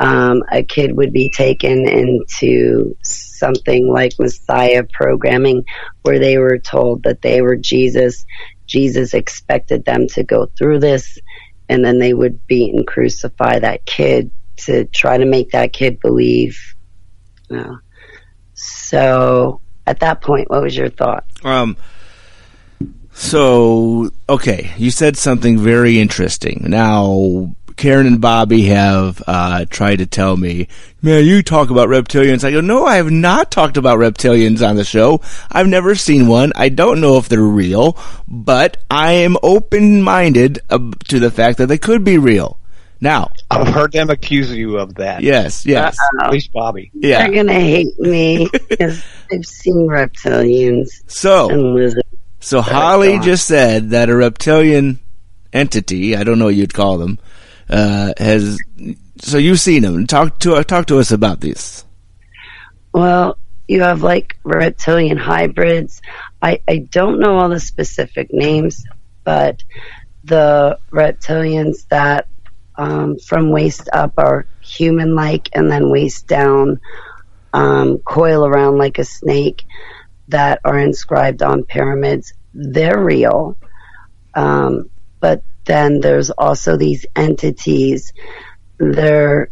Um, 0.00 0.42
a 0.52 0.62
kid 0.62 0.96
would 0.96 1.12
be 1.12 1.30
taken 1.30 1.88
into 1.88 2.96
something 3.04 3.88
like 3.88 4.12
Messiah 4.18 4.84
programming 4.92 5.64
where 6.02 6.18
they 6.18 6.38
were 6.38 6.58
told 6.58 7.04
that 7.04 7.22
they 7.22 7.40
were 7.40 7.56
Jesus. 7.56 8.24
Jesus 8.68 9.14
expected 9.14 9.84
them 9.84 10.06
to 10.08 10.24
go 10.24 10.48
through 10.58 10.80
this 10.80 11.16
and 11.68 11.84
then 11.84 11.98
they 11.98 12.14
would 12.14 12.46
beat 12.46 12.74
and 12.74 12.86
crucify 12.86 13.58
that 13.58 13.84
kid 13.84 14.30
to 14.56 14.84
try 14.86 15.18
to 15.18 15.24
make 15.24 15.50
that 15.50 15.72
kid 15.72 16.00
believe. 16.00 16.58
You 17.48 17.56
know. 17.56 17.78
So 18.54 19.60
at 19.86 20.00
that 20.00 20.20
point, 20.22 20.50
what 20.50 20.62
was 20.62 20.76
your 20.76 20.90
thought? 20.90 21.24
Um. 21.44 21.76
So 23.12 24.10
okay, 24.28 24.72
you 24.76 24.90
said 24.90 25.16
something 25.16 25.58
very 25.58 25.98
interesting. 25.98 26.66
Now, 26.68 27.54
Karen 27.76 28.06
and 28.06 28.20
Bobby 28.20 28.62
have 28.62 29.22
uh, 29.26 29.66
tried 29.68 29.96
to 29.96 30.06
tell 30.06 30.36
me, 30.36 30.68
man, 31.02 31.24
you 31.24 31.42
talk 31.42 31.70
about 31.70 31.88
reptilians. 31.88 32.42
I 32.42 32.50
go, 32.50 32.60
no, 32.60 32.86
I 32.86 32.96
have 32.96 33.10
not 33.10 33.50
talked 33.50 33.76
about 33.76 33.98
reptilians 33.98 34.66
on 34.66 34.76
the 34.76 34.84
show. 34.84 35.20
I've 35.50 35.68
never 35.68 35.94
seen 35.94 36.26
one. 36.26 36.52
I 36.56 36.70
don't 36.70 37.00
know 37.00 37.18
if 37.18 37.28
they're 37.28 37.42
real, 37.42 37.98
but 38.26 38.78
I 38.90 39.12
am 39.12 39.36
open 39.42 40.02
minded 40.02 40.60
uh, 40.70 40.90
to 41.08 41.18
the 41.18 41.30
fact 41.30 41.58
that 41.58 41.66
they 41.66 41.78
could 41.78 42.02
be 42.02 42.18
real. 42.18 42.58
Now, 42.98 43.30
I've 43.50 43.68
heard 43.68 43.92
them 43.92 44.08
accuse 44.08 44.50
you 44.50 44.78
of 44.78 44.94
that. 44.94 45.22
Yes, 45.22 45.66
yes. 45.66 45.98
At 46.22 46.30
least 46.30 46.50
Bobby. 46.52 46.90
Yeah. 46.94 47.26
They're 47.26 47.36
gonna 47.36 47.60
hate 47.60 47.98
me 47.98 48.48
because 48.70 49.04
I've 49.30 49.44
seen 49.44 49.86
reptilians 49.86 51.02
So. 51.06 51.92
So 52.40 52.60
Holly 52.60 53.18
just 53.18 53.46
said 53.46 53.90
that 53.90 54.08
a 54.08 54.14
reptilian 54.14 55.00
entity, 55.52 56.16
I 56.16 56.22
don't 56.22 56.38
know 56.38 56.44
what 56.46 56.54
you'd 56.54 56.74
call 56.74 56.96
them, 56.98 57.18
uh, 57.68 58.12
has. 58.18 58.58
So 59.18 59.38
you've 59.38 59.60
seen 59.60 59.82
them. 59.82 60.06
Talk 60.06 60.38
to 60.40 60.62
talk 60.64 60.86
to 60.86 60.98
us 60.98 61.10
about 61.10 61.40
these. 61.40 61.84
Well, 62.92 63.38
you 63.68 63.82
have 63.82 64.02
like 64.02 64.36
reptilian 64.44 65.16
hybrids. 65.16 66.00
I, 66.40 66.60
I 66.68 66.78
don't 66.78 67.18
know 67.18 67.38
all 67.38 67.48
the 67.48 67.60
specific 67.60 68.32
names, 68.32 68.84
but 69.24 69.62
the 70.24 70.78
reptilians 70.90 71.86
that 71.88 72.28
um, 72.76 73.18
from 73.18 73.50
waist 73.50 73.88
up 73.92 74.14
are 74.18 74.46
human 74.60 75.14
like 75.14 75.48
and 75.52 75.70
then 75.70 75.90
waist 75.90 76.26
down 76.26 76.80
um, 77.52 77.98
coil 77.98 78.46
around 78.46 78.78
like 78.78 78.98
a 78.98 79.04
snake 79.04 79.64
that 80.28 80.60
are 80.64 80.78
inscribed 80.78 81.42
on 81.42 81.64
pyramids. 81.64 82.34
They're 82.52 83.02
real. 83.02 83.56
Um, 84.34 84.90
but 85.20 85.42
then 85.66 86.00
there's 86.00 86.30
also 86.30 86.76
these 86.76 87.06
entities. 87.14 88.12
They're, 88.78 89.50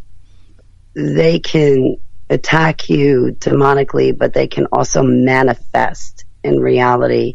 they 0.95 1.41
can 1.41 1.97
attack 2.31 2.89
you 2.89 3.37
demonically, 3.39 4.17
but 4.17 4.33
they 4.33 4.47
can 4.47 4.67
also 4.73 5.03
manifest 5.03 6.25
in 6.43 6.61
reality 6.61 7.35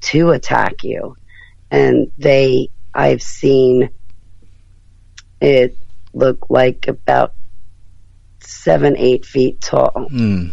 to 0.00 0.30
attack 0.30 0.82
you. 0.82 1.16
And 1.70 2.10
they, 2.18 2.68
I've 2.94 3.22
seen 3.22 3.90
it 5.40 5.76
look 6.12 6.50
like 6.50 6.88
about 6.88 7.34
seven, 8.40 8.96
eight 8.96 9.24
feet 9.24 9.60
tall. 9.60 10.06
Hmm. 10.08 10.48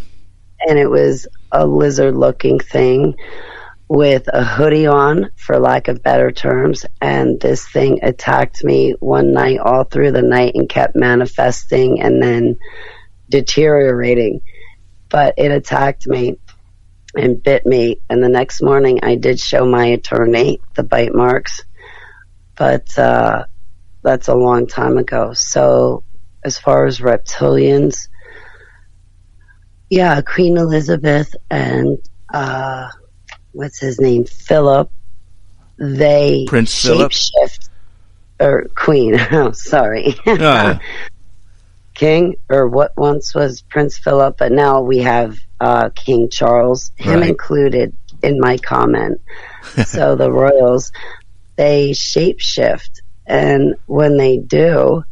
And 0.67 0.79
it 0.79 0.89
was 0.89 1.27
a 1.51 1.65
lizard 1.65 2.15
looking 2.15 2.59
thing 2.59 3.15
with 3.89 4.27
a 4.31 4.43
hoodie 4.43 4.87
on, 4.87 5.31
for 5.35 5.59
lack 5.59 5.87
of 5.87 6.03
better 6.03 6.31
terms. 6.31 6.85
And 7.01 7.39
this 7.39 7.67
thing 7.67 7.99
attacked 8.03 8.63
me 8.63 8.95
one 8.99 9.31
night 9.31 9.59
all 9.59 9.83
through 9.83 10.11
the 10.11 10.21
night 10.21 10.53
and 10.55 10.67
kept 10.67 10.95
manifesting 10.95 12.01
and 12.01 12.21
then 12.21 12.57
deteriorating. 13.29 14.41
But 15.09 15.35
it 15.37 15.51
attacked 15.51 16.05
me 16.05 16.37
and 17.15 17.41
bit 17.41 17.65
me. 17.65 18.01
And 18.09 18.21
the 18.21 18.29
next 18.29 18.61
morning 18.61 18.99
I 19.03 19.15
did 19.15 19.39
show 19.39 19.65
my 19.65 19.85
attorney 19.85 20.59
the 20.75 20.83
bite 20.83 21.15
marks. 21.15 21.61
But, 22.55 22.97
uh, 22.97 23.45
that's 24.03 24.27
a 24.27 24.35
long 24.35 24.67
time 24.67 24.97
ago. 24.97 25.33
So 25.33 26.03
as 26.43 26.57
far 26.57 26.85
as 26.85 26.99
reptilians, 26.99 28.07
yeah, 29.89 30.21
Queen 30.21 30.57
Elizabeth 30.57 31.35
and 31.49 31.97
uh, 32.33 32.89
what's 33.57 33.79
his 33.79 33.99
name, 33.99 34.25
Philip. 34.25 34.89
They 35.79 36.45
Prince 36.47 36.81
Philip? 36.83 37.11
shapeshift 37.11 37.69
or 38.39 38.67
Queen. 38.75 39.17
Oh, 39.31 39.51
sorry, 39.51 40.15
Uh, 40.27 40.77
King 41.95 42.35
or 42.49 42.67
what 42.67 42.91
once 42.95 43.33
was 43.33 43.63
Prince 43.63 43.97
Philip, 43.97 44.35
but 44.37 44.51
now 44.51 44.81
we 44.81 44.99
have 44.99 45.35
uh, 45.59 45.89
King 45.95 46.29
Charles. 46.29 46.91
Him 46.95 47.21
Right. 47.21 47.29
included 47.29 47.97
in 48.21 48.39
my 48.39 48.57
comment. 48.59 49.19
so 49.85 50.15
the 50.15 50.31
royals, 50.31 50.91
they 51.55 51.91
shapeshift, 51.91 53.01
and 53.25 53.75
when 53.87 54.17
they 54.17 54.37
do, 54.37 55.03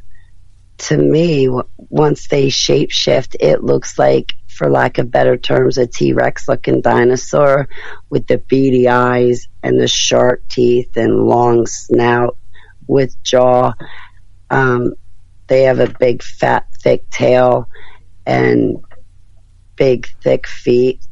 to 0.77 0.97
me, 0.97 1.49
once 1.89 2.27
they 2.27 2.47
shapeshift, 2.47 3.35
it 3.39 3.63
looks 3.63 3.97
like, 3.97 4.33
for 4.55 4.69
lack 4.69 4.97
of 4.97 5.11
better 5.11 5.37
terms, 5.37 5.77
a 5.77 5.85
T 5.85 6.13
Rex 6.13 6.47
looking 6.47 6.81
dinosaur 6.81 7.67
with 8.09 8.27
the 8.27 8.37
beady 8.37 8.87
eyes 8.87 9.47
and 9.61 9.79
the 9.79 9.87
sharp 9.87 10.47
teeth 10.49 10.95
and 10.95 11.23
long 11.23 11.65
snout 11.65 12.37
with 12.87 13.21
jaw. 13.23 13.73
Um, 14.49 14.93
they 15.47 15.63
have 15.63 15.79
a 15.79 15.87
big, 15.87 16.23
fat, 16.23 16.67
thick 16.81 17.09
tail 17.09 17.69
and 18.25 18.83
big, 19.75 20.07
thick 20.21 20.47
feet, 20.47 21.05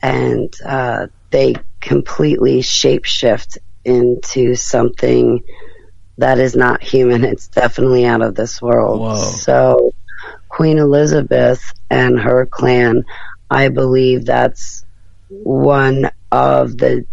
and 0.00 0.54
uh, 0.64 1.08
they 1.30 1.56
completely 1.80 2.60
shapeshift 2.60 3.58
into 3.84 4.54
something 4.54 5.42
that 6.18 6.38
is 6.38 6.54
not 6.54 6.82
human. 6.82 7.24
It's 7.24 7.48
definitely 7.48 8.04
out 8.04 8.22
of 8.22 8.34
this 8.34 8.60
world. 8.60 9.00
Whoa. 9.00 9.16
So, 9.16 9.94
Queen 10.50 10.78
Elizabeth 10.78 11.62
and 11.88 12.20
her 12.20 12.44
clan, 12.44 13.04
I 13.50 13.68
believe 13.68 14.26
that's 14.26 14.84
one 15.28 16.10
of 16.30 16.76
the 16.76 17.06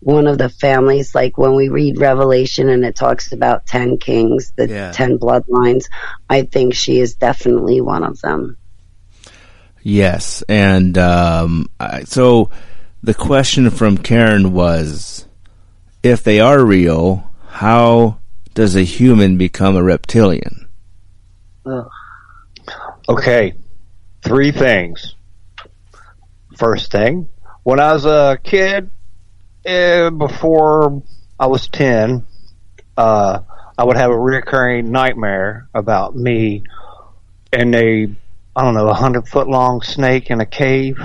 one 0.00 0.28
of 0.28 0.38
the 0.38 0.48
families 0.48 1.14
like 1.16 1.36
when 1.36 1.54
we 1.54 1.68
read 1.68 1.98
revelation 1.98 2.68
and 2.68 2.84
it 2.84 2.94
talks 2.94 3.32
about 3.32 3.66
10 3.66 3.98
kings 3.98 4.52
the 4.54 4.68
Yeah. 4.68 4.92
10 4.92 5.18
bloodlines 5.18 5.86
i 6.30 6.42
think 6.42 6.74
she 6.74 7.00
is 7.00 7.14
definitely 7.14 7.80
one 7.80 8.04
of 8.04 8.20
them 8.20 8.56
Yes, 9.88 10.42
and 10.48 10.98
um, 10.98 11.70
I, 11.78 12.02
so 12.02 12.50
the 13.04 13.14
question 13.14 13.70
from 13.70 13.98
Karen 13.98 14.52
was, 14.52 15.28
if 16.02 16.24
they 16.24 16.40
are 16.40 16.64
real, 16.64 17.30
how 17.50 18.18
does 18.52 18.74
a 18.74 18.82
human 18.82 19.38
become 19.38 19.76
a 19.76 19.84
reptilian? 19.84 20.65
Ugh. 21.66 21.90
Okay, 23.08 23.54
three 24.22 24.52
things. 24.52 25.14
First 26.56 26.90
thing, 26.90 27.28
when 27.64 27.80
I 27.80 27.92
was 27.92 28.06
a 28.06 28.38
kid, 28.42 28.90
eh, 29.64 30.10
before 30.10 31.02
I 31.38 31.46
was 31.46 31.68
10, 31.68 32.24
uh, 32.96 33.40
I 33.76 33.84
would 33.84 33.96
have 33.96 34.10
a 34.10 34.18
recurring 34.18 34.90
nightmare 34.90 35.68
about 35.74 36.16
me 36.16 36.62
and 37.52 37.74
a, 37.74 38.08
I 38.54 38.62
don't 38.62 38.74
know, 38.74 38.88
a 38.88 38.94
hundred 38.94 39.28
foot 39.28 39.48
long 39.48 39.82
snake 39.82 40.30
in 40.30 40.40
a 40.40 40.46
cave 40.46 40.98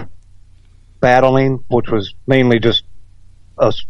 battling, 1.00 1.64
which 1.68 1.90
was 1.90 2.14
mainly 2.28 2.60
just 2.60 2.84
us 3.58 3.84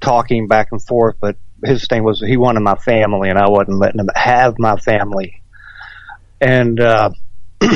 talking 0.00 0.48
back 0.48 0.68
and 0.72 0.82
forth, 0.82 1.16
but 1.20 1.36
his 1.64 1.86
thing 1.86 2.04
was 2.04 2.20
he 2.20 2.36
wanted 2.36 2.60
my 2.60 2.74
family 2.74 3.30
and 3.30 3.38
I 3.38 3.48
wasn't 3.48 3.78
letting 3.78 4.00
him 4.00 4.10
have 4.14 4.58
my 4.58 4.76
family. 4.76 5.42
And, 6.40 6.80
uh, 6.80 7.10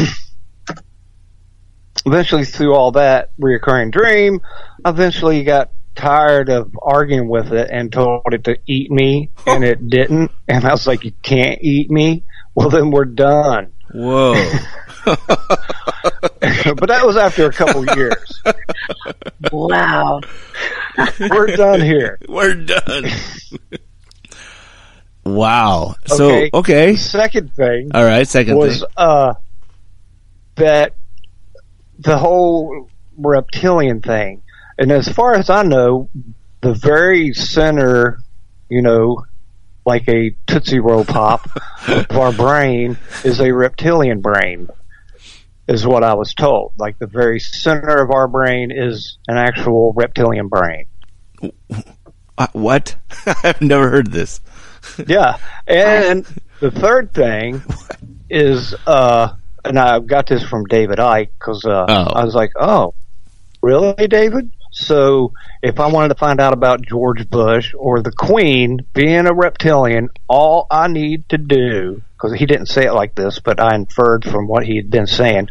eventually 2.06 2.44
through 2.44 2.74
all 2.74 2.92
that 2.92 3.30
reoccurring 3.38 3.92
dream, 3.92 4.40
I 4.84 4.90
eventually 4.90 5.44
got 5.44 5.70
tired 5.94 6.48
of 6.48 6.76
arguing 6.80 7.28
with 7.28 7.52
it 7.52 7.68
and 7.70 7.92
told 7.92 8.22
it 8.32 8.44
to 8.44 8.56
eat 8.66 8.90
me 8.90 9.30
and 9.46 9.64
it 9.64 9.88
didn't. 9.88 10.30
And 10.48 10.64
I 10.64 10.72
was 10.72 10.86
like, 10.86 11.04
you 11.04 11.12
can't 11.22 11.58
eat 11.62 11.90
me. 11.90 12.24
Well, 12.54 12.70
then 12.70 12.90
we're 12.90 13.04
done. 13.04 13.72
Whoa. 13.92 14.34
but 15.04 15.16
that 16.40 17.02
was 17.04 17.16
after 17.16 17.46
a 17.46 17.52
couple 17.52 17.84
years. 17.96 18.42
wow 19.52 20.20
We're 21.18 21.56
done 21.56 21.80
here. 21.80 22.18
We're 22.28 22.54
done. 22.54 23.04
wow. 25.24 25.94
So 26.06 26.30
Okay. 26.30 26.50
okay. 26.54 26.96
Second 26.96 27.52
thing 27.54 27.90
All 27.94 28.04
right. 28.04 28.26
Second 28.26 28.56
was 28.56 28.80
thing. 28.80 28.88
uh 28.96 29.34
that 30.56 30.94
the 31.98 32.18
whole 32.18 32.88
reptilian 33.16 34.00
thing, 34.00 34.42
and 34.78 34.90
as 34.90 35.08
far 35.08 35.34
as 35.34 35.50
I 35.50 35.62
know, 35.62 36.08
the 36.62 36.74
very 36.74 37.32
center, 37.34 38.18
you 38.68 38.82
know, 38.82 39.24
like 39.86 40.08
a 40.08 40.34
tootsie 40.46 40.78
roll 40.80 41.04
pop 41.04 41.48
of 41.88 42.10
our 42.12 42.32
brain 42.32 42.98
is 43.24 43.40
a 43.40 43.52
reptilian 43.52 44.20
brain. 44.20 44.68
Is 45.68 45.86
what 45.86 46.02
I 46.02 46.14
was 46.14 46.34
told. 46.34 46.72
Like 46.78 46.98
the 46.98 47.06
very 47.06 47.38
center 47.38 48.02
of 48.02 48.10
our 48.10 48.26
brain 48.26 48.72
is 48.72 49.18
an 49.28 49.36
actual 49.36 49.92
reptilian 49.92 50.48
brain. 50.48 50.86
What? 52.52 52.96
I've 53.44 53.60
never 53.60 53.88
heard 53.88 54.10
this. 54.10 54.40
yeah. 55.06 55.38
And 55.66 56.26
the 56.60 56.70
third 56.70 57.12
thing 57.12 57.62
is, 58.28 58.74
uh, 58.86 59.34
and 59.64 59.78
I 59.78 59.98
got 60.00 60.26
this 60.26 60.42
from 60.42 60.64
David 60.66 60.98
Icke 60.98 61.28
because 61.38 61.64
uh, 61.64 61.86
Oh. 61.88 62.12
I 62.14 62.24
was 62.24 62.34
like, 62.34 62.52
oh, 62.58 62.94
really, 63.62 64.06
David? 64.08 64.50
So 64.72 65.32
if 65.62 65.80
I 65.80 65.88
wanted 65.88 66.08
to 66.10 66.14
find 66.14 66.40
out 66.40 66.52
about 66.52 66.82
George 66.86 67.28
Bush 67.28 67.74
or 67.76 68.02
the 68.02 68.12
Queen 68.12 68.80
being 68.94 69.26
a 69.26 69.34
reptilian, 69.34 70.08
all 70.28 70.66
I 70.70 70.86
need 70.88 71.28
to 71.30 71.38
do, 71.38 72.02
because 72.16 72.38
he 72.38 72.46
didn't 72.46 72.66
say 72.66 72.86
it 72.86 72.92
like 72.92 73.14
this, 73.14 73.40
but 73.40 73.60
I 73.60 73.74
inferred 73.74 74.24
from 74.24 74.46
what 74.46 74.64
he 74.64 74.76
had 74.76 74.90
been 74.90 75.08
saying, 75.08 75.48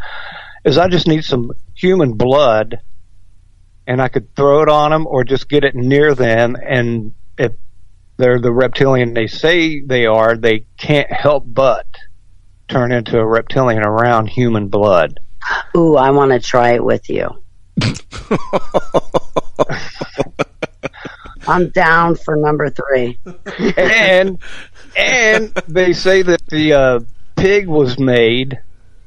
is 0.63 0.77
I 0.77 0.87
just 0.87 1.07
need 1.07 1.25
some 1.25 1.51
human 1.75 2.13
blood 2.13 2.79
and 3.85 4.01
I 4.01 4.07
could 4.07 4.35
throw 4.35 4.61
it 4.61 4.69
on 4.69 4.91
them 4.91 5.05
or 5.07 5.23
just 5.23 5.49
get 5.49 5.63
it 5.63 5.75
near 5.75 6.13
them 6.15 6.55
and 6.55 7.13
if 7.37 7.53
they're 8.19 8.39
the 8.39 8.53
reptilian 8.53 9.15
they 9.15 9.25
say 9.25 9.79
they 9.81 10.05
are, 10.05 10.35
they 10.35 10.65
can't 10.77 11.11
help 11.11 11.43
but 11.47 11.87
turn 12.67 12.91
into 12.91 13.17
a 13.17 13.25
reptilian 13.25 13.81
around 13.81 14.27
human 14.27 14.67
blood. 14.67 15.19
ooh 15.75 15.95
i 15.95 16.11
want 16.11 16.31
to 16.31 16.39
try 16.39 16.73
it 16.73 16.83
with 16.83 17.09
you 17.09 17.27
i'm 21.47 21.69
down 21.69 22.13
for 22.15 22.35
number 22.35 22.69
three 22.69 23.17
and 23.77 24.37
and 24.97 25.53
they 25.67 25.93
say 25.93 26.21
that 26.21 26.45
the 26.49 26.73
uh, 26.73 26.99
pig 27.37 27.67
was 27.67 27.97
made 27.97 28.59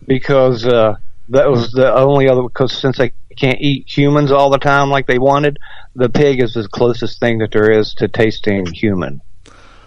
because 0.07 0.67
uh, 0.67 0.97
that 1.29 1.51
was 1.51 1.71
the 1.73 1.95
only 1.95 2.29
other 2.29 2.43
because 2.43 2.73
since 2.73 2.99
they 2.99 3.13
can't 3.37 3.61
eat 3.61 3.87
humans 3.87 4.31
all 4.31 4.51
the 4.51 4.59
time 4.59 4.91
like 4.91 5.07
they 5.07 5.19
wanted, 5.19 5.59
the 5.95 6.09
pig 6.09 6.41
is 6.43 6.55
the 6.55 6.69
closest 6.69 7.21
thing 7.21 7.39
that 7.39 7.51
there 7.53 7.71
is 7.71 7.95
to 7.95 8.09
tasting 8.09 8.67
human. 8.67 9.21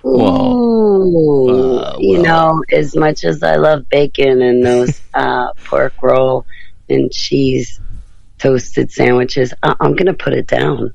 Ooh, 0.06 1.80
Uh, 1.80 1.96
you 2.00 2.22
know, 2.22 2.62
as 2.72 2.96
much 2.96 3.24
as 3.24 3.42
I 3.42 3.56
love 3.56 3.90
bacon 3.90 4.42
and 4.42 4.64
those 4.64 5.02
uh, 5.14 5.48
pork 5.64 5.94
roll 6.02 6.46
and 6.90 7.12
cheese 7.12 7.80
toasted 8.38 8.92
sandwiches, 8.92 9.54
I- 9.64 9.76
I'm 9.80 9.96
going 9.96 10.06
to 10.06 10.14
put 10.14 10.34
it 10.34 10.46
down. 10.48 10.94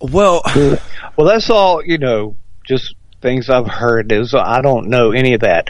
Well, 0.00 0.42
well, 1.16 1.26
that's 1.26 1.50
all 1.50 1.84
you 1.84 1.98
know. 1.98 2.36
Just 2.66 2.94
things 3.20 3.50
I've 3.50 3.66
heard. 3.68 4.12
Is 4.12 4.34
I 4.34 4.60
don't 4.62 4.88
know 4.88 5.10
any 5.12 5.34
of 5.34 5.40
that. 5.40 5.68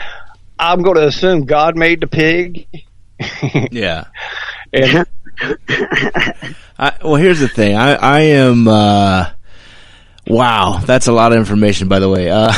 I'm 0.58 0.82
going 0.82 0.96
to 0.96 1.06
assume 1.06 1.46
God 1.46 1.76
made 1.76 2.00
the 2.02 2.06
pig. 2.06 2.66
yeah. 3.70 4.04
And 4.72 5.06
I, 6.82 6.98
well, 7.04 7.14
here's 7.14 7.38
the 7.38 7.46
thing. 7.46 7.76
I, 7.76 7.94
I 7.94 8.18
am. 8.20 8.66
Uh, 8.66 9.30
wow, 10.26 10.80
that's 10.84 11.06
a 11.06 11.12
lot 11.12 11.30
of 11.30 11.38
information, 11.38 11.86
by 11.86 12.00
the 12.00 12.08
way. 12.08 12.28
Uh, 12.28 12.52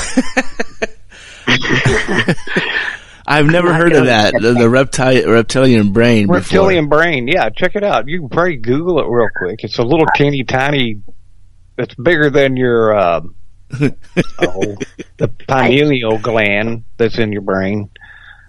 I've 3.27 3.45
never 3.45 3.75
heard 3.75 3.93
of 3.93 4.07
that. 4.07 4.33
The, 4.33 4.55
the 4.55 4.71
reptile, 4.71 5.27
reptilian 5.27 5.93
brain. 5.93 6.27
before. 6.27 6.39
reptilian 6.39 6.89
brain. 6.89 7.29
Yeah, 7.29 7.51
check 7.51 7.77
it 7.77 7.85
out. 7.85 8.09
You 8.09 8.21
can 8.21 8.31
probably 8.31 8.57
Google 8.57 8.99
it 9.01 9.07
real 9.07 9.29
quick. 9.37 9.63
It's 9.63 9.77
a 9.77 9.85
little 9.85 10.07
teeny 10.15 10.43
tiny. 10.43 11.03
It's 11.77 11.95
bigger 11.95 12.31
than 12.31 12.57
your 12.57 12.97
uh, 12.97 13.21
oh, 13.73 14.77
the 15.19 15.29
pineal 15.47 16.17
gland 16.17 16.85
that's 16.97 17.19
in 17.19 17.31
your 17.31 17.43
brain. 17.43 17.91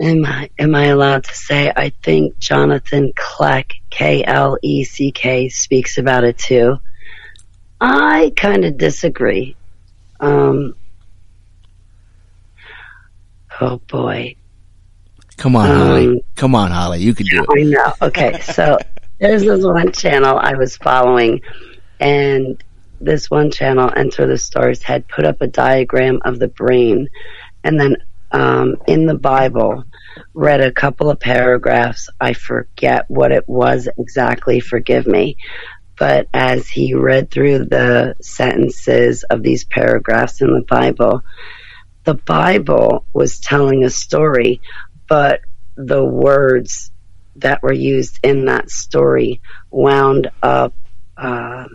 Am 0.01 0.26
I 0.26 0.49
am 0.59 0.76
I 0.76 0.85
allowed 0.88 1.23
to 1.23 1.34
say? 1.34 1.72
I 1.76 1.89
think 2.03 2.38
Jonathan 2.39 3.13
Kleck, 3.13 3.72
K 3.89 4.23
L 4.26 4.57
E 4.61 4.84
C 4.84 5.11
K, 5.11 5.47
speaks 5.49 5.97
about 5.97 6.23
it 6.23 6.38
too. 6.38 6.77
I 7.80 8.34
kind 8.35 8.65
of 8.65 8.77
disagree. 8.77 9.55
Um, 10.19 10.76
Oh 13.61 13.77
boy. 13.88 14.35
Come 15.38 15.55
on, 15.55 15.69
Um, 15.69 15.77
Holly. 15.77 16.23
Come 16.35 16.55
on, 16.55 16.72
Holly. 16.72 16.99
You 17.01 17.13
can 17.13 17.26
do 17.27 17.43
it. 17.43 17.49
I 17.49 17.63
know. 17.63 17.93
Okay, 18.01 18.39
so 18.41 18.77
there's 19.19 19.43
this 19.43 19.63
one 19.63 19.91
channel 19.91 20.38
I 20.38 20.55
was 20.55 20.76
following, 20.77 21.41
and 21.99 22.61
this 22.99 23.30
one 23.30 23.51
channel, 23.51 23.91
Enter 23.95 24.27
the 24.27 24.38
Stars, 24.38 24.81
had 24.81 25.07
put 25.07 25.26
up 25.26 25.41
a 25.41 25.47
diagram 25.47 26.19
of 26.26 26.39
the 26.39 26.47
brain, 26.49 27.09
and 27.63 27.80
then 27.80 27.95
um, 28.35 28.75
in 28.85 29.05
the 29.05 29.15
Bible, 29.15 29.85
read 30.33 30.59
a 30.59 30.71
couple 30.71 31.09
of 31.09 31.21
paragraphs. 31.21 32.09
I 32.19 32.33
forget 32.33 33.09
what 33.09 33.31
it 33.31 33.47
was 33.47 33.87
exactly. 33.97 34.59
Forgive 34.59 35.07
me. 35.07 35.37
But 35.97 36.27
as 36.33 36.67
he 36.67 36.93
read 36.93 37.31
through 37.31 37.59
the 37.59 38.15
sentences 38.21 39.23
of 39.23 39.41
these 39.41 39.63
paragraphs 39.63 40.41
in 40.41 40.53
the 40.53 40.65
Bible, 40.67 41.21
the 42.03 42.15
Bible 42.15 43.05
was 43.13 43.39
telling 43.39 43.85
a 43.85 43.89
story, 43.89 44.59
but 45.07 45.39
the 45.77 46.03
words 46.03 46.91
that 47.37 47.63
were 47.63 47.73
used 47.73 48.19
in 48.21 48.45
that 48.45 48.69
story 48.69 49.39
wound 49.71 50.29
up 50.43 50.73
uh, 51.15 51.67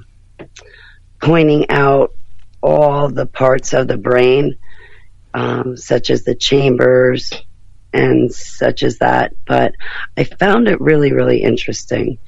pointing 1.22 1.70
out 1.70 2.14
all 2.62 3.08
the 3.08 3.24
parts 3.24 3.72
of 3.72 3.88
the 3.88 3.96
brain, 3.96 4.58
um, 5.35 5.77
such 5.77 6.11
as 6.11 6.24
the 6.24 6.35
chambers 6.35 7.32
and 7.93 8.32
such 8.32 8.82
as 8.82 8.98
that. 8.98 9.35
But 9.47 9.74
I 10.16 10.24
found 10.24 10.69
it 10.69 10.81
really, 10.81 11.12
really 11.12 11.43
interesting. 11.43 12.19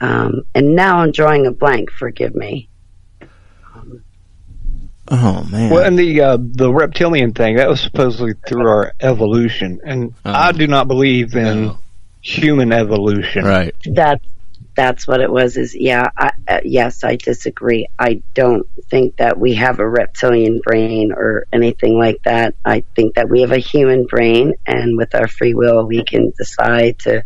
Um, 0.00 0.42
and 0.54 0.74
now 0.74 0.98
I'm 0.98 1.12
drawing 1.12 1.46
a 1.46 1.52
blank. 1.52 1.90
Forgive 1.90 2.34
me. 2.34 2.68
Oh 5.12 5.44
man. 5.50 5.70
Well, 5.70 5.84
and 5.84 5.98
the 5.98 6.20
uh, 6.20 6.38
the 6.40 6.72
reptilian 6.72 7.32
thing 7.32 7.56
that 7.56 7.68
was 7.68 7.80
supposedly 7.80 8.34
through 8.46 8.68
our 8.68 8.92
evolution, 9.00 9.80
and 9.84 10.14
I 10.24 10.52
do 10.52 10.68
not 10.68 10.86
believe 10.86 11.34
in 11.34 11.74
human 12.20 12.72
evolution. 12.72 13.44
Right. 13.44 13.74
That 13.86 14.20
that's 14.74 15.06
what 15.06 15.20
it 15.20 15.30
was. 15.30 15.56
Is 15.56 15.74
yeah. 15.74 16.08
I, 16.16 16.30
uh, 16.48 16.60
yes, 16.64 17.04
I 17.04 17.16
disagree. 17.16 17.88
I 17.98 18.22
don't 18.34 18.66
think 18.88 19.16
that 19.16 19.38
we 19.38 19.54
have 19.54 19.78
a 19.78 19.88
reptilian 19.88 20.60
brain 20.62 21.12
or 21.12 21.46
anything 21.52 21.98
like 21.98 22.22
that. 22.24 22.54
I 22.64 22.84
think 22.94 23.14
that 23.14 23.28
we 23.28 23.42
have 23.42 23.52
a 23.52 23.58
human 23.58 24.06
brain, 24.06 24.54
and 24.66 24.96
with 24.96 25.14
our 25.14 25.28
free 25.28 25.54
will, 25.54 25.86
we 25.86 26.04
can 26.04 26.32
decide 26.36 26.98
to 27.00 27.24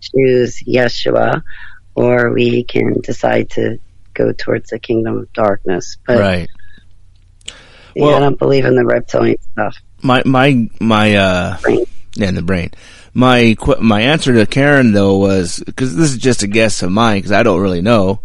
choose 0.00 0.62
Yeshua, 0.62 1.42
or 1.94 2.32
we 2.32 2.64
can 2.64 3.00
decide 3.00 3.50
to 3.50 3.78
go 4.12 4.32
towards 4.32 4.70
the 4.70 4.78
kingdom 4.78 5.18
of 5.18 5.32
darkness. 5.32 5.98
But 6.06 6.18
right. 6.18 6.48
yeah, 7.94 8.06
I 8.06 8.20
don't 8.20 8.38
believe 8.38 8.64
in 8.64 8.76
the 8.76 8.84
reptilian 8.84 9.36
stuff. 9.52 9.76
My 10.02 10.22
my 10.24 10.68
my 10.80 11.16
uh 11.16 11.58
yeah, 12.16 12.28
in 12.28 12.34
the 12.34 12.42
brain. 12.42 12.70
My 13.14 13.56
qu- 13.58 13.80
my 13.80 14.02
answer 14.02 14.34
to 14.34 14.44
Karen 14.46 14.92
though 14.92 15.18
was 15.18 15.62
because 15.64 15.94
this 15.94 16.10
is 16.10 16.18
just 16.18 16.42
a 16.42 16.48
guess 16.48 16.82
of 16.82 16.90
mine 16.90 17.18
because 17.18 17.32
I 17.32 17.44
don't 17.44 17.60
really 17.60 17.80
know. 17.80 18.20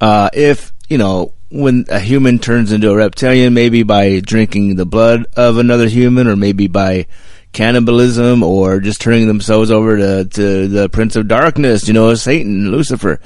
Uh, 0.00 0.30
if 0.32 0.72
you 0.88 0.96
know 0.98 1.34
when 1.50 1.84
a 1.90 2.00
human 2.00 2.38
turns 2.38 2.72
into 2.72 2.90
a 2.90 2.96
reptilian, 2.96 3.52
maybe 3.52 3.82
by 3.82 4.20
drinking 4.20 4.76
the 4.76 4.86
blood 4.86 5.26
of 5.36 5.58
another 5.58 5.86
human, 5.86 6.26
or 6.26 6.34
maybe 6.34 6.66
by 6.66 7.06
cannibalism, 7.52 8.42
or 8.42 8.80
just 8.80 9.02
turning 9.02 9.26
themselves 9.26 9.70
over 9.70 9.98
to 9.98 10.24
to 10.24 10.68
the 10.68 10.88
Prince 10.88 11.14
of 11.14 11.28
Darkness, 11.28 11.86
you 11.86 11.92
know, 11.92 12.14
Satan, 12.14 12.70
Lucifer. 12.70 13.20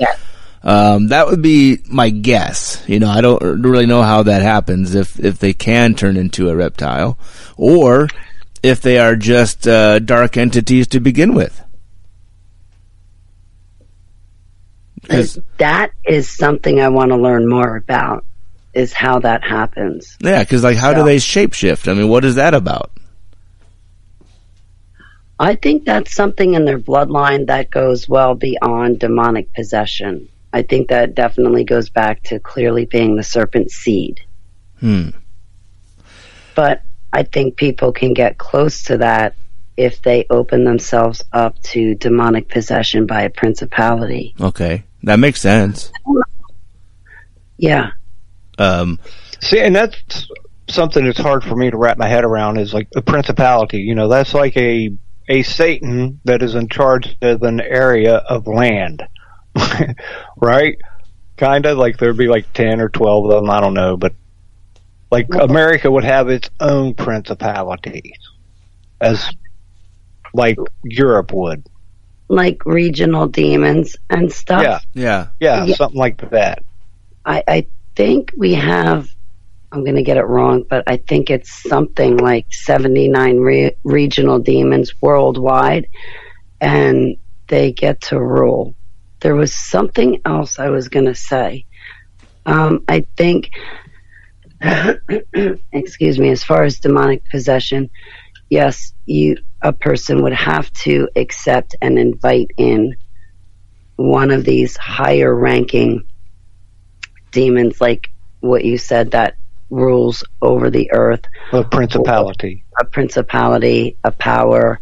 Um, 0.65 1.09
that 1.09 1.29
would 1.29 1.41
be 1.43 1.79
my 1.89 2.11
guess. 2.11 2.83
You 2.89 2.99
know, 2.99 3.09
I 3.09 3.21
don't 3.21 3.63
really 3.63 3.87
know 3.87 4.03
how 4.03 4.25
that 4.25 4.43
happens 4.43 4.97
if 4.97 5.21
if 5.25 5.39
they 5.39 5.53
can 5.53 5.95
turn 5.95 6.17
into 6.17 6.51
a 6.51 6.57
reptile, 6.57 7.17
or 7.57 8.09
if 8.63 8.81
they 8.81 8.99
are 8.99 9.17
just 9.17 9.67
uh, 9.67 9.99
dark 9.99 10.37
entities 10.37 10.89
to 10.89 11.01
begin 11.01 11.35
with. 11.35 11.63
That 15.59 15.93
is 16.05 16.29
something 16.29 16.81
I 16.81 16.89
want 16.89 17.11
to 17.11 17.17
learn 17.17 17.49
more 17.49 17.77
about. 17.77 18.25
Is 18.75 18.93
how 18.93 19.21
that 19.21 19.43
happens. 19.43 20.19
yeah, 20.21 20.43
because 20.43 20.63
like, 20.63 20.77
how 20.77 20.93
do 20.93 21.03
they 21.03 21.17
shapeshift? 21.17 21.91
I 21.91 21.95
mean, 21.95 22.11
what 22.11 22.27
is 22.27 22.35
that 22.35 22.53
about? 22.53 22.91
I 25.39 25.55
think 25.55 25.85
that's 25.87 26.15
something 26.15 26.53
in 26.53 26.67
their 26.67 26.79
bloodline 26.79 27.47
that 27.47 27.71
goes 27.71 28.07
well 28.07 28.35
beyond 28.35 28.99
demonic 28.99 29.53
possession. 29.55 30.29
I 30.53 30.63
think 30.63 30.89
that 30.89 31.15
definitely 31.15 31.65
goes 31.65 31.89
back 31.89 32.23
to 32.25 32.39
clearly 32.39 32.85
being 32.87 33.17
the 33.17 33.23
serpent 33.23 33.71
seed. 33.71 34.21
Hmm. 34.81 35.11
But 36.55 36.83
I 37.13 37.23
think 37.23 37.57
people 37.57 37.93
can 37.93 38.15
get 38.15 38.39
close 38.39 38.85
to 38.85 38.99
that 38.99 39.35
if 39.77 40.01
they 40.03 40.27
open 40.31 40.65
themselves 40.65 41.23
up 41.33 41.61
to 41.63 41.95
demonic 41.95 42.49
possession 42.49 43.07
by 43.07 43.23
a 43.23 43.31
principality. 43.31 44.35
Okay, 44.41 44.85
that 45.03 45.19
makes 45.19 45.41
sense. 45.41 45.93
Yeah. 47.59 47.91
Um, 48.59 48.99
See, 49.41 49.61
and 49.61 49.77
that's 49.77 50.29
something 50.69 51.05
that's 51.05 51.19
hard 51.19 51.45
for 51.45 51.55
me 51.55 51.71
to 51.71 51.77
wrap 51.77 51.99
my 51.99 52.09
head 52.09 52.25
around 52.25 52.59
is 52.59 52.73
like 52.75 52.89
a 52.97 53.03
principality. 53.03 53.79
You 53.79 53.95
know, 53.95 54.09
that's 54.09 54.35
like 54.35 54.57
a 54.57 54.97
a 55.29 55.43
Satan 55.43 56.21
that 56.25 56.43
is 56.43 56.55
in 56.55 56.69
charge 56.69 57.17
of 57.21 57.43
an 57.43 57.61
area 57.61 58.17
of 58.17 58.47
land, 58.47 59.03
right? 60.37 60.79
Kind 61.37 61.67
of 61.67 61.77
like 61.79 61.99
there'd 61.99 62.17
be 62.17 62.29
like 62.29 62.53
ten 62.53 62.81
or 62.81 62.89
twelve 62.89 63.27
of 63.27 63.43
them. 63.43 63.51
I 63.51 63.61
don't 63.61 63.75
know, 63.75 63.97
but 63.97 64.15
like 65.11 65.27
America 65.35 65.91
would 65.91 66.05
have 66.05 66.29
its 66.29 66.51
own 66.61 66.95
principalities, 66.95 68.13
as 69.01 69.31
like 70.35 70.59
Europe 70.83 71.33
would. 71.33 71.67
Like 72.29 72.67
regional 72.67 73.29
demons 73.29 73.97
and 74.11 74.33
stuff. 74.33 74.63
Yeah, 74.63 74.81
yeah, 74.95 75.29
yeah, 75.39 75.65
Yeah. 75.65 75.75
something 75.77 75.99
like 75.99 76.31
that. 76.31 76.65
I, 77.25 77.43
I 77.47 77.67
think 77.95 78.33
we 78.37 78.55
have, 78.55 79.09
I'm 79.71 79.85
going 79.85 79.97
to 79.97 80.03
get 80.03 80.17
it 80.17 80.25
wrong, 80.27 80.65
but 80.69 80.85
I 80.89 80.97
think 80.97 81.31
it's 81.31 81.51
something 81.69 82.17
like 82.17 82.53
79 82.53 83.39
re- 83.39 83.77
regional 83.85 84.39
demons 84.41 84.93
worldwide, 85.01 85.89
and 86.61 87.17
they 87.49 87.73
get 87.73 88.01
to 88.03 88.21
rule. 88.21 88.75
There 89.21 89.37
was 89.37 89.55
something 89.55 90.21
else 90.25 90.59
I 90.59 90.69
was 90.71 90.89
going 90.89 91.07
to 91.07 91.15
say. 91.15 91.65
Um, 92.45 92.85
I 92.89 93.07
think, 93.17 93.51
excuse 95.73 96.19
me, 96.19 96.31
as 96.31 96.43
far 96.45 96.65
as 96.65 96.81
demonic 96.81 97.29
possession, 97.31 97.91
yes, 98.51 98.93
you 99.07 99.37
a 99.63 99.73
person 99.73 100.23
would 100.23 100.33
have 100.35 100.73
to 100.75 101.09
accept 101.17 101.75
and 101.81 101.99
invite 101.99 102.51
in 102.57 102.95
one 103.97 104.31
of 104.31 104.45
these 104.45 104.77
higher 104.77 105.35
ranking 105.35 106.07
demons 107.33 107.81
like 107.81 108.11
what 108.41 108.65
you 108.65 108.77
said 108.79 109.11
that 109.11 109.37
rules 109.71 110.23
over 110.43 110.71
the 110.71 110.91
earth 110.93 111.23
A 111.53 111.65
principality. 111.65 112.65
a 112.81 112.85
principality 112.85 113.97
a 114.05 114.13
power 114.13 114.81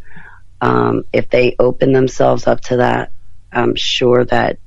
um, 0.61 1.05
if 1.13 1.31
they 1.31 1.55
open 1.59 1.93
themselves 1.93 2.47
up 2.47 2.61
to 2.63 2.77
that 2.79 3.11
i'm 3.53 3.75
sure 3.77 4.25
that 4.25 4.59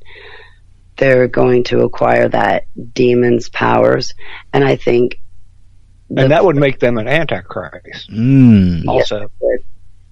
they're 0.98 1.28
going 1.28 1.64
to 1.64 1.82
acquire 1.82 2.28
that 2.28 2.66
demon's 2.94 3.50
powers 3.50 4.14
and 4.54 4.64
i 4.64 4.76
think 4.76 5.20
and 6.10 6.32
that 6.32 6.46
would 6.46 6.56
make 6.56 6.80
them 6.80 6.98
an 6.98 7.08
antichrist. 7.10 8.10
Mm. 8.10 8.88
Also, 8.88 9.30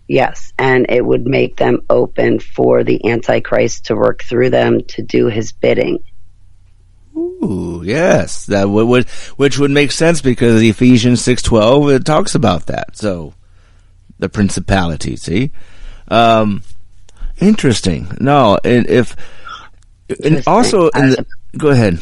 yes 0.07 0.51
and 0.59 0.85
it 0.89 1.03
would 1.03 1.25
make 1.25 1.55
them 1.55 1.81
open 1.89 2.39
for 2.39 2.83
the 2.83 3.09
antichrist 3.09 3.85
to 3.85 3.95
work 3.95 4.23
through 4.23 4.49
them 4.49 4.81
to 4.83 5.01
do 5.01 5.27
his 5.27 5.51
bidding 5.51 5.99
Ooh, 7.17 7.81
yes, 7.85 8.45
that 8.47 8.69
would, 8.69 8.87
would 8.87 9.09
which 9.37 9.57
would 9.57 9.71
make 9.71 9.91
sense 9.91 10.21
because 10.21 10.61
Ephesians 10.61 11.21
six 11.21 11.41
twelve 11.41 11.89
it 11.89 12.05
talks 12.05 12.35
about 12.35 12.65
that. 12.65 12.97
So 12.97 13.33
the 14.19 14.29
principality, 14.29 15.15
see, 15.15 15.51
um, 16.09 16.61
interesting. 17.39 18.11
No, 18.19 18.59
and 18.63 18.87
if 18.89 19.15
and 20.23 20.43
also 20.47 20.89
in 20.89 21.09
the, 21.11 21.25
go 21.57 21.69
ahead. 21.69 21.99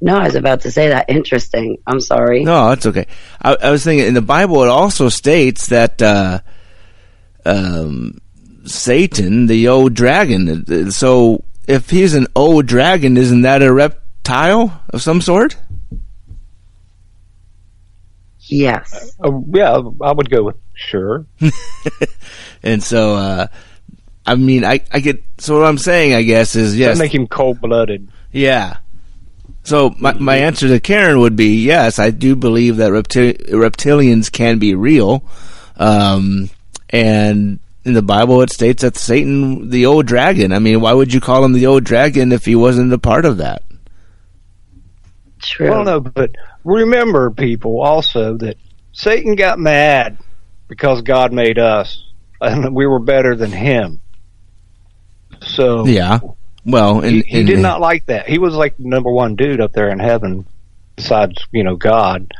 no 0.00 0.16
i 0.16 0.24
was 0.24 0.34
about 0.34 0.60
to 0.62 0.70
say 0.70 0.88
that 0.88 1.06
interesting 1.08 1.76
i'm 1.86 2.00
sorry 2.00 2.44
No, 2.44 2.68
that's 2.70 2.86
okay. 2.86 3.06
I, 3.40 3.56
I 3.62 3.70
was 3.70 3.82
thinking 3.84 4.06
in 4.06 4.14
the 4.14 4.22
Bible 4.22 4.62
it 4.62 4.68
also 4.68 5.08
states 5.08 5.66
that 5.68 6.00
uh, 6.02 6.40
um, 7.44 8.18
Satan, 8.64 9.46
the 9.46 9.66
old 9.68 9.94
dragon. 9.94 10.64
uh, 10.68 10.90
So 10.90 11.42
if 11.66 11.90
he's 11.90 12.14
an 12.14 12.26
old 12.36 12.66
dragon, 12.66 13.16
isn't 13.16 13.42
that 13.42 13.62
a 13.62 13.72
reptile 13.72 14.80
of 14.90 15.02
some 15.02 15.20
sort? 15.20 15.56
Yes. 18.40 19.16
Uh, 19.24 19.40
yeah, 19.52 19.80
I 20.02 20.12
would 20.12 20.30
go 20.30 20.42
with 20.44 20.56
sure. 20.74 21.26
and 22.62 22.82
so, 22.82 23.14
uh, 23.16 23.46
I 24.26 24.36
mean, 24.36 24.64
I, 24.64 24.80
I 24.92 25.00
get, 25.00 25.22
so 25.38 25.58
what 25.58 25.66
I'm 25.66 25.78
saying, 25.78 26.14
I 26.14 26.22
guess, 26.22 26.54
is 26.54 26.78
yes. 26.78 26.96
That 26.96 27.04
make 27.04 27.14
him 27.14 27.26
cold 27.26 27.60
blooded. 27.60 28.08
Yeah. 28.30 28.78
So 29.64 29.94
my, 29.98 30.12
my 30.14 30.36
answer 30.36 30.68
to 30.68 30.80
Karen 30.80 31.20
would 31.20 31.36
be 31.36 31.62
yes, 31.62 31.98
I 31.98 32.10
do 32.10 32.36
believe 32.36 32.76
that 32.76 32.90
repti- 32.90 33.48
reptilians 33.50 34.30
can 34.30 34.58
be 34.58 34.74
real. 34.74 35.24
Um, 35.76 36.50
and 36.90 37.58
in 37.84 37.94
the 37.94 38.02
Bible, 38.02 38.42
it 38.42 38.50
states 38.50 38.82
that 38.82 38.96
Satan, 38.96 39.70
the 39.70 39.86
old 39.86 40.06
dragon. 40.06 40.52
I 40.52 40.58
mean, 40.58 40.80
why 40.80 40.92
would 40.92 41.12
you 41.12 41.20
call 41.20 41.44
him 41.44 41.52
the 41.52 41.66
old 41.66 41.84
dragon 41.84 42.32
if 42.32 42.44
he 42.44 42.54
wasn't 42.54 42.92
a 42.92 42.98
part 42.98 43.24
of 43.24 43.38
that? 43.38 43.62
True. 45.40 45.70
Well, 45.70 45.84
no, 45.84 46.00
but 46.00 46.36
remember, 46.64 47.30
people, 47.32 47.80
also 47.80 48.36
that 48.38 48.56
Satan 48.92 49.34
got 49.34 49.58
mad 49.58 50.18
because 50.68 51.02
God 51.02 51.32
made 51.32 51.58
us, 51.58 52.04
and 52.40 52.74
we 52.74 52.86
were 52.86 53.00
better 53.00 53.34
than 53.34 53.50
him. 53.50 54.00
So 55.54 55.86
Yeah. 55.86 56.20
Well, 56.64 57.00
and, 57.00 57.16
he, 57.16 57.22
he 57.22 57.38
and- 57.40 57.46
did 57.48 57.58
not 57.58 57.80
like 57.80 58.06
that. 58.06 58.28
He 58.28 58.38
was 58.38 58.54
like 58.54 58.76
the 58.76 58.88
number 58.88 59.10
one 59.10 59.34
dude 59.36 59.60
up 59.60 59.72
there 59.72 59.90
in 59.90 59.98
heaven, 59.98 60.46
besides 60.96 61.44
you 61.50 61.64
know 61.64 61.76
God, 61.76 62.32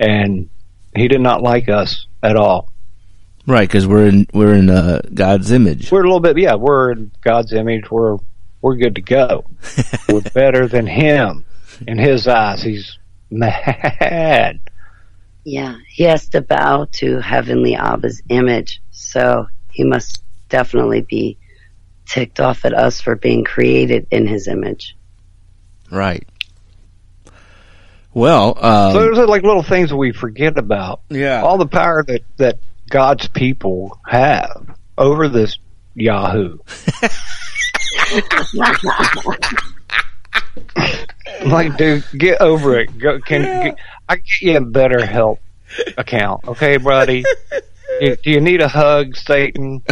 and 0.00 0.48
he 0.96 1.08
did 1.08 1.20
not 1.20 1.42
like 1.42 1.68
us 1.68 2.06
at 2.22 2.36
all. 2.36 2.72
right 3.46 3.68
because 3.68 3.86
we're 3.86 4.06
in 4.06 4.26
we're 4.32 4.54
in 4.54 4.70
uh, 4.70 5.00
God's 5.12 5.50
image. 5.52 5.90
We're 5.92 6.00
a 6.00 6.06
little 6.06 6.20
bit, 6.20 6.38
yeah, 6.38 6.54
we're 6.54 6.92
in 6.92 7.10
God's 7.22 7.52
image. 7.52 7.90
We're 7.90 8.16
we're 8.62 8.76
good 8.76 8.94
to 8.96 9.02
go. 9.02 9.44
we're 10.08 10.20
better 10.22 10.66
than 10.66 10.86
him 10.86 11.44
in 11.86 11.98
his 11.98 12.26
eyes. 12.26 12.62
He's 12.62 12.98
mad. 13.30 14.60
Yeah, 15.44 15.76
he 15.86 16.04
has 16.04 16.28
to 16.30 16.40
bow 16.40 16.88
to 16.92 17.20
Heavenly 17.20 17.74
Abba's 17.74 18.22
image, 18.28 18.82
so 18.90 19.46
he 19.70 19.84
must 19.84 20.22
definitely 20.48 21.02
be 21.02 21.38
ticked 22.08 22.40
off 22.40 22.64
at 22.64 22.74
us 22.74 23.00
for 23.00 23.14
being 23.14 23.44
created 23.44 24.08
in 24.10 24.26
his 24.26 24.48
image. 24.48 24.96
Right. 25.90 26.26
Well, 28.14 28.56
um, 28.64 28.92
so 28.92 29.00
those 29.00 29.18
are 29.18 29.26
like 29.26 29.42
little 29.42 29.62
things 29.62 29.90
that 29.90 29.96
we 29.96 30.12
forget 30.12 30.58
about. 30.58 31.02
Yeah. 31.08 31.42
All 31.42 31.58
the 31.58 31.66
power 31.66 32.02
that 32.04 32.22
that 32.38 32.58
God's 32.90 33.28
people 33.28 34.00
have 34.06 34.76
over 34.96 35.28
this 35.28 35.58
Yahoo. 35.94 36.58
like, 41.44 41.76
dude, 41.76 42.04
get 42.16 42.40
over 42.40 42.78
it. 42.78 42.96
Go, 42.98 43.20
can 43.20 43.42
get, 43.42 43.76
I 44.08 44.16
can 44.16 44.24
get 44.24 44.42
you 44.42 44.56
a 44.56 44.60
BetterHelp 44.60 45.38
account, 45.96 46.48
okay, 46.48 46.78
buddy? 46.78 47.24
Do, 48.00 48.16
do 48.16 48.30
you 48.30 48.40
need 48.40 48.62
a 48.62 48.68
hug, 48.68 49.16
Satan? 49.16 49.82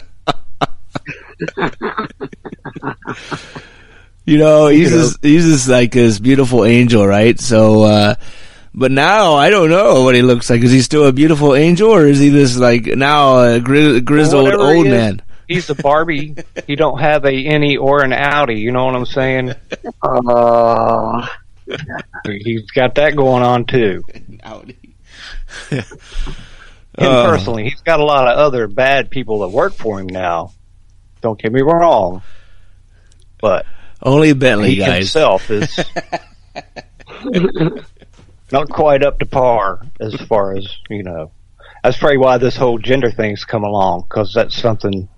You 4.24 4.38
know, 4.38 4.66
he's 4.66 4.90
You 4.90 4.96
know. 4.96 5.02
just, 5.04 5.22
he's 5.22 5.44
just 5.44 5.68
like 5.68 5.92
this 5.92 6.18
beautiful 6.18 6.64
angel, 6.64 7.06
right? 7.06 7.38
So, 7.38 7.84
uh, 7.84 8.14
but 8.74 8.90
now 8.90 9.34
I 9.34 9.50
don't 9.50 9.70
know 9.70 10.02
what 10.02 10.16
he 10.16 10.22
looks 10.22 10.50
like. 10.50 10.62
Is 10.62 10.72
he 10.72 10.82
still 10.82 11.06
a 11.06 11.12
beautiful 11.12 11.54
angel, 11.54 11.90
or 11.90 12.06
is 12.06 12.18
he 12.18 12.28
this 12.30 12.56
like 12.56 12.86
now 12.86 13.38
a 13.38 13.60
gri- 13.60 14.00
grizzled 14.00 14.44
Whatever 14.44 14.72
he 14.72 14.78
old 14.78 14.86
is, 14.88 14.92
man? 14.92 15.22
He's 15.46 15.70
a 15.70 15.76
Barbie. 15.76 16.34
he 16.66 16.74
don't 16.74 16.98
have 16.98 17.24
a 17.24 17.30
any 17.32 17.76
or 17.76 18.02
an 18.02 18.12
Audi. 18.12 18.56
You 18.58 18.72
know 18.72 18.84
what 18.86 18.96
I'm 18.96 19.06
saying? 19.06 19.54
Oh, 20.02 21.28
He's 22.24 22.68
got 22.72 22.96
that 22.96 23.14
going 23.16 23.44
on 23.44 23.64
too. 23.64 24.02
Audi. 24.42 24.76
Him 25.70 25.84
Uh. 26.98 27.26
personally, 27.26 27.64
he's 27.64 27.80
got 27.82 28.00
a 28.00 28.04
lot 28.04 28.26
of 28.26 28.36
other 28.38 28.66
bad 28.66 29.08
people 29.10 29.40
that 29.40 29.48
work 29.48 29.74
for 29.74 30.00
him 30.00 30.08
now. 30.08 30.52
Don't 31.22 31.38
get 31.40 31.52
me 31.52 31.62
wrong, 31.62 32.22
but 33.40 33.66
Only 34.02 34.32
Bentley 34.32 34.70
he 34.70 34.76
guys. 34.76 34.98
himself 35.12 35.50
is 35.50 35.78
not 38.52 38.68
quite 38.68 39.02
up 39.04 39.18
to 39.18 39.26
par 39.26 39.80
as 40.00 40.14
far 40.14 40.56
as 40.56 40.66
you 40.88 41.02
know. 41.02 41.30
That's 41.82 41.96
probably 41.98 42.18
why 42.18 42.38
this 42.38 42.56
whole 42.56 42.78
gender 42.78 43.10
thing's 43.10 43.44
come 43.44 43.64
along 43.64 44.02
because 44.08 44.32
that's 44.34 44.56
something 44.56 45.08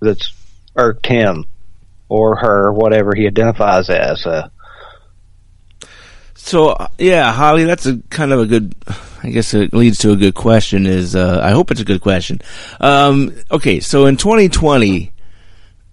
that's 0.00 0.32
irked 0.76 1.06
him 1.06 1.44
or 2.08 2.36
her, 2.36 2.72
whatever 2.72 3.14
he 3.16 3.26
identifies 3.26 3.88
as. 3.90 4.24
Uh, 4.26 4.48
So 6.34 6.68
uh, 6.70 6.88
yeah, 6.98 7.32
Holly, 7.32 7.64
that's 7.64 7.86
a 7.86 7.98
kind 8.10 8.32
of 8.32 8.40
a 8.40 8.46
good. 8.46 8.74
I 9.22 9.30
guess 9.30 9.54
it 9.54 9.72
leads 9.72 9.98
to 10.00 10.12
a 10.12 10.16
good 10.16 10.34
question. 10.34 10.84
Is 10.86 11.16
uh, 11.16 11.40
I 11.42 11.50
hope 11.52 11.70
it's 11.70 11.80
a 11.80 11.84
good 11.84 12.02
question. 12.02 12.40
Um, 12.80 13.34
okay, 13.50 13.80
so 13.80 14.04
in 14.06 14.16
2020, 14.18 15.12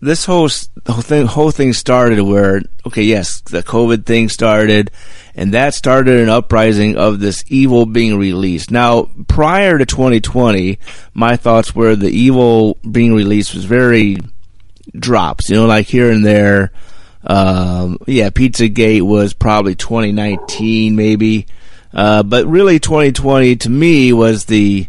this 0.02 0.26
whole 0.26 0.49
whole 0.88 1.02
thing 1.02 1.26
whole 1.28 1.52
thing 1.52 1.73
started 1.73 2.22
where 2.22 2.61
okay, 2.86 3.03
yes, 3.03 3.41
the 3.41 3.64
COVID 3.64 4.06
thing 4.06 4.30
started, 4.30 4.91
and 5.36 5.53
that 5.53 5.73
started 5.73 6.19
an 6.19 6.30
uprising 6.30 6.98
of 6.98 7.19
this 7.19 7.44
evil 7.48 7.86
being 7.86 8.18
released. 8.18 8.72
Now, 8.72 9.10
prior 9.28 9.78
to 9.78 9.86
2020, 9.86 10.80
my 11.14 11.38
thoughts 11.38 11.76
were 11.76 11.95
the 11.95 12.10
evil 12.10 12.76
being 12.90 13.14
released 13.14 13.53
was 13.53 13.65
very 13.65 14.18
drops, 14.98 15.49
you 15.49 15.56
know, 15.56 15.68
like 15.68 15.88
here 15.88 16.11
and 16.11 16.26
there. 16.26 16.72
Um, 17.23 17.99
yeah, 18.07 18.32
Pizzagate 18.32 19.03
was 19.03 19.34
probably 19.34 19.76
2019, 19.76 20.95
maybe. 20.95 21.45
Uh, 21.94 22.23
but 22.23 22.48
really 22.48 22.80
2020 22.80 23.57
to 23.57 23.69
me 23.69 24.14
was 24.14 24.45
the 24.45 24.88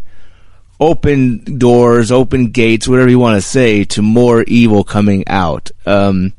open 0.82 1.59
doors, 1.59 2.10
open 2.10 2.50
gates, 2.50 2.88
whatever 2.88 3.09
you 3.09 3.18
want 3.18 3.36
to 3.40 3.48
say, 3.48 3.84
to 3.84 4.02
more 4.02 4.42
evil 4.42 4.82
coming 4.82 5.22
out. 5.28 5.70
Um, 5.86 6.32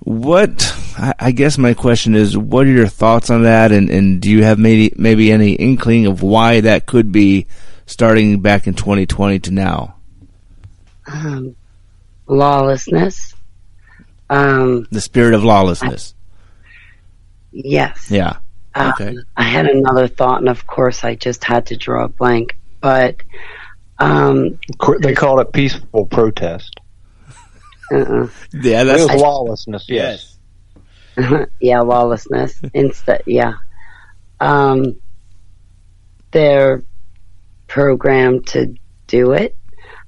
what, 0.00 0.74
I, 0.98 1.14
I 1.20 1.30
guess 1.30 1.56
my 1.56 1.72
question 1.72 2.14
is, 2.16 2.36
what 2.36 2.66
are 2.66 2.70
your 2.70 2.88
thoughts 2.88 3.30
on 3.30 3.44
that? 3.44 3.70
And, 3.72 3.88
and 3.90 4.20
do 4.20 4.28
you 4.30 4.42
have 4.42 4.58
maybe, 4.58 4.92
maybe 4.96 5.30
any 5.30 5.52
inkling 5.52 6.06
of 6.06 6.20
why 6.22 6.60
that 6.62 6.86
could 6.86 7.12
be 7.12 7.46
starting 7.86 8.40
back 8.40 8.66
in 8.66 8.74
2020 8.74 9.38
to 9.40 9.50
now? 9.52 9.94
um, 11.06 11.54
lawlessness. 12.26 13.34
Um, 14.30 14.86
The 14.90 15.00
spirit 15.00 15.34
of 15.34 15.44
lawlessness. 15.44 16.14
yes. 17.52 18.10
Yeah. 18.10 18.38
Um, 18.74 18.92
Okay. 18.98 19.14
I 19.36 19.42
had 19.44 19.66
another 19.66 20.08
thought, 20.08 20.40
and 20.40 20.48
of 20.48 20.66
course, 20.66 21.04
I 21.04 21.14
just 21.14 21.44
had 21.44 21.66
to 21.66 21.76
draw 21.76 22.04
a 22.04 22.08
blank. 22.08 22.56
But 22.84 23.16
um, 23.98 24.58
they 25.00 25.14
called 25.14 25.40
it 25.40 25.54
peaceful 25.54 26.04
protest. 26.04 26.80
uh-uh. 27.90 28.28
Yeah, 28.52 28.82
it 28.82 28.84
that's 28.84 29.10
was 29.10 29.22
lawlessness. 29.22 29.86
Yes. 29.88 30.36
yeah, 31.60 31.80
lawlessness. 31.80 32.60
Instead, 32.74 33.22
yeah. 33.24 33.54
Um, 34.38 34.96
they're 36.32 36.82
programmed 37.68 38.48
to 38.48 38.74
do 39.06 39.32
it. 39.32 39.56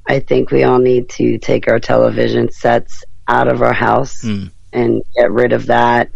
I 0.06 0.18
think 0.20 0.50
we 0.50 0.64
all 0.64 0.78
need 0.78 1.08
to 1.10 1.38
take 1.38 1.66
our 1.66 1.80
television 1.80 2.52
sets 2.52 3.04
out 3.26 3.48
of 3.48 3.62
our 3.62 3.72
house 3.72 4.20
Hmm. 4.20 4.48
and 4.74 5.02
get 5.16 5.30
rid 5.32 5.54
of 5.54 5.64
that. 5.68 6.10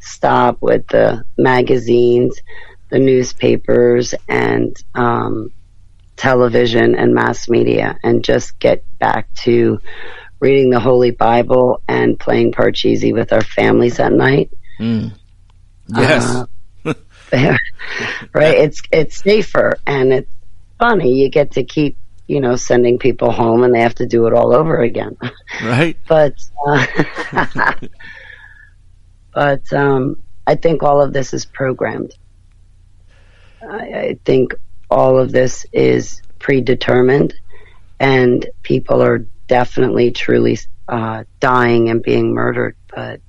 Stop 0.00 0.62
with 0.62 0.86
the 0.86 1.24
magazines, 1.36 2.40
the 2.88 2.98
newspapers, 3.00 4.14
and 4.30 4.74
um, 4.94 5.50
television 6.16 6.94
and 6.94 7.14
mass 7.14 7.48
media, 7.48 7.98
and 8.02 8.24
just 8.24 8.58
get 8.58 8.84
back 8.98 9.32
to 9.34 9.78
reading 10.40 10.70
the 10.70 10.80
Holy 10.80 11.10
Bible 11.10 11.82
and 11.88 12.18
playing 12.18 12.52
Parcheesi 12.52 13.12
with 13.12 13.32
our 13.32 13.42
families 13.42 13.98
at 14.00 14.12
night. 14.12 14.50
Mm. 14.78 15.12
Yes. 15.88 16.44
Uh, 17.32 17.58
right? 18.32 18.56
It's 18.56 18.80
it's 18.92 19.16
safer 19.20 19.78
and 19.84 20.12
it's 20.12 20.30
funny. 20.78 21.20
You 21.20 21.28
get 21.28 21.50
to 21.52 21.64
keep 21.64 21.98
you 22.28 22.40
know 22.40 22.54
sending 22.54 22.98
people 22.98 23.32
home, 23.32 23.64
and 23.64 23.74
they 23.74 23.80
have 23.80 23.96
to 23.96 24.06
do 24.06 24.28
it 24.28 24.32
all 24.32 24.54
over 24.54 24.80
again. 24.80 25.16
right? 25.64 25.96
But 26.06 26.34
uh, 26.64 26.86
but 29.34 29.72
um, 29.72 30.22
I 30.46 30.54
think 30.54 30.84
all 30.84 31.02
of 31.02 31.12
this 31.12 31.34
is 31.34 31.44
programmed. 31.44 32.14
I, 33.60 33.76
I 33.76 34.18
think 34.24 34.54
all 34.90 35.18
of 35.18 35.32
this 35.32 35.66
is 35.72 36.22
predetermined, 36.38 37.34
and 38.00 38.46
people 38.62 39.02
are 39.02 39.18
definitely 39.48 40.10
truly 40.10 40.58
uh, 40.88 41.24
dying 41.40 41.88
and 41.90 42.02
being 42.02 42.32
murdered. 42.34 42.76
But 42.94 43.20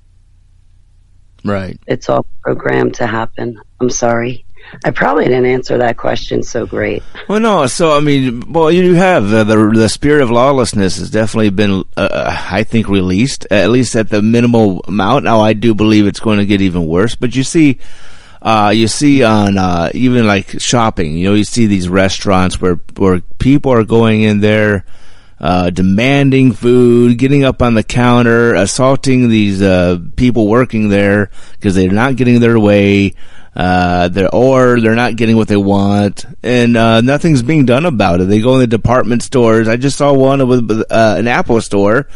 Right. 1.44 1.78
it's 1.86 2.08
all 2.08 2.26
programmed 2.42 2.94
to 2.94 3.06
happen. 3.06 3.60
I'm 3.80 3.90
sorry. 3.90 4.44
I 4.84 4.90
probably 4.90 5.24
didn't 5.24 5.46
answer 5.46 5.78
that 5.78 5.96
question 5.96 6.42
so 6.42 6.66
great. 6.66 7.02
Well, 7.26 7.40
no. 7.40 7.66
So 7.68 7.96
I 7.96 8.00
mean, 8.00 8.52
well, 8.52 8.70
you 8.70 8.94
have 8.94 9.32
uh, 9.32 9.44
the 9.44 9.56
the 9.74 9.88
spirit 9.88 10.20
of 10.20 10.30
lawlessness 10.30 10.98
has 10.98 11.10
definitely 11.10 11.50
been, 11.50 11.84
uh, 11.96 12.46
I 12.50 12.64
think, 12.64 12.88
released 12.88 13.46
at 13.50 13.70
least 13.70 13.96
at 13.96 14.10
the 14.10 14.20
minimal 14.20 14.80
amount. 14.86 15.24
Now, 15.24 15.40
I 15.40 15.54
do 15.54 15.74
believe 15.74 16.06
it's 16.06 16.20
going 16.20 16.38
to 16.38 16.44
get 16.44 16.60
even 16.60 16.86
worse. 16.86 17.14
But 17.14 17.34
you 17.34 17.44
see, 17.44 17.78
uh, 18.40 18.72
you 18.74 18.88
see 18.88 19.22
on 19.22 19.58
uh, 19.58 19.90
even 19.94 20.26
like 20.26 20.60
shopping, 20.60 21.16
you 21.16 21.28
know, 21.28 21.34
you 21.34 21.44
see 21.44 21.66
these 21.66 21.88
restaurants 21.88 22.60
where 22.60 22.76
where 22.96 23.20
people 23.38 23.72
are 23.72 23.84
going 23.84 24.22
in 24.22 24.40
there. 24.40 24.84
Uh, 25.40 25.70
demanding 25.70 26.50
food, 26.50 27.16
getting 27.16 27.44
up 27.44 27.62
on 27.62 27.74
the 27.74 27.82
counter, 27.84 28.54
assaulting 28.54 29.28
these 29.28 29.62
uh, 29.62 29.96
people 30.16 30.48
working 30.48 30.88
there 30.88 31.30
because 31.52 31.76
they're 31.76 31.92
not 31.92 32.16
getting 32.16 32.40
their 32.40 32.58
way. 32.58 33.14
Uh, 33.54 34.08
they're, 34.08 34.34
or 34.34 34.80
they're 34.80 34.96
not 34.96 35.14
getting 35.14 35.36
what 35.36 35.46
they 35.46 35.56
want, 35.56 36.24
and 36.42 36.76
uh, 36.76 37.00
nothing's 37.02 37.42
being 37.42 37.64
done 37.64 37.86
about 37.86 38.20
it. 38.20 38.24
They 38.24 38.40
go 38.40 38.54
in 38.54 38.58
the 38.58 38.66
department 38.66 39.22
stores. 39.22 39.68
I 39.68 39.76
just 39.76 39.96
saw 39.96 40.12
one 40.12 40.44
with 40.48 40.82
an 40.90 41.28
Apple 41.28 41.60
store 41.60 42.08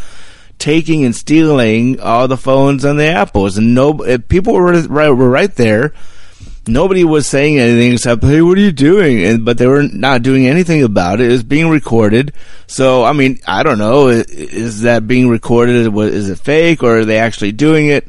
taking 0.62 1.04
and 1.04 1.14
stealing 1.14 1.98
all 2.00 2.28
the 2.28 2.36
phones 2.36 2.84
and 2.84 2.98
the 2.98 3.06
apples, 3.06 3.58
and 3.58 3.74
no 3.74 3.94
people 4.28 4.54
were 4.54 4.82
right, 4.82 5.10
were 5.10 5.28
right 5.28 5.54
there. 5.56 5.92
Nobody 6.66 7.02
was 7.02 7.26
saying 7.26 7.58
anything 7.58 7.92
except, 7.92 8.22
"Hey, 8.22 8.40
what 8.40 8.56
are 8.56 8.60
you 8.60 8.72
doing?" 8.72 9.24
And 9.24 9.44
but 9.44 9.58
they 9.58 9.66
were 9.66 9.82
not 9.82 10.22
doing 10.22 10.46
anything 10.46 10.82
about 10.82 11.20
it. 11.20 11.28
It 11.28 11.32
was 11.32 11.42
being 11.42 11.68
recorded. 11.68 12.32
So 12.68 13.04
I 13.04 13.12
mean, 13.12 13.40
I 13.46 13.62
don't 13.62 13.78
know. 13.78 14.08
Is 14.08 14.82
that 14.82 15.08
being 15.08 15.28
recorded? 15.28 15.92
Is 15.96 16.28
it 16.28 16.38
fake, 16.38 16.82
or 16.82 17.00
are 17.00 17.04
they 17.04 17.18
actually 17.18 17.52
doing 17.52 17.88
it? 17.88 18.06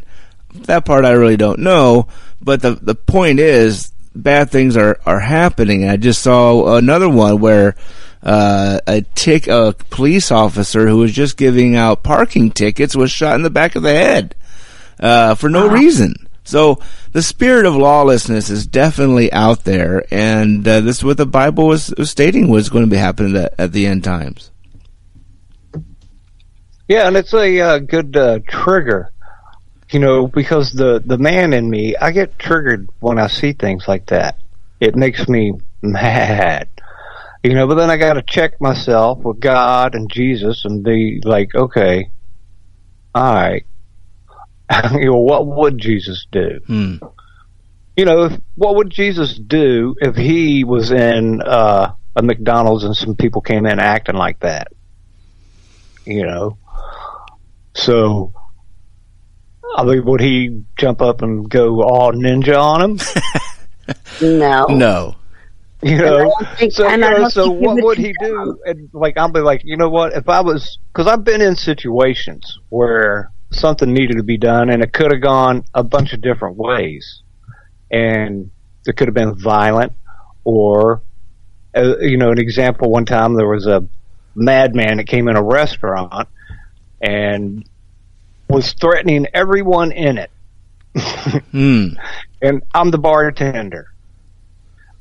That 0.54 0.86
part 0.86 1.04
I 1.04 1.12
really 1.12 1.38
don't 1.38 1.60
know. 1.60 2.08
But 2.42 2.62
the 2.62 2.76
the 2.76 2.96
point 2.96 3.40
is, 3.40 3.92
bad 4.16 4.52
things 4.52 4.78
are 4.78 5.00
are 5.06 5.20
happening. 5.20 5.90
I 5.90 5.98
just 5.98 6.22
saw 6.22 6.76
another 6.76 7.10
one 7.10 7.40
where 7.40 7.76
uh, 8.22 8.80
a 8.88 9.02
tick 9.16 9.48
a 9.48 9.76
police 9.90 10.32
officer 10.32 10.88
who 10.88 10.98
was 10.98 11.12
just 11.12 11.38
giving 11.38 11.76
out 11.76 12.04
parking 12.04 12.52
tickets 12.52 12.96
was 12.96 13.12
shot 13.12 13.36
in 13.36 13.42
the 13.42 13.50
back 13.50 13.76
of 13.76 13.84
the 13.84 13.94
head 13.94 14.36
uh, 15.00 15.36
for 15.36 15.50
no 15.50 15.68
reason. 15.68 16.16
So 16.44 16.80
the 17.14 17.22
spirit 17.22 17.68
of 17.68 17.76
lawlessness 17.76 18.49
is 18.49 18.65
definitely 18.65 19.31
out 19.31 19.64
there, 19.64 20.03
and 20.11 20.68
uh, 20.68 20.81
this 20.81 20.98
is 20.98 21.03
what 21.03 21.18
the 21.18 21.27
Bible 21.27 21.68
was, 21.68 21.94
stating 22.10 22.49
was 22.49 22.69
going 22.69 22.84
to 22.84 22.90
be 22.90 22.98
happening 22.98 23.38
at, 23.38 23.53
at, 23.60 23.72
the 23.72 23.85
end 23.85 24.03
times. 24.03 24.49
Yeah, 26.88 27.07
and 27.07 27.15
it's 27.15 27.34
a 27.34 27.61
uh, 27.61 27.80
good 27.80 28.18
uh, 28.18 28.40
trigger, 28.48 29.11
you 29.91 29.99
know, 29.99 30.27
because 30.27 30.73
the 30.73 31.02
the 31.06 31.19
man 31.19 31.53
in 31.53 31.69
me, 31.69 31.95
I 31.95 32.11
get 32.11 32.40
triggered 32.40 32.90
when 32.99 33.19
I 33.19 33.27
see 33.27 33.53
things 33.53 33.88
like 33.88 34.07
that. 34.07 34.40
It 34.80 34.95
makes 34.95 35.30
me 35.30 35.53
mad, 35.84 36.68
you 37.44 37.53
know. 37.53 37.68
But 37.68 37.76
then 37.76 37.91
I 37.91 37.98
got 37.98 38.14
to 38.14 38.23
check 38.23 38.60
myself 38.60 39.19
with 39.19 39.40
God 39.40 39.94
and 39.94 40.11
Jesus 40.11 40.65
and 40.65 40.84
be 40.84 41.22
like, 41.23 41.53
okay, 41.53 42.10
all 43.14 43.34
right, 43.35 43.65
you 44.94 45.06
know, 45.06 45.18
what 45.18 45.45
would 45.45 45.78
Jesus 45.78 46.26
do? 46.32 46.60
Hmm. 46.66 46.95
You 47.95 48.06
know, 48.06 48.24
if, 48.26 48.40
what 48.56 48.76
would 48.76 48.90
Jesus 48.90 49.38
do 49.38 49.95
if 50.02 50.16
he 50.16 50.64
was 50.64 50.91
in 50.91 51.41
uh, 51.41 51.94
a 52.16 52.24
McDonald's 52.24 52.84
and 52.84 52.95
some 52.95 53.16
people 53.16 53.41
came 53.41 53.66
in 53.66 53.80
acting 53.80 54.16
like 54.16 54.40
that? 54.40 54.70
You 56.06 56.26
know, 56.26 56.58
so 57.74 58.34
I 59.76 59.84
mean, 59.84 60.06
would 60.06 60.22
he 60.22 60.64
jump 60.78 61.02
up 61.02 61.22
and 61.22 61.50
go 61.50 61.82
all 61.82 62.12
ninja 62.12 62.58
on 62.58 62.82
him? 62.82 63.00
no, 64.40 64.66
no. 64.66 65.16
You 65.82 65.98
know, 65.98 66.34
so, 66.70 66.88
you 66.88 66.98
know, 66.98 67.28
so 67.28 67.52
what 67.52 67.84
would 67.84 67.98
he 67.98 68.14
do? 68.22 68.58
And 68.66 68.90
like, 68.94 69.18
I'll 69.18 69.32
be 69.32 69.41
like, 69.41 69.64
you 69.66 69.76
know 69.76 69.90
what? 69.90 70.14
If 70.14 70.30
I 70.30 70.40
was, 70.40 70.78
because 70.88 71.08
I've 71.08 71.26
been 71.26 71.41
in 71.41 71.58
situations 71.58 72.58
where 72.70 73.32
something 73.54 73.92
needed 73.92 74.18
to 74.18 74.24
be 74.24 74.38
done, 74.38 74.70
and 74.70 74.84
it 74.84 74.94
could 74.94 75.12
have 75.12 75.22
gone 75.22 75.64
a 75.74 75.84
bunch 75.84 76.14
of 76.14 76.22
different 76.22 76.58
ways. 76.58 77.22
And 77.92 78.52
it 78.86 78.98
could 78.98 79.08
have 79.08 79.16
been 79.16 79.36
violent, 79.36 79.94
or 80.44 81.02
uh, 81.76 81.98
you 82.00 82.18
know, 82.18 82.32
an 82.32 82.40
example. 82.40 82.90
One 82.90 83.06
time 83.06 83.36
there 83.36 83.48
was 83.48 83.68
a 83.68 83.88
madman 84.36 84.98
that 84.98 85.08
came 85.08 85.28
in 85.28 85.36
a 85.36 85.44
restaurant 85.44 86.28
and 87.02 87.68
was 88.50 88.74
threatening 88.74 89.28
everyone 89.34 89.92
in 89.92 90.18
it. 90.18 90.32
hmm. 91.52 91.88
And 92.42 92.64
I'm 92.74 92.92
the 92.92 92.98
bartender, 92.98 93.92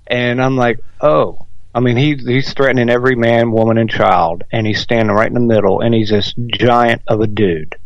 and 0.06 0.42
I'm 0.42 0.56
like, 0.56 0.80
oh. 1.00 1.46
I 1.74 1.80
mean, 1.80 1.96
he, 1.96 2.16
he's 2.16 2.52
threatening 2.52 2.90
every 2.90 3.16
man, 3.16 3.50
woman, 3.50 3.78
and 3.78 3.88
child, 3.88 4.44
and 4.52 4.66
he's 4.66 4.78
standing 4.78 5.16
right 5.16 5.26
in 5.26 5.32
the 5.32 5.40
middle, 5.40 5.80
and 5.80 5.94
he's 5.94 6.10
this 6.10 6.34
giant 6.36 7.00
of 7.08 7.22
a 7.22 7.26
dude 7.26 7.76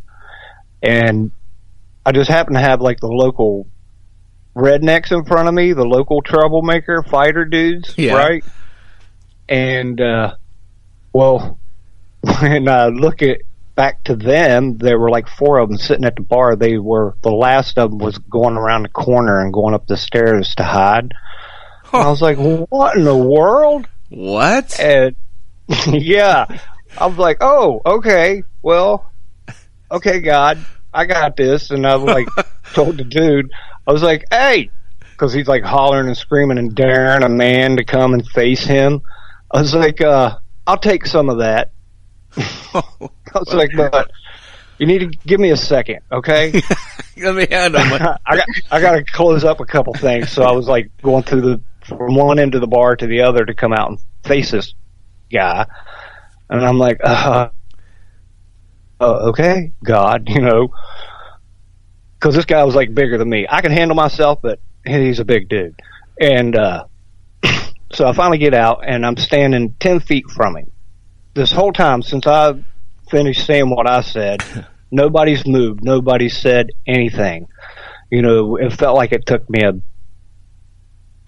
and 0.86 1.32
I 2.04 2.12
just 2.12 2.30
happen 2.30 2.54
to 2.54 2.60
have 2.60 2.80
like 2.80 3.00
the 3.00 3.08
local 3.08 3.66
rednecks 4.54 5.10
in 5.10 5.24
front 5.24 5.48
of 5.48 5.54
me, 5.54 5.72
the 5.72 5.84
local 5.84 6.22
troublemaker 6.22 7.02
fighter 7.02 7.44
dudes, 7.44 7.94
yeah. 7.98 8.14
right? 8.14 8.44
And 9.48 10.00
uh 10.00 10.34
well, 11.12 11.58
when 12.40 12.68
I 12.68 12.86
look 12.86 13.22
at 13.22 13.40
back 13.74 14.04
to 14.04 14.16
them, 14.16 14.78
there 14.78 14.98
were 14.98 15.10
like 15.10 15.28
four 15.28 15.58
of 15.58 15.68
them 15.68 15.78
sitting 15.78 16.04
at 16.04 16.16
the 16.16 16.22
bar. 16.22 16.56
They 16.56 16.78
were 16.78 17.16
the 17.22 17.32
last 17.32 17.78
of 17.78 17.90
them 17.90 17.98
was 17.98 18.18
going 18.18 18.56
around 18.56 18.84
the 18.84 18.88
corner 18.88 19.40
and 19.40 19.52
going 19.52 19.74
up 19.74 19.86
the 19.86 19.96
stairs 19.96 20.54
to 20.56 20.64
hide. 20.64 21.12
And 21.92 22.02
I 22.02 22.08
was 22.08 22.22
like, 22.22 22.38
"What 22.38 22.96
in 22.96 23.04
the 23.04 23.16
world?" 23.16 23.88
What? 24.08 24.78
And 24.78 25.16
yeah, 25.86 26.46
I 26.96 27.06
was 27.06 27.18
like, 27.18 27.38
"Oh, 27.40 27.80
okay. 27.84 28.44
Well, 28.62 29.10
okay, 29.90 30.20
God, 30.20 30.64
I 30.96 31.04
got 31.04 31.36
this. 31.36 31.70
And 31.70 31.86
I 31.86 31.96
was 31.96 32.04
like, 32.12 32.28
told 32.74 32.96
the 32.98 33.04
dude, 33.04 33.50
I 33.86 33.92
was 33.92 34.02
like, 34.02 34.24
hey, 34.30 34.70
because 35.12 35.32
he's 35.32 35.46
like 35.48 35.62
hollering 35.62 36.08
and 36.08 36.16
screaming 36.16 36.58
and 36.58 36.74
daring 36.74 37.22
a 37.22 37.28
man 37.28 37.76
to 37.76 37.84
come 37.84 38.14
and 38.14 38.26
face 38.26 38.64
him. 38.64 39.02
I 39.52 39.60
was 39.60 39.74
like, 39.74 40.00
uh, 40.00 40.38
I'll 40.66 40.78
take 40.78 41.06
some 41.06 41.28
of 41.30 41.38
that. 41.38 41.70
I 42.36 42.82
was 43.34 43.54
like, 43.54 43.70
but 43.76 44.10
you 44.78 44.86
need 44.86 44.98
to 44.98 45.06
give 45.26 45.40
me 45.40 45.50
a 45.50 45.56
second, 45.56 46.00
okay? 46.12 46.52
Let 47.16 47.34
me 47.34 47.46
handle 47.50 47.82
my- 47.86 48.18
I 48.26 48.36
got 48.36 48.46
I 48.70 48.80
got 48.80 48.92
to 48.96 49.04
close 49.04 49.42
up 49.44 49.60
a 49.60 49.64
couple 49.64 49.94
things, 49.94 50.30
so 50.30 50.42
I 50.42 50.52
was 50.52 50.66
like 50.66 50.90
going 51.02 51.22
through 51.22 51.40
the 51.42 51.60
from 51.86 52.14
one 52.14 52.38
end 52.38 52.54
of 52.54 52.60
the 52.60 52.66
bar 52.66 52.96
to 52.96 53.06
the 53.06 53.22
other 53.22 53.44
to 53.44 53.54
come 53.54 53.72
out 53.72 53.88
and 53.90 53.98
face 54.24 54.50
this 54.50 54.74
guy, 55.32 55.66
and 56.50 56.66
I'm 56.66 56.78
like, 56.78 57.00
uh, 57.02 57.48
uh, 59.00 59.28
okay, 59.28 59.72
God, 59.84 60.28
you 60.28 60.40
know, 60.40 60.68
because 62.18 62.34
this 62.34 62.44
guy 62.44 62.64
was 62.64 62.74
like 62.74 62.94
bigger 62.94 63.18
than 63.18 63.28
me. 63.28 63.46
I 63.48 63.60
can 63.60 63.72
handle 63.72 63.94
myself, 63.94 64.40
but 64.42 64.60
he's 64.86 65.20
a 65.20 65.24
big 65.24 65.48
dude. 65.48 65.78
And 66.20 66.56
uh, 66.56 66.84
so 67.92 68.06
I 68.06 68.12
finally 68.12 68.38
get 68.38 68.54
out, 68.54 68.84
and 68.86 69.04
I'm 69.04 69.16
standing 69.16 69.74
ten 69.78 70.00
feet 70.00 70.30
from 70.30 70.56
him. 70.56 70.70
This 71.34 71.52
whole 71.52 71.72
time 71.72 72.02
since 72.02 72.26
I 72.26 72.54
finished 73.10 73.44
saying 73.44 73.68
what 73.68 73.88
I 73.88 74.00
said, 74.00 74.42
nobody's 74.90 75.46
moved. 75.46 75.84
Nobody 75.84 76.28
said 76.28 76.70
anything. 76.86 77.48
You 78.10 78.22
know, 78.22 78.56
it 78.56 78.72
felt 78.72 78.96
like 78.96 79.12
it 79.12 79.26
took 79.26 79.48
me 79.50 79.62
a 79.62 79.72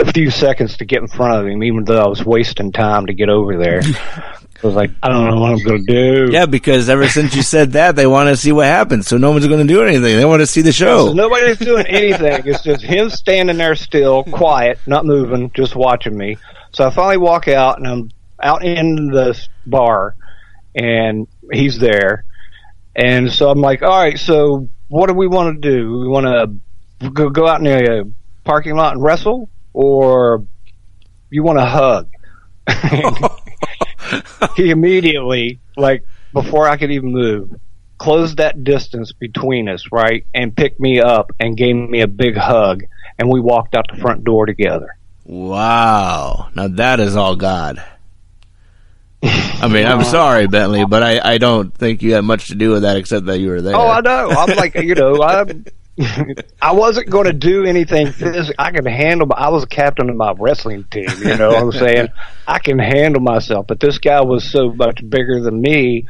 a 0.00 0.12
few 0.12 0.30
seconds 0.30 0.76
to 0.76 0.84
get 0.84 1.02
in 1.02 1.08
front 1.08 1.40
of 1.40 1.46
him, 1.46 1.62
even 1.62 1.84
though 1.84 2.00
I 2.00 2.08
was 2.08 2.24
wasting 2.24 2.72
time 2.72 3.06
to 3.06 3.14
get 3.14 3.28
over 3.28 3.58
there. 3.58 3.82
I 4.62 4.66
was 4.66 4.74
like, 4.74 4.90
I 5.02 5.08
don't 5.08 5.30
know 5.30 5.40
what 5.40 5.52
I'm 5.52 5.62
going 5.62 5.86
to 5.86 6.26
do. 6.26 6.32
Yeah, 6.32 6.46
because 6.46 6.88
ever 6.88 7.08
since 7.08 7.36
you 7.36 7.42
said 7.42 7.72
that, 7.72 7.94
they 7.94 8.06
want 8.06 8.28
to 8.28 8.36
see 8.36 8.50
what 8.50 8.66
happens. 8.66 9.06
So 9.06 9.16
no 9.16 9.30
one's 9.30 9.46
going 9.46 9.66
to 9.66 9.72
do 9.72 9.82
anything. 9.82 10.16
They 10.16 10.24
want 10.24 10.40
to 10.40 10.46
see 10.46 10.62
the 10.62 10.72
show. 10.72 11.08
So 11.08 11.12
nobody's 11.12 11.58
doing 11.58 11.86
anything. 11.86 12.42
It's 12.44 12.62
just 12.62 12.82
him 12.82 13.08
standing 13.10 13.56
there 13.56 13.76
still, 13.76 14.24
quiet, 14.24 14.80
not 14.86 15.06
moving, 15.06 15.50
just 15.52 15.76
watching 15.76 16.16
me. 16.16 16.38
So 16.72 16.86
I 16.86 16.90
finally 16.90 17.18
walk 17.18 17.46
out 17.46 17.78
and 17.78 17.86
I'm 17.86 18.10
out 18.42 18.64
in 18.64 19.06
the 19.06 19.40
bar 19.64 20.16
and 20.74 21.28
he's 21.52 21.78
there. 21.78 22.24
And 22.96 23.32
so 23.32 23.50
I'm 23.50 23.60
like, 23.60 23.82
all 23.82 23.96
right, 23.96 24.18
so 24.18 24.68
what 24.88 25.06
do 25.06 25.14
we 25.14 25.28
want 25.28 25.62
to 25.62 25.70
do? 25.70 26.00
We 26.00 26.08
want 26.08 26.26
to 26.26 27.08
go, 27.10 27.30
go 27.30 27.46
out 27.46 27.60
in 27.60 27.64
the 27.64 28.12
parking 28.42 28.74
lot 28.74 28.94
and 28.94 29.02
wrestle 29.02 29.48
or 29.72 30.44
you 31.30 31.44
want 31.44 31.58
to 31.58 31.64
hug? 31.64 32.08
he 34.56 34.70
immediately, 34.70 35.60
like, 35.76 36.04
before 36.32 36.68
I 36.68 36.76
could 36.76 36.90
even 36.90 37.12
move, 37.12 37.54
closed 37.98 38.36
that 38.38 38.64
distance 38.64 39.12
between 39.12 39.68
us, 39.68 39.84
right, 39.92 40.26
and 40.34 40.56
picked 40.56 40.80
me 40.80 41.00
up 41.00 41.32
and 41.40 41.56
gave 41.56 41.74
me 41.74 42.00
a 42.00 42.06
big 42.06 42.36
hug, 42.36 42.84
and 43.18 43.28
we 43.28 43.40
walked 43.40 43.74
out 43.74 43.86
the 43.92 44.00
front 44.00 44.24
door 44.24 44.46
together. 44.46 44.96
Wow. 45.24 46.48
Now 46.54 46.68
that 46.68 47.00
is 47.00 47.16
all 47.16 47.36
God. 47.36 47.84
I 49.22 49.68
mean, 49.68 49.84
I'm 49.86 50.04
sorry, 50.16 50.46
Bentley, 50.46 50.84
but 50.84 51.02
I, 51.02 51.34
I 51.34 51.38
don't 51.38 51.74
think 51.74 52.02
you 52.02 52.14
had 52.14 52.24
much 52.24 52.48
to 52.48 52.54
do 52.54 52.70
with 52.70 52.82
that 52.82 52.96
except 52.96 53.26
that 53.26 53.38
you 53.38 53.48
were 53.48 53.60
there. 53.60 53.76
Oh, 53.76 53.88
I 53.88 54.00
know. 54.00 54.30
I'm 54.30 54.56
like, 54.56 54.74
you 54.76 54.94
know, 54.94 55.22
I'm, 55.22 55.64
I 56.62 56.72
wasn't 56.72 57.10
going 57.10 57.26
to 57.26 57.32
do 57.32 57.64
anything 57.64 58.12
physical. 58.12 58.54
I 58.58 58.70
can 58.70 58.86
handle. 58.86 59.28
I 59.34 59.48
was 59.48 59.64
a 59.64 59.66
captain 59.66 60.08
of 60.08 60.16
my 60.16 60.32
wrestling 60.38 60.84
team. 60.84 61.08
You 61.18 61.36
know 61.36 61.48
what 61.48 61.62
I'm 61.62 61.72
saying? 61.72 62.08
I 62.46 62.58
can 62.58 62.78
handle 62.78 63.20
myself. 63.20 63.66
But 63.66 63.80
this 63.80 63.98
guy 63.98 64.20
was 64.20 64.48
so 64.48 64.72
much 64.72 65.00
bigger 65.08 65.40
than 65.40 65.60
me 65.60 66.06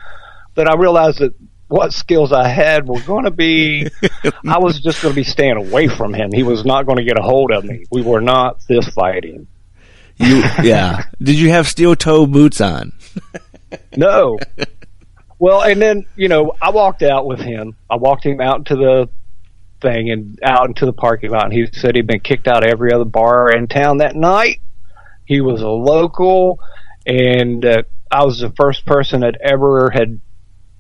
that 0.56 0.68
I 0.68 0.74
realized 0.76 1.20
that 1.20 1.34
what 1.68 1.92
skills 1.92 2.32
I 2.32 2.48
had 2.48 2.86
were 2.86 3.00
going 3.00 3.24
to 3.24 3.30
be. 3.30 3.88
I 4.46 4.58
was 4.58 4.80
just 4.80 5.02
going 5.02 5.14
to 5.14 5.16
be 5.16 5.24
staying 5.24 5.56
away 5.56 5.88
from 5.88 6.12
him. 6.12 6.32
He 6.32 6.42
was 6.42 6.64
not 6.64 6.86
going 6.86 6.98
to 6.98 7.04
get 7.04 7.18
a 7.18 7.22
hold 7.22 7.50
of 7.50 7.64
me. 7.64 7.84
We 7.90 8.02
were 8.02 8.20
not 8.20 8.62
fist 8.62 8.92
fighting. 8.92 9.46
You, 10.16 10.42
yeah. 10.62 11.04
Did 11.22 11.38
you 11.38 11.50
have 11.50 11.68
steel 11.68 11.94
toe 11.94 12.26
boots 12.26 12.60
on? 12.60 12.92
no. 13.96 14.38
Well, 15.38 15.62
and 15.62 15.80
then 15.80 16.06
you 16.16 16.28
know, 16.28 16.52
I 16.60 16.70
walked 16.70 17.02
out 17.02 17.26
with 17.26 17.40
him. 17.40 17.76
I 17.88 17.96
walked 17.96 18.26
him 18.26 18.40
out 18.40 18.58
into 18.58 18.74
the 18.74 19.08
thing 19.80 20.10
and 20.10 20.38
out 20.42 20.68
into 20.68 20.86
the 20.86 20.92
parking 20.92 21.30
lot. 21.30 21.44
And 21.44 21.52
he 21.52 21.66
said 21.72 21.94
he'd 21.94 22.06
been 22.06 22.20
kicked 22.20 22.48
out 22.48 22.64
of 22.64 22.70
every 22.70 22.92
other 22.92 23.04
bar 23.04 23.50
in 23.50 23.66
town 23.66 23.98
that 23.98 24.16
night. 24.16 24.60
He 25.24 25.40
was 25.40 25.60
a 25.60 25.68
local, 25.68 26.60
and 27.06 27.64
uh, 27.64 27.82
I 28.10 28.24
was 28.24 28.40
the 28.40 28.50
first 28.50 28.86
person 28.86 29.20
that 29.20 29.36
ever 29.42 29.90
had, 29.90 30.20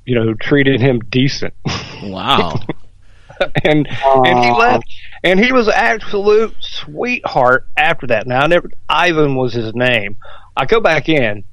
you 0.06 0.14
know, 0.14 0.34
treated 0.34 0.80
him 0.80 1.00
decent. 1.00 1.54
Wow. 2.02 2.60
and 3.64 3.86
and 3.88 4.44
he 4.44 4.50
left, 4.50 4.84
and 5.22 5.38
he 5.38 5.52
was 5.52 5.68
an 5.68 5.74
absolute 5.76 6.54
sweetheart 6.60 7.66
after 7.76 8.06
that. 8.08 8.26
Now 8.26 8.40
I 8.40 8.46
never 8.46 8.70
Ivan 8.88 9.36
was 9.36 9.52
his 9.52 9.74
name. 9.74 10.16
I 10.56 10.64
go 10.66 10.80
back 10.80 11.08
in, 11.08 11.44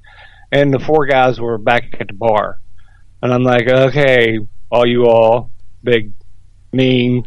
and 0.52 0.74
the 0.74 0.80
four 0.80 1.06
guys 1.06 1.40
were 1.40 1.58
back 1.58 1.96
at 2.00 2.08
the 2.08 2.14
bar, 2.14 2.60
and 3.22 3.34
I'm 3.34 3.44
like, 3.44 3.68
okay, 3.68 4.40
all 4.72 4.88
you 4.88 5.06
all 5.06 5.52
big 5.84 6.12
mean 6.76 7.26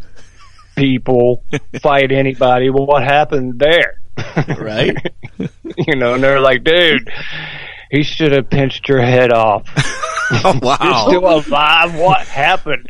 people 0.76 1.44
fight 1.80 2.12
anybody. 2.12 2.70
Well, 2.70 2.86
what 2.86 3.02
happened 3.02 3.58
there? 3.58 4.00
Right. 4.58 4.96
you 5.76 5.96
know, 5.96 6.14
and 6.14 6.22
they're 6.22 6.40
like, 6.40 6.64
dude, 6.64 7.08
he 7.90 8.02
should 8.02 8.32
have 8.32 8.50
pinched 8.50 8.88
your 8.88 9.00
head 9.00 9.32
off. 9.32 9.68
oh, 10.44 10.58
wow. 10.62 10.78
You're 10.82 11.20
still 11.20 11.52
alive. 11.52 11.94
What 11.94 12.26
happened? 12.26 12.88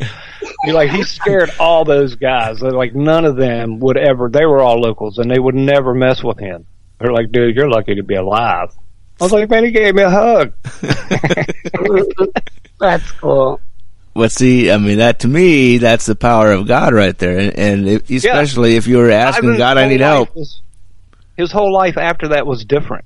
You're 0.64 0.74
like 0.74 0.90
he 0.90 1.02
scared 1.02 1.50
all 1.58 1.84
those 1.84 2.16
guys. 2.16 2.60
They're 2.60 2.70
like 2.70 2.94
none 2.94 3.24
of 3.24 3.36
them 3.36 3.78
would 3.80 3.96
ever. 3.96 4.28
They 4.28 4.44
were 4.46 4.60
all 4.60 4.80
locals, 4.80 5.18
and 5.18 5.30
they 5.30 5.38
would 5.38 5.54
never 5.54 5.94
mess 5.94 6.22
with 6.22 6.38
him. 6.38 6.66
They're 6.98 7.12
like, 7.12 7.30
dude, 7.30 7.54
you're 7.54 7.70
lucky 7.70 7.94
to 7.96 8.02
be 8.02 8.16
alive. 8.16 8.70
I 9.20 9.24
was 9.24 9.32
like, 9.32 9.50
man, 9.50 9.64
he 9.64 9.70
gave 9.70 9.94
me 9.94 10.02
a 10.02 10.10
hug. 10.10 10.52
That's 12.80 13.10
cool. 13.12 13.60
Well, 14.18 14.28
see, 14.28 14.70
I 14.70 14.78
mean, 14.78 14.98
that 14.98 15.20
to 15.20 15.28
me, 15.28 15.78
that's 15.78 16.06
the 16.06 16.16
power 16.16 16.50
of 16.52 16.66
God 16.66 16.92
right 16.92 17.16
there. 17.16 17.38
And, 17.38 17.56
and 17.58 17.88
if, 17.88 18.10
especially 18.10 18.74
if 18.76 18.86
you 18.88 18.96
were 18.98 19.10
asking 19.12 19.56
God, 19.56 19.78
I 19.78 19.88
need 19.88 20.00
help. 20.00 20.34
was- 20.34 20.60
his 21.36 21.52
whole 21.52 21.72
life 21.72 21.96
after 21.96 22.28
that 22.28 22.46
was 22.46 22.64
different. 22.64 23.04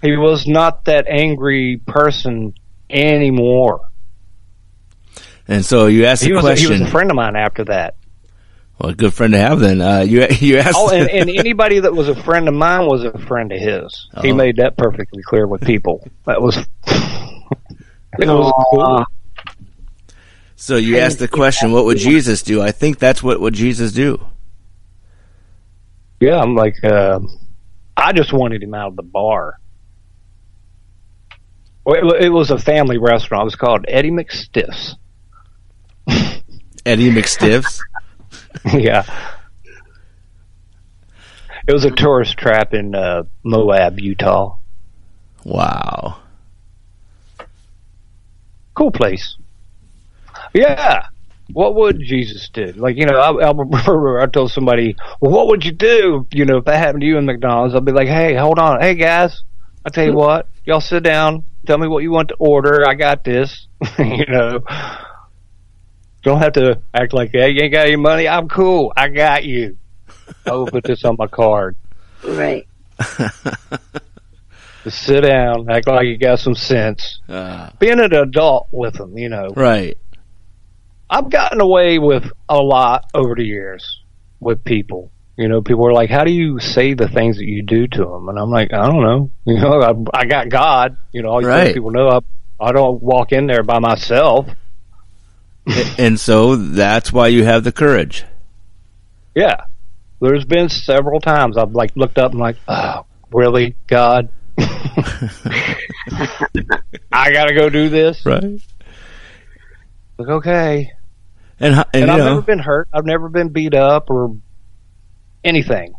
He 0.00 0.16
was 0.16 0.46
not 0.46 0.86
that 0.86 1.06
angry 1.06 1.80
person 1.86 2.54
anymore. 2.88 3.80
And 5.48 5.64
so 5.64 5.86
you 5.86 6.06
asked 6.06 6.22
He 6.22 6.30
the 6.30 6.36
was, 6.36 6.44
a, 6.46 6.54
he 6.54 6.66
was 6.68 6.80
a 6.80 6.90
friend 6.90 7.10
of 7.10 7.16
mine 7.16 7.36
after 7.36 7.64
that. 7.64 7.94
well, 8.78 8.90
a 8.90 8.94
good 8.94 9.12
friend 9.12 9.32
to 9.34 9.38
have 9.38 9.60
then. 9.60 9.80
Uh, 9.82 10.00
you, 10.00 10.26
you 10.40 10.58
asked. 10.58 10.76
Oh, 10.78 10.90
and, 10.90 11.10
and 11.10 11.28
anybody 11.36 11.80
that 11.80 11.92
was 11.92 12.08
a 12.08 12.14
friend 12.22 12.48
of 12.48 12.54
mine 12.54 12.86
was 12.86 13.04
a 13.04 13.18
friend 13.26 13.52
of 13.52 13.60
his. 13.60 14.08
He 14.22 14.32
Oh. 14.32 14.34
made 14.34 14.56
that 14.56 14.76
perfectly 14.78 15.22
clear 15.22 15.46
with 15.46 15.60
people. 15.62 16.08
That 16.24 16.40
was. 16.40 16.56
it 16.86 18.26
was 18.26 18.52
cool. 18.70 19.04
So 20.56 20.76
you 20.76 20.98
asked 20.98 21.18
the 21.18 21.28
question, 21.28 21.70
what 21.70 21.84
would 21.84 21.98
Jesus 21.98 22.42
do? 22.42 22.62
I 22.62 22.72
think 22.72 22.98
that's 22.98 23.22
what 23.22 23.40
would 23.40 23.54
Jesus 23.54 23.92
do. 23.92 24.24
Yeah, 26.18 26.40
I'm 26.40 26.54
like, 26.54 26.82
uh, 26.82 27.20
I 27.94 28.12
just 28.14 28.32
wanted 28.32 28.62
him 28.62 28.72
out 28.72 28.88
of 28.88 28.96
the 28.96 29.02
bar. 29.02 29.60
Well, 31.84 32.14
it, 32.14 32.24
it 32.24 32.28
was 32.30 32.50
a 32.50 32.58
family 32.58 32.96
restaurant. 32.96 33.42
It 33.42 33.44
was 33.44 33.56
called 33.56 33.84
Eddie 33.86 34.10
McStiff's. 34.10 34.96
Eddie 36.86 37.10
McStiffs. 37.10 37.80
yeah. 38.72 39.04
It 41.68 41.72
was 41.72 41.84
a 41.84 41.90
tourist 41.90 42.38
trap 42.38 42.72
in 42.72 42.94
uh, 42.94 43.24
Moab, 43.44 44.00
Utah. 44.00 44.56
Wow. 45.44 46.22
Cool 48.74 48.90
place. 48.90 49.36
Yeah. 50.54 51.06
What 51.52 51.76
would 51.76 52.00
Jesus 52.00 52.48
do? 52.48 52.72
Like, 52.76 52.96
you 52.96 53.06
know, 53.06 53.18
I, 53.18 53.30
I 53.46 53.50
remember 53.56 54.20
I 54.20 54.26
told 54.26 54.50
somebody, 54.50 54.96
well, 55.20 55.32
what 55.32 55.48
would 55.48 55.64
you 55.64 55.72
do, 55.72 56.26
you 56.32 56.44
know, 56.44 56.58
if 56.58 56.64
that 56.64 56.78
happened 56.78 57.02
to 57.02 57.06
you 57.06 57.18
in 57.18 57.24
McDonald's? 57.24 57.74
I'd 57.74 57.84
be 57.84 57.92
like, 57.92 58.08
hey, 58.08 58.34
hold 58.34 58.58
on. 58.58 58.80
Hey, 58.80 58.94
guys, 58.94 59.42
I 59.84 59.90
tell 59.90 60.04
you 60.04 60.14
what, 60.14 60.48
y'all 60.64 60.80
sit 60.80 61.02
down. 61.02 61.44
Tell 61.66 61.78
me 61.78 61.88
what 61.88 62.02
you 62.02 62.10
want 62.10 62.28
to 62.28 62.36
order. 62.38 62.88
I 62.88 62.94
got 62.94 63.24
this. 63.24 63.66
you 63.98 64.26
know, 64.26 64.60
don't 66.22 66.38
have 66.38 66.54
to 66.54 66.80
act 66.94 67.12
like, 67.12 67.32
that. 67.32 67.52
you 67.52 67.62
ain't 67.62 67.72
got 67.72 67.86
any 67.86 67.96
money. 67.96 68.28
I'm 68.28 68.48
cool. 68.48 68.92
I 68.96 69.08
got 69.08 69.44
you. 69.44 69.76
I 70.44 70.52
will 70.52 70.66
put 70.66 70.84
this 70.84 71.04
on 71.04 71.16
my 71.18 71.26
card. 71.26 71.76
Right. 72.24 72.66
Just 74.84 75.02
sit 75.02 75.22
down, 75.22 75.68
act 75.68 75.88
like 75.88 76.06
you 76.06 76.16
got 76.16 76.38
some 76.38 76.54
sense. 76.54 77.20
Uh, 77.28 77.70
Being 77.80 77.98
an 77.98 78.12
adult 78.14 78.68
with 78.70 78.94
them, 78.94 79.18
you 79.18 79.28
know. 79.28 79.48
right. 79.56 79.98
I've 81.08 81.30
gotten 81.30 81.60
away 81.60 81.98
with 81.98 82.24
a 82.48 82.58
lot 82.58 83.04
over 83.14 83.34
the 83.34 83.44
years 83.44 84.00
with 84.40 84.64
people. 84.64 85.10
You 85.36 85.48
know, 85.48 85.60
people 85.62 85.86
are 85.86 85.92
like, 85.92 86.08
"How 86.10 86.24
do 86.24 86.32
you 86.32 86.58
say 86.58 86.94
the 86.94 87.08
things 87.08 87.36
that 87.36 87.44
you 87.44 87.62
do 87.62 87.86
to 87.86 88.04
them?" 88.04 88.28
And 88.28 88.38
I'm 88.38 88.50
like, 88.50 88.72
"I 88.72 88.86
don't 88.86 89.02
know. 89.02 89.30
You 89.44 89.60
know, 89.60 89.80
I, 89.80 90.20
I 90.20 90.24
got 90.24 90.48
God. 90.48 90.96
You 91.12 91.22
know, 91.22 91.28
all 91.30 91.40
you 91.42 91.46
Right. 91.48 91.74
people 91.74 91.90
know 91.90 92.08
I, 92.08 92.20
I 92.68 92.72
don't 92.72 93.00
walk 93.02 93.32
in 93.32 93.46
there 93.46 93.62
by 93.62 93.78
myself. 93.78 94.48
and 95.98 96.18
so 96.18 96.56
that's 96.56 97.12
why 97.12 97.28
you 97.28 97.44
have 97.44 97.64
the 97.64 97.72
courage. 97.72 98.24
Yeah, 99.34 99.64
there's 100.20 100.44
been 100.44 100.68
several 100.70 101.20
times 101.20 101.56
I've 101.58 101.72
like 101.72 101.94
looked 101.96 102.18
up 102.18 102.30
and 102.32 102.40
like, 102.40 102.56
"Oh, 102.66 103.04
really, 103.30 103.76
God? 103.86 104.30
I 107.12 107.32
gotta 107.32 107.54
go 107.54 107.68
do 107.68 107.88
this." 107.88 108.24
Right. 108.24 108.60
Like, 110.18 110.28
okay. 110.28 110.92
And, 111.60 111.74
and, 111.74 111.86
And, 111.94 112.10
I've 112.10 112.18
know, 112.18 112.24
never 112.26 112.42
been 112.42 112.58
hurt. 112.58 112.88
I've 112.92 113.06
never 113.06 113.28
been 113.28 113.48
beat 113.48 113.74
up 113.74 114.10
or 114.10 114.36
anything. 115.44 115.94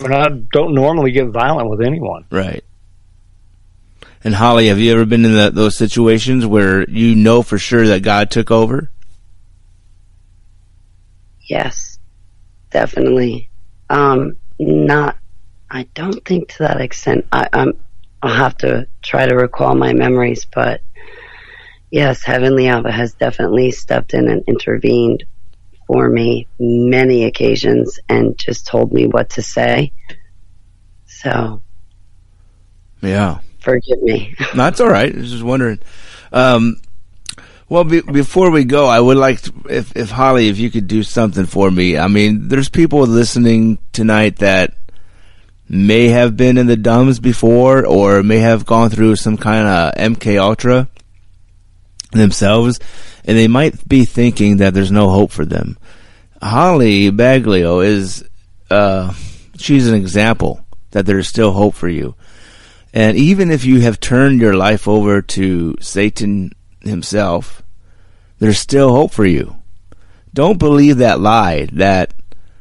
And 0.00 0.14
I 0.14 0.28
don't 0.28 0.74
normally 0.74 1.12
get 1.12 1.28
violent 1.28 1.70
with 1.70 1.80
anyone. 1.80 2.24
Right. 2.30 2.64
And 4.24 4.34
Holly, 4.34 4.68
have 4.68 4.78
you 4.78 4.92
ever 4.92 5.04
been 5.04 5.24
in 5.24 5.34
that 5.34 5.54
those 5.54 5.76
situations 5.76 6.46
where 6.46 6.88
you 6.88 7.14
know 7.14 7.42
for 7.42 7.58
sure 7.58 7.86
that 7.88 8.02
God 8.02 8.30
took 8.30 8.50
over? 8.50 8.90
Yes, 11.40 11.98
definitely. 12.70 13.48
Um, 13.90 14.36
not, 14.58 15.18
I 15.70 15.84
don't 15.94 16.24
think 16.24 16.48
to 16.50 16.58
that 16.60 16.80
extent. 16.80 17.26
I, 17.32 17.48
I'm, 17.52 17.72
I'll 18.22 18.34
have 18.34 18.56
to 18.58 18.86
try 19.02 19.26
to 19.26 19.34
recall 19.34 19.74
my 19.74 19.92
memories, 19.92 20.44
but 20.44 20.80
yes, 21.92 22.24
Heavenly 22.24 22.66
Abba 22.66 22.90
has 22.90 23.14
definitely 23.14 23.70
stepped 23.70 24.14
in 24.14 24.28
and 24.28 24.42
intervened 24.48 25.22
for 25.86 26.08
me 26.08 26.48
many 26.58 27.24
occasions 27.24 28.00
and 28.08 28.36
just 28.36 28.66
told 28.66 28.92
me 28.92 29.06
what 29.06 29.30
to 29.30 29.42
say. 29.42 29.92
So 31.06 31.62
Yeah. 33.00 33.38
forgive 33.60 34.02
me. 34.02 34.34
That's 34.54 34.80
all 34.80 34.88
right. 34.88 35.14
I 35.14 35.18
was 35.18 35.30
just 35.30 35.42
wondering. 35.44 35.78
Um, 36.32 36.80
well, 37.68 37.84
be, 37.84 38.00
before 38.00 38.50
we 38.50 38.64
go, 38.64 38.86
I 38.86 38.98
would 39.00 39.16
like 39.16 39.40
to, 39.42 39.52
if 39.70 39.96
if 39.96 40.10
Holly, 40.10 40.48
if 40.48 40.58
you 40.58 40.70
could 40.70 40.86
do 40.86 41.02
something 41.02 41.46
for 41.46 41.70
me. 41.70 41.96
I 41.96 42.08
mean, 42.08 42.48
there's 42.48 42.68
people 42.68 43.00
listening 43.06 43.78
tonight 43.92 44.36
that 44.36 44.74
may 45.68 46.08
have 46.08 46.36
been 46.36 46.58
in 46.58 46.66
the 46.66 46.76
DUMBs 46.76 47.20
before, 47.22 47.86
or 47.86 48.22
may 48.22 48.38
have 48.38 48.66
gone 48.66 48.90
through 48.90 49.16
some 49.16 49.38
kind 49.38 49.66
of 49.66 49.94
MK 49.94 50.38
Ultra 50.38 50.88
themselves, 52.12 52.78
and 53.24 53.36
they 53.36 53.48
might 53.48 53.88
be 53.88 54.04
thinking 54.04 54.58
that 54.58 54.74
there's 54.74 54.92
no 54.92 55.10
hope 55.10 55.30
for 55.30 55.44
them. 55.44 55.78
Holly 56.40 57.10
Baglio 57.10 57.84
is, 57.84 58.24
uh, 58.70 59.12
she's 59.56 59.88
an 59.88 59.94
example 59.94 60.64
that 60.90 61.06
there's 61.06 61.28
still 61.28 61.52
hope 61.52 61.74
for 61.74 61.88
you. 61.88 62.14
And 62.94 63.16
even 63.16 63.50
if 63.50 63.64
you 63.64 63.80
have 63.80 64.00
turned 64.00 64.40
your 64.40 64.54
life 64.54 64.86
over 64.86 65.22
to 65.22 65.76
Satan 65.80 66.52
himself, 66.80 67.62
there's 68.38 68.58
still 68.58 68.92
hope 68.92 69.12
for 69.12 69.24
you. 69.24 69.56
Don't 70.34 70.58
believe 70.58 70.98
that 70.98 71.20
lie 71.20 71.68
that, 71.72 72.12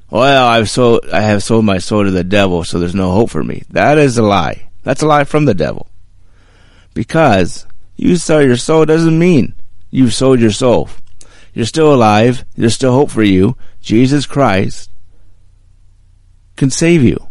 well, 0.09 0.47
I've 0.47 0.69
sold, 0.69 1.05
I 1.11 1.21
have 1.21 1.43
sold 1.43 1.65
my 1.65 1.79
soul 1.79 2.03
to 2.03 2.11
the 2.11 2.23
devil, 2.23 2.63
so 2.63 2.79
there's 2.79 2.95
no 2.95 3.11
hope 3.11 3.29
for 3.29 3.43
me. 3.43 3.63
That 3.69 3.97
is 3.97 4.17
a 4.17 4.23
lie. 4.23 4.69
That's 4.83 5.01
a 5.01 5.07
lie 5.07 5.23
from 5.23 5.45
the 5.45 5.53
devil. 5.53 5.87
Because 6.93 7.65
you 7.95 8.15
sell 8.15 8.41
your 8.41 8.57
soul 8.57 8.85
doesn't 8.85 9.17
mean 9.17 9.53
you've 9.89 10.13
sold 10.13 10.39
your 10.39 10.51
soul. 10.51 10.89
You're 11.53 11.65
still 11.65 11.93
alive. 11.93 12.45
There's 12.55 12.73
still 12.73 12.93
hope 12.93 13.11
for 13.11 13.23
you. 13.23 13.57
Jesus 13.81 14.25
Christ 14.25 14.89
can 16.55 16.69
save 16.69 17.03
you. 17.03 17.27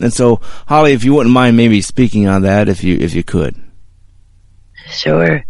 And 0.00 0.12
so, 0.12 0.40
Holly, 0.66 0.92
if 0.92 1.04
you 1.04 1.14
wouldn't 1.14 1.34
mind 1.34 1.56
maybe 1.56 1.80
speaking 1.80 2.28
on 2.28 2.42
that, 2.42 2.68
if 2.68 2.84
you 2.84 2.96
if 2.98 3.14
you 3.14 3.24
could. 3.24 3.56
Sure. 4.90 5.44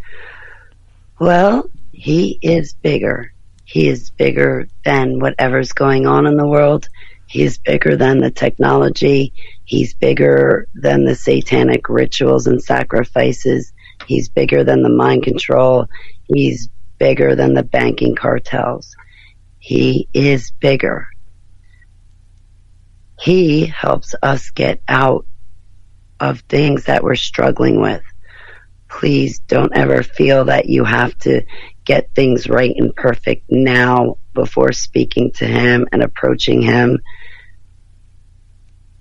Well, 1.19 1.69
he 1.93 2.39
is 2.41 2.73
bigger. 2.75 3.33
He 3.65 3.89
is 3.89 4.11
bigger 4.11 4.69
than 4.85 5.19
whatever's 5.19 5.73
going 5.73 6.07
on 6.07 6.27
in 6.27 6.37
the 6.37 6.47
world. 6.47 6.89
He 7.27 7.43
is 7.43 7.59
bigger 7.59 7.97
than 7.97 8.19
the 8.19 8.31
technology. 8.31 9.33
He's 9.65 9.95
bigger 9.95 10.69
than 10.75 11.05
the 11.05 11.17
satanic 11.17 11.89
rituals 11.89 12.47
and 12.47 12.63
sacrifices. 12.63 13.73
He's 14.07 14.29
bigger 14.29 14.65
than 14.65 14.83
the 14.83 14.89
mind 14.89 15.25
control. 15.25 15.87
He's 16.25 16.69
bigger 16.99 17.35
than 17.35 17.55
the 17.55 17.63
banking 17.63 18.15
cartels. 18.15 18.95
He 19.59 20.09
is 20.15 20.53
bigger. 20.53 21.09
He 23.21 23.67
helps 23.67 24.15
us 24.23 24.51
get 24.51 24.81
out 24.87 25.27
of 26.21 26.41
things 26.41 26.85
that 26.85 27.03
we're 27.03 27.17
struggling 27.17 27.81
with. 27.81 28.03
Please 28.89 29.41
don't 29.41 29.77
ever 29.77 30.03
feel 30.03 30.45
that 30.45 30.67
you 30.67 30.85
have 30.85 31.19
to 31.19 31.43
get 31.85 32.15
things 32.15 32.49
right 32.49 32.75
and 32.77 32.95
perfect 32.95 33.47
now 33.51 34.19
before 34.35 34.73
speaking 34.73 35.33
to 35.33 35.47
him 35.47 35.89
and 35.93 36.03
approaching 36.03 36.63
him. 36.63 37.01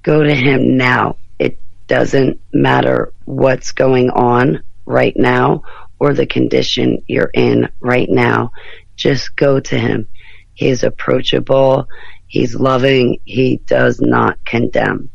Go 0.02 0.23
to 0.23 0.34
him 0.34 0.77
now. 0.77 1.18
It 1.38 1.60
doesn't 1.88 2.40
matter 2.53 3.14
what's 3.26 3.72
going 3.72 4.10
on 4.10 4.64
right 4.86 5.16
now 5.16 5.64
or 5.99 6.14
the 6.14 6.26
condition 6.26 7.03
you're 7.07 7.32
in 7.34 7.70
right 7.80 8.10
now. 8.10 8.52
Just 8.95 9.36
go 9.36 9.60
to 9.60 9.78
him. 9.78 10.07
He's 10.53 10.84
approachable. 10.84 11.88
He's 12.28 12.56
loving. 12.56 13.20
He 13.26 13.57
does 13.66 13.99
not 13.99 14.44
condemn. 14.45 15.10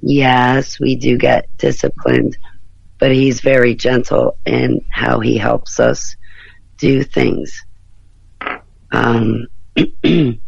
Yes, 0.00 0.80
we 0.80 0.96
do 0.96 1.16
get 1.16 1.48
disciplined, 1.58 2.36
but 2.98 3.12
he's 3.12 3.40
very 3.40 3.74
gentle 3.74 4.36
in 4.44 4.84
how 4.90 5.20
he 5.20 5.36
helps 5.38 5.78
us 5.78 6.16
do 6.78 7.04
things. 7.04 7.64
Um, 8.90 9.46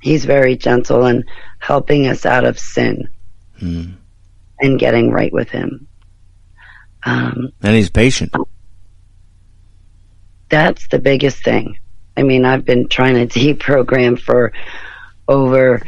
he's 0.00 0.24
very 0.24 0.56
gentle 0.56 1.06
in 1.06 1.24
helping 1.58 2.06
us 2.06 2.24
out 2.24 2.44
of 2.44 2.58
sin 2.58 3.08
and 4.60 4.78
getting 4.78 5.10
right 5.10 5.32
with 5.32 5.50
him. 5.50 5.86
Um, 7.04 7.50
And 7.62 7.76
he's 7.76 7.90
patient. 7.90 8.34
that's 10.48 10.88
the 10.88 10.98
biggest 10.98 11.42
thing. 11.44 11.78
I 12.16 12.22
mean, 12.22 12.44
I've 12.44 12.64
been 12.64 12.88
trying 12.88 13.14
to 13.14 13.38
deprogram 13.54 14.18
for 14.18 14.52
over 15.28 15.82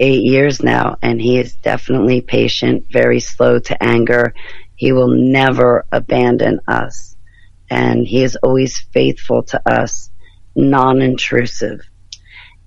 eight 0.00 0.22
years 0.22 0.62
now, 0.62 0.96
and 1.02 1.20
he 1.20 1.38
is 1.38 1.54
definitely 1.56 2.20
patient, 2.20 2.86
very 2.90 3.20
slow 3.20 3.58
to 3.58 3.82
anger. 3.82 4.34
He 4.76 4.92
will 4.92 5.08
never 5.08 5.84
abandon 5.92 6.60
us, 6.66 7.16
and 7.70 8.06
he 8.06 8.22
is 8.22 8.36
always 8.36 8.78
faithful 8.92 9.42
to 9.44 9.70
us, 9.70 10.10
non 10.54 11.00
intrusive. 11.00 11.80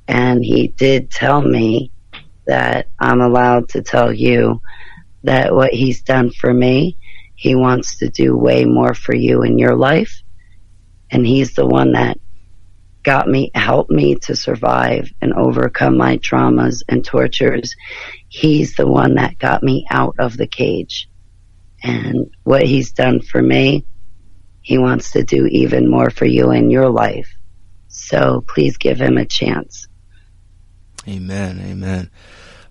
And 0.08 0.44
he 0.44 0.70
did 0.70 1.12
tell 1.12 1.42
me 1.42 1.92
that 2.46 2.88
I'm 2.98 3.20
allowed 3.20 3.70
to 3.70 3.82
tell 3.82 4.12
you 4.14 4.62
that 5.24 5.54
what 5.54 5.74
he's 5.74 6.02
done 6.02 6.32
for 6.32 6.54
me, 6.54 6.98
he 7.38 7.56
wants 7.56 8.00
to 8.00 8.10
do 8.10 8.36
way 8.36 8.66
more 8.66 8.94
for 8.94 9.16
you 9.16 9.44
in 9.44 9.58
your 9.58 9.76
life. 9.76 10.22
And 11.10 11.26
he's 11.26 11.54
the 11.54 11.66
one 11.66 11.94
that 11.94 12.20
got 13.04 13.30
me 13.30 13.52
helped 13.56 13.90
me 13.90 14.16
to 14.16 14.36
survive 14.36 15.10
and 15.22 15.34
overcome 15.34 15.96
my 15.96 16.18
traumas 16.18 16.84
and 16.90 17.06
tortures. 17.06 17.74
He's 18.28 18.76
the 18.76 18.88
one 18.88 19.16
that 19.16 19.40
got 19.40 19.64
me 19.64 19.86
out 19.90 20.16
of 20.20 20.36
the 20.36 20.48
cage. 20.48 21.10
And 21.82 22.30
what 22.44 22.64
he's 22.64 22.92
done 22.92 23.22
for 23.22 23.42
me 23.42 23.86
he 24.68 24.78
wants 24.78 25.12
to 25.12 25.24
do 25.24 25.46
even 25.46 25.90
more 25.90 26.10
for 26.10 26.26
you 26.26 26.52
in 26.52 26.70
your 26.70 26.90
life. 26.90 27.34
So 27.88 28.44
please 28.46 28.76
give 28.76 29.00
him 29.00 29.18
a 29.18 29.24
chance. 29.24 29.88
Amen. 31.08 31.62
Amen. 31.66 32.10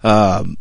Um, 0.03 0.59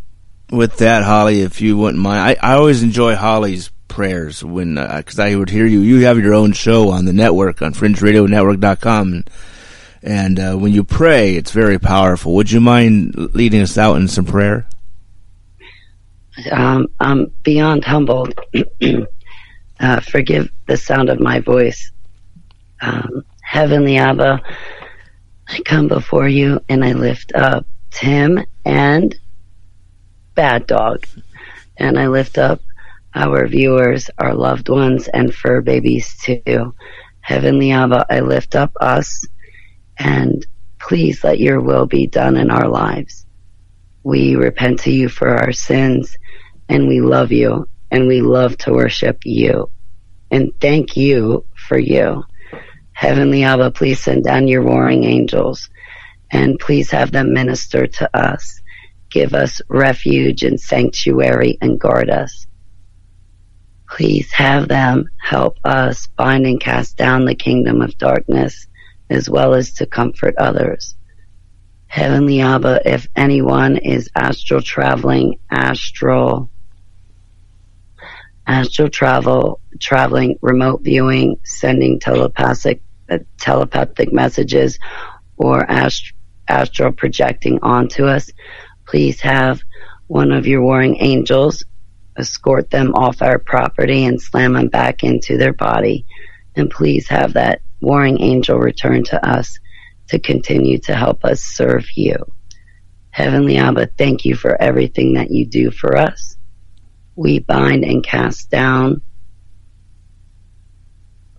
with 0.50 0.78
that, 0.78 1.04
Holly, 1.04 1.42
if 1.42 1.60
you 1.60 1.76
wouldn't 1.76 2.02
mind, 2.02 2.38
I, 2.42 2.52
I 2.52 2.56
always 2.56 2.84
enjoy 2.84 3.16
Holly's 3.16 3.70
prayers 3.96 4.44
when, 4.44 4.78
uh 4.78 4.88
'cause 4.88 5.16
cause 5.16 5.20
I 5.20 5.36
would 5.36 5.50
hear 5.50 5.66
you, 5.66 5.80
you 5.80 6.06
have 6.06 6.20
your 6.20 6.34
own 6.34 6.52
show 6.52 6.90
on 6.90 7.06
the 7.06 7.14
network 7.14 7.62
on 7.62 7.74
fringeradionetwork.com 7.74 9.14
and, 9.14 9.30
and, 10.04 10.40
uh, 10.40 10.56
when 10.56 10.74
you 10.74 10.84
pray, 10.84 11.36
it's 11.36 11.52
very 11.52 11.80
powerful. 11.80 12.36
Would 12.36 12.52
you 12.52 12.60
mind 12.60 13.16
leading 13.34 13.62
us 13.62 13.78
out 13.78 13.96
in 13.96 14.08
some 14.10 14.26
prayer? 14.26 14.68
um, 16.52 16.88
I'm 17.00 17.32
beyond 17.44 17.86
humbled. 17.86 18.38
uh, 19.80 20.00
forgive 20.02 20.52
the 20.68 20.76
sound 20.76 21.10
of 21.10 21.22
my 21.22 21.40
voice. 21.40 21.92
Um, 22.82 23.24
Heavenly 23.42 23.98
Abba, 23.98 24.42
I 25.48 25.60
come 25.62 25.88
before 25.88 26.28
you 26.28 26.60
and 26.68 26.84
I 26.84 26.92
lift 26.92 27.34
up 27.34 27.66
Tim 27.92 28.44
and 28.66 29.16
Bad 30.34 30.68
Dog. 30.68 31.08
And 31.78 31.98
I 31.98 32.08
lift 32.08 32.38
up 32.38 32.62
our 33.16 33.48
viewers, 33.48 34.10
our 34.18 34.36
loved 34.36 34.70
ones, 34.70 35.08
and 35.08 35.34
fur 35.34 35.62
babies 35.62 36.16
too. 36.18 36.76
Heavenly 37.22 37.72
Abba, 37.72 38.06
I 38.10 38.20
lift 38.20 38.56
up 38.56 38.74
us 38.80 39.26
and 39.98 40.46
please 40.80 41.24
let 41.24 41.40
your 41.40 41.62
will 41.62 41.88
be 41.88 42.08
done 42.08 42.38
in 42.38 42.52
our 42.52 42.68
lives. 42.68 43.26
We 44.04 44.36
repent 44.36 44.82
to 44.82 44.92
you 44.92 45.10
for 45.10 45.30
our 45.30 45.52
sins 45.52 46.16
and 46.70 46.88
we 46.88 47.02
love 47.02 47.32
you 47.32 47.68
and 47.90 48.08
we 48.08 48.22
love 48.22 48.58
to 48.60 48.74
worship 48.74 49.26
you 49.26 49.72
and 50.30 50.52
thank 50.60 50.98
you 50.98 51.46
for 51.56 51.80
you. 51.80 52.24
Heavenly 52.92 53.44
Abba, 53.44 53.72
please 53.72 54.00
send 54.02 54.26
down 54.26 54.48
your 54.48 54.64
warring 54.64 55.04
angels 55.06 55.70
and 56.32 56.60
please 56.60 56.92
have 56.92 57.12
them 57.12 57.34
minister 57.34 57.88
to 57.88 58.18
us. 58.18 58.62
Give 59.10 59.34
us 59.34 59.62
refuge 59.70 60.44
and 60.44 60.60
sanctuary 60.60 61.58
and 61.62 61.80
guard 61.80 62.10
us. 62.10 62.46
Please 63.96 64.30
have 64.34 64.68
them 64.68 65.06
help 65.18 65.58
us 65.64 66.08
bind 66.18 66.46
and 66.46 66.60
cast 66.60 66.98
down 66.98 67.24
the 67.24 67.34
kingdom 67.34 67.82
of 67.82 67.98
darkness 67.98 68.68
as 69.10 69.30
well 69.30 69.54
as 69.54 69.72
to 69.72 69.86
comfort 69.86 70.36
others. 70.38 70.96
Heavenly 71.88 72.42
Abba, 72.42 72.82
if 72.84 73.08
anyone 73.16 73.78
is 73.78 74.10
astral 74.14 74.62
traveling, 74.62 75.40
astral, 75.50 76.50
astral 78.46 78.90
travel, 78.90 79.62
traveling, 79.80 80.40
remote 80.42 80.82
viewing, 80.84 81.38
sending 81.46 81.98
telepathic, 82.02 82.82
uh, 83.10 83.20
telepathic 83.40 84.12
messages, 84.12 84.78
or 85.38 85.64
ast- 85.72 86.12
astral 86.50 86.92
projecting 86.92 87.60
onto 87.62 88.06
us, 88.08 88.30
please 88.86 89.22
have 89.22 89.62
one 90.08 90.34
of 90.34 90.48
your 90.48 90.62
warring 90.62 90.98
angels 91.00 91.64
escort 92.18 92.70
them 92.70 92.94
off 92.94 93.22
our 93.22 93.40
property 93.40 94.06
and 94.06 94.22
slam 94.22 94.54
them 94.54 94.68
back 94.68 95.04
into 95.04 95.38
their 95.38 95.54
body. 95.54 96.06
And 96.56 96.70
please 96.70 97.08
have 97.10 97.34
that 97.34 97.62
warring 97.82 98.22
angel 98.22 98.58
return 98.58 99.04
to 99.06 99.28
us 99.28 99.60
to 100.08 100.20
continue 100.20 100.78
to 100.80 100.96
help 100.96 101.26
us 101.26 101.42
serve 101.42 101.86
you. 101.96 102.16
Heavenly 103.12 103.58
Abba, 103.58 103.88
thank 103.98 104.26
you 104.26 104.36
for 104.36 104.62
everything 104.62 105.14
that 105.14 105.32
you 105.32 105.46
do 105.46 105.72
for 105.72 105.98
us. 105.98 106.36
We 107.16 107.40
bind 107.40 107.84
and 107.84 108.04
cast 108.04 108.50
down 108.50 109.02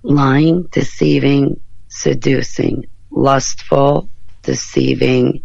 lying, 0.02 0.62
deceiving, 0.70 1.60
seducing, 1.88 2.86
lustful, 3.10 4.08
deceiving, 4.42 5.42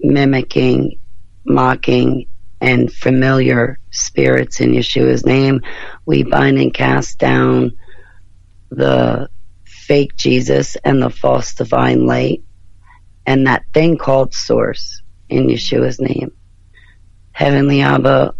mimicking, 0.00 0.98
mocking, 1.44 2.26
and 2.62 2.92
familiar 2.92 3.80
spirits 3.90 4.60
in 4.60 4.70
Yeshua's 4.70 5.26
name. 5.26 5.60
We 6.06 6.22
bind 6.22 6.58
and 6.58 6.72
cast 6.72 7.18
down 7.18 7.72
the 8.70 9.28
fake 9.64 10.16
Jesus 10.16 10.76
and 10.76 11.02
the 11.02 11.10
false 11.10 11.54
divine 11.54 12.06
light 12.06 12.44
and 13.26 13.48
that 13.48 13.64
thing 13.74 13.98
called 13.98 14.32
source 14.32 15.02
in 15.28 15.48
Yeshua's 15.48 16.00
name. 16.00 16.30
Heavenly 17.32 17.80
Abba, 17.80 18.34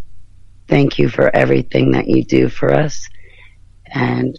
thank 0.68 1.00
you 1.00 1.08
for 1.08 1.34
everything 1.34 1.90
that 1.90 2.06
you 2.06 2.24
do 2.24 2.48
for 2.48 2.72
us. 2.72 3.08
And 3.86 4.38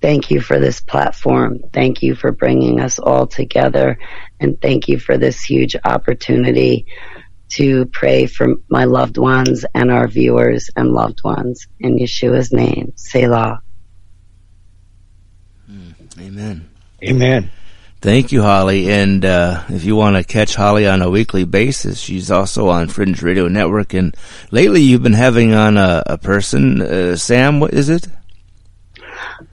thank 0.00 0.30
you 0.30 0.40
for 0.40 0.60
this 0.60 0.80
platform. 0.80 1.58
Thank 1.72 2.04
you 2.04 2.14
for 2.14 2.30
bringing 2.30 2.80
us 2.80 3.00
all 3.00 3.26
together. 3.26 3.98
And 4.38 4.60
thank 4.60 4.86
you 4.86 5.00
for 5.00 5.18
this 5.18 5.42
huge 5.42 5.74
opportunity 5.84 6.86
to 7.50 7.86
pray 7.86 8.26
for 8.26 8.54
my 8.68 8.84
loved 8.84 9.18
ones 9.18 9.64
and 9.74 9.90
our 9.90 10.06
viewers 10.06 10.70
and 10.76 10.92
loved 10.92 11.22
ones. 11.24 11.66
In 11.78 11.98
Yeshua's 11.98 12.52
name, 12.52 12.92
Selah. 12.96 13.60
Amen. 16.18 16.68
Amen. 17.02 17.50
Thank 18.00 18.32
you, 18.32 18.42
Holly. 18.42 18.90
And 18.90 19.24
uh, 19.24 19.64
if 19.68 19.84
you 19.84 19.94
want 19.94 20.16
to 20.16 20.24
catch 20.24 20.54
Holly 20.54 20.86
on 20.86 21.02
a 21.02 21.10
weekly 21.10 21.44
basis, 21.44 21.98
she's 21.98 22.30
also 22.30 22.68
on 22.68 22.88
Fringe 22.88 23.22
Radio 23.22 23.48
Network. 23.48 23.92
And 23.94 24.16
lately, 24.50 24.80
you've 24.80 25.02
been 25.02 25.12
having 25.12 25.54
on 25.54 25.76
a, 25.76 26.02
a 26.06 26.18
person, 26.18 26.80
uh, 26.80 27.16
Sam. 27.16 27.60
What 27.60 27.74
is 27.74 27.88
it? 27.88 28.06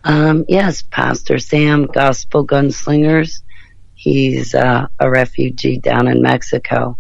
Um, 0.04 0.46
yes, 0.48 0.82
Pastor 0.82 1.40
Sam, 1.40 1.88
Gospel 1.88 2.48
Gunslingers. 2.48 3.42
He's 3.96 4.56
uh, 4.56 4.88
a 5.00 5.10
refugee 5.10 5.80
down 5.80 6.08
in 6.08 6.22
Mexico. 6.22 6.98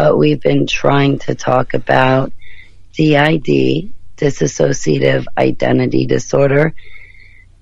But 0.00 0.16
we've 0.16 0.40
been 0.40 0.66
trying 0.66 1.18
to 1.26 1.34
talk 1.34 1.74
about 1.74 2.32
DID, 2.94 3.90
dissociative 4.16 5.26
identity 5.36 6.06
disorder, 6.06 6.72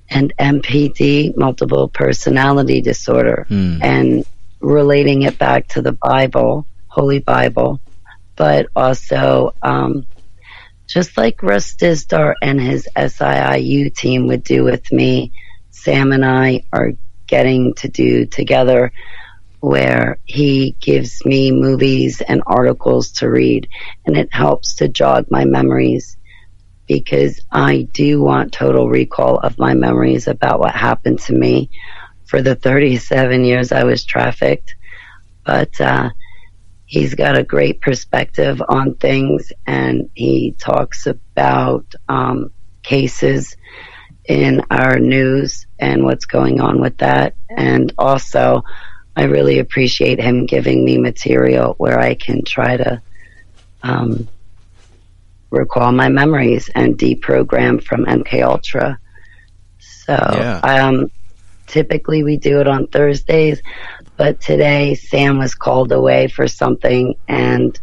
and 0.08 0.32
MPD, 0.38 1.36
multiple 1.36 1.88
personality 1.88 2.80
disorder, 2.80 3.44
Hmm. 3.48 3.82
and 3.82 4.24
relating 4.60 5.22
it 5.22 5.36
back 5.36 5.66
to 5.70 5.82
the 5.82 5.90
Bible, 5.90 6.64
Holy 6.86 7.18
Bible, 7.18 7.80
but 8.36 8.66
also 8.76 9.52
um, 9.60 10.06
just 10.86 11.16
like 11.18 11.42
Russ 11.42 11.74
Dizdar 11.74 12.34
and 12.40 12.60
his 12.60 12.88
SIIU 12.94 13.92
team 13.92 14.28
would 14.28 14.44
do 14.44 14.62
with 14.62 14.92
me, 14.92 15.32
Sam 15.72 16.12
and 16.12 16.24
I 16.24 16.62
are 16.72 16.92
getting 17.26 17.74
to 17.78 17.88
do 17.88 18.26
together 18.26 18.92
where 19.60 20.18
he 20.24 20.76
gives 20.80 21.24
me 21.24 21.50
movies 21.50 22.20
and 22.20 22.42
articles 22.46 23.10
to 23.10 23.28
read 23.28 23.68
and 24.06 24.16
it 24.16 24.32
helps 24.32 24.76
to 24.76 24.88
jog 24.88 25.26
my 25.30 25.44
memories 25.44 26.16
because 26.86 27.40
I 27.50 27.82
do 27.92 28.20
want 28.22 28.52
total 28.52 28.88
recall 28.88 29.38
of 29.38 29.58
my 29.58 29.74
memories 29.74 30.26
about 30.26 30.60
what 30.60 30.74
happened 30.74 31.20
to 31.20 31.34
me 31.34 31.70
for 32.24 32.40
the 32.40 32.54
37 32.54 33.44
years 33.44 33.72
I 33.72 33.84
was 33.84 34.04
trafficked. 34.04 34.74
But, 35.44 35.80
uh, 35.80 36.10
he's 36.86 37.14
got 37.14 37.36
a 37.36 37.42
great 37.42 37.80
perspective 37.82 38.62
on 38.66 38.94
things 38.94 39.52
and 39.66 40.08
he 40.14 40.52
talks 40.58 41.06
about, 41.06 41.94
um, 42.08 42.50
cases 42.82 43.56
in 44.26 44.62
our 44.70 44.98
news 44.98 45.66
and 45.78 46.04
what's 46.04 46.26
going 46.26 46.60
on 46.60 46.80
with 46.80 46.96
that. 46.98 47.34
And 47.50 47.92
also, 47.98 48.62
I 49.18 49.24
really 49.24 49.58
appreciate 49.58 50.20
him 50.20 50.46
giving 50.46 50.84
me 50.84 50.96
material 50.96 51.74
where 51.78 51.98
I 51.98 52.14
can 52.14 52.44
try 52.44 52.76
to, 52.76 53.02
um, 53.82 54.28
recall 55.50 55.90
my 55.90 56.08
memories 56.08 56.70
and 56.72 56.96
deprogram 56.96 57.82
from 57.82 58.04
MK 58.06 58.42
Ultra. 58.42 58.98
So, 59.80 60.14
Yeah. 60.14 60.60
um, 60.62 61.10
typically 61.66 62.22
we 62.22 62.36
do 62.36 62.60
it 62.60 62.68
on 62.68 62.86
Thursdays, 62.86 63.60
but 64.16 64.40
today 64.40 64.94
Sam 64.94 65.38
was 65.38 65.52
called 65.54 65.90
away 65.90 66.28
for 66.28 66.46
something 66.46 67.14
and 67.26 67.76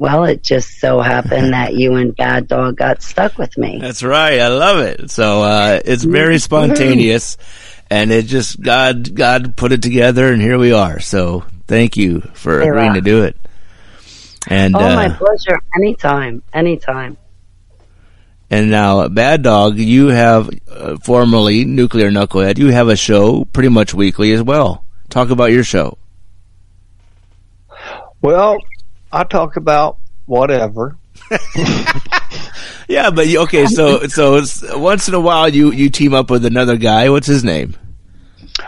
well, 0.00 0.24
it 0.24 0.44
just 0.44 0.78
so 0.78 1.00
happened 1.00 1.52
that 1.54 1.74
you 1.74 1.96
and 1.96 2.14
Bad 2.14 2.46
Dog 2.46 2.76
got 2.76 3.02
stuck 3.02 3.36
with 3.36 3.58
me. 3.58 3.78
That's 3.80 4.04
right. 4.04 4.38
I 4.38 4.46
love 4.46 4.78
it. 4.78 5.10
So 5.10 5.42
uh, 5.42 5.80
it's 5.84 6.04
very 6.04 6.38
spontaneous, 6.38 7.36
and 7.90 8.10
it 8.10 8.26
just 8.26 8.60
God 8.60 9.14
God 9.14 9.56
put 9.56 9.72
it 9.72 9.82
together, 9.82 10.32
and 10.32 10.40
here 10.42 10.58
we 10.58 10.72
are. 10.72 11.00
So 11.00 11.44
thank 11.66 11.96
you 11.96 12.20
for 12.34 12.60
Hey, 12.60 12.68
agreeing 12.68 12.86
Rob. 12.88 12.94
to 12.96 13.00
do 13.00 13.22
it. 13.24 13.36
And 14.46 14.74
oh, 14.76 14.80
my 14.80 15.06
uh, 15.06 15.16
pleasure. 15.18 15.60
Anytime. 15.76 16.42
Anytime. 16.52 17.16
and 18.50 18.70
now, 18.70 19.06
Bad 19.08 19.42
Dog, 19.42 19.76
you 19.78 20.08
have 20.08 20.48
uh, 20.70 20.96
formerly 21.02 21.64
Nuclear 21.64 22.10
Knucklehead. 22.10 22.56
You 22.58 22.68
have 22.68 22.88
a 22.88 22.96
show 22.96 23.44
pretty 23.46 23.68
much 23.68 23.92
weekly 23.92 24.32
as 24.32 24.42
well. 24.42 24.84
Talk 25.10 25.30
about 25.30 25.52
your 25.52 25.64
show. 25.64 25.98
Well, 28.22 28.58
I 29.12 29.24
talk 29.24 29.56
about 29.56 29.98
whatever. 30.26 30.96
Yeah, 32.88 33.10
but 33.10 33.28
you- 33.28 33.40
okay. 33.42 33.66
So 33.66 34.06
so 34.08 34.36
it's, 34.36 34.62
once 34.74 35.08
in 35.08 35.14
a 35.14 35.20
while, 35.20 35.48
you 35.48 35.72
you 35.72 35.90
team 35.90 36.14
up 36.14 36.30
with 36.30 36.44
another 36.44 36.76
guy. 36.76 37.08
What's 37.10 37.26
his 37.26 37.44
name? 37.44 37.76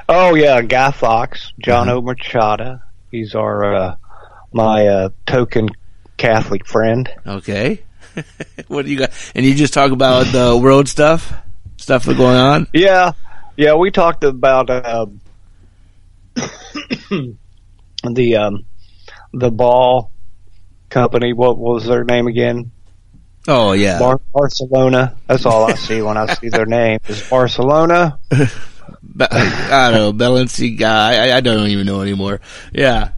Oh 0.09 0.35
yeah, 0.35 0.62
Guy 0.62 0.90
Fox, 0.90 1.52
John 1.59 1.89
O'Machada. 1.89 2.82
He's 3.10 3.35
our 3.35 3.74
uh, 3.74 3.97
my 4.52 4.86
uh, 4.86 5.09
token 5.27 5.68
Catholic 6.16 6.66
friend. 6.66 7.09
Okay. 7.27 7.82
what 8.68 8.85
do 8.85 8.90
you 8.90 8.98
got? 8.98 9.12
And 9.35 9.44
you 9.47 9.55
just 9.55 9.72
talk 9.72 9.93
about 9.93 10.27
the 10.27 10.56
world 10.56 10.89
stuff, 10.89 11.32
stuff 11.77 12.05
that's 12.05 12.18
going 12.18 12.36
on. 12.36 12.66
Yeah, 12.72 13.12
yeah. 13.56 13.74
We 13.74 13.90
talked 13.90 14.24
about 14.24 14.68
uh, 14.70 15.06
the 18.05 18.36
um, 18.36 18.64
the 19.32 19.51
ball 19.51 20.10
company. 20.89 21.32
What 21.32 21.59
was 21.59 21.86
their 21.86 22.05
name 22.05 22.27
again? 22.27 22.70
Oh 23.48 23.72
yeah, 23.72 23.98
Bar- 23.98 24.20
Barcelona. 24.32 25.16
That's 25.26 25.46
all 25.46 25.64
I 25.64 25.74
see 25.74 26.02
when 26.02 26.16
I 26.16 26.34
see 26.34 26.48
their 26.48 26.66
name 26.80 27.00
is 27.08 27.22
Barcelona. 27.28 28.18
Be- 28.30 29.24
I 29.30 29.90
don't 29.90 30.18
know, 30.18 30.24
Balenciaga. 30.24 30.84
I, 30.84 31.36
I 31.36 31.40
don't 31.40 31.68
even 31.68 31.86
know 31.86 32.02
anymore. 32.02 32.40
Yeah. 32.72 33.12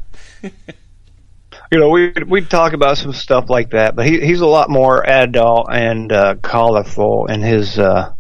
You 1.73 1.79
know, 1.79 1.89
we 1.89 2.13
we 2.27 2.43
talk 2.43 2.75
about 2.75 2.99
some 2.99 3.13
stuff 3.15 3.49
like 3.49 3.71
that, 3.71 3.97
but 3.97 4.07
he 4.07 4.21
he's 4.21 4.41
a 4.41 4.47
lot 4.47 4.69
more 4.69 5.09
adult 5.09 5.69
and 5.73 6.13
uh, 6.13 6.35
colorful 6.43 7.27
in 7.27 7.41
his 7.41 7.79
uh, 7.79 8.13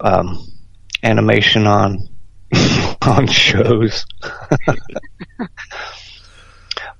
um, 0.00 0.46
animation 1.02 1.66
on 1.66 2.08
on 3.02 3.26
shows. 3.26 4.06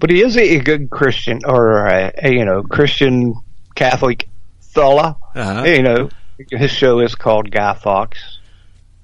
but 0.01 0.11
he 0.11 0.23
is 0.23 0.37
a, 0.37 0.57
a 0.57 0.61
good 0.61 0.91
Christian 0.91 1.41
or 1.45 1.87
a, 1.87 2.13
a 2.23 2.33
you 2.33 2.45
know 2.45 2.63
Christian 2.63 3.35
Catholic 3.75 4.29
fella. 4.61 5.17
Uh-huh. 5.35 5.65
You 5.65 5.83
know, 5.83 6.11
his 6.51 6.71
show 6.71 7.01
is 7.01 7.15
called 7.15 7.51
Guy 7.51 7.75
Fox. 7.75 8.39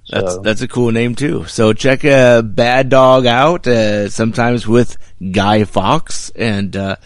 That's 0.09 0.39
that's 0.39 0.62
a 0.62 0.68
cool 0.68 0.93
name 0.93 1.14
too. 1.14 1.44
So 1.47 1.73
check 1.73 2.05
uh, 2.05 2.43
Bad 2.43 2.89
Dog 2.89 3.27
out. 3.27 3.66
Uh, 3.66 4.09
sometimes 4.09 4.66
with 4.66 4.97
Guy 5.32 5.64
Fox 5.64 6.31
and 6.31 6.77
uh, 6.77 6.97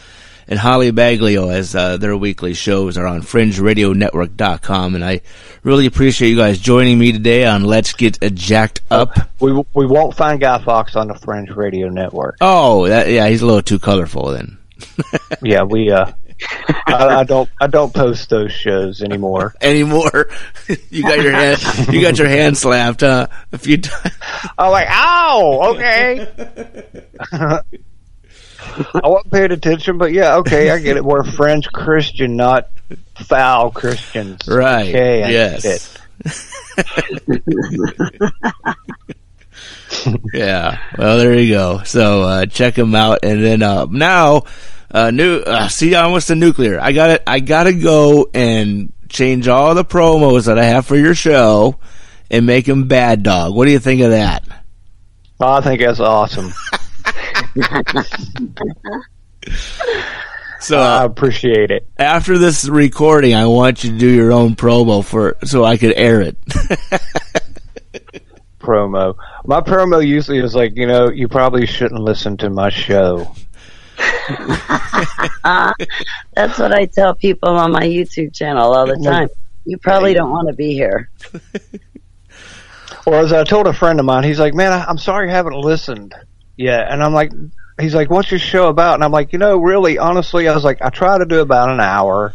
and 0.51 0.59
Holly 0.59 0.91
Baglio 0.91 1.55
as 1.55 1.75
uh, 1.77 1.97
their 1.97 2.17
weekly 2.17 2.55
shows 2.55 2.99
are 2.99 3.07
on 3.07 3.23
FringeRadioNetwork.com. 3.23 4.97
And 4.97 5.05
I 5.05 5.21
really 5.63 5.87
appreciate 5.87 6.31
you 6.31 6.37
guys 6.37 6.59
joining 6.59 6.99
me 6.99 7.13
today 7.13 7.47
on 7.47 7.65
Let's 7.65 7.93
Get 7.93 8.23
uh, 8.23 8.29
Jacked 8.29 8.83
Up. 8.91 9.17
We 9.39 9.53
we 9.53 9.87
won't 9.87 10.17
find 10.17 10.41
Guy 10.41 10.59
Fox 10.63 10.97
on 10.97 11.09
the 11.09 11.15
Fringe 11.15 11.51
Radio 11.51 11.89
Network. 11.89 12.37
Oh, 12.41 12.89
that, 12.89 13.09
yeah, 13.09 13.29
he's 13.29 13.43
a 13.43 13.47
little 13.47 13.63
too 13.63 13.79
colorful 13.79 14.33
then. 14.33 14.59
yeah, 15.43 15.63
we 15.63 15.91
uh, 15.93 16.11
I, 16.87 17.21
I 17.21 17.25
don't 17.25 17.49
I 17.61 17.69
don't 17.69 17.95
post 17.95 18.31
those 18.31 18.51
shows 18.51 19.03
anymore. 19.03 19.55
Anymore, 19.61 20.31
you 20.91 21.03
got 21.03 21.23
your 21.23 21.33
hand 21.33 21.61
you 21.93 22.01
got 22.01 22.19
your 22.19 22.29
hand 22.29 22.59
slapped, 22.59 23.03
huh? 23.03 23.29
A 23.53 23.59
few 23.59 23.79
times. 23.79 24.17
I'm 24.59 24.73
like, 24.73 24.89
ow, 24.91 25.75
okay. 25.75 26.27
I 28.95 29.09
wasn't 29.09 29.33
paying 29.33 29.53
attention, 29.53 29.99
but 29.99 30.13
yeah, 30.13 30.37
okay, 30.37 30.71
I 30.71 30.79
get 30.79 30.97
it. 30.97 31.05
We're 31.05 31.25
French 31.25 31.67
Christian, 31.73 32.37
not 32.37 32.71
foul 33.17 33.71
Christians. 33.71 34.47
Right. 34.49 34.89
Okay, 34.89 35.25
I 35.25 35.31
yes. 35.31 35.99
yeah. 40.35 40.79
Well, 40.97 41.19
there 41.19 41.35
you 41.35 41.55
go. 41.55 41.83
So 41.85 42.23
uh, 42.23 42.47
check 42.47 42.75
them 42.75 42.95
out, 42.95 43.21
and 43.23 43.43
then 43.43 43.63
uh, 43.63 43.87
now, 43.87 44.45
uh, 44.91 45.11
new. 45.11 45.39
Uh, 45.39 45.69
see, 45.69 45.95
I 45.95 46.03
almost 46.03 46.31
a 46.31 46.35
nuclear. 46.35 46.81
I 46.81 46.93
got 46.93 47.07
to 47.09 47.31
I 47.31 47.41
got 47.41 47.65
to 47.65 47.73
go 47.73 48.29
and 48.33 48.93
change 49.09 49.49
all 49.49 49.75
the 49.75 49.85
promos 49.85 50.47
that 50.47 50.59
I 50.59 50.65
have 50.65 50.87
for 50.87 50.97
your 50.97 51.15
show 51.15 51.79
and 52.31 52.47
make 52.47 52.67
them 52.67 52.89
bad 52.89 53.23
dog. 53.23 53.55
What 53.55 53.67
do 53.67 53.73
you 53.73 53.81
think 53.81 54.03
of 54.03 54.11
that? 54.11 54.45
I 55.41 55.61
think 55.61 55.81
that's 55.81 56.01
awesome. 56.01 56.53
So 60.61 60.79
I 60.79 61.05
appreciate 61.05 61.71
it. 61.71 61.89
After 61.97 62.37
this 62.37 62.69
recording, 62.69 63.35
I 63.35 63.47
want 63.47 63.83
you 63.83 63.93
to 63.93 63.99
do 63.99 64.09
your 64.09 64.31
own 64.31 64.57
promo 64.57 65.03
for 65.03 65.39
so 65.43 65.65
I 65.65 65.79
could 65.79 65.95
air 65.97 66.21
it. 66.21 66.39
Promo. 68.61 69.17
My 69.47 69.63
promo 69.63 70.07
usually 70.07 70.39
is 70.39 70.55
like, 70.55 70.77
you 70.77 70.87
know, 70.87 71.09
you 71.09 71.29
probably 71.29 71.67
shouldn't 71.67 72.03
listen 72.03 72.37
to 72.37 72.51
my 72.51 72.69
show. 72.69 73.35
That's 76.35 76.59
what 76.59 76.75
I 76.75 76.85
tell 76.85 77.15
people 77.15 77.49
on 77.49 77.73
my 77.73 77.85
YouTube 77.85 78.35
channel 78.35 78.75
all 78.75 78.87
the 78.87 79.03
time. 79.03 79.31
You 79.65 79.79
probably 79.79 80.13
don't 80.13 80.31
want 80.31 80.49
to 80.49 80.55
be 80.55 80.75
here. 80.75 81.09
Or 83.07 83.15
as 83.15 83.33
I 83.33 83.45
told 83.45 83.67
a 83.67 83.73
friend 83.73 83.99
of 83.99 84.05
mine, 84.05 84.25
he's 84.25 84.39
like, 84.39 84.53
"Man, 84.53 84.73
I, 84.73 84.85
I'm 84.85 84.99
sorry 84.99 85.31
I 85.31 85.33
haven't 85.33 85.59
listened 85.59 86.15
yet." 86.61 86.91
And 86.91 87.03
I'm 87.03 87.13
like, 87.15 87.33
"He's 87.81 87.95
like, 87.95 88.11
what's 88.11 88.31
your 88.31 88.41
show 88.41 88.69
about?" 88.69 88.95
And 88.95 89.05
I'm 89.05 89.13
like, 89.13 89.33
"You 89.33 89.39
know, 89.39 89.59
really, 89.59 89.99
honestly, 89.99 90.49
I 90.49 90.55
was 90.55 90.65
like, 90.65 90.83
I 90.83 90.91
try 90.91 91.19
to 91.19 91.27
do 91.27 91.41
about 91.41 91.71
an 91.71 91.81
hour." 91.81 92.35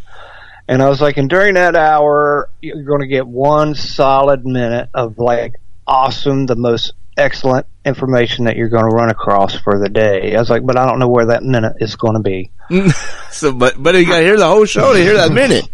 And 0.68 0.82
I 0.82 0.90
was 0.90 1.00
like, 1.00 1.18
and 1.18 1.30
during 1.30 1.54
that 1.54 1.76
hour, 1.76 2.50
you're 2.60 2.84
going 2.84 3.02
to 3.02 3.08
get 3.08 3.28
one 3.28 3.76
solid 3.76 4.46
minute 4.46 4.90
of 4.96 5.20
like 5.20 5.56
awesome, 5.86 6.48
the 6.48 6.56
most 6.56 6.94
excellent 7.18 7.66
information 7.86 8.46
that 8.46 8.58
you're 8.58 8.70
going 8.70 8.90
to 8.90 8.96
run 8.96 9.10
across 9.10 9.56
for 9.56 9.80
the 9.80 9.90
day. 9.90 10.36
I 10.36 10.40
was 10.40 10.50
like, 10.50 10.66
but 10.66 10.78
I 10.78 10.86
don't 10.86 11.00
know 11.00 11.08
where 11.08 11.28
that 11.28 11.44
minute 11.44 11.78
is 11.80 11.96
going 11.96 12.16
to 12.16 12.20
be. 12.20 12.52
so, 13.32 13.54
but 13.54 13.82
but 13.82 13.96
you 13.96 14.06
got 14.06 14.20
to 14.20 14.26
hear 14.26 14.38
the 14.38 14.48
whole 14.48 14.66
show 14.66 14.94
to 14.94 15.00
hear 15.00 15.16
that 15.16 15.32
minute. 15.32 15.68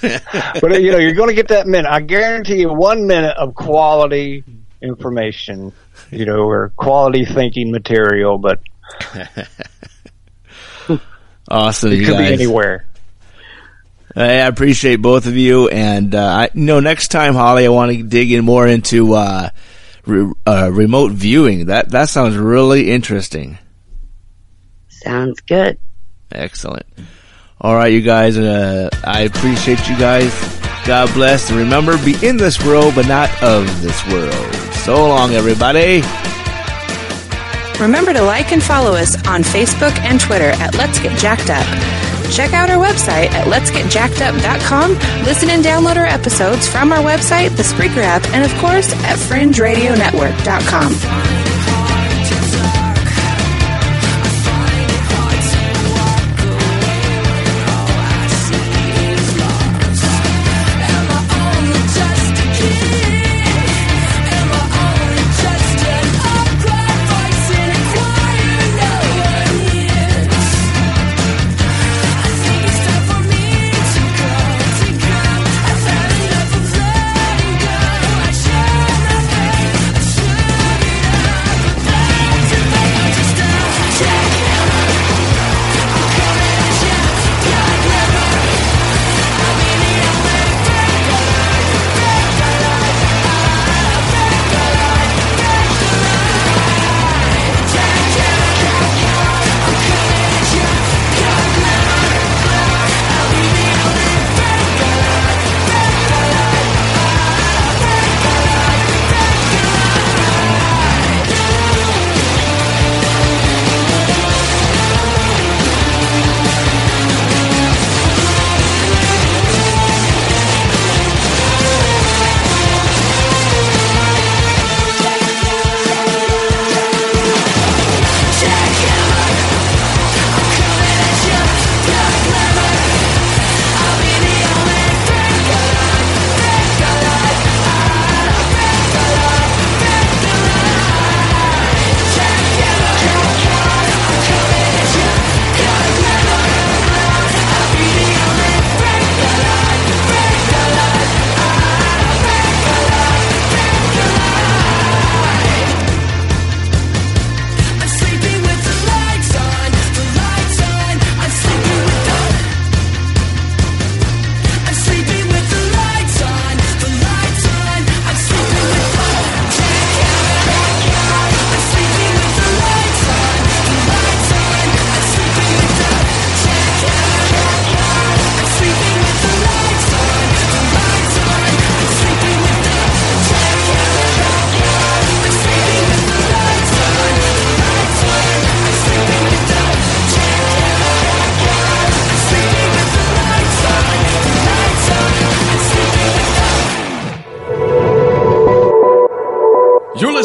but 0.60 0.80
you 0.80 0.92
know, 0.92 0.98
you're 0.98 1.14
going 1.14 1.28
to 1.28 1.34
get 1.34 1.48
that 1.48 1.66
minute. 1.66 1.90
I 1.90 2.00
guarantee 2.00 2.60
you 2.60 2.72
one 2.72 3.06
minute 3.06 3.36
of 3.36 3.54
quality 3.54 4.44
information, 4.80 5.72
you 6.10 6.24
know, 6.26 6.40
or 6.48 6.70
quality 6.76 7.24
thinking 7.24 7.70
material, 7.70 8.38
but 8.38 8.60
Awesome, 11.50 11.92
it 11.92 11.98
you 12.00 12.04
could 12.06 12.12
guys. 12.14 12.28
be 12.28 12.34
anywhere. 12.34 12.84
I 14.14 14.24
appreciate 14.46 14.96
both 14.96 15.26
of 15.26 15.36
you, 15.36 15.68
and 15.68 16.14
uh, 16.14 16.18
I 16.26 16.50
you 16.52 16.62
know 16.62 16.80
next 16.80 17.08
time, 17.08 17.34
Holly, 17.34 17.64
I 17.64 17.68
want 17.68 17.92
to 17.92 18.02
dig 18.02 18.32
in 18.32 18.44
more 18.44 18.66
into 18.66 19.14
uh, 19.14 19.48
re- 20.04 20.32
uh, 20.46 20.70
remote 20.72 21.12
viewing. 21.12 21.66
That 21.66 21.90
that 21.90 22.08
sounds 22.08 22.36
really 22.36 22.90
interesting. 22.90 23.58
Sounds 24.88 25.40
good. 25.40 25.78
Excellent. 26.32 26.86
All 27.60 27.74
right, 27.74 27.92
you 27.92 28.02
guys. 28.02 28.36
Uh, 28.36 28.90
I 29.04 29.22
appreciate 29.22 29.88
you 29.88 29.96
guys. 29.96 30.57
God 30.88 31.12
bless. 31.12 31.50
And 31.50 31.58
remember, 31.58 32.02
be 32.02 32.16
in 32.26 32.38
this 32.38 32.64
world, 32.64 32.94
but 32.94 33.06
not 33.06 33.28
of 33.42 33.82
this 33.82 34.02
world. 34.08 34.54
So 34.72 35.06
long, 35.06 35.34
everybody. 35.34 36.00
Remember 37.78 38.14
to 38.14 38.22
like 38.22 38.52
and 38.52 38.62
follow 38.62 38.92
us 38.92 39.14
on 39.28 39.42
Facebook 39.42 39.94
and 39.98 40.18
Twitter 40.18 40.48
at 40.48 40.74
Let's 40.76 40.98
Get 40.98 41.18
Jacked 41.18 41.50
Up. 41.50 41.66
Check 42.32 42.54
out 42.54 42.70
our 42.70 42.82
website 42.82 43.30
at 43.32 43.48
letsgetjackedup.com. 43.48 44.92
Listen 45.24 45.50
and 45.50 45.62
download 45.62 45.96
our 45.96 46.06
episodes 46.06 46.66
from 46.66 46.90
our 46.90 47.00
website, 47.00 47.54
the 47.54 47.62
Spreaker 47.62 48.02
app, 48.02 48.26
and 48.28 48.42
of 48.42 48.58
course 48.58 48.90
at 49.04 49.18
fringeradionetwork.com. 49.18 51.47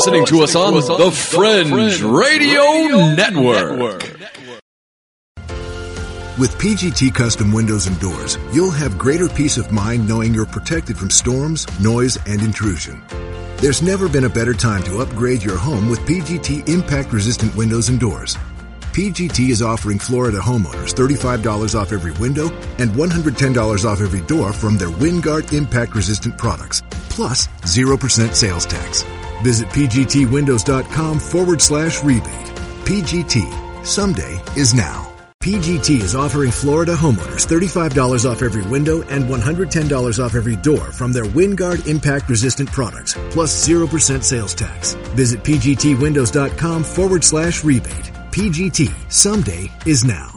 listening 0.05 0.25
to 0.25 0.43
us 0.43 0.53
on 0.53 0.73
the 0.73 1.11
Fringe 1.11 2.01
Radio 2.01 3.13
Network. 3.15 4.03
With 6.37 6.51
PGT 6.57 7.15
Custom 7.15 7.53
Windows 7.53 7.87
and 7.87 7.97
Doors, 8.01 8.37
you'll 8.51 8.69
have 8.69 8.97
greater 8.97 9.29
peace 9.29 9.57
of 9.57 9.71
mind 9.71 10.05
knowing 10.05 10.33
you're 10.33 10.45
protected 10.45 10.97
from 10.97 11.09
storms, 11.09 11.65
noise, 11.79 12.17
and 12.25 12.41
intrusion. 12.41 13.01
There's 13.57 13.81
never 13.81 14.09
been 14.09 14.25
a 14.25 14.29
better 14.29 14.53
time 14.53 14.83
to 14.83 14.99
upgrade 14.99 15.41
your 15.41 15.57
home 15.57 15.89
with 15.89 15.99
PGT 16.01 16.67
impact 16.67 17.13
resistant 17.13 17.55
windows 17.55 17.87
and 17.87 17.97
doors. 17.97 18.35
PGT 18.91 19.51
is 19.51 19.61
offering 19.61 19.99
Florida 19.99 20.39
homeowners 20.39 20.93
$35 20.93 21.79
off 21.79 21.93
every 21.93 22.11
window 22.13 22.49
and 22.77 22.91
$110 22.91 23.85
off 23.85 24.01
every 24.01 24.21
door 24.21 24.51
from 24.51 24.77
their 24.77 24.89
WinGuard 24.89 25.53
impact 25.53 25.95
resistant 25.95 26.37
products, 26.37 26.83
plus 27.09 27.47
0% 27.61 28.35
sales 28.35 28.65
tax. 28.65 29.05
Visit 29.43 29.69
PGTWindows.com 29.69 31.19
forward 31.19 31.61
slash 31.61 32.03
rebate. 32.03 32.49
PGT. 32.85 33.85
Someday 33.85 34.41
is 34.55 34.73
now. 34.73 35.13
PGT 35.43 35.99
is 35.99 36.15
offering 36.15 36.51
Florida 36.51 36.95
homeowners 36.95 37.45
$35 37.45 38.23
off 38.23 38.41
every 38.41 38.61
window 38.63 39.01
and 39.09 39.25
$110 39.25 40.23
off 40.23 40.35
every 40.35 40.55
door 40.55 40.93
from 40.93 41.11
their 41.11 41.25
WinGuard 41.25 41.85
impact 41.85 42.29
resistant 42.29 42.71
products, 42.71 43.13
plus 43.29 43.67
0% 43.67 44.23
sales 44.23 44.55
tax. 44.55 44.93
Visit 45.15 45.43
PGTWindows.com 45.43 46.83
forward 46.85 47.25
slash 47.25 47.65
rebate. 47.65 48.11
PGT. 48.31 48.89
Someday 49.11 49.69
is 49.85 50.05
now. 50.05 50.31